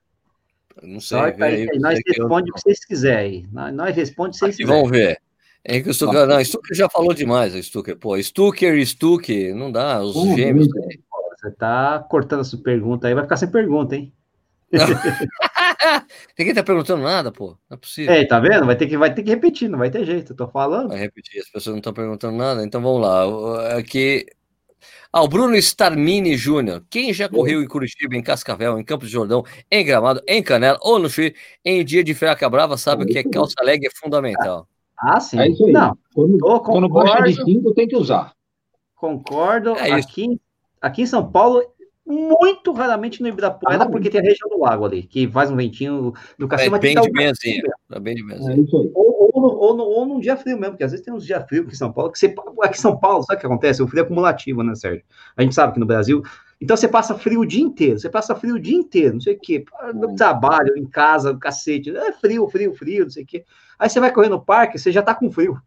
Não 0.82 0.99
sei. 0.99 1.20
Nós, 1.20 1.39
aí, 1.39 1.68
nós 1.80 1.99
responde 2.07 2.49
o 2.49 2.53
que 2.55 2.61
vocês 2.61 2.84
quiserem. 2.84 3.47
Nós, 3.51 3.72
nós 3.74 3.95
responde 3.95 4.30
o 4.30 4.32
que 4.32 4.39
vocês 4.39 4.57
quiserem. 4.57 4.76
Vamos 4.76 4.91
ver. 4.91 5.20
É 5.66 5.82
que 5.82 5.89
o 5.89 5.93
Stucker, 5.93 6.28
não, 6.28 6.43
Stucker 6.43 6.76
já 6.76 6.89
falou 6.89 7.14
demais, 7.14 7.53
Stucker. 7.53 7.97
Pô, 7.97 8.22
Stucker 8.22 8.76
e 8.76 8.86
Stuck, 8.86 9.53
não 9.53 9.72
dá, 9.72 10.01
os 10.01 10.16
uh, 10.16 10.36
gêmeos. 10.36 10.68
Né? 10.68 10.97
Você 11.38 11.51
tá 11.51 11.99
cortando 12.09 12.41
essa 12.41 12.57
pergunta 12.57 13.07
aí, 13.07 13.14
vai 13.14 13.24
ficar 13.24 13.38
sem 13.38 13.49
pergunta, 13.49 13.95
hein? 13.95 14.14
Ninguém 16.38 16.53
tá 16.53 16.64
perguntando 16.64 17.03
nada, 17.03 17.32
pô. 17.32 17.57
Não 17.70 17.76
é 17.76 17.78
possível. 17.78 18.14
É, 18.14 18.26
tá 18.26 18.39
vendo? 18.39 18.66
Vai 18.66 18.76
ter 18.76 18.88
que, 18.88 18.97
vai 18.97 19.14
ter 19.14 19.24
que 19.24 19.30
repetir, 19.30 19.70
não 19.70 19.80
vai 19.80 19.89
ter 19.89 20.03
jeito, 20.03 20.34
eu 20.34 20.36
tô 20.36 20.47
falando. 20.47 20.89
Vai 20.89 20.99
repetir, 20.99 21.39
as 21.39 21.49
pessoas 21.49 21.74
não 21.74 21.80
estão 21.80 21.93
perguntando 21.93 22.38
nada, 22.38 22.64
então 22.64 22.82
vamos 22.82 23.01
lá. 23.01 23.78
Aqui. 23.78 24.26
Ah, 25.14 25.22
o 25.22 25.28
Bruno 25.28 25.55
Starmini 25.55 26.36
Júnior. 26.36 26.84
Quem 26.89 27.14
já 27.14 27.30
correu 27.30 27.61
em 27.61 27.68
Curitiba, 27.68 28.16
em 28.16 28.24
Cascavel, 28.24 28.80
em 28.80 28.84
Campos 28.84 29.07
de 29.07 29.14
Jordão, 29.14 29.45
em 29.70 29.86
Gramado, 29.86 30.22
em 30.28 30.41
Canela 30.41 30.80
ou 30.82 30.97
no 30.97 31.09
Chuí, 31.09 31.36
em 31.64 31.86
dia 31.86 32.03
de 32.03 32.14
Feira 32.16 32.36
Brava, 32.49 32.78
sabe 32.78 33.05
que 33.05 33.20
é 33.20 33.24
calça 33.24 33.61
leg 33.64 33.86
é 33.86 33.89
fundamental. 33.95 34.68
Ah, 35.04 35.20
sim. 35.20 35.38
É 35.38 35.49
isso 35.49 35.66
aí. 35.66 35.74
Não, 35.74 35.97
quando, 36.14 36.38
quando 36.62 36.89
baixa 36.89 37.24
de 37.24 37.43
5, 37.43 37.74
tem 37.74 37.88
que 37.88 37.97
usar. 37.97 38.34
Concordo. 38.95 39.72
É 39.72 39.91
aqui, 39.91 40.39
aqui 40.82 41.01
em 41.01 41.06
São 41.06 41.30
Paulo, 41.30 41.62
muito 42.06 42.72
raramente 42.72 43.22
no 43.22 43.28
Ibirapuera, 43.28 43.84
ah, 43.84 43.89
porque 43.89 44.10
tem 44.10 44.22
a 44.22 44.24
região 44.24 44.49
do 44.49 44.60
lago 44.60 44.86
ali, 44.86 45.04
que 45.04 45.28
faz 45.28 45.51
um 45.51 45.58
ventinho 45.58 46.14
do 46.38 46.47
cacete. 46.47 46.74
É 46.74 46.80
bem 46.80 46.95
de 46.95 47.12
benzinho. 47.12 47.64
É 47.91 47.99
bem 47.99 48.16
de 48.16 48.24
benzinho. 48.24 48.66
É 48.66 48.91
ou, 48.95 49.32
ou, 49.34 49.41
no, 49.41 49.58
ou, 49.58 49.78
no, 49.78 49.84
ou 49.84 50.06
num 50.06 50.20
dia 50.22 50.38
frio 50.38 50.58
mesmo, 50.58 50.74
porque 50.74 50.86
às 50.86 50.91
vezes 50.91 51.06
tem 51.06 51.14
uns 51.14 51.26
dias 51.26 51.43
frios 51.47 51.66
aqui 51.66 51.74
em 51.74 51.78
São 51.78 51.91
Paulo, 51.91 52.12
que 52.12 52.20
você. 52.20 52.34
Aqui 52.62 52.78
em 52.78 52.82
São 52.82 52.97
Paulo, 52.97 53.24
sabe 53.24 53.38
o 53.38 53.39
que 53.41 53.45
acontece? 53.45 53.84
O 53.84 53.88
frio 53.88 54.01
é 54.01 54.04
acumulativo, 54.04 54.64
né, 54.64 54.74
Sérgio? 54.76 55.04
A 55.36 55.41
gente 55.41 55.54
sabe 55.54 55.74
que 55.74 55.80
no 55.80 55.86
Brasil. 55.86 56.22
Então 56.62 56.78
você 56.78 56.88
passa 56.88 57.18
frio 57.18 57.41
o 57.41 57.45
dia 57.45 57.62
inteiro, 57.62 57.99
você 57.99 58.10
passa 58.10 58.34
frio 58.34 58.56
o 58.56 58.60
dia 58.60 58.78
inteiro, 58.78 59.16
não 59.16 59.22
sei 59.22 59.36
o 59.36 59.39
quê. 59.39 59.66
No 59.93 60.16
trabalho, 60.16 60.78
em 60.78 60.86
casa, 60.86 61.38
cacete. 61.38 61.93
É 61.93 62.14
frio, 62.14 62.47
frio, 62.47 62.74
frio, 62.74 63.04
não 63.04 63.10
sei 63.10 63.24
o 63.24 63.26
quê. 63.26 63.43
Aí 63.84 63.90
você 63.90 64.00
vai 64.00 64.14
correr 64.14 64.30
no 64.30 64.40
parque, 64.40 64.80
você 64.80 64.94
já 64.94 65.02
tá 65.02 65.14
com 65.14 65.30
frio. 65.30 65.62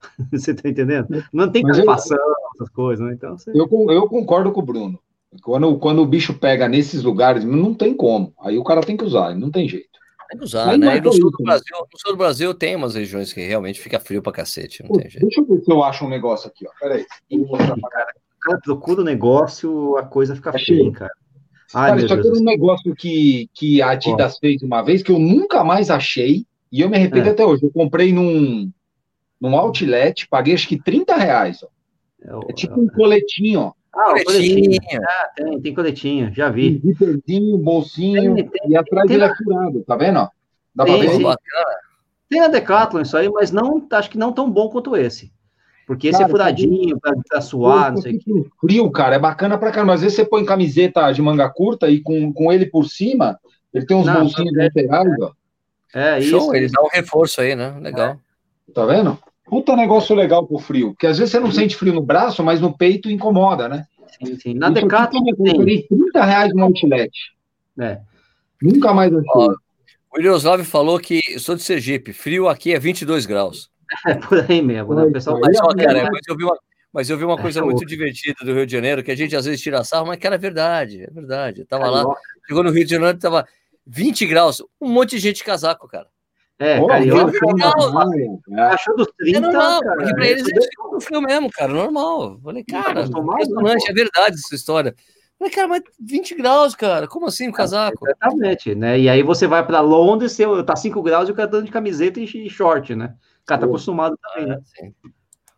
você 0.32 0.52
tá 0.52 0.68
entendendo? 0.68 1.06
Não 1.32 1.48
tem 1.48 1.62
calefacção, 1.62 2.18
essas 2.52 2.68
coisas, 2.70 3.06
né? 3.06 3.12
Então, 3.14 3.38
você... 3.38 3.52
eu, 3.52 3.68
eu 3.88 4.08
concordo 4.08 4.50
com 4.50 4.60
o 4.60 4.64
Bruno. 4.64 4.98
Quando, 5.40 5.78
quando 5.78 6.02
o 6.02 6.06
bicho 6.06 6.34
pega 6.34 6.68
nesses 6.68 7.04
lugares, 7.04 7.44
não 7.44 7.72
tem 7.72 7.94
como. 7.94 8.34
Aí 8.40 8.58
o 8.58 8.64
cara 8.64 8.80
tem 8.80 8.96
que 8.96 9.04
usar, 9.04 9.32
não 9.36 9.48
tem 9.48 9.68
jeito. 9.68 9.96
Tem 10.28 10.38
que 10.40 10.44
usar, 10.44 10.70
Aí 10.70 10.76
né? 10.76 10.96
E 10.96 11.00
no 11.00 11.12
sul, 11.12 11.30
do 11.30 11.44
Brasil, 11.44 11.76
no 11.78 11.98
sul 12.00 12.12
do 12.12 12.18
Brasil 12.18 12.52
tem 12.52 12.74
umas 12.74 12.96
regiões 12.96 13.32
que 13.32 13.40
realmente 13.40 13.78
fica 13.78 14.00
frio 14.00 14.20
pra 14.20 14.32
cacete, 14.32 14.82
não 14.82 14.88
Pô, 14.88 14.98
tem 14.98 15.08
jeito. 15.08 15.24
Deixa 15.24 15.40
eu 15.40 15.46
ver 15.46 15.60
se 15.62 15.70
eu 15.70 15.84
acho 15.84 16.04
um 16.04 16.08
negócio 16.08 16.48
aqui, 16.48 16.66
ó. 16.66 16.70
Peraí. 16.80 17.06
Cara, 17.30 17.74
o 17.76 18.40
cara 18.40 18.60
procura 18.64 19.02
o 19.02 19.04
negócio, 19.04 19.96
a 19.98 20.02
coisa 20.02 20.34
fica 20.34 20.50
é 20.50 20.58
feia, 20.58 20.90
cara. 20.90 21.12
Ai, 21.72 21.90
cara, 21.90 22.04
isso 22.04 22.12
aqui 22.12 22.26
é 22.26 22.32
um 22.32 22.44
negócio 22.44 22.92
que, 22.96 23.48
que 23.54 23.80
a 23.80 23.90
Adidas 23.90 24.36
fez 24.38 24.62
uma 24.62 24.82
vez 24.82 25.00
que 25.00 25.12
eu 25.12 25.18
nunca 25.20 25.62
mais 25.62 25.90
achei 25.90 26.44
e 26.70 26.80
eu 26.80 26.88
me 26.88 26.96
arrependo 26.96 27.28
é. 27.28 27.32
até 27.32 27.44
hoje. 27.44 27.64
Eu 27.64 27.70
comprei 27.70 28.12
num, 28.12 28.70
num 29.40 29.56
outlet, 29.56 30.28
paguei 30.28 30.54
acho 30.54 30.68
que 30.68 30.80
30 30.80 31.16
reais. 31.16 31.62
Ó. 31.62 31.68
É, 32.22 32.50
é 32.50 32.52
tipo 32.52 32.80
um 32.80 32.88
coletinho, 32.88 33.60
ó. 33.60 33.72
Ah, 33.94 34.12
coletinho. 34.24 34.78
Ah, 35.02 35.30
tem, 35.34 35.60
tem 35.60 35.74
coletinho, 35.74 36.34
já 36.34 36.50
vi. 36.50 36.80
Zíperzinho, 36.84 37.56
bolsinho, 37.56 38.34
tem, 38.34 38.48
tem, 38.48 38.70
e 38.72 38.76
atrás 38.76 39.10
ele 39.10 39.24
é 39.24 39.34
furado, 39.34 39.82
tá 39.84 39.96
vendo? 39.96 40.28
Dá 40.74 40.84
tem, 40.84 40.98
pra 40.98 41.10
ver? 41.10 41.22
Bacana. 41.22 41.76
Tem 42.28 42.40
a 42.40 42.48
Decathlon 42.48 43.02
isso 43.02 43.16
aí, 43.16 43.28
mas 43.30 43.50
não, 43.50 43.86
acho 43.92 44.10
que 44.10 44.18
não 44.18 44.32
tão 44.32 44.50
bom 44.50 44.68
quanto 44.68 44.96
esse. 44.96 45.32
Porque 45.86 46.08
esse 46.08 46.16
é 46.16 46.20
cara, 46.20 46.28
é 46.28 46.32
furadinho, 46.32 47.00
pra, 47.00 47.14
pra 47.28 47.40
suar, 47.40 47.92
não 47.92 48.02
sei 48.02 48.16
o 48.16 48.18
que. 48.18 48.50
Frio, 48.60 48.90
cara, 48.90 49.14
é 49.14 49.18
bacana 49.18 49.56
pra 49.56 49.70
caramba. 49.70 49.94
Às 49.94 50.00
vezes 50.00 50.16
você 50.16 50.24
põe 50.24 50.44
camiseta 50.44 51.10
de 51.12 51.22
manga 51.22 51.48
curta 51.48 51.88
e 51.88 52.00
com, 52.00 52.32
com 52.32 52.52
ele 52.52 52.66
por 52.66 52.84
cima, 52.86 53.38
ele 53.72 53.86
tem 53.86 53.96
uns 53.96 54.06
não, 54.06 54.20
bolsinhos 54.20 54.56
é, 54.56 54.64
laterais, 54.64 55.14
ó. 55.22 55.32
É, 55.96 56.20
Show, 56.20 56.40
isso. 56.40 56.54
Eles 56.54 56.72
dão 56.72 56.84
um 56.84 56.88
reforço 56.92 57.40
aí, 57.40 57.56
né? 57.56 57.74
Legal. 57.80 58.20
É. 58.68 58.72
Tá 58.74 58.84
vendo? 58.84 59.18
Puta 59.46 59.74
negócio 59.74 60.14
legal 60.14 60.46
pro 60.46 60.58
frio. 60.58 60.90
Porque 60.90 61.06
às 61.06 61.16
vezes 61.16 61.32
você 61.32 61.40
não 61.40 61.50
sente 61.50 61.74
frio 61.74 61.94
no 61.94 62.02
braço, 62.02 62.44
mas 62.44 62.60
no 62.60 62.76
peito 62.76 63.10
incomoda, 63.10 63.66
né? 63.66 63.86
Sim, 64.22 64.38
sim. 64.38 64.54
Na 64.54 64.68
Decathlon 64.68 65.24
tem. 65.42 65.86
30 65.86 66.22
reais 66.22 66.54
no 66.54 66.64
outlet. 66.64 67.10
É. 67.80 67.98
Nunca 68.60 68.92
mais 68.92 69.10
achei. 69.10 69.48
O 70.12 70.18
Ilioslav 70.18 70.62
falou 70.64 71.00
que 71.00 71.20
sou 71.38 71.56
de 71.56 71.62
Sergipe. 71.62 72.12
Frio 72.12 72.46
aqui 72.46 72.74
é 72.74 72.78
22 72.78 73.24
graus. 73.24 73.70
É 74.06 74.14
por 74.14 74.44
aí 74.50 74.60
mesmo, 74.60 74.94
né? 74.94 75.04
O 75.04 75.12
pessoal 75.12 75.38
mas, 75.40 75.56
só, 75.56 75.68
cara, 75.68 76.10
mas 76.12 76.20
eu 76.28 76.36
vi 76.36 76.44
uma, 76.44 76.58
mas 76.92 77.08
eu 77.08 77.16
vi 77.16 77.24
uma 77.24 77.38
coisa 77.38 77.62
muito 77.62 77.86
divertida 77.86 78.44
do 78.44 78.52
Rio 78.52 78.66
de 78.66 78.72
Janeiro, 78.72 79.02
que 79.02 79.10
a 79.10 79.16
gente 79.16 79.34
às 79.34 79.44
vezes 79.46 79.60
tira 79.60 79.84
sarro, 79.84 80.06
mas 80.06 80.18
que 80.18 80.26
era 80.26 80.36
verdade, 80.36 81.04
é 81.04 81.10
verdade. 81.10 81.60
Eu 81.60 81.66
tava 81.66 81.88
lá, 81.88 82.04
chegou 82.46 82.64
no 82.64 82.70
Rio 82.70 82.84
de 82.84 82.90
Janeiro, 82.90 83.18
tava 83.18 83.46
20 83.86 84.26
graus, 84.26 84.62
um 84.80 84.88
monte 84.88 85.10
de 85.10 85.18
gente 85.18 85.36
de 85.36 85.44
casaco, 85.44 85.86
cara. 85.86 86.08
É, 86.58 86.80
oh, 86.80 86.86
carioca. 86.86 87.36
É 88.50 88.60
Achou 88.62 88.96
dos 88.96 89.08
30, 89.18 89.36
é 89.36 89.40
normal, 89.40 89.80
cara. 89.82 89.96
Porque 89.96 90.14
pra 90.14 90.26
eles 90.26 90.48
eles 90.48 90.66
ficam 90.66 91.00
frio 91.00 91.20
mesmo, 91.20 91.50
cara, 91.50 91.72
normal. 91.72 92.40
Falei, 92.42 92.64
cara, 92.64 93.02
impressionante, 93.02 93.90
é 93.90 93.92
verdade 93.92 94.36
essa 94.36 94.54
história. 94.54 94.94
Falei, 95.38 95.52
cara, 95.52 95.68
mas 95.68 95.82
20 96.00 96.34
graus, 96.34 96.74
cara, 96.74 97.06
como 97.06 97.26
assim 97.26 97.48
o 97.48 97.52
casaco? 97.52 98.08
Exatamente, 98.08 98.74
né? 98.74 98.98
E 98.98 99.08
aí 99.08 99.22
você 99.22 99.46
vai 99.46 99.64
para 99.66 99.80
Londres, 99.80 100.32
você 100.32 100.62
tá 100.64 100.74
5 100.74 101.02
graus 101.02 101.28
e 101.28 101.32
o 101.32 101.34
cara 101.34 101.50
tá 101.50 101.60
de 101.60 101.70
camiseta 101.70 102.18
e 102.18 102.48
short, 102.48 102.94
né? 102.94 103.14
O 103.42 103.46
cara 103.46 103.60
tá 103.60 103.66
acostumado 103.66 104.18
também, 104.22 104.48
né? 104.48 104.58
Sim. 104.64 104.94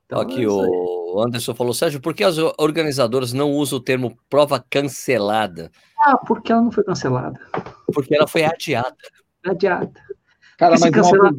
Então, 0.04 0.20
Aqui 0.20 0.42
é 0.42 0.48
o 0.48 1.22
Anderson 1.22 1.54
falou, 1.54 1.74
Sérgio, 1.74 2.00
por 2.00 2.14
que 2.14 2.24
as 2.24 2.38
organizadoras 2.58 3.32
não 3.32 3.52
usam 3.52 3.78
o 3.78 3.82
termo 3.82 4.16
prova 4.28 4.58
cancelada? 4.58 5.70
Ah, 6.00 6.16
porque 6.16 6.50
ela 6.50 6.62
não 6.62 6.72
foi 6.72 6.82
cancelada. 6.82 7.38
Porque 7.92 8.14
ela 8.14 8.26
foi 8.26 8.44
adiada. 8.44 8.96
Adiada. 9.44 9.92
Cara, 10.56 10.76
mas 10.78 10.90
cancelado, 10.90 11.36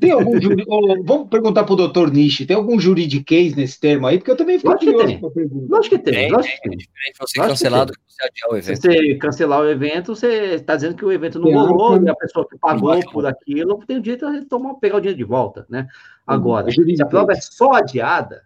tem 0.00 0.10
algum 0.10 0.40
juri... 0.40 0.64
Vamos 1.04 1.28
perguntar 1.28 1.62
para 1.62 1.72
o 1.72 1.76
doutor 1.76 2.10
Nishi, 2.10 2.44
tem 2.44 2.56
algum 2.56 2.78
juridiquês 2.78 3.54
nesse 3.54 3.78
termo 3.78 4.06
aí? 4.06 4.18
Porque 4.18 4.32
eu 4.32 4.36
também 4.36 4.58
fiquei 4.58 4.76
curioso 4.76 5.20
com 5.20 5.26
a 5.28 5.30
pergunta. 5.30 5.66
Lógico 5.68 5.96
que 5.96 6.02
tem. 6.02 6.14
tem, 6.14 6.32
lógico 6.32 6.54
que 6.54 6.68
tem. 6.68 6.72
É 6.72 6.76
diferente 6.76 7.18
você 7.20 7.40
cancelado 7.40 7.92
que, 7.92 7.98
que 7.98 8.04
você 8.12 8.26
adiar 8.26 8.50
o 8.50 8.56
evento. 8.56 8.82
Se 8.82 8.88
você 8.88 9.14
cancelar 9.14 9.60
o 9.60 9.68
evento, 9.70 10.16
você 10.16 10.54
está 10.54 10.74
dizendo 10.74 10.96
que 10.96 11.04
o 11.04 11.12
evento 11.12 11.38
não 11.38 11.52
rolou, 11.52 12.02
e 12.02 12.08
a 12.08 12.14
pessoa 12.16 12.48
que 12.48 12.58
pagou 12.58 12.98
por 13.12 13.26
aquilo 13.26 13.78
tem 13.86 13.98
o 13.98 14.02
direito 14.02 14.28
de 14.32 14.46
tomar, 14.46 14.74
pegar 14.74 14.96
o 14.96 15.00
dinheiro 15.00 15.18
de 15.18 15.24
volta, 15.24 15.64
né? 15.68 15.86
Agora, 16.26 16.68
se 16.70 17.02
a 17.02 17.06
prova 17.06 17.32
é 17.32 17.36
só 17.36 17.72
adiada, 17.74 18.42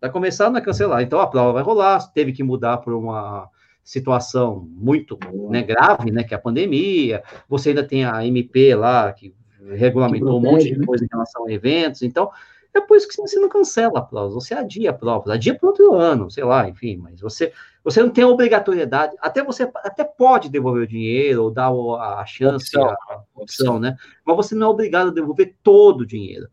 vai 0.00 0.10
começar 0.10 0.48
a 0.48 0.60
cancelar. 0.60 1.02
Então 1.02 1.20
a 1.20 1.26
prova 1.26 1.52
vai 1.52 1.62
rolar, 1.62 2.10
teve 2.12 2.32
que 2.32 2.42
mudar 2.42 2.78
por 2.78 2.94
uma 2.94 3.48
situação 3.88 4.68
muito 4.70 5.18
né, 5.48 5.62
grave, 5.62 6.10
né, 6.10 6.22
que 6.22 6.34
é 6.34 6.36
a 6.36 6.40
pandemia, 6.40 7.22
você 7.48 7.70
ainda 7.70 7.82
tem 7.82 8.04
a 8.04 8.22
MP 8.26 8.74
lá, 8.74 9.10
que 9.14 9.34
regulamentou 9.72 10.36
um 10.36 10.42
monte 10.42 10.64
de 10.64 10.78
né? 10.78 10.84
coisa 10.84 11.06
em 11.06 11.08
relação 11.10 11.46
a 11.46 11.50
eventos, 11.50 12.02
então 12.02 12.30
é 12.74 12.82
por 12.82 12.98
isso 12.98 13.08
que 13.08 13.16
você 13.16 13.40
não 13.40 13.48
cancela 13.48 14.00
a 14.00 14.02
prova, 14.02 14.28
você 14.28 14.52
adia 14.52 14.90
a 14.90 14.92
prova, 14.92 15.32
adia 15.32 15.54
para 15.54 15.70
outro 15.70 15.94
ano, 15.94 16.30
sei 16.30 16.44
lá, 16.44 16.68
enfim, 16.68 16.98
mas 16.98 17.18
você, 17.22 17.50
você 17.82 18.02
não 18.02 18.10
tem 18.10 18.24
a 18.24 18.28
obrigatoriedade, 18.28 19.16
até 19.22 19.42
você 19.42 19.62
até 19.76 20.04
pode 20.04 20.50
devolver 20.50 20.82
o 20.82 20.86
dinheiro 20.86 21.44
ou 21.44 21.50
dar 21.50 21.70
a, 21.70 22.26
chance, 22.26 22.76
opção, 22.76 22.90
a, 22.90 23.22
opção, 23.34 23.80
né? 23.80 23.96
Mas 24.22 24.36
você 24.36 24.54
não 24.54 24.66
é 24.66 24.70
obrigado 24.70 25.08
a 25.08 25.14
devolver 25.14 25.56
todo 25.62 26.02
o 26.02 26.06
dinheiro. 26.06 26.46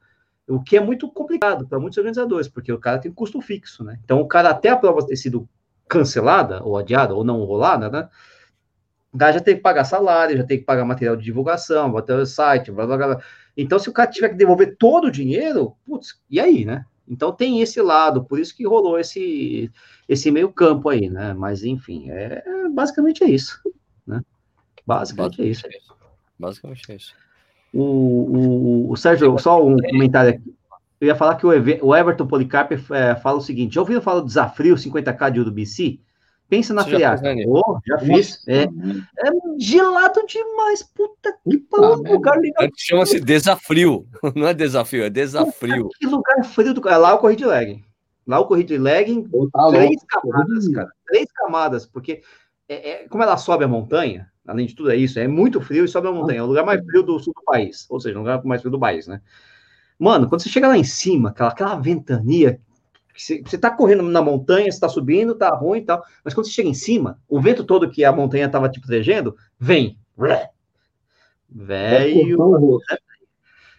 O 0.48 0.64
que 0.64 0.78
é 0.78 0.80
muito 0.80 1.12
complicado 1.12 1.68
para 1.68 1.80
muitos 1.80 1.98
organizadores, 1.98 2.48
porque 2.48 2.72
o 2.72 2.80
cara 2.80 2.98
tem 2.98 3.12
custo 3.12 3.42
fixo, 3.42 3.84
né? 3.84 4.00
Então, 4.06 4.22
o 4.22 4.28
cara, 4.28 4.52
até 4.52 4.70
a 4.70 4.78
prova 4.78 5.06
ter 5.06 5.18
sido 5.18 5.50
cancelada, 5.88 6.64
ou 6.64 6.78
adiada, 6.78 7.14
ou 7.14 7.24
não 7.24 7.44
rolada, 7.44 7.90
né? 7.90 8.10
já 9.18 9.40
tem 9.40 9.56
que 9.56 9.62
pagar 9.62 9.86
salário, 9.86 10.38
já 10.38 10.44
tem 10.44 10.58
que 10.58 10.66
pagar 10.66 10.84
material 10.84 11.16
de 11.16 11.24
divulgação, 11.24 11.92
botar 11.92 12.16
o 12.16 12.26
site, 12.26 12.72
blá, 12.72 12.86
blá, 12.86 12.98
blá. 12.98 13.22
Então, 13.56 13.80
se 13.80 13.90
o 13.90 13.94
cara 13.94 14.12
tiver 14.12 14.30
que 14.30 14.36
devolver 14.36 14.76
todo 14.78 15.06
o 15.06 15.12
dinheiro, 15.12 15.76
putz, 15.86 16.20
e 16.30 16.40
aí, 16.40 16.66
né? 16.66 16.86
Então 17.08 17.32
tem 17.32 17.62
esse 17.62 17.82
lado, 17.82 18.24
por 18.24 18.40
isso 18.40 18.56
que 18.56 18.66
rolou 18.66 19.00
esse, 19.00 19.72
esse 20.10 20.32
meio 20.32 20.52
campo 20.52 20.90
aí, 20.90 21.10
né? 21.10 21.34
Mas 21.34 21.64
enfim, 21.64 22.10
é, 22.10 22.44
basicamente 22.74 23.24
é 23.24 23.28
isso, 23.30 23.62
né? 24.06 24.22
Basicamente, 24.86 25.42
é 25.42 25.46
basicamente 25.46 25.66
é 25.66 25.78
isso. 25.78 25.96
Basicamente 26.40 26.92
é 26.92 26.96
isso. 26.96 27.14
O, 27.74 27.82
o, 27.82 28.92
o 28.92 28.98
Sérgio, 28.98 29.38
só 29.38 29.64
um 29.64 29.78
comentário 29.78 30.32
aqui. 30.32 30.56
Eu 31.06 31.10
ia 31.10 31.16
falar 31.16 31.36
que 31.36 31.46
o, 31.46 31.96
Everton 31.96 32.26
Policarpo 32.26 32.74
é, 32.94 33.16
fala 33.16 33.38
o 33.38 33.42
seguinte: 33.42 33.76
já 33.76 33.82
ouviram 33.82 34.02
falar 34.02 34.22
do 34.22 34.26
desafio 34.26 34.76
50k 34.76 35.32
de 35.32 35.40
UBC? 35.40 36.00
Pensa 36.50 36.74
na 36.74 36.84
friaca. 36.84 37.24
Oh, 37.48 37.80
já 37.86 37.98
fiz. 38.00 38.48
É, 38.48 38.64
é 38.64 39.32
gelado 39.60 40.24
demais. 40.28 40.84
Puta 40.84 41.36
que 41.48 41.58
pariu. 41.58 41.96
lugar 41.96 42.38
Chama-se 42.78 43.20
desafio. 43.20 44.08
Não 44.36 44.48
é 44.48 44.54
desafio, 44.54 45.04
é 45.04 45.10
desafio. 45.10 45.90
que 46.00 46.06
lugar 46.06 46.44
frio 46.44 46.74
do 46.74 46.82
cara. 46.82 46.98
Lá 46.98 47.12
eu 47.12 47.18
corri 47.18 47.36
de 47.36 47.46
legging. 47.46 47.84
Lá 48.28 48.38
eu 48.38 48.46
corri 48.46 48.64
de 48.64 48.78
legging. 48.78 49.28
Tá 49.52 49.68
três 49.70 50.04
camadas, 50.08 50.68
cara. 50.70 50.90
Três 51.08 51.32
camadas. 51.32 51.86
Porque 51.88 52.22
é, 52.70 52.90
é, 52.90 53.08
como 53.08 53.24
ela 53.24 53.38
sobe 53.38 53.64
a 53.64 53.68
montanha, 53.68 54.30
além 54.48 54.68
de 54.68 54.76
tudo 54.76 54.92
é 54.92 54.96
isso, 54.96 55.20
é 55.20 55.28
muito 55.28 55.62
frio 55.62 55.86
e 55.86 55.88
sobe 55.88 56.08
a 56.08 56.12
montanha. 56.12 56.40
É 56.40 56.44
o 56.44 56.48
lugar 56.48 56.66
mais 56.66 56.84
frio 56.86 57.02
do 57.02 57.20
sul 57.20 57.34
do 57.34 57.44
país. 57.44 57.88
Ou 57.90 58.00
seja, 58.00 58.18
o 58.18 58.22
lugar 58.22 58.44
mais 58.44 58.62
frio 58.62 58.72
do 58.72 58.80
país, 58.80 59.08
né? 59.08 59.20
Mano, 59.98 60.28
quando 60.28 60.42
você 60.42 60.50
chega 60.50 60.68
lá 60.68 60.78
em 60.78 60.84
cima, 60.84 61.30
aquela, 61.30 61.50
aquela 61.50 61.76
ventania 61.76 62.60
você 63.18 63.42
está 63.46 63.72
correndo 63.72 64.04
na 64.04 64.22
montanha, 64.22 64.68
está 64.68 64.90
subindo, 64.90 65.32
está 65.32 65.50
ruim 65.50 65.80
e 65.80 65.86
tal, 65.86 66.04
mas 66.24 66.34
quando 66.34 66.48
você 66.48 66.52
chega 66.52 66.68
em 66.68 66.74
cima, 66.74 67.18
o 67.30 67.40
vento 67.40 67.64
todo 67.64 67.90
que 67.90 68.04
a 68.04 68.12
montanha 68.12 68.46
estava 68.46 68.68
te 68.68 68.80
protegendo, 68.80 69.36
vem. 69.58 69.98
Velho. 71.50 72.80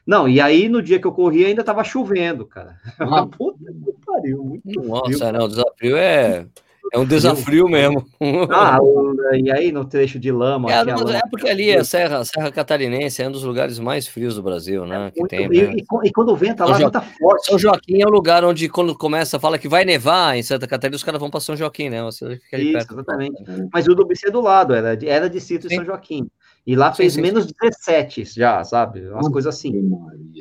Não, 0.07 0.29
e 0.29 0.41
aí 0.41 0.69
no 0.69 0.81
dia 0.81 0.99
que 0.99 1.07
eu 1.07 1.13
corri 1.13 1.45
ainda 1.45 1.61
estava 1.61 1.85
chovendo, 1.85 2.47
cara. 2.47 2.81
Ah, 2.99 3.27
Puta 3.37 3.59
que 3.59 3.93
pariu, 4.07 4.43
muito 4.43 4.83
Nossa, 4.83 5.19
frio. 5.19 5.33
não, 5.33 5.45
o 5.45 5.49
desafio 5.49 5.97
é 5.97 6.47
é 6.93 6.99
um 6.99 7.05
desafio 7.05 7.69
mesmo. 7.69 8.07
Ah, 8.51 8.79
e 9.35 9.51
aí 9.51 9.73
no 9.73 9.85
trecho 9.85 10.19
de 10.19 10.31
lama. 10.31 10.71
É, 10.71 10.83
lama... 10.83 11.17
é 11.17 11.21
porque 11.31 11.49
ali 11.49 11.71
é 11.71 11.83
Serra, 11.85 12.25
Serra 12.25 12.51
Catarinense, 12.51 13.23
é 13.23 13.29
um 13.29 13.33
dos 13.33 13.43
lugares 13.43 13.79
mais 13.79 14.07
frios 14.07 14.37
do 14.37 14.43
Brasil, 14.43 14.87
né? 14.87 15.07
É 15.07 15.11
que 15.11 15.29
tem, 15.29 15.47
e, 15.47 15.63
né? 15.63 15.75
e, 16.05 16.13
quando 16.13 16.31
o 16.31 16.37
vento 16.37 16.65
lá 16.65 16.91
tá 16.91 17.01
forte. 17.01 17.47
São 17.47 17.59
Joaquim 17.59 18.03
é 18.03 18.07
o 18.07 18.11
lugar 18.11 18.45
onde, 18.45 18.69
quando 18.69 18.97
começa, 18.97 19.39
fala 19.39 19.59
que 19.59 19.69
vai 19.69 19.85
nevar 19.85 20.37
em 20.37 20.43
Santa 20.43 20.67
Catarina, 20.67 20.97
os 20.97 21.05
caras 21.05 21.21
vão 21.21 21.31
para 21.31 21.41
São 21.41 21.57
Joaquim, 21.57 21.89
né? 21.89 22.03
Você 22.03 22.37
fica 22.37 22.57
ali 22.57 22.67
Isso, 22.67 22.73
perto. 22.73 22.95
exatamente. 22.95 23.45
Mas 23.73 23.87
o 23.87 23.95
do 23.95 24.07
BC 24.07 24.29
é 24.29 24.31
do 24.31 24.41
lado, 24.41 24.75
era, 24.75 24.99
era 25.05 25.29
distrito 25.29 25.69
de 25.69 25.75
São 25.75 25.85
Joaquim. 25.85 26.29
E 26.67 26.75
lá 26.75 26.93
fez 26.93 27.13
sim, 27.13 27.21
sim, 27.21 27.23
menos 27.23 27.47
17 27.47 28.25
já, 28.25 28.65
sabe? 28.65 29.09
Umas 29.09 29.29
coisas 29.29 29.55
assim. 29.55 29.89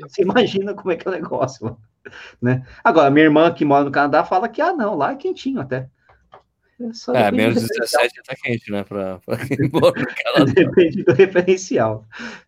Você 0.02 0.24
imagina 0.24 0.74
como 0.74 0.92
é 0.92 0.96
que 0.96 1.08
é 1.08 1.12
o 1.12 1.14
negócio, 1.14 1.78
né? 2.42 2.66
Agora, 2.84 3.12
minha 3.12 3.26
irmã 3.26 3.52
que 3.54 3.64
mora 3.64 3.84
no 3.84 3.92
Canadá 3.92 4.24
fala 4.24 4.50
que, 4.50 4.60
ah, 4.60 4.74
não, 4.74 4.96
lá 4.96 5.12
é 5.12 5.16
quentinho 5.16 5.62
até. 5.62 5.88
É, 7.14 7.22
é 7.22 7.32
menos 7.32 7.64
17 7.64 8.22
tá 8.26 8.36
quente, 8.36 8.70
né? 8.70 8.84
Pra, 8.84 9.20
pra 9.20 9.38
ir 9.50 9.66
embora 9.66 9.94
Depende 10.54 11.04
do 11.04 11.14
referencial. 11.14 12.06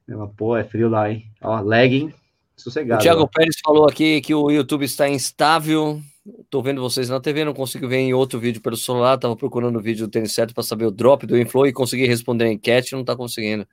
Mas, 0.08 0.30
pô, 0.36 0.58
é 0.58 0.64
frio 0.64 0.90
lá, 0.90 1.10
hein? 1.10 1.26
Ó, 1.42 1.60
legging, 1.62 2.14
sossegado. 2.56 3.00
O 3.00 3.04
Thiago 3.04 3.24
ó. 3.24 3.28
Pérez 3.28 3.56
falou 3.64 3.88
aqui 3.88 4.20
que 4.22 4.36
o 4.36 4.52
YouTube 4.52 4.84
está 4.84 5.08
instável. 5.08 6.02
Tô 6.50 6.62
vendo 6.62 6.82
vocês 6.82 7.08
na 7.08 7.22
TV, 7.22 7.46
não 7.46 7.54
consigo 7.54 7.88
ver 7.88 8.00
em 8.00 8.14
outro 8.14 8.38
vídeo 8.38 8.62
pelo 8.62 8.76
celular. 8.76 9.18
Tava 9.18 9.36
procurando 9.36 9.78
o 9.78 9.82
vídeo 9.82 10.06
do 10.08 10.12
tênis 10.12 10.34
certo 10.34 10.54
para 10.54 10.64
saber 10.64 10.86
o 10.86 10.92
drop 10.92 11.26
do 11.26 11.38
inflow 11.38 11.66
e 11.66 11.72
conseguir 11.72 12.08
responder 12.08 12.46
a 12.46 12.52
enquete, 12.52 12.96
não 12.96 13.06
tá 13.06 13.16
conseguindo. 13.16 13.66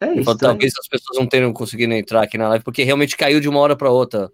É 0.00 0.14
isso. 0.14 0.38
Talvez 0.38 0.72
as 0.78 0.88
pessoas 0.88 1.18
não 1.18 1.26
tenham 1.26 1.52
conseguido 1.52 1.92
entrar 1.92 2.22
aqui 2.22 2.38
na 2.38 2.48
live, 2.48 2.64
porque 2.64 2.82
realmente 2.82 3.16
caiu 3.16 3.40
de 3.40 3.48
uma 3.48 3.60
hora 3.60 3.76
para 3.76 3.90
outra 3.90 4.30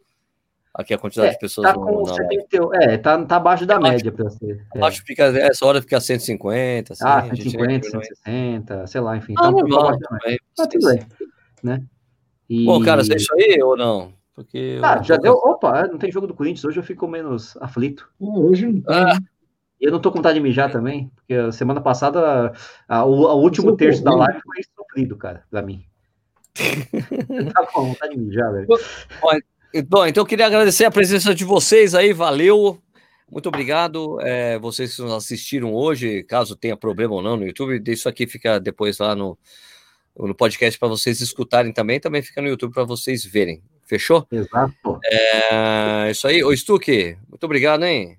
aqui 0.75 0.93
a 0.93 0.99
quantidade 0.99 1.29
é, 1.29 1.33
de 1.33 1.39
pessoas. 1.39 1.69
Tá 1.69 1.75
com, 1.75 2.03
no, 2.03 2.47
ter, 2.49 2.61
é, 2.83 2.99
tá, 2.99 3.25
tá 3.25 3.37
abaixo 3.37 3.65
da 3.65 3.79
média 3.79 4.11
para 4.11 4.25
você. 4.25 4.61
Acho 4.83 5.01
que 5.01 5.07
fica, 5.07 5.25
essa 5.25 5.65
hora 5.65 5.81
fica 5.81 6.01
150. 6.01 6.93
Assim, 6.93 7.05
ah, 7.07 7.23
150, 7.23 7.91
160, 7.91 8.87
sei 8.89 9.01
lá, 9.01 9.17
enfim. 9.17 9.35
Ah, 9.39 9.43
tá 9.43 9.49
um 9.51 9.53
normal, 9.53 9.99
também. 9.99 10.39
Tá 10.57 10.67
tudo 10.67 10.89
bem, 10.89 11.07
né? 11.63 11.83
E... 12.51 12.65
Bom, 12.67 12.83
cara, 12.83 13.05
você 13.05 13.15
é 13.15 13.17
isso 13.17 13.33
aí 13.35 13.63
ou 13.63 13.77
não? 13.77 14.13
Porque 14.35 14.81
ah, 14.83 15.01
já 15.01 15.17
deu. 15.17 15.35
Opa, 15.35 15.87
não 15.87 15.97
tem 15.97 16.11
jogo 16.11 16.27
do 16.27 16.35
Corinthians, 16.35 16.65
hoje 16.65 16.81
eu 16.81 16.85
fico 16.85 17.07
menos 17.07 17.57
aflito. 17.59 18.11
Hoje 18.19 18.67
não 18.67 18.83
ah. 18.89 19.17
Eu 19.81 19.93
não 19.93 20.01
tô 20.01 20.11
com 20.11 20.17
vontade 20.17 20.37
de 20.37 20.41
mijar 20.41 20.71
também, 20.71 21.11
porque 21.15 21.53
semana 21.53 21.81
passada, 21.81 22.53
a, 22.89 23.05
o, 23.05 23.27
a 23.27 23.35
último 23.35 23.77
terço 23.77 24.03
da 24.03 24.15
live 24.15 24.41
foi 24.41 24.63
sofrido, 24.75 25.17
cara, 25.17 25.45
pra 25.51 25.61
mim. 25.61 25.85
eu 27.29 27.53
tava 27.53 27.67
com 27.67 27.89
vontade 27.89 28.15
de 28.15 28.21
mijar, 28.21 28.51
velho. 28.53 28.67
Bom, 28.67 28.77
então 29.75 30.23
eu 30.23 30.27
queria 30.27 30.47
agradecer 30.47 30.85
a 30.85 30.91
presença 30.91 31.35
de 31.35 31.45
vocês 31.45 31.95
aí, 31.95 32.13
valeu. 32.13 32.81
Muito 33.31 33.49
obrigado. 33.49 34.21
É, 34.21 34.59
vocês 34.59 34.95
que 34.95 35.03
nos 35.03 35.13
assistiram 35.13 35.75
hoje, 35.75 36.23
caso 36.23 36.55
tenha 36.55 36.77
problema 36.77 37.15
ou 37.15 37.23
não 37.23 37.37
no 37.37 37.45
YouTube, 37.45 37.83
isso 37.91 38.09
aqui 38.09 38.27
fica 38.27 38.61
depois 38.61 38.99
lá 38.99 39.17
no, 39.17 39.37
no 40.17 40.35
podcast 40.35 40.79
para 40.79 40.89
vocês 40.89 41.21
escutarem 41.21 41.73
também, 41.73 41.99
também 41.99 42.23
fica 42.23 42.41
no 42.41 42.49
YouTube 42.49 42.73
para 42.73 42.85
vocês 42.85 43.25
verem. 43.25 43.61
Fechou? 43.85 44.27
Exato. 44.31 45.01
É, 45.05 46.11
isso 46.11 46.29
aí. 46.29 46.45
Ô, 46.45 46.57
Stuque, 46.57 47.19
muito 47.29 47.45
obrigado, 47.45 47.85
hein? 47.85 48.17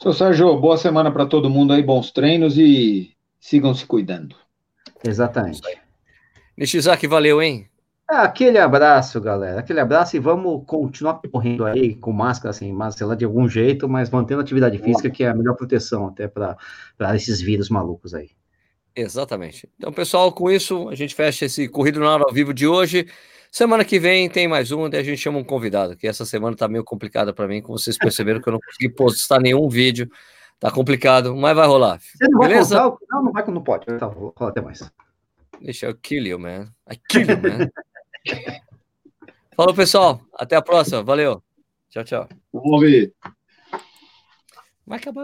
Seu 0.00 0.12
Sérgio, 0.12 0.56
boa 0.58 0.76
semana 0.76 1.10
para 1.10 1.26
todo 1.26 1.50
mundo 1.50 1.72
aí, 1.72 1.82
bons 1.82 2.10
treinos 2.10 2.56
e 2.56 3.12
sigam 3.40 3.74
se 3.74 3.84
cuidando. 3.84 4.36
Exatamente. 5.04 5.60
Nishizaki, 6.56 7.06
valeu, 7.06 7.42
hein? 7.42 7.68
Aquele 8.12 8.58
abraço, 8.58 9.18
galera. 9.22 9.60
Aquele 9.60 9.80
abraço 9.80 10.14
e 10.14 10.18
vamos 10.18 10.64
continuar 10.66 11.18
correndo 11.30 11.64
aí 11.64 11.94
com 11.94 12.12
máscara, 12.12 12.50
assim, 12.50 12.70
máscara 12.70 13.16
de 13.16 13.24
algum 13.24 13.48
jeito, 13.48 13.88
mas 13.88 14.10
mantendo 14.10 14.42
atividade 14.42 14.76
física, 14.76 15.08
que 15.08 15.24
é 15.24 15.28
a 15.28 15.34
melhor 15.34 15.56
proteção 15.56 16.08
até 16.08 16.28
para 16.28 16.56
esses 17.16 17.40
vírus 17.40 17.70
malucos 17.70 18.12
aí. 18.12 18.28
Exatamente. 18.94 19.66
Então, 19.78 19.90
pessoal, 19.90 20.30
com 20.30 20.50
isso, 20.50 20.90
a 20.90 20.94
gente 20.94 21.14
fecha 21.14 21.46
esse 21.46 21.66
Corrido 21.68 22.00
na 22.00 22.10
Hora 22.10 22.24
ao 22.28 22.34
vivo 22.34 22.52
de 22.52 22.66
hoje. 22.66 23.08
Semana 23.50 23.82
que 23.82 23.98
vem 23.98 24.28
tem 24.28 24.46
mais 24.46 24.70
um, 24.70 24.90
daí 24.90 25.00
a 25.00 25.04
gente 25.04 25.18
chama 25.18 25.38
um 25.38 25.44
convidado, 25.44 25.96
que 25.96 26.06
essa 26.06 26.26
semana 26.26 26.54
tá 26.54 26.68
meio 26.68 26.84
complicada 26.84 27.32
para 27.32 27.48
mim, 27.48 27.62
como 27.62 27.78
vocês 27.78 27.96
perceberam 27.96 28.42
que 28.42 28.48
eu 28.48 28.52
não 28.52 28.60
consegui 28.60 28.90
postar 28.90 29.40
nenhum 29.40 29.70
vídeo. 29.70 30.06
Tá 30.60 30.70
complicado, 30.70 31.34
mas 31.34 31.56
vai 31.56 31.66
rolar. 31.66 31.98
Você 31.98 32.28
não 32.28 32.40
Beleza? 32.40 32.78
vai 32.78 32.90
postar? 32.90 33.06
Não, 33.10 33.24
não 33.24 33.32
vai 33.32 33.42
que 33.42 33.50
não 33.50 33.62
pode. 33.64 33.86
Tá, 33.86 34.12
até 34.40 34.60
mais. 34.60 34.92
Deixa 35.62 35.86
eu 35.86 35.94
kill 35.94 36.26
you, 36.26 36.38
man. 36.38 36.66
I 36.90 36.96
kill 37.08 37.22
you, 37.22 37.38
man. 37.40 37.70
Falou, 39.56 39.74
pessoal. 39.74 40.20
Até 40.34 40.56
a 40.56 40.62
próxima. 40.62 41.02
Valeu. 41.02 41.42
Tchau, 41.90 42.04
tchau. 42.04 42.28
Vamos 42.52 42.80
ver. 42.80 43.12
Vai 44.86 44.98
acabar. 44.98 45.20